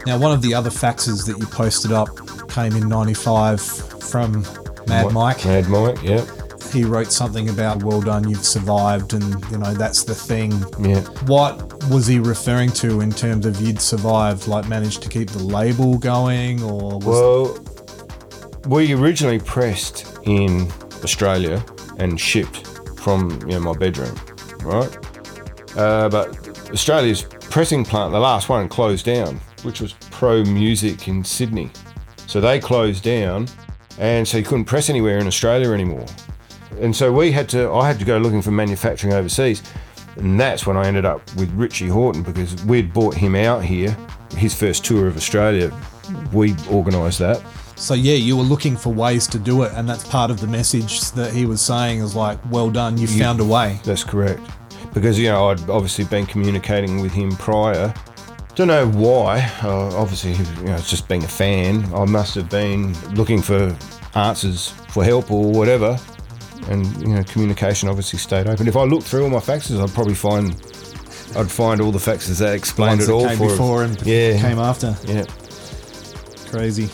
Now, 0.06 0.18
one 0.18 0.30
of 0.30 0.40
the 0.42 0.54
other 0.54 0.70
faxes 0.70 1.26
that 1.26 1.36
you 1.38 1.46
posted 1.46 1.90
up 1.90 2.08
came 2.48 2.76
in 2.76 2.88
95 2.88 3.60
from 3.60 4.42
Mad 4.86 5.12
Mike. 5.12 5.44
Mad 5.44 5.68
Mike, 5.68 6.00
yeah. 6.02 6.24
He 6.76 6.84
wrote 6.84 7.10
something 7.10 7.48
about, 7.48 7.82
well 7.82 8.02
done, 8.02 8.28
you've 8.28 8.44
survived, 8.44 9.14
and, 9.14 9.42
you 9.50 9.56
know, 9.56 9.72
that's 9.72 10.04
the 10.04 10.14
thing. 10.14 10.52
Yeah. 10.78 11.00
What 11.24 11.82
was 11.88 12.06
he 12.06 12.18
referring 12.18 12.70
to 12.72 13.00
in 13.00 13.10
terms 13.10 13.46
of 13.46 13.58
you'd 13.62 13.80
survived? 13.80 14.46
Like, 14.46 14.68
managed 14.68 15.00
to 15.04 15.08
keep 15.08 15.30
the 15.30 15.42
label 15.42 15.96
going, 15.96 16.62
or 16.62 16.98
was 16.98 17.06
Well, 17.06 17.64
we 18.66 18.92
originally 18.92 19.38
pressed 19.38 20.18
in 20.24 20.70
Australia 21.02 21.64
and 21.96 22.20
shipped 22.20 22.66
from 22.98 23.30
you 23.42 23.58
know, 23.58 23.60
my 23.60 23.72
bedroom, 23.72 24.14
right? 24.60 24.94
Uh, 25.78 26.10
but 26.10 26.28
Australia's 26.72 27.22
pressing 27.22 27.86
plant, 27.86 28.12
the 28.12 28.20
last 28.20 28.50
one, 28.50 28.68
closed 28.68 29.06
down, 29.06 29.40
which 29.62 29.80
was 29.80 29.94
Pro 30.10 30.44
Music 30.44 31.08
in 31.08 31.24
Sydney. 31.24 31.70
So 32.26 32.38
they 32.38 32.60
closed 32.60 33.02
down, 33.02 33.48
and 33.98 34.28
so 34.28 34.36
you 34.36 34.44
couldn't 34.44 34.66
press 34.66 34.90
anywhere 34.90 35.16
in 35.16 35.26
Australia 35.26 35.72
anymore. 35.72 36.04
And 36.80 36.94
so 36.94 37.12
we 37.12 37.32
had 37.32 37.48
to, 37.50 37.70
I 37.70 37.86
had 37.86 37.98
to 37.98 38.04
go 38.04 38.18
looking 38.18 38.42
for 38.42 38.50
manufacturing 38.50 39.14
overseas. 39.14 39.62
And 40.16 40.40
that's 40.40 40.66
when 40.66 40.76
I 40.76 40.86
ended 40.86 41.04
up 41.04 41.20
with 41.36 41.50
Richie 41.52 41.88
Hawtin 41.88 42.24
because 42.24 42.62
we'd 42.64 42.92
bought 42.92 43.14
him 43.14 43.34
out 43.34 43.62
here. 43.62 43.96
His 44.36 44.54
first 44.54 44.84
tour 44.84 45.06
of 45.06 45.16
Australia, 45.16 45.72
we 46.32 46.54
organised 46.70 47.18
that. 47.18 47.42
So 47.76 47.92
yeah, 47.92 48.14
you 48.14 48.36
were 48.36 48.42
looking 48.42 48.76
for 48.76 48.92
ways 48.92 49.26
to 49.28 49.38
do 49.38 49.62
it, 49.62 49.72
and 49.74 49.86
that's 49.86 50.08
part 50.08 50.30
of 50.30 50.40
the 50.40 50.46
message 50.46 51.10
that 51.12 51.32
he 51.32 51.44
was 51.44 51.60
saying 51.60 52.00
is 52.00 52.16
like, 52.16 52.38
well 52.50 52.70
done, 52.70 52.96
you 52.96 53.06
found 53.06 53.40
a 53.40 53.44
way. 53.44 53.78
That's 53.84 54.02
correct. 54.02 54.40
Because, 54.94 55.18
you 55.18 55.28
know, 55.28 55.50
I'd 55.50 55.68
obviously 55.68 56.06
been 56.06 56.24
communicating 56.24 57.02
with 57.02 57.12
him 57.12 57.36
prior. 57.36 57.92
Don't 58.54 58.68
know 58.68 58.88
why. 58.88 59.50
Uh, 59.62 59.94
obviously, 59.94 60.32
you 60.32 60.68
know, 60.68 60.76
it's 60.76 60.88
just 60.88 61.06
being 61.06 61.22
a 61.22 61.28
fan. 61.28 61.84
I 61.94 62.06
must 62.06 62.34
have 62.36 62.48
been 62.48 62.94
looking 63.14 63.42
for 63.42 63.76
answers 64.14 64.68
for 64.88 65.04
help 65.04 65.30
or 65.30 65.52
whatever. 65.52 65.98
And, 66.68 66.86
you 67.00 67.14
know, 67.14 67.22
communication 67.24 67.88
obviously 67.88 68.18
stayed 68.18 68.48
open. 68.48 68.66
If 68.66 68.76
I 68.76 68.82
looked 68.82 69.04
through 69.04 69.24
all 69.24 69.30
my 69.30 69.38
faxes, 69.38 69.80
I'd 69.82 69.94
probably 69.94 70.14
find 70.14 70.50
I'd 71.36 71.50
find 71.50 71.80
all 71.80 71.92
the 71.92 71.98
faxes 71.98 72.38
that 72.38 72.54
explained 72.54 73.02
it 73.02 73.06
that 73.06 73.12
all 73.12 73.26
came 73.26 73.36
for 73.36 73.48
before 73.48 73.84
and 73.84 74.00
yeah, 74.02 74.40
came 74.40 74.58
after. 74.58 74.96
yeah. 75.04 75.24
Crazy. 76.50 76.88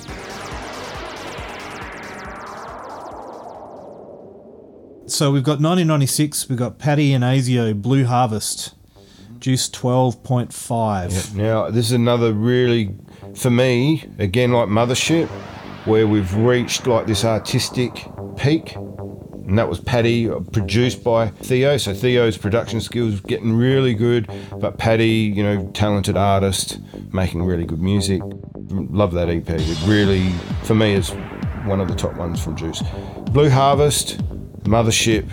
So 5.07 5.31
we've 5.31 5.45
got 5.45 5.61
1996. 5.61 6.49
We've 6.49 6.59
got 6.59 6.79
Paddee 6.79 7.13
and 7.13 7.23
Azio 7.23 7.81
Blue 7.81 8.05
Harvest, 8.07 8.75
Juice 9.39 9.69
12.5. 9.69 11.35
Now, 11.35 11.71
this 11.71 11.87
is 11.87 11.93
another 11.93 12.33
really, 12.33 12.97
for 13.35 13.51
me, 13.51 14.09
again, 14.19 14.53
like 14.53 14.69
Mothership, 14.69 15.29
where 15.85 16.07
we've 16.09 16.35
reached 16.35 16.87
like 16.87 17.07
this 17.07 17.25
artistic 17.25 18.09
peak. 18.37 18.75
And 19.47 19.59
that 19.59 19.69
was 19.69 19.81
Paddee, 19.81 20.31
uh, 20.31 20.41
produced 20.51 21.03
by 21.03 21.29
Theo. 21.29 21.77
So 21.77 21.93
Theo's 21.93 22.37
production 22.39 22.81
skills 22.81 23.21
getting 23.21 23.55
really 23.55 23.95
good, 23.95 24.31
but 24.59 24.79
Paddee, 24.79 25.35
you 25.35 25.43
know, 25.43 25.69
talented 25.75 26.17
artist, 26.17 26.79
making 27.13 27.43
really 27.43 27.65
good 27.65 27.83
music. 27.83 28.23
Love 28.71 29.13
that 29.13 29.29
EP. 29.29 29.49
It 29.49 29.87
really, 29.87 30.31
for 30.63 30.75
me, 30.75 30.95
is 30.95 31.11
one 31.65 31.81
of 31.81 31.89
the 31.89 31.95
top 31.95 32.17
ones 32.17 32.43
from 32.43 32.57
Juice. 32.57 32.83
Blue 33.31 33.51
Harvest, 33.51 34.19
Mothership, 34.65 35.25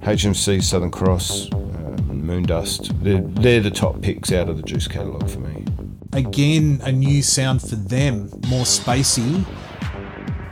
HMC 0.00 0.62
Southern 0.62 0.90
Cross, 0.90 1.52
um, 1.52 2.22
Moondust. 2.24 3.00
They're, 3.02 3.20
they're 3.20 3.60
the 3.60 3.70
top 3.70 4.00
picks 4.02 4.32
out 4.32 4.48
of 4.48 4.56
the 4.56 4.62
Juice 4.62 4.88
catalogue 4.88 5.28
for 5.28 5.40
me. 5.40 5.64
Again, 6.12 6.80
a 6.84 6.92
new 6.92 7.22
sound 7.22 7.62
for 7.62 7.76
them, 7.76 8.28
more 8.48 8.64
spacey, 8.64 9.44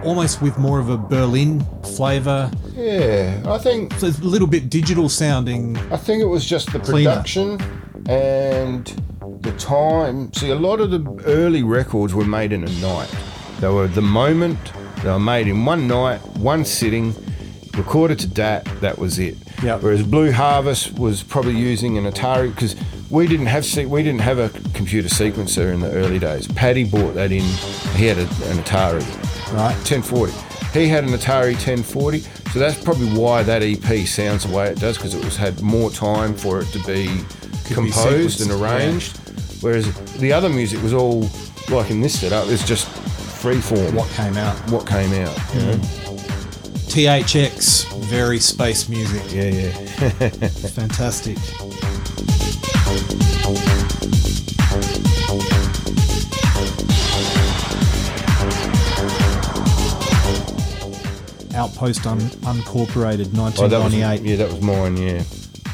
almost 0.05 0.41
with 0.43 0.57
more 0.59 0.79
of 0.79 0.89
a 0.89 0.97
Berlin 0.99 1.65
flavour. 1.97 2.51
Yeah, 2.75 3.43
I 3.47 3.59
think 3.59 3.93
So 3.95 4.07
it's 4.07 4.19
a 4.19 4.25
little 4.25 4.49
bit 4.49 4.71
digital 4.71 5.09
sounding. 5.09 5.77
I 5.93 5.97
think 5.97 6.23
it 6.23 6.27
was 6.27 6.45
just 6.47 6.73
the 6.73 6.79
Cleaner. 6.81 7.11
production 7.11 7.61
and 8.09 8.87
the 9.43 9.53
time. 9.53 10.33
See, 10.33 10.51
a 10.51 10.55
lot 10.55 10.81
of 10.81 10.91
the 10.91 11.23
early 11.27 11.63
records 11.63 12.15
were 12.15 12.25
made 12.25 12.53
in 12.53 12.65
a 12.65 12.71
night. 12.81 13.15
They 13.61 13.69
were 13.69 13.89
the 13.89 14.03
moment. 14.03 14.59
They 15.03 15.11
were 15.11 15.19
made 15.21 15.49
in 15.49 15.65
one 15.65 15.87
night, 15.89 16.19
one 16.37 16.65
sitting, 16.65 17.15
recorded 17.77 18.19
to 18.21 18.27
DAT. 18.27 18.65
That 18.81 18.99
was 18.99 19.19
it. 19.19 19.37
Yep. 19.63 19.83
Whereas 19.83 20.03
Blue 20.03 20.33
Harvest 20.33 20.99
was 20.99 21.23
probably 21.23 21.57
using 21.57 21.99
an 21.99 22.05
Atari 22.11 22.55
because 22.55 22.75
we 23.11 23.27
didn't 23.27 23.47
have 23.47 23.65
se- 23.65 23.87
we 23.87 24.03
didn't 24.03 24.21
have 24.23 24.39
a 24.39 24.49
computer 24.75 25.09
sequencer 25.09 25.73
in 25.73 25.81
the 25.81 25.91
early 25.93 26.19
days. 26.19 26.47
Paddee 26.49 26.91
bought 26.91 27.15
that 27.15 27.33
in. 27.33 27.43
He 27.97 28.07
had 28.07 28.19
a, 28.19 28.23
an 28.23 28.59
Atari. 28.65 29.03
Right. 29.53 29.75
1040. 29.75 30.33
He 30.73 30.87
had 30.87 31.05
an 31.05 31.11
Atari 31.11 31.55
1040, 31.55 32.21
so 32.21 32.59
that's 32.59 32.83
probably 32.83 33.09
why 33.09 33.43
that 33.43 33.63
EP 33.63 34.07
sounds 34.07 34.45
the 34.45 34.55
way 34.55 34.69
it 34.69 34.79
does 34.79 34.97
because 34.97 35.15
it 35.15 35.25
was 35.25 35.37
had 35.37 35.61
more 35.61 35.91
time 35.91 36.35
for 36.35 36.61
it 36.61 36.67
to 36.67 36.79
be 36.85 37.09
be 37.69 37.75
composed 37.75 38.41
and 38.41 38.51
sequenced, 38.51 38.61
yeah. 38.61 38.77
arranged. 38.77 39.19
Whereas 39.63 40.15
the 40.19 40.33
other 40.33 40.49
music 40.49 40.83
was 40.83 40.93
all 40.93 41.29
like 41.69 41.91
in 41.91 42.01
this 42.01 42.21
setup, 42.21 42.49
it's 42.49 42.67
just 42.67 42.89
free 42.89 43.61
form. 43.61 43.95
What 43.95 44.09
came 44.11 44.37
out? 44.37 44.57
what 44.71 44.87
came 44.87 45.13
out? 45.13 45.37
You 45.55 45.61
know? 45.61 45.77
THX, 46.91 48.01
very 48.05 48.39
space 48.39 48.89
music. 48.89 49.23
Yeah, 49.33 49.45
yeah. 49.45 49.71
Fantastic. 50.71 51.39
Outpost 61.65 62.07
Un- 62.07 62.31
Uncorporated, 62.47 63.29
Oh, 63.37 63.51
that 63.53 63.61
was, 63.61 63.93
1998. 63.93 64.31
yeah, 64.31 64.37
that 64.37 64.51
was 64.51 64.63
mine. 64.63 64.97
Yeah. 64.97 65.23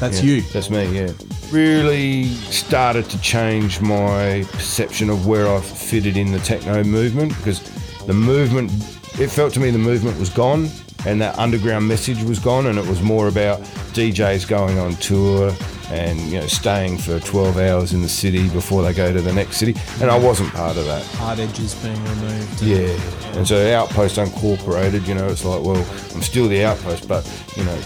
That's 0.01 0.21
Yeah, 0.21 0.35
you. 0.35 0.41
That's 0.53 0.69
me, 0.69 0.85
yeah. 0.93 1.11
Really 1.51 2.25
started 2.51 3.09
to 3.09 3.19
change 3.21 3.79
my 3.79 4.45
perception 4.51 5.09
of 5.09 5.25
where 5.27 5.47
I 5.47 5.61
fitted 5.61 6.17
in 6.17 6.33
the 6.33 6.39
techno 6.39 6.83
movement 6.83 7.35
because 7.37 7.61
the 8.05 8.13
movement, 8.13 8.69
it 9.17 9.29
felt 9.31 9.53
to 9.53 9.61
me 9.61 9.71
the 9.71 9.77
movement 9.77 10.19
was 10.19 10.29
gone 10.29 10.69
and 11.07 11.21
that 11.21 11.39
underground 11.39 11.87
message 11.87 12.21
was 12.23 12.37
gone 12.37 12.67
and 12.67 12.77
it 12.77 12.85
was 12.85 13.01
more 13.01 13.29
about 13.29 13.61
DJs 13.93 14.45
going 14.47 14.77
on 14.77 14.93
tour 14.97 15.53
and, 15.89 16.19
you 16.19 16.37
know, 16.37 16.47
staying 16.47 16.97
for 16.97 17.17
12 17.21 17.57
hours 17.57 17.93
in 17.93 18.01
the 18.01 18.09
city 18.09 18.49
before 18.49 18.83
they 18.83 18.93
go 18.93 19.13
to 19.13 19.21
the 19.21 19.31
next 19.31 19.55
city. 19.55 19.73
And 20.01 20.11
I 20.11 20.19
wasn't 20.19 20.51
part 20.53 20.75
of 20.75 20.85
that. 20.85 21.05
Hard 21.15 21.39
edges 21.39 21.75
being 21.75 22.03
removed. 22.03 22.61
Yeah. 22.61 23.37
And 23.37 23.47
so 23.47 23.73
Outpost 23.73 24.17
Uncorporated, 24.17 25.07
you 25.07 25.15
know, 25.15 25.29
it's 25.29 25.45
like, 25.45 25.63
well, 25.63 25.77
I'm 26.13 26.21
still 26.21 26.49
the 26.49 26.65
Outpost, 26.65 27.07
but, 27.07 27.25
you 27.55 27.63
know, 27.63 27.81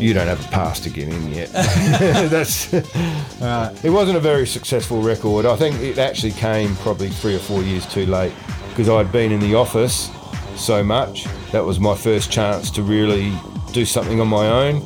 you 0.00 0.12
don't 0.12 0.26
have 0.26 0.44
a 0.44 0.48
pass 0.48 0.80
to 0.80 0.90
get 0.90 1.06
in 1.06 1.32
yet. 1.32 1.52
That's. 1.52 2.74
It 2.74 3.90
wasn't 3.90 4.16
a 4.16 4.20
very 4.20 4.48
successful 4.48 5.00
record. 5.00 5.46
I 5.46 5.54
think 5.54 5.80
it 5.80 5.98
actually 5.98 6.32
came 6.32 6.74
probably 6.76 7.08
three 7.08 7.36
or 7.36 7.38
four 7.38 7.62
years 7.62 7.86
too 7.86 8.06
late 8.06 8.32
because 8.70 8.88
I'd 8.88 9.12
been 9.12 9.30
in 9.30 9.38
the 9.38 9.54
office 9.54 10.10
so 10.56 10.82
much. 10.82 11.28
That 11.54 11.64
was 11.64 11.78
my 11.78 11.94
first 11.94 12.32
chance 12.32 12.68
to 12.72 12.82
really 12.82 13.32
do 13.70 13.84
something 13.84 14.20
on 14.20 14.26
my 14.26 14.44
own, 14.44 14.84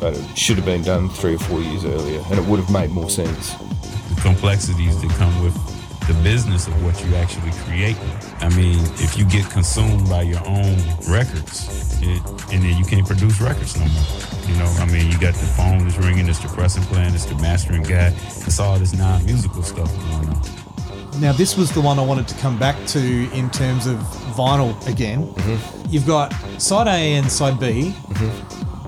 but 0.00 0.16
it 0.16 0.38
should 0.38 0.56
have 0.56 0.64
been 0.64 0.80
done 0.80 1.10
three 1.10 1.34
or 1.34 1.38
four 1.38 1.60
years 1.60 1.84
earlier 1.84 2.22
and 2.30 2.38
it 2.38 2.46
would 2.46 2.58
have 2.58 2.70
made 2.70 2.88
more 2.88 3.10
sense. 3.10 3.52
the 3.52 4.18
complexities 4.22 4.98
that 5.02 5.10
come 5.10 5.44
with 5.44 5.54
the 6.06 6.14
business 6.22 6.68
of 6.68 6.82
what 6.82 6.98
you 7.04 7.14
actually 7.16 7.50
create. 7.66 7.98
I 8.40 8.48
mean, 8.56 8.78
if 8.96 9.18
you 9.18 9.26
get 9.26 9.44
consumed 9.50 10.08
by 10.08 10.22
your 10.22 10.40
own 10.48 10.78
records, 11.06 12.00
it, 12.00 12.22
and 12.50 12.62
then 12.64 12.78
you 12.78 12.86
can't 12.86 13.06
produce 13.06 13.38
records 13.38 13.76
no 13.76 13.84
more. 13.84 14.48
You 14.48 14.56
know, 14.56 14.74
I 14.80 14.86
mean, 14.86 15.12
you 15.12 15.20
got 15.20 15.34
the 15.34 15.44
phone 15.44 15.84
that's 15.84 15.98
ringing, 15.98 16.28
it's 16.28 16.38
the 16.38 16.48
pressing 16.48 16.84
plan, 16.84 17.14
it's 17.14 17.26
the 17.26 17.34
mastering 17.34 17.82
guy, 17.82 18.14
it's 18.46 18.58
all 18.58 18.78
this 18.78 18.94
non-musical 18.94 19.62
stuff 19.62 19.94
going 19.94 20.30
on. 20.30 20.65
Now, 21.20 21.32
this 21.32 21.56
was 21.56 21.70
the 21.72 21.80
one 21.80 21.98
I 21.98 22.02
wanted 22.04 22.28
to 22.28 22.34
come 22.36 22.58
back 22.58 22.76
to 22.88 22.98
in 23.32 23.48
terms 23.50 23.86
of 23.86 23.96
vinyl 24.36 24.74
again. 24.86 25.26
Mm-hmm. 25.26 25.86
You've 25.92 26.06
got 26.06 26.32
side 26.60 26.86
A 26.88 27.14
and 27.14 27.30
side 27.30 27.58
B. 27.58 27.94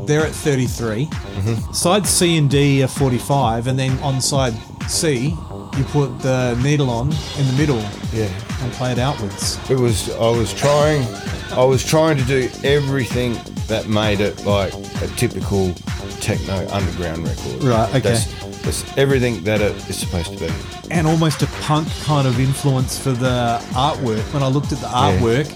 They're 0.06 0.24
at 0.26 0.32
33. 0.32 1.06
Mm-hmm. 1.06 1.72
Side 1.72 2.06
C 2.06 2.36
and 2.36 2.48
D 2.50 2.82
are 2.82 2.88
45, 2.88 3.66
and 3.66 3.78
then 3.78 3.98
on 4.00 4.20
side 4.20 4.54
C, 4.88 5.34
you 5.76 5.84
put 5.84 6.18
the 6.20 6.54
needle 6.62 6.90
on 6.90 7.08
in 7.38 7.46
the 7.46 7.54
middle 7.56 7.80
Yeah. 8.12 8.28
and 8.62 8.72
play 8.72 8.92
it 8.92 8.98
outwards. 8.98 9.58
It 9.70 9.78
was 9.78 10.10
I 10.16 10.30
was 10.30 10.52
trying 10.54 11.06
I 11.52 11.64
was 11.64 11.84
trying 11.84 12.16
to 12.18 12.24
do 12.24 12.48
everything 12.64 13.34
that 13.68 13.86
made 13.88 14.20
it 14.20 14.44
like 14.44 14.72
a 15.02 15.06
typical 15.16 15.72
techno 16.20 16.66
underground 16.70 17.26
record. 17.26 17.62
Right, 17.62 17.88
okay. 17.90 18.00
That's, 18.00 18.26
It's 18.68 18.84
everything 18.98 19.42
that 19.44 19.60
it 19.60 19.74
is 19.88 19.96
supposed 19.98 20.32
to 20.36 20.38
be. 20.46 20.52
and 20.90 21.06
almost 21.06 21.42
a 21.42 21.46
punk 21.62 21.88
kind 22.02 22.26
of 22.28 22.38
influence 22.38 22.98
for 22.98 23.10
the 23.12 23.58
artwork. 23.72 24.22
When 24.34 24.42
I 24.42 24.48
looked 24.48 24.72
at 24.72 24.78
the 24.80 24.86
artwork, 24.88 25.48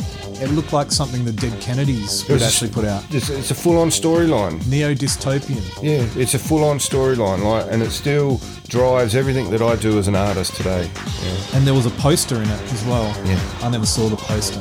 it 0.42 0.48
looked 0.50 0.72
like 0.72 0.90
something 0.90 1.24
the 1.24 1.32
Dead 1.32 1.60
Kennedys 1.60 2.26
would 2.28 2.42
actually 2.42 2.70
put 2.70 2.84
out. 2.84 3.04
It's, 3.14 3.28
it's 3.28 3.50
a 3.50 3.54
full-on 3.54 3.88
storyline. 3.90 4.66
Neo 4.66 4.94
dystopian. 4.94 5.62
Yeah, 5.82 6.04
it's 6.20 6.34
a 6.34 6.38
full-on 6.38 6.78
storyline, 6.78 7.44
like, 7.44 7.66
and 7.70 7.82
it 7.82 7.90
still 7.90 8.40
drives 8.68 9.14
everything 9.14 9.50
that 9.50 9.62
I 9.62 9.76
do 9.76 9.98
as 9.98 10.08
an 10.08 10.16
artist 10.16 10.56
today. 10.56 10.90
Yeah, 11.22 11.56
And 11.56 11.66
there 11.66 11.74
was 11.74 11.86
a 11.86 11.90
poster 11.90 12.36
in 12.36 12.48
it 12.48 12.72
as 12.72 12.84
well. 12.86 13.04
Yeah. 13.26 13.38
I 13.62 13.68
never 13.70 13.86
saw 13.86 14.08
the 14.08 14.16
poster. 14.16 14.60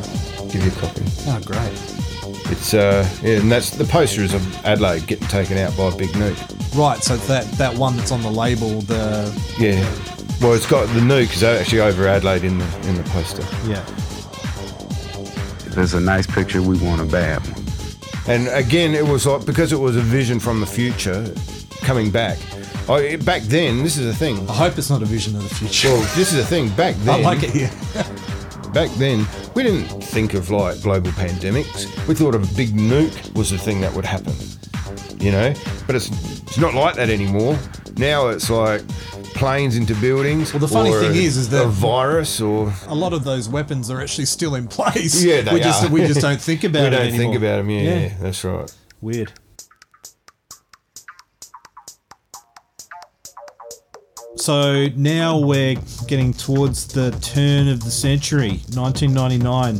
give 0.52 0.64
you 0.66 0.72
a 0.72 0.76
copy. 0.76 1.02
Oh, 1.28 1.40
great. 1.46 2.01
It's 2.52 2.74
uh, 2.74 3.08
yeah, 3.24 3.40
and 3.40 3.52
that's 3.52 3.70
the 3.72 3.86
poster 3.86 4.22
is 4.22 4.34
of 4.34 4.66
Adelaide 4.66 5.08
getting 5.08 5.28
taken 5.28 5.58
out 5.58 5.76
by 5.78 5.86
a 5.88 5.96
big 5.96 6.10
nuke. 6.10 6.38
Right, 6.78 7.02
so 7.04 7.16
that 7.18 7.46
that 7.54 7.74
one 7.76 7.96
that's 7.98 8.12
on 8.12 8.22
the 8.22 8.30
label, 8.32 8.82
the 8.82 9.32
Yeah, 9.58 9.80
well, 10.42 10.54
it's 10.54 10.66
got 10.66 10.88
the 10.90 11.00
nuke 11.00 11.34
is 11.34 11.44
actually 11.44 11.82
over 11.82 12.08
Adelaide 12.08 12.44
in 12.44 12.58
the 12.58 12.66
in 12.88 12.96
the 12.96 13.04
poster. 13.10 13.44
yeah. 13.68 13.82
If 15.66 15.78
it's 15.78 15.94
a 15.94 16.02
nice 16.02 16.28
picture, 16.28 16.62
we 16.62 16.78
want 16.80 17.00
a 17.00 17.06
bad 17.06 17.40
one. 17.48 17.64
And 18.28 18.50
again, 18.50 18.94
it 18.94 19.06
was 19.08 19.26
like 19.26 19.46
because 19.46 19.72
it 19.72 19.80
was 19.80 19.96
a 19.96 20.02
vision 20.02 20.40
from 20.40 20.60
the 20.60 20.66
future 20.66 21.34
coming 21.82 22.12
back. 22.12 22.38
I, 22.90 23.16
back 23.16 23.44
then, 23.44 23.84
this 23.84 23.96
is 23.98 24.06
a 24.08 24.14
thing. 24.14 24.50
I 24.50 24.54
hope 24.54 24.78
it's 24.78 24.90
not 24.90 25.02
a 25.02 25.06
vision 25.06 25.36
of 25.38 25.48
the 25.48 25.56
future. 25.56 25.88
Well, 25.88 26.02
this 26.16 26.34
is 26.34 26.40
a 26.40 26.46
thing. 26.46 26.70
Back 26.70 26.96
then, 27.06 27.20
I 27.22 27.24
like 27.24 27.44
it 27.44 27.52
here. 27.52 27.72
back 28.74 28.90
then, 28.92 29.26
we 29.56 29.64
didn't 29.64 29.88
think 30.04 30.34
of 30.34 30.50
like 30.50 30.82
global 30.82 31.12
pandemics. 31.12 31.86
We 32.08 32.16
thought 32.16 32.36
a 32.36 32.40
big 32.56 32.70
nuke 32.70 33.34
was 33.36 33.50
the 33.52 33.58
thing 33.58 33.82
that 33.82 33.94
would 33.94 34.06
happen. 34.06 34.34
You 35.20 35.32
know, 35.32 35.54
but 35.86 35.96
it's 35.96 36.10
it's 36.44 36.58
not 36.58 36.74
like 36.74 36.96
that 36.96 37.10
anymore. 37.10 37.58
Now 37.98 38.30
it's 38.30 38.50
like 38.50 38.86
planes 39.36 39.76
into 39.78 39.94
buildings. 39.96 40.52
Well, 40.54 40.60
the 40.60 40.68
funny 40.68 40.92
thing 40.92 41.12
a- 41.12 41.14
is- 41.16 41.38
is 41.38 41.50
that- 41.50 41.66
a 41.66 41.68
virus 41.68 42.42
or 42.42 42.74
a 42.88 42.96
lot 42.96 43.14
of 43.14 43.24
those 43.24 43.48
weapons 43.48 43.92
are 43.92 44.02
actually 44.02 44.26
still 44.26 44.56
in 44.56 44.68
place. 44.68 45.24
yeah, 45.24 45.42
they 45.42 45.54
we 45.54 45.60
just 45.60 45.84
are. 45.86 45.90
we 45.90 46.02
just 46.08 46.22
don't 46.22 46.42
think 46.42 46.64
about 46.70 46.82
we 46.82 46.88
it 46.88 46.90
don't 46.92 47.02
anymore. 47.02 47.18
think 47.20 47.36
about 47.36 47.58
them. 47.58 47.70
Yeah, 47.70 47.82
Yeah. 47.82 48.00
yeah, 48.00 48.14
that's 48.20 48.44
right. 48.44 48.74
Weird. 49.00 49.32
So 54.42 54.88
now 54.96 55.38
we're 55.38 55.76
getting 56.08 56.34
towards 56.34 56.88
the 56.88 57.12
turn 57.22 57.68
of 57.68 57.84
the 57.84 57.92
century, 57.92 58.60
1999. 58.74 59.76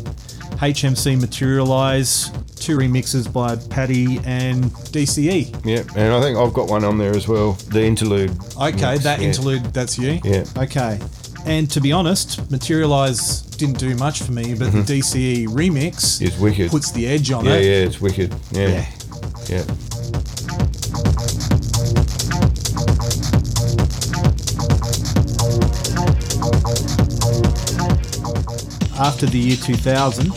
HMC 0.62 1.20
Materialize, 1.20 2.30
two 2.58 2.78
remixes 2.78 3.32
by 3.34 3.56
Paddee 3.56 4.24
and 4.24 4.66
DCE. 4.66 5.66
Yeah, 5.66 5.80
and 6.00 6.14
I 6.14 6.22
think 6.22 6.38
I've 6.38 6.54
got 6.54 6.70
one 6.70 6.84
on 6.84 7.00
there 7.00 7.16
as 7.16 7.28
well. 7.28 7.54
The 7.54 7.84
interlude. 7.84 8.38
Okay, 8.56 8.92
mix, 8.92 9.04
that 9.04 9.20
yeah. 9.20 9.28
interlude, 9.30 9.64
that's 9.74 9.98
you? 9.98 10.20
Yeah. 10.24 10.46
Okay. 10.56 11.00
And 11.48 11.68
to 11.72 11.82
be 11.82 11.92
honest, 11.92 12.52
Materialize 12.52 13.42
didn't 13.42 13.80
do 13.80 13.96
much 13.96 14.22
for 14.22 14.32
me, 14.32 14.54
but 14.54 14.72
the 14.72 14.78
mm-hmm. 14.78 14.82
DCE 14.82 15.48
remix 15.48 16.22
is 16.22 16.38
wicked. 16.38 16.70
puts 16.70 16.92
the 16.92 17.08
edge 17.08 17.32
on 17.32 17.46
Yeah, 17.46 17.54
it. 17.54 17.66
yeah, 17.66 17.88
it's 17.88 18.00
wicked. 18.00 18.32
Yeah, 18.52 18.68
Yeah. 18.68 18.86
yeah. 19.50 19.64
After 29.02 29.26
the 29.26 29.40
year 29.40 29.56
2000, 29.58 30.30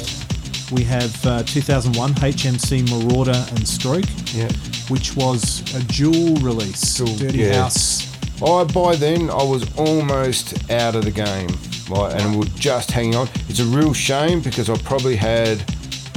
we 0.73 0.85
have 0.85 1.27
uh, 1.27 1.43
2001 1.43 2.15
HMC 2.15 2.89
Marauder 2.89 3.45
and 3.51 3.69
Stroke, 3.69 4.07
Yeah. 4.33 4.49
which 4.89 5.15
was 5.15 5.61
a 5.75 5.85
dual 5.85 6.37
release. 6.37 6.97
Dual, 6.97 7.15
Dirty 7.17 7.39
yeah. 7.41 7.63
House. 7.65 8.11
I 8.43 8.65
by 8.65 8.97
then 8.97 9.29
I 9.29 9.43
was 9.43 9.65
almost 9.77 10.71
out 10.71 10.95
of 10.97 11.05
the 11.05 11.11
game, 11.11 11.51
like, 11.91 12.19
and 12.19 12.39
we're 12.39 12.47
just 12.57 12.91
hanging 12.91 13.15
on. 13.17 13.29
It's 13.51 13.61
a 13.61 13.65
real 13.65 13.93
shame 13.93 14.41
because 14.41 14.71
I 14.71 14.79
probably 14.79 15.17
had 15.17 15.63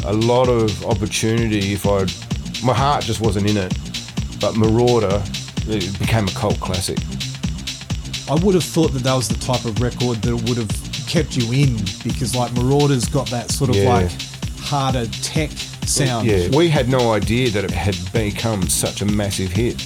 a 0.05 0.13
lot 0.13 0.47
of 0.47 0.85
opportunity 0.85 1.73
if 1.73 1.85
I, 1.85 2.05
my 2.65 2.73
heart 2.73 3.03
just 3.03 3.19
wasn't 3.19 3.49
in 3.49 3.57
it. 3.57 3.77
But 4.39 4.55
Marauder, 4.55 5.21
it 5.67 5.99
became 5.99 6.29
a 6.29 6.31
cult 6.31 6.61
classic. 6.61 6.97
I 8.31 8.35
would 8.43 8.55
have 8.55 8.63
thought 8.63 8.93
that 8.93 9.03
that 9.03 9.15
was 9.15 9.27
the 9.27 9.35
type 9.35 9.65
of 9.65 9.81
record 9.81 10.21
that 10.21 10.35
would 10.47 10.57
have 10.57 10.86
kept 11.07 11.35
you 11.37 11.51
in 11.53 11.77
because, 12.03 12.35
like, 12.35 12.51
Marauder's 12.53 13.05
got 13.07 13.29
that 13.29 13.51
sort 13.51 13.69
of 13.69 13.75
Yeah. 13.77 13.93
like 13.93 14.11
harder 14.59 15.05
tech 15.21 15.49
sound. 15.85 16.27
Yeah, 16.27 16.49
we 16.49 16.69
had 16.69 16.89
no 16.89 17.13
idea 17.13 17.49
that 17.51 17.63
it 17.63 17.71
had 17.71 17.95
become 18.11 18.67
such 18.67 19.01
a 19.01 19.05
massive 19.05 19.51
hit. 19.51 19.81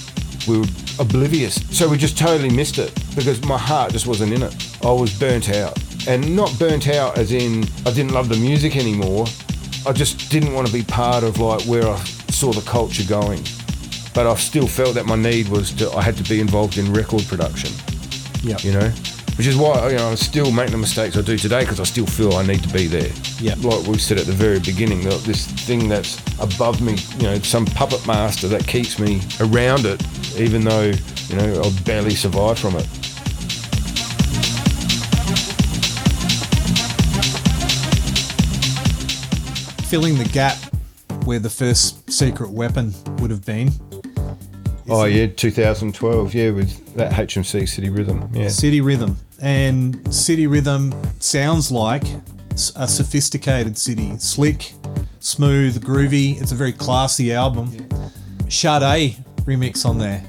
We 0.48 0.58
were 0.58 0.66
oblivious, 0.98 1.60
so 1.70 1.88
we 1.88 1.96
just 1.96 2.18
totally 2.18 2.50
missed 2.50 2.78
it 2.78 2.92
because 3.14 3.40
my 3.44 3.58
heart 3.58 3.92
just 3.92 4.06
wasn't 4.06 4.32
in 4.32 4.42
it. 4.42 4.54
I 4.84 4.90
was 4.90 5.12
burnt 5.18 5.48
out, 5.50 5.78
and 6.08 6.34
not 6.34 6.56
burnt 6.58 6.88
out 6.88 7.16
as 7.16 7.30
in 7.32 7.64
I 7.86 7.90
didn't 7.92 8.12
love 8.12 8.28
the 8.28 8.36
music 8.36 8.76
anymore. 8.76 9.26
I 9.86 9.92
just 9.92 10.30
didn't 10.30 10.52
want 10.52 10.66
to 10.66 10.72
be 10.72 10.82
part 10.82 11.22
of 11.22 11.38
like 11.38 11.62
where 11.62 11.86
I 11.88 11.96
saw 12.30 12.52
the 12.52 12.62
culture 12.62 13.04
going. 13.04 13.42
But 14.14 14.26
I 14.26 14.34
still 14.36 14.66
felt 14.66 14.94
that 14.96 15.06
my 15.06 15.16
need 15.16 15.48
was 15.48 15.70
to 15.74 15.90
I 15.92 16.02
had 16.02 16.16
to 16.18 16.24
be 16.24 16.38
involved 16.40 16.76
in 16.76 16.92
record 16.92 17.24
production 17.28 17.70
Yeah. 18.42 18.58
you 18.62 18.72
know 18.72 18.92
which 19.36 19.46
is 19.46 19.56
why 19.56 19.90
you 19.90 19.96
know 19.96 20.10
I 20.10 20.14
still 20.14 20.52
make 20.52 20.70
the 20.70 20.76
mistakes 20.78 21.16
I 21.16 21.22
do 21.22 21.36
today 21.36 21.60
because 21.60 21.80
I 21.80 21.84
still 21.84 22.06
feel 22.06 22.34
I 22.34 22.44
need 22.46 22.62
to 22.62 22.72
be 22.72 22.86
there 22.86 23.10
Yeah. 23.38 23.54
like 23.58 23.86
we 23.86 23.98
said 23.98 24.18
at 24.18 24.26
the 24.26 24.32
very 24.32 24.60
beginning 24.60 25.02
that 25.04 25.20
this 25.24 25.46
thing 25.46 25.88
that's 25.88 26.18
above 26.40 26.80
me 26.80 26.96
you 27.18 27.24
know 27.24 27.38
some 27.38 27.64
puppet 27.66 28.06
master 28.06 28.48
that 28.48 28.66
keeps 28.66 28.98
me 28.98 29.20
around 29.40 29.86
it 29.86 30.02
even 30.38 30.62
though 30.64 30.92
you 31.28 31.36
know 31.36 31.62
I'll 31.62 31.84
barely 31.84 32.14
survive 32.14 32.58
from 32.58 32.76
it 32.76 32.86
Filling 39.88 40.16
the 40.16 40.28
gap 40.32 40.56
where 41.24 41.38
the 41.38 41.50
first 41.50 42.10
secret 42.10 42.50
weapon 42.50 42.94
would 43.18 43.30
have 43.30 43.44
been. 43.44 43.70
Oh 44.88 45.04
yeah 45.04 45.26
2012 45.26 46.34
yeah 46.34 46.50
with 46.50 46.94
that 46.96 47.12
HMC 47.12 47.68
City 47.68 47.88
Rhythm 47.90 48.28
yeah 48.32 48.48
City 48.48 48.80
Rhythm. 48.80 49.16
And 49.40 50.12
City 50.14 50.46
Rhythm 50.46 50.92
sounds 51.18 51.70
like 51.72 52.04
a 52.76 52.86
sophisticated 52.86 53.76
city. 53.76 54.16
Slick, 54.18 54.72
smooth, 55.18 55.82
groovy. 55.82 56.40
It's 56.40 56.52
a 56.52 56.54
very 56.54 56.72
classy 56.72 57.32
album. 57.32 57.70
Sade 58.48 59.16
remix 59.46 59.84
on 59.86 59.98
there. 59.98 60.22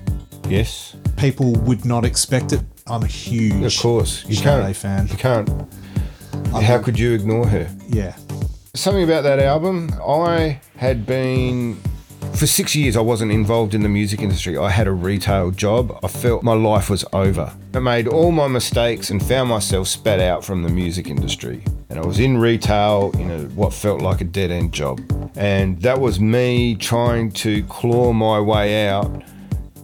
yes 0.49 0.95
People 1.17 1.53
would 1.67 1.85
not 1.85 2.05
expect 2.05 2.53
it. 2.53 2.61
I'm 2.87 3.03
a 3.03 3.07
huge 3.07 3.75
of 3.77 3.81
course 3.81 4.25
you 4.27 4.35
Sade 4.35 4.43
can't 4.45 4.75
fan. 4.75 5.07
you 5.07 5.15
can't 5.17 5.49
how 6.51 6.79
could 6.81 6.97
you 6.99 7.13
ignore 7.13 7.47
her 7.47 7.67
Yeah. 7.89 8.15
something 8.75 9.03
about 9.03 9.23
that 9.23 9.39
album. 9.39 9.89
I 10.05 10.59
had 10.77 11.05
been 11.05 11.77
for 12.35 12.47
six 12.47 12.75
years. 12.75 12.97
I 12.97 13.01
wasn't 13.01 13.31
involved 13.31 13.73
in 13.73 13.83
the 13.83 13.89
music 13.89 14.21
industry. 14.21 14.57
I 14.57 14.69
had 14.69 14.87
a 14.87 14.91
retail 14.91 15.51
job. 15.51 15.97
I 16.03 16.07
felt 16.07 16.43
my 16.43 16.53
life 16.53 16.89
was 16.89 17.05
over. 17.13 17.53
I 17.73 17.79
made 17.79 18.07
all 18.07 18.31
my 18.31 18.47
mistakes 18.47 19.09
and 19.09 19.23
found 19.23 19.49
myself 19.49 19.87
spat 19.87 20.19
out 20.19 20.43
from 20.43 20.63
the 20.63 20.69
music 20.69 21.07
industry. 21.07 21.63
And 21.89 21.99
I 21.99 22.05
was 22.05 22.19
in 22.19 22.37
retail 22.37 23.11
in 23.19 23.31
a, 23.31 23.39
what 23.49 23.73
felt 23.73 24.01
like 24.01 24.21
a 24.21 24.25
dead 24.25 24.51
end 24.51 24.73
job. 24.73 24.99
And 25.35 25.81
that 25.81 25.99
was 25.99 26.19
me 26.19 26.75
trying 26.75 27.31
to 27.33 27.63
claw 27.63 28.13
my 28.13 28.39
way 28.39 28.87
out 28.87 29.23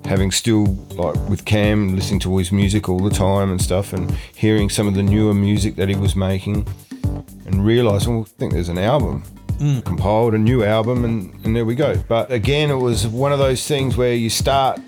having 0.06 0.32
still 0.32 0.66
like 0.96 1.16
with 1.30 1.46
Cam 1.46 1.96
listening 1.96 2.20
to 2.22 2.36
his 2.38 2.52
music 2.52 2.90
all 2.90 3.00
the 3.00 3.12
time 3.12 3.52
and 3.52 3.62
stuff 3.62 3.94
and 3.94 4.10
hearing 4.34 4.68
some 4.68 4.88
of 4.88 4.96
the 4.96 5.04
newer 5.04 5.36
music 5.36 5.76
that 5.76 5.88
he 5.88 5.96
was 5.96 6.16
making 6.16 6.68
and 7.46 7.64
realizing 7.64 8.16
well, 8.16 8.26
I 8.28 8.40
think 8.40 8.54
there's 8.54 8.70
an 8.70 8.80
album. 8.80 9.24
Mm. 9.60 9.84
Compiled 9.84 10.34
a 10.34 10.38
new 10.38 10.64
album 10.64 11.06
and, 11.06 11.34
and 11.46 11.56
there 11.56 11.66
we 11.66 11.76
go. 11.76 11.96
But 12.08 12.32
again, 12.32 12.70
it 12.70 12.76
was 12.76 13.06
one 13.06 13.32
of 13.32 13.40
those 13.40 13.68
things 13.68 13.98
where 13.98 14.14
you 14.14 14.30
start 14.30 14.80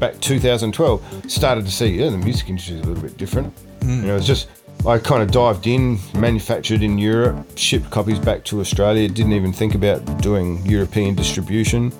back 0.00 0.18
2012, 0.20 1.30
started 1.30 1.64
to 1.64 1.70
see, 1.70 1.86
yeah, 2.00 2.10
the 2.10 2.18
music 2.18 2.48
industry 2.48 2.76
is 2.76 2.82
a 2.82 2.88
little 2.88 3.02
bit 3.02 3.16
different. 3.16 3.54
Mm. 3.80 4.00
You 4.00 4.06
know, 4.08 4.16
it's 4.16 4.26
just, 4.26 4.48
I 4.86 4.98
kind 4.98 5.22
of 5.22 5.30
dived 5.30 5.66
in, 5.66 5.98
manufactured 6.14 6.82
in 6.82 6.98
Europe, 6.98 7.46
shipped 7.54 7.90
copies 7.90 8.18
back 8.18 8.44
to 8.46 8.60
Australia, 8.60 9.06
didn't 9.08 9.34
even 9.34 9.52
think 9.52 9.74
about 9.74 10.22
doing 10.22 10.64
European 10.66 11.14
distribution. 11.14 11.92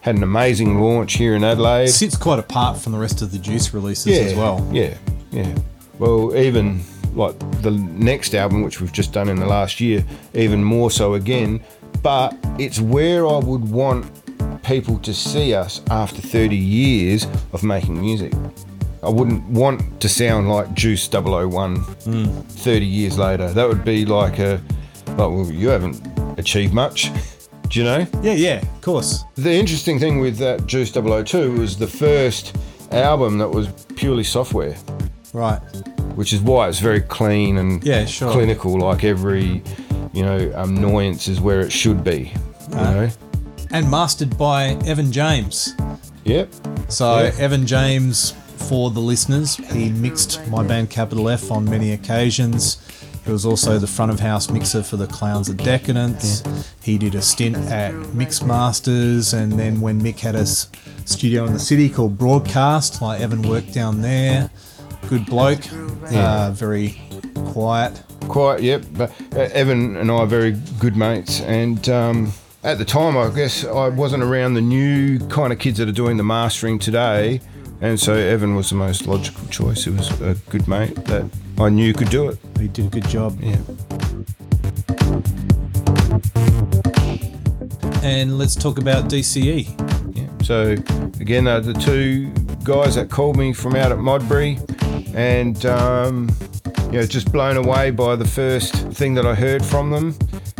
Had 0.00 0.16
an 0.16 0.24
amazing 0.24 0.80
launch 0.80 1.12
here 1.12 1.36
in 1.36 1.44
Adelaide. 1.44 1.88
sits 1.88 2.16
quite 2.16 2.40
apart 2.40 2.78
from 2.78 2.92
the 2.92 2.98
rest 2.98 3.22
of 3.22 3.30
the 3.30 3.38
Juice 3.38 3.72
releases 3.72 4.18
as 4.18 4.34
well. 4.34 4.66
Yeah, 4.72 4.96
yeah. 5.30 5.54
Well, 5.98 6.34
even 6.34 6.80
like 7.14 7.38
the 7.62 7.70
next 7.70 8.34
album, 8.34 8.62
which 8.62 8.80
we've 8.80 8.92
just 8.92 9.12
done 9.12 9.28
in 9.28 9.36
the 9.36 9.46
last 9.46 9.80
year, 9.80 10.04
even 10.34 10.62
more 10.62 10.90
so 10.90 11.14
again. 11.14 11.62
But 12.02 12.36
it's 12.58 12.80
where 12.80 13.26
I 13.26 13.38
would 13.38 13.70
want 13.70 14.06
people 14.62 14.98
to 14.98 15.12
see 15.12 15.54
us 15.54 15.82
after 15.90 16.22
30 16.22 16.56
years 16.56 17.26
of 17.52 17.62
making 17.62 18.00
music. 18.00 18.32
I 19.02 19.08
wouldn't 19.08 19.44
want 19.48 20.00
to 20.00 20.08
sound 20.08 20.48
like 20.48 20.72
Juice 20.74 21.08
001 21.08 21.82
30 21.82 22.86
years 22.86 23.18
later. 23.18 23.52
That 23.52 23.68
would 23.68 23.84
be 23.84 24.06
like 24.06 24.38
a, 24.38 24.60
like, 25.08 25.18
well, 25.18 25.50
you 25.50 25.68
haven't 25.68 26.00
achieved 26.38 26.72
much. 26.72 27.10
Do 27.68 27.78
you 27.78 27.84
know? 27.84 28.06
Yeah, 28.22 28.34
yeah, 28.34 28.60
of 28.60 28.80
course. 28.82 29.24
The 29.34 29.52
interesting 29.52 29.98
thing 29.98 30.20
with 30.20 30.36
that 30.38 30.66
Juice 30.66 30.92
002 30.92 31.52
was 31.52 31.76
the 31.76 31.86
first 31.86 32.56
album 32.90 33.38
that 33.38 33.48
was 33.48 33.68
purely 33.96 34.24
software, 34.24 34.76
Right. 35.32 35.60
which 36.14 36.32
is 36.32 36.40
why 36.40 36.68
it's 36.68 36.78
very 36.78 37.00
clean 37.00 37.56
and 37.58 37.82
Yeah, 37.82 38.04
sure. 38.04 38.32
clinical. 38.32 38.78
Like 38.78 39.02
every, 39.04 39.62
you 40.12 40.22
know, 40.22 40.52
annoyance 40.56 41.26
is 41.28 41.40
where 41.40 41.60
it 41.60 41.72
should 41.72 42.04
be. 42.04 42.32
You 42.70 42.76
uh, 42.76 42.90
know. 42.94 43.10
And 43.70 43.90
mastered 43.90 44.36
by 44.36 44.76
Evan 44.86 45.10
James. 45.10 45.74
Yep. 46.24 46.52
So 46.88 47.22
Yeah. 47.22 47.32
Evan 47.38 47.66
James, 47.66 48.34
for 48.56 48.90
the 48.90 49.00
listeners, 49.00 49.56
he 49.56 49.88
mixed 49.88 50.46
my 50.48 50.62
band 50.62 50.90
Capital 50.90 51.28
F 51.28 51.50
on 51.50 51.64
many 51.64 51.92
occasions. 51.92 52.78
He 53.24 53.30
was 53.30 53.46
also 53.46 53.78
the 53.78 53.86
front 53.86 54.10
of 54.10 54.18
house 54.20 54.50
mixer 54.50 54.82
for 54.82 54.96
the 54.96 55.06
Clowns 55.06 55.48
of 55.48 55.56
Decadence. 55.56 56.42
He 56.82 56.98
did 56.98 57.14
a 57.14 57.22
stint 57.22 57.56
at 57.56 57.94
Mix 58.14 58.42
Masters, 58.42 59.32
and 59.32 59.52
then 59.52 59.80
when 59.80 60.00
Mick 60.02 60.18
had 60.18 60.34
a 60.34 60.44
studio 60.44 61.44
in 61.46 61.52
the 61.52 61.60
city 61.60 61.88
called 61.88 62.18
Broadcast, 62.18 63.00
like 63.00 63.20
Evan 63.20 63.42
worked 63.42 63.72
down 63.72 64.02
there. 64.02 64.50
Good 65.12 65.26
bloke, 65.26 65.60
uh, 66.14 66.52
very 66.52 66.98
quiet. 67.34 68.02
Quiet, 68.28 68.62
yep. 68.62 68.82
But 68.92 69.10
uh, 69.34 69.40
Evan 69.52 69.98
and 69.98 70.10
I 70.10 70.14
are 70.14 70.26
very 70.26 70.52
good 70.78 70.96
mates, 70.96 71.42
and 71.42 71.86
um, 71.90 72.32
at 72.64 72.78
the 72.78 72.86
time, 72.86 73.18
I 73.18 73.28
guess 73.28 73.62
I 73.62 73.90
wasn't 73.90 74.22
around 74.22 74.54
the 74.54 74.62
new 74.62 75.18
kind 75.28 75.52
of 75.52 75.58
kids 75.58 75.76
that 75.76 75.86
are 75.86 75.92
doing 75.92 76.16
the 76.16 76.22
mastering 76.22 76.78
today, 76.78 77.42
and 77.82 78.00
so 78.00 78.14
Evan 78.14 78.56
was 78.56 78.70
the 78.70 78.76
most 78.76 79.06
logical 79.06 79.46
choice. 79.48 79.84
He 79.84 79.90
was 79.90 80.18
a 80.22 80.34
good 80.48 80.66
mate 80.66 80.94
that 81.04 81.30
I 81.58 81.68
knew 81.68 81.92
could 81.92 82.08
do 82.08 82.30
it. 82.30 82.38
He 82.58 82.68
did 82.68 82.86
a 82.86 82.88
good 82.88 83.06
job. 83.06 83.38
Yeah. 83.38 83.58
And 88.02 88.38
let's 88.38 88.54
talk 88.54 88.78
about 88.78 89.10
DCE. 89.10 90.16
Yeah. 90.16 90.26
So 90.42 90.70
again, 91.20 91.44
they're 91.44 91.60
the 91.60 91.74
two 91.74 92.32
guys 92.64 92.94
that 92.94 93.10
called 93.10 93.36
me 93.36 93.52
from 93.52 93.76
out 93.76 93.92
at 93.92 93.98
Modbury, 93.98 94.58
and 95.14 95.64
um, 95.66 96.30
you 96.86 96.98
know, 96.98 97.06
just 97.06 97.32
blown 97.32 97.56
away 97.56 97.90
by 97.90 98.16
the 98.16 98.26
first 98.26 98.74
thing 98.74 99.14
that 99.14 99.26
I 99.26 99.34
heard 99.34 99.64
from 99.64 99.90
them. 99.90 100.16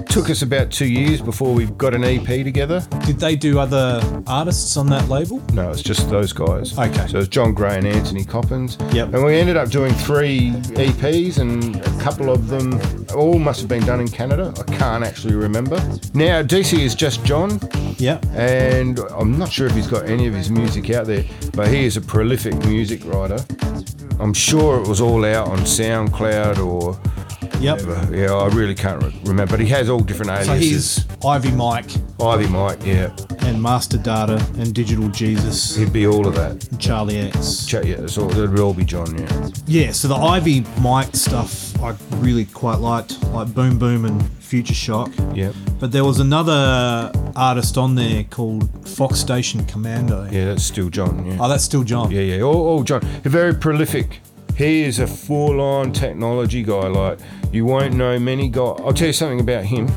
Took 0.07 0.29
us 0.29 0.43
about 0.43 0.71
two 0.71 0.87
years 0.89 1.23
before 1.23 1.55
we 1.55 1.65
got 1.67 1.95
an 1.95 2.05
EP 2.05 2.27
together. 2.45 2.87
Did 3.07 3.19
they 3.19 3.35
do 3.35 3.59
other 3.59 4.03
artists 4.27 4.77
on 4.77 4.87
that 4.89 5.09
label? 5.09 5.41
No, 5.55 5.71
it's 5.71 5.81
just 5.83 6.11
those 6.11 6.35
guys. 6.35 6.79
Okay. 6.79 7.07
So 7.07 7.19
it's 7.19 7.29
John 7.29 7.55
Gray 7.55 7.79
and 7.79 7.87
Anthony 7.87 8.23
Coppins. 8.25 8.77
Yep. 8.93 9.15
And 9.15 9.25
we 9.25 9.37
ended 9.37 9.57
up 9.57 9.71
doing 9.71 9.95
three 9.95 10.51
EPs, 10.51 11.39
and 11.39 11.77
a 11.77 12.03
couple 12.03 12.29
of 12.29 12.49
them 12.49 12.79
all 13.15 13.39
must 13.39 13.61
have 13.61 13.71
been 13.71 13.87
done 13.87 14.01
in 14.01 14.09
Canada. 14.09 14.53
I 14.59 14.65
can't 14.77 15.03
actually 15.03 15.35
remember. 15.35 15.77
Now 16.13 16.43
DC 16.43 16.79
is 16.79 16.95
just 16.95 17.25
John, 17.25 17.59
Yeah. 17.97 18.19
and 18.35 18.99
I'm 19.17 19.39
not 19.39 19.51
sure 19.51 19.67
if 19.67 19.75
he's 19.75 19.87
got 19.87 20.07
any 20.07 20.27
of 20.27 20.35
his 20.35 20.51
music 20.51 20.91
out 20.91 21.07
there, 21.07 21.25
but 21.55 21.69
he 21.69 21.87
is 21.87 21.97
a 21.97 22.03
prolific 22.03 22.55
music 22.67 23.03
writer. 23.07 23.39
I'm 24.23 24.33
sure 24.35 24.81
it 24.81 24.87
was 24.89 25.01
all 25.01 25.25
out 25.25 25.49
on 25.49 25.59
SoundCloud 25.61 26.59
or 26.65 26.99
Yep. 27.61 27.83
whatever. 27.83 28.17
Yeah, 28.17 28.33
I 28.33 28.47
really 28.49 28.75
can't 28.75 29.03
re- 29.03 29.15
remember. 29.25 29.53
But 29.57 29.61
he 29.61 29.67
has 29.69 29.89
all 29.89 30.01
different 30.01 30.31
aliases. 30.31 30.93
So 30.93 31.03
he's 31.03 31.25
Ivy 31.25 31.51
Mike 31.53 31.91
Ivy 32.21 32.47
Mike, 32.49 32.79
yeah, 32.85 33.11
and 33.41 33.61
Master 33.61 33.99
Data 33.99 34.45
and 34.59 34.73
Digital 34.73 35.09
Jesus 35.09 35.75
he'd 35.77 35.93
be 35.93 36.07
all 36.07 36.27
of 36.27 36.35
that. 36.37 36.53
and 36.71 36.81
Charlie 36.81 37.19
X. 37.19 37.67
Ch- 37.67 37.75
Yeah, 37.85 37.97
all, 38.19 38.31
it'd 38.31 38.59
all 38.61 38.75
be 38.75 38.85
John, 38.85 39.17
yeah. 39.19 39.49
Yeah, 39.67 39.93
so 39.93 40.07
the 40.09 40.15
Ivy 40.17 40.65
Mike 40.81 41.15
stuff 41.17 41.72
I 41.83 41.97
really 42.17 42.45
quite 42.45 42.79
liked, 42.79 43.23
like 43.25 43.53
Boom 43.55 43.79
Boom 43.79 44.05
and 44.05 44.23
Future 44.39 44.75
Shock. 44.75 45.11
Yep. 45.35 45.55
But 45.81 45.91
there 45.93 46.05
was 46.05 46.21
another 46.21 47.11
artist 47.35 47.77
on 47.77 47.95
there 47.97 48.25
called 48.25 48.89
Fox 48.89 49.19
Station 49.19 49.65
Commando. 49.67 50.29
Yeah, 50.31 50.47
that's 50.47 50.63
still 50.63 50.89
John. 50.91 51.27
Yeah, 51.27 51.39
Oh, 51.41 51.49
that's 51.49 51.65
still 51.65 51.83
John. 51.83 52.11
yeah, 52.11 52.21
yeah. 52.21 52.43
All, 52.43 52.55
all 52.69 52.83
John. 52.85 53.01
Very 53.25 53.55
prolific. 53.55 54.21
He 54.57 54.83
is 54.85 54.99
a 54.99 55.07
full-on 55.07 55.93
technology 55.93 56.63
guy. 56.63 56.87
Like 56.87 57.19
you 57.53 57.65
won't 57.65 57.95
know 57.95 58.19
many 58.19 58.49
guys. 58.49 58.79
I'll 58.85 58.93
tell 58.93 59.09
you 59.09 59.13
something 59.13 59.41
about 59.41 59.65
him. 59.65 59.91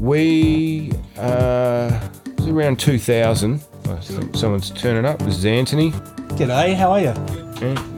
We 0.00 0.92
uh, 1.16 2.00
it 2.26 2.36
was 2.38 2.48
around 2.48 2.80
2000. 2.80 3.62
I 3.88 3.96
think 4.00 4.34
someone's 4.36 4.70
turning 4.70 5.04
up. 5.04 5.18
This 5.20 5.36
is 5.38 5.44
Anthony. 5.46 5.92
G'day, 6.36 6.74
how 6.74 6.92
are 6.92 7.00
you? 7.00 7.14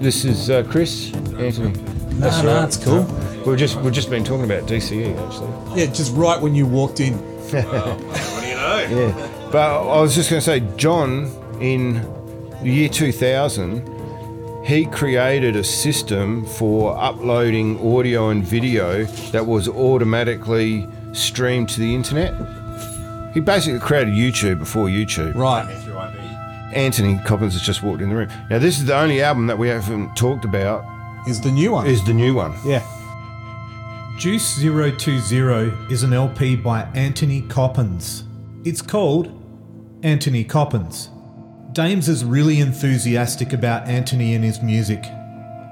This 0.00 0.24
is 0.24 0.50
uh, 0.50 0.62
Chris. 0.64 1.12
Anthony. 1.14 1.72
No, 2.14 2.42
no, 2.42 2.64
it's 2.64 2.76
cool. 2.76 3.04
We've 3.46 3.58
just 3.58 3.76
we've 3.80 3.92
just 3.92 4.10
been 4.10 4.24
talking 4.24 4.44
about 4.44 4.64
DCE 4.64 5.16
actually. 5.26 5.80
Yeah, 5.80 5.86
just 5.92 6.14
right 6.14 6.40
when 6.40 6.54
you 6.54 6.66
walked 6.66 7.00
in. 7.00 7.14
What 7.14 8.40
do 8.42 8.46
you 8.46 8.54
know? 8.54 8.86
Yeah. 8.90 9.48
But 9.50 9.82
I 9.88 10.00
was 10.00 10.14
just 10.14 10.30
going 10.30 10.40
to 10.40 10.44
say, 10.44 10.60
John, 10.76 11.26
in 11.60 11.94
the 12.62 12.70
year 12.70 12.88
2000, 12.88 14.64
he 14.64 14.86
created 14.86 15.56
a 15.56 15.64
system 15.64 16.44
for 16.46 16.96
uploading 16.96 17.78
audio 17.94 18.28
and 18.28 18.44
video 18.44 19.04
that 19.32 19.44
was 19.46 19.68
automatically 19.68 20.86
streamed 21.12 21.68
to 21.70 21.80
the 21.80 21.94
internet. 21.94 22.32
He 23.34 23.40
basically 23.40 23.80
created 23.80 24.14
YouTube 24.14 24.60
before 24.60 24.86
YouTube. 24.86 25.34
Right. 25.34 25.66
Anthony 26.72 27.18
Coppins 27.24 27.54
has 27.54 27.62
just 27.62 27.82
walked 27.82 28.00
in 28.02 28.10
the 28.10 28.14
room. 28.16 28.28
Now, 28.48 28.60
this 28.60 28.78
is 28.78 28.84
the 28.86 28.96
only 28.96 29.20
album 29.22 29.48
that 29.48 29.58
we 29.58 29.66
haven't 29.68 30.14
talked 30.14 30.44
about. 30.44 30.84
Is 31.28 31.40
the 31.40 31.50
new 31.50 31.72
one. 31.72 31.86
Is 31.86 32.04
the 32.04 32.14
new 32.14 32.34
one? 32.34 32.54
yeah. 32.64 32.86
Juice 34.20 34.60
020 34.60 35.72
is 35.90 36.02
an 36.02 36.12
LP 36.12 36.54
by 36.54 36.82
Anthony 36.94 37.40
Coppins. 37.40 38.24
It's 38.64 38.82
called 38.82 39.32
Anthony 40.02 40.44
Coppins. 40.44 41.08
Dames 41.72 42.06
is 42.06 42.22
really 42.22 42.60
enthusiastic 42.60 43.54
about 43.54 43.88
Anthony 43.88 44.34
and 44.34 44.44
his 44.44 44.60
music. 44.60 45.06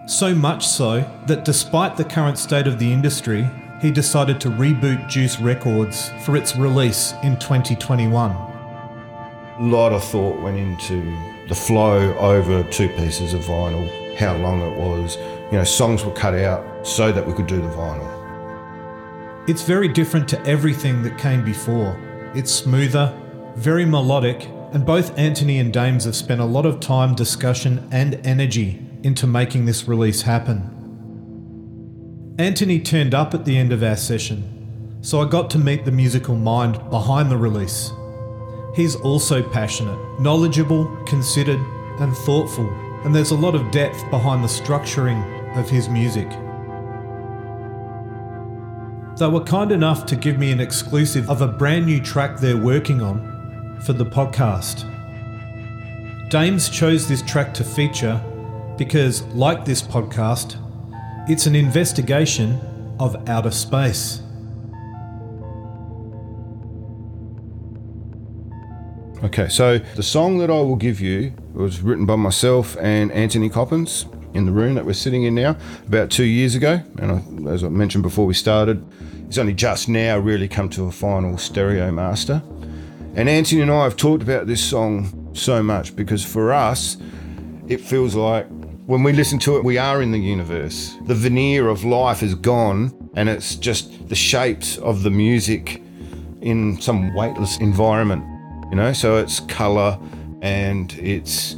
So 0.06 0.34
much 0.34 0.66
so 0.66 1.04
that 1.26 1.44
despite 1.44 1.98
the 1.98 2.06
current 2.06 2.38
state 2.38 2.66
of 2.66 2.78
the 2.78 2.90
industry, 2.90 3.46
he 3.82 3.90
decided 3.90 4.40
to 4.40 4.48
reboot 4.48 5.10
Juice 5.10 5.38
Records 5.38 6.10
for 6.24 6.34
its 6.34 6.56
release 6.56 7.12
in 7.22 7.38
2021. 7.38 8.30
A 8.30 9.56
lot 9.60 9.92
of 9.92 10.02
thought 10.02 10.40
went 10.40 10.56
into 10.56 11.02
the 11.50 11.54
flow 11.54 12.16
over 12.16 12.62
two 12.70 12.88
pieces 12.88 13.34
of 13.34 13.42
vinyl, 13.42 14.16
how 14.16 14.38
long 14.38 14.62
it 14.62 14.78
was. 14.78 15.18
You 15.52 15.58
know, 15.58 15.64
songs 15.64 16.02
were 16.02 16.12
cut 16.12 16.34
out 16.34 16.86
so 16.86 17.12
that 17.12 17.26
we 17.26 17.34
could 17.34 17.46
do 17.46 17.60
the 17.60 17.68
vinyl. 17.68 18.17
It's 19.48 19.62
very 19.62 19.88
different 19.88 20.28
to 20.28 20.44
everything 20.44 21.02
that 21.04 21.16
came 21.16 21.42
before. 21.42 21.98
It's 22.34 22.52
smoother, 22.52 23.18
very 23.56 23.86
melodic, 23.86 24.46
and 24.74 24.84
both 24.84 25.18
Anthony 25.18 25.58
and 25.58 25.72
Dames 25.72 26.04
have 26.04 26.14
spent 26.14 26.42
a 26.42 26.44
lot 26.44 26.66
of 26.66 26.80
time, 26.80 27.14
discussion, 27.14 27.88
and 27.90 28.20
energy 28.26 28.84
into 29.02 29.26
making 29.26 29.64
this 29.64 29.88
release 29.88 30.20
happen. 30.20 30.74
Anthony 32.38 32.78
turned 32.78 33.14
up 33.14 33.32
at 33.32 33.46
the 33.46 33.56
end 33.56 33.72
of 33.72 33.82
our 33.82 33.96
session, 33.96 34.98
so 35.00 35.22
I 35.22 35.24
got 35.26 35.48
to 35.52 35.58
meet 35.58 35.86
the 35.86 35.92
musical 35.92 36.36
mind 36.36 36.74
behind 36.90 37.30
the 37.30 37.38
release. 37.38 37.90
He's 38.76 38.96
also 38.96 39.42
passionate, 39.42 40.20
knowledgeable, 40.20 40.94
considered, 41.06 41.60
and 42.00 42.14
thoughtful, 42.14 42.68
and 43.02 43.14
there's 43.14 43.30
a 43.30 43.34
lot 43.34 43.54
of 43.54 43.70
depth 43.70 44.10
behind 44.10 44.44
the 44.44 44.48
structuring 44.48 45.24
of 45.56 45.70
his 45.70 45.88
music. 45.88 46.28
They 49.18 49.26
were 49.26 49.40
kind 49.40 49.72
enough 49.72 50.06
to 50.06 50.16
give 50.16 50.38
me 50.38 50.52
an 50.52 50.60
exclusive 50.60 51.28
of 51.28 51.42
a 51.42 51.48
brand 51.48 51.86
new 51.86 52.00
track 52.00 52.38
they're 52.38 52.56
working 52.56 53.02
on 53.02 53.80
for 53.80 53.92
the 53.92 54.06
podcast. 54.06 54.84
Dames 56.30 56.68
chose 56.68 57.08
this 57.08 57.20
track 57.22 57.52
to 57.54 57.64
feature 57.64 58.22
because, 58.76 59.22
like 59.34 59.64
this 59.64 59.82
podcast, 59.82 60.56
it's 61.28 61.46
an 61.46 61.56
investigation 61.56 62.60
of 63.00 63.28
outer 63.28 63.50
space. 63.50 64.22
Okay, 69.24 69.48
so 69.48 69.78
the 69.96 70.02
song 70.04 70.38
that 70.38 70.48
I 70.48 70.60
will 70.60 70.76
give 70.76 71.00
you 71.00 71.32
was 71.54 71.80
written 71.80 72.06
by 72.06 72.14
myself 72.14 72.76
and 72.78 73.10
Anthony 73.10 73.48
Coppins 73.48 74.06
in 74.32 74.46
the 74.46 74.52
room 74.52 74.74
that 74.74 74.86
we're 74.86 74.92
sitting 74.92 75.24
in 75.24 75.34
now 75.34 75.56
about 75.88 76.08
two 76.08 76.22
years 76.22 76.54
ago. 76.54 76.80
And 77.00 77.48
I, 77.48 77.52
as 77.52 77.64
I 77.64 77.68
mentioned 77.68 78.04
before 78.04 78.24
we 78.24 78.34
started, 78.34 78.86
it's 79.28 79.36
only 79.36 79.52
just 79.52 79.90
now 79.90 80.18
really 80.18 80.48
come 80.48 80.70
to 80.70 80.86
a 80.86 80.90
final 80.90 81.36
stereo 81.36 81.92
master. 81.92 82.42
And 83.14 83.28
Anthony 83.28 83.60
and 83.60 83.70
I 83.70 83.84
have 83.84 83.94
talked 83.94 84.22
about 84.22 84.46
this 84.46 84.64
song 84.64 85.30
so 85.34 85.62
much 85.62 85.94
because 85.94 86.24
for 86.24 86.50
us, 86.50 86.96
it 87.68 87.78
feels 87.82 88.14
like 88.14 88.46
when 88.86 89.02
we 89.02 89.12
listen 89.12 89.38
to 89.40 89.58
it, 89.58 89.64
we 89.64 89.76
are 89.76 90.00
in 90.00 90.12
the 90.12 90.18
universe. 90.18 90.96
The 91.06 91.14
veneer 91.14 91.68
of 91.68 91.84
life 91.84 92.22
is 92.22 92.34
gone, 92.34 93.10
and 93.16 93.28
it's 93.28 93.54
just 93.54 94.08
the 94.08 94.14
shapes 94.14 94.78
of 94.78 95.02
the 95.02 95.10
music 95.10 95.82
in 96.40 96.80
some 96.80 97.14
weightless 97.14 97.58
environment, 97.58 98.24
you 98.70 98.76
know. 98.76 98.94
So 98.94 99.18
it's 99.18 99.40
color 99.40 99.98
and 100.40 100.90
it's 100.94 101.54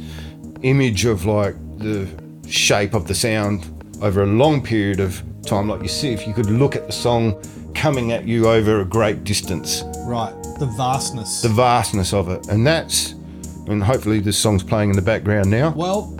image 0.63 1.05
of 1.05 1.23
like 1.23 1.55
the 1.77 2.05
shape 2.49 2.93
of 2.93 3.07
the 3.07 3.15
sound 3.15 3.65
over 4.01 4.23
a 4.23 4.27
long 4.27 4.61
period 4.61 4.99
of 4.99 5.23
time. 5.45 5.69
Like 5.69 5.81
you 5.81 5.87
see, 5.87 6.11
if 6.11 6.27
you 6.27 6.33
could 6.33 6.47
look 6.47 6.75
at 6.75 6.85
the 6.85 6.91
song 6.91 7.41
coming 7.81 8.11
at 8.11 8.27
you 8.27 8.47
over 8.47 8.81
a 8.81 8.85
great 8.85 9.23
distance, 9.23 9.83
Right. 10.05 10.33
The 10.59 10.67
vastness. 10.77 11.41
the 11.41 11.49
vastness 11.49 12.13
of 12.13 12.29
it, 12.29 12.47
and 12.47 12.65
that's, 12.65 13.13
and 13.67 13.83
hopefully 13.83 14.19
this 14.19 14.37
song's 14.37 14.61
playing 14.63 14.91
in 14.91 14.95
the 14.95 15.01
background 15.01 15.49
now. 15.49 15.71
well, 15.71 16.15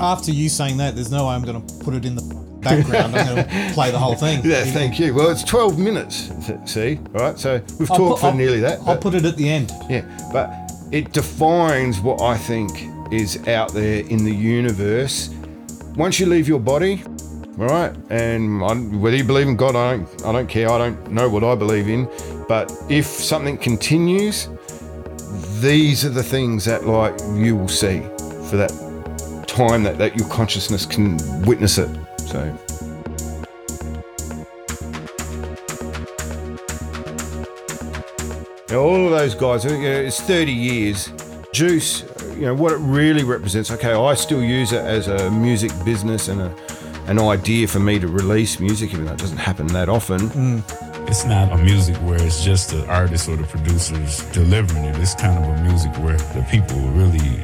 after 0.00 0.32
you 0.32 0.48
saying 0.48 0.78
that, 0.78 0.96
there's 0.96 1.12
no 1.12 1.28
way 1.28 1.34
I'm 1.34 1.42
going 1.44 1.64
to 1.64 1.84
put 1.84 1.94
it 1.94 2.04
in 2.04 2.16
the 2.16 2.22
background. 2.60 3.14
I'm 3.14 3.26
going 3.36 3.46
to 3.68 3.70
play 3.74 3.92
the 3.92 3.98
whole 4.00 4.16
thing. 4.16 4.40
Yeah, 4.44 4.64
thank 4.64 4.98
you. 4.98 5.14
Well, 5.14 5.30
it's 5.30 5.44
12 5.44 5.78
minutes, 5.78 6.28
see? 6.64 6.98
All 7.14 7.20
right, 7.20 7.38
so 7.38 7.62
we've 7.78 7.88
I'll 7.92 7.96
talked 7.96 8.10
put- 8.14 8.20
for 8.22 8.26
I'll- 8.26 8.34
nearly 8.34 8.58
that. 8.60 8.80
I'll 8.84 8.98
put 8.98 9.14
it 9.14 9.24
at 9.24 9.36
the 9.36 9.48
end. 9.48 9.70
Yeah, 9.88 10.02
but 10.32 10.50
it 10.90 11.12
defines 11.12 12.00
what 12.00 12.20
I 12.20 12.36
think 12.36 12.70
is 13.12 13.46
out 13.46 13.72
there 13.72 14.00
in 14.06 14.24
the 14.24 14.34
universe. 14.34 15.28
Once 15.94 16.18
you 16.18 16.26
leave 16.26 16.48
your 16.48 16.58
body, 16.60 17.04
all 17.58 17.68
right, 17.68 17.96
and 18.10 18.62
I, 18.62 18.74
whether 18.74 19.16
you 19.16 19.24
believe 19.24 19.48
in 19.48 19.56
God, 19.56 19.74
I 19.74 19.96
don't, 19.96 20.26
I 20.26 20.32
don't 20.32 20.46
care. 20.46 20.68
I 20.68 20.76
don't 20.76 21.10
know 21.10 21.28
what 21.28 21.42
I 21.42 21.54
believe 21.54 21.88
in, 21.88 22.06
but 22.48 22.70
if 22.90 23.06
something 23.06 23.56
continues, 23.56 24.48
these 25.60 26.04
are 26.04 26.10
the 26.10 26.22
things 26.22 26.66
that 26.66 26.86
like 26.86 27.18
you 27.32 27.56
will 27.56 27.68
see 27.68 28.00
for 28.50 28.58
that 28.58 28.70
time 29.46 29.82
that, 29.84 29.96
that 29.96 30.16
your 30.16 30.28
consciousness 30.28 30.84
can 30.84 31.16
witness 31.46 31.78
it. 31.78 31.88
So. 32.18 32.44
Now, 38.68 38.80
all 38.80 39.06
of 39.06 39.12
those 39.12 39.34
guys, 39.34 39.64
you 39.64 39.70
know, 39.70 39.88
it's 39.88 40.20
30 40.20 40.52
years. 40.52 41.10
Juice, 41.52 42.04
you 42.34 42.42
know, 42.42 42.54
what 42.54 42.72
it 42.72 42.78
really 42.80 43.24
represents. 43.24 43.70
Okay, 43.70 43.92
I 43.92 44.12
still 44.12 44.42
use 44.42 44.72
it 44.72 44.84
as 44.84 45.08
a 45.08 45.30
music 45.30 45.70
business 45.86 46.28
and 46.28 46.42
a, 46.42 46.54
an 47.08 47.18
idea 47.18 47.68
for 47.68 47.78
me 47.78 47.98
to 47.98 48.08
release 48.08 48.58
music, 48.58 48.92
even 48.92 49.04
though 49.04 49.12
it 49.12 49.18
doesn't 49.18 49.38
happen 49.38 49.66
that 49.68 49.88
often. 49.88 50.20
Mm. 50.30 51.08
It's 51.08 51.24
not 51.24 51.52
a 51.52 51.56
music 51.56 51.96
where 51.96 52.20
it's 52.20 52.44
just 52.44 52.70
the 52.70 52.84
artist 52.88 53.28
or 53.28 53.36
the 53.36 53.44
producers 53.44 54.24
delivering 54.32 54.84
it. 54.84 54.96
It's 54.96 55.14
kind 55.14 55.38
of 55.38 55.56
a 55.56 55.62
music 55.62 55.92
where 55.98 56.16
the 56.16 56.44
people 56.50 56.78
really 56.90 57.40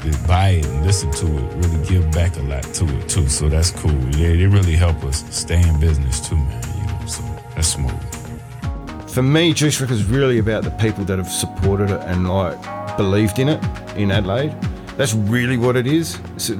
that 0.00 0.26
buy 0.26 0.48
it 0.50 0.66
and 0.66 0.84
listen 0.84 1.10
to 1.10 1.26
it 1.26 1.54
really 1.56 1.86
give 1.86 2.10
back 2.12 2.36
a 2.36 2.42
lot 2.42 2.62
to 2.62 2.84
it 2.98 3.08
too. 3.08 3.28
So 3.28 3.48
that's 3.48 3.70
cool. 3.70 3.90
They, 3.90 4.36
they 4.36 4.46
really 4.46 4.76
help 4.76 5.02
us 5.04 5.24
stay 5.34 5.60
in 5.66 5.80
business 5.80 6.26
too, 6.26 6.36
man. 6.36 6.62
You 6.76 6.86
know, 6.86 7.06
so 7.06 7.22
that's 7.54 7.68
smooth. 7.68 9.10
For 9.10 9.22
me, 9.22 9.52
Juice 9.52 9.80
Records 9.80 10.00
is 10.00 10.06
really 10.06 10.38
about 10.38 10.64
the 10.64 10.70
people 10.72 11.04
that 11.06 11.18
have 11.18 11.30
supported 11.30 11.90
it 11.90 12.00
and 12.02 12.28
like 12.28 12.96
believed 12.96 13.38
in 13.38 13.48
it 13.48 13.64
in 13.96 14.10
Adelaide. 14.10 14.54
That's 14.96 15.14
really 15.14 15.56
what 15.56 15.76
it 15.76 15.86
is. 15.86 16.18
It's, 16.36 16.50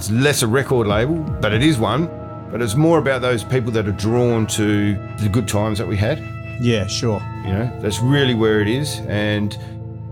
it's 0.00 0.10
less 0.10 0.40
a 0.40 0.46
record 0.46 0.86
label, 0.86 1.16
but 1.42 1.52
it 1.52 1.62
is 1.62 1.78
one. 1.78 2.06
But 2.50 2.62
it's 2.62 2.74
more 2.74 2.98
about 2.98 3.20
those 3.20 3.44
people 3.44 3.70
that 3.72 3.86
are 3.86 3.92
drawn 3.92 4.46
to 4.46 4.94
the 5.18 5.28
good 5.28 5.46
times 5.46 5.76
that 5.76 5.86
we 5.86 5.94
had. 5.94 6.18
Yeah, 6.58 6.86
sure. 6.86 7.20
You 7.44 7.52
know, 7.52 7.78
that's 7.82 8.00
really 8.00 8.34
where 8.34 8.62
it 8.62 8.68
is. 8.68 9.00
And 9.08 9.58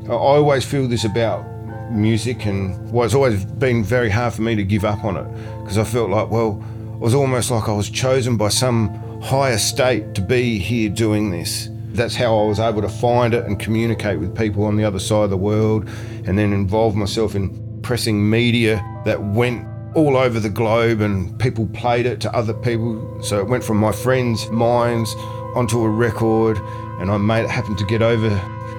I 0.05 0.13
always 0.13 0.63
feel 0.67 0.87
this 0.89 1.05
about 1.05 1.43
music, 1.91 2.45
and 2.45 2.93
well, 2.93 3.07
it's 3.07 3.15
always 3.15 3.47
been 3.47 3.83
very 3.83 4.11
hard 4.11 4.35
for 4.35 4.43
me 4.43 4.55
to 4.57 4.63
give 4.63 4.85
up 4.85 5.05
on 5.05 5.17
it 5.17 5.27
because 5.63 5.79
I 5.79 5.85
felt 5.85 6.11
like, 6.11 6.31
well, 6.31 6.63
it 6.93 6.99
was 6.99 7.15
almost 7.15 7.51
like 7.51 7.67
I 7.67 7.73
was 7.73 7.89
chosen 7.89 8.37
by 8.37 8.51
some 8.51 8.91
higher 9.23 9.57
state 9.57 10.15
to 10.17 10.21
be 10.21 10.59
here 10.59 10.91
doing 10.91 11.31
this. 11.31 11.71
That's 11.93 12.15
how 12.15 12.39
I 12.39 12.47
was 12.47 12.61
able 12.61 12.83
to 12.83 12.91
find 12.91 13.33
it 13.33 13.47
and 13.47 13.59
communicate 13.59 14.21
with 14.21 14.37
people 14.37 14.65
on 14.65 14.77
the 14.77 14.85
other 14.85 14.99
side 14.99 15.25
of 15.25 15.31
the 15.31 15.39
world, 15.39 15.89
and 16.27 16.39
then 16.39 16.53
involve 16.53 16.95
myself 16.95 17.35
in 17.35 17.81
pressing 17.81 18.29
media 18.29 18.85
that 19.07 19.23
went 19.23 19.67
all 19.99 20.17
over 20.17 20.41
the 20.41 20.49
globe 20.49 21.01
and 21.01 21.39
people 21.39 21.67
played 21.69 22.07
it 22.07 22.21
to 22.23 22.35
other 22.35 22.55
people. 22.55 23.23
So 23.23 23.39
it 23.41 23.49
went 23.49 23.65
from 23.65 23.77
my 23.77 23.93
friends' 23.93 24.49
minds 24.51 25.15
onto 25.55 25.83
a 25.83 25.89
record, 25.89 26.59
and 27.01 27.11
I 27.11 27.17
made 27.17 27.45
it 27.45 27.51
happen 27.51 27.77
to 27.77 27.85
get 27.85 28.03
over 28.03 28.31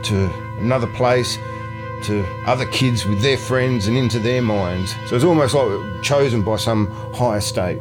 to 0.04 0.26
another 0.60 0.88
place 0.88 1.38
to 2.04 2.26
other 2.46 2.66
kids 2.68 3.06
with 3.06 3.22
their 3.22 3.38
friends 3.38 3.88
and 3.88 3.98
into 3.98 4.20
their 4.20 4.42
minds. 4.42 4.96
So 5.08 5.16
it's 5.16 5.26
almost 5.26 5.54
like 5.54 6.02
chosen 6.02 6.42
by 6.44 6.56
some 6.56 6.88
higher 7.14 7.42
state. 7.42 7.80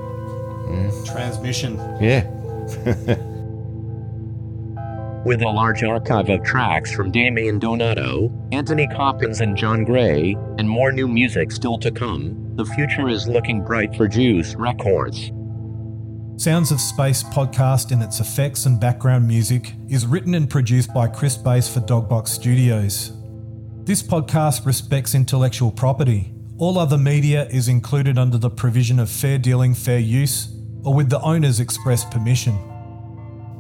Transmission. 1.07 1.79
Yeah. 2.01 2.27
With 5.25 5.43
a 5.43 5.49
large 5.49 5.83
archive 5.83 6.29
of 6.29 6.45
tracks 6.45 6.93
from 6.93 7.11
Damien 7.11 7.59
Donato, 7.59 8.33
Anthony 8.53 8.87
Coppins, 8.87 9.41
and 9.41 9.57
John 9.57 9.83
Gray, 9.85 10.37
and 10.59 10.69
more 10.69 10.93
new 10.93 11.09
music 11.09 11.51
still 11.51 11.77
to 11.79 11.91
come, 11.91 12.55
the 12.55 12.65
future 12.65 13.09
is 13.09 13.27
looking 13.27 13.65
bright 13.65 13.97
for 13.97 14.07
Juice 14.07 14.55
Records. 14.55 15.33
Sounds 16.37 16.71
of 16.71 16.81
Space 16.81 17.25
podcast 17.25 17.91
in 17.91 18.01
its 18.01 18.21
effects 18.21 18.67
and 18.67 18.81
background 18.81 19.27
music 19.27 19.75
is 19.89 20.07
written 20.07 20.37
and 20.37 20.49
produced 20.49 20.95
by 20.95 21.09
Chris 21.09 21.37
Bass 21.37 21.69
for 21.69 21.81
Dogbox 21.81 22.29
Studios. 22.29 23.13
This 23.83 24.03
podcast 24.05 24.67
respects 24.67 25.17
intellectual 25.17 25.73
property. 25.73 26.33
All 26.59 26.79
other 26.79 26.97
media 26.97 27.49
is 27.49 27.67
included 27.67 28.19
under 28.19 28.39
the 28.39 28.51
provision 28.51 29.01
of 29.01 29.11
fair 29.11 29.37
dealing, 29.37 29.75
fair 29.75 29.99
use, 29.99 30.55
or 30.85 30.95
with 30.95 31.11
the 31.11 31.21
owner's 31.23 31.59
express 31.59 32.05
permission. 32.05 32.57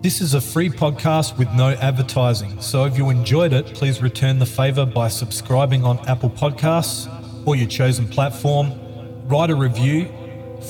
This 0.01 0.21
is 0.21 0.35
a 0.35 0.41
free 0.41 0.71
podcast 0.71 1.37
with 1.39 1.53
no 1.55 1.71
advertising, 1.71 2.61
so 2.61 2.85
if 2.85 2.97
you 2.97 3.11
enjoyed 3.11 3.53
it, 3.53 3.75
please 3.75 4.01
return 4.01 4.39
the 4.39 4.47
favour 4.47 4.87
by 4.87 5.09
subscribing 5.09 5.85
on 5.85 5.99
Apple 6.09 6.31
Podcasts 6.31 7.09
or 7.45 7.57
your 7.57 7.67
chosen 7.67 8.07
platform, 8.07 8.79
write 9.27 9.51
a 9.51 9.57
review, 9.57 10.09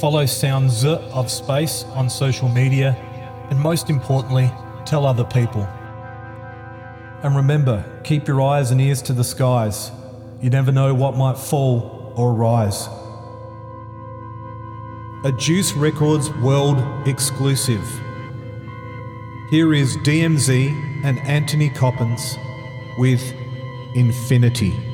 follow 0.01 0.25
Sounds 0.25 0.83
of 0.87 1.31
Space 1.31 1.85
on 1.95 2.09
social 2.09 2.49
media, 2.49 2.97
and 3.51 3.61
most 3.61 3.91
importantly, 3.91 4.51
tell 4.87 5.05
other 5.05 5.25
people. 5.25 5.69
And 7.23 7.37
remember, 7.37 7.85
keep 8.05 8.27
your 8.27 8.41
eyes 8.41 8.71
and 8.71 8.81
ears 8.81 9.03
to 9.03 9.13
the 9.13 9.25
skies. 9.25 9.91
You 10.41 10.49
never 10.49 10.73
know 10.73 10.95
what 10.95 11.19
might 11.19 11.37
fall 11.37 12.15
or 12.17 12.33
rise. 12.33 12.89
A 15.27 15.33
Juice 15.37 15.75
Records 15.75 16.31
world 16.37 17.07
exclusive. 17.07 17.87
Here 19.51 19.73
is 19.73 19.97
DMZ 19.97 21.05
and 21.05 21.19
Anthony 21.21 21.71
Coppins 21.71 22.37
with 22.99 23.33
Infinity. 23.95 24.88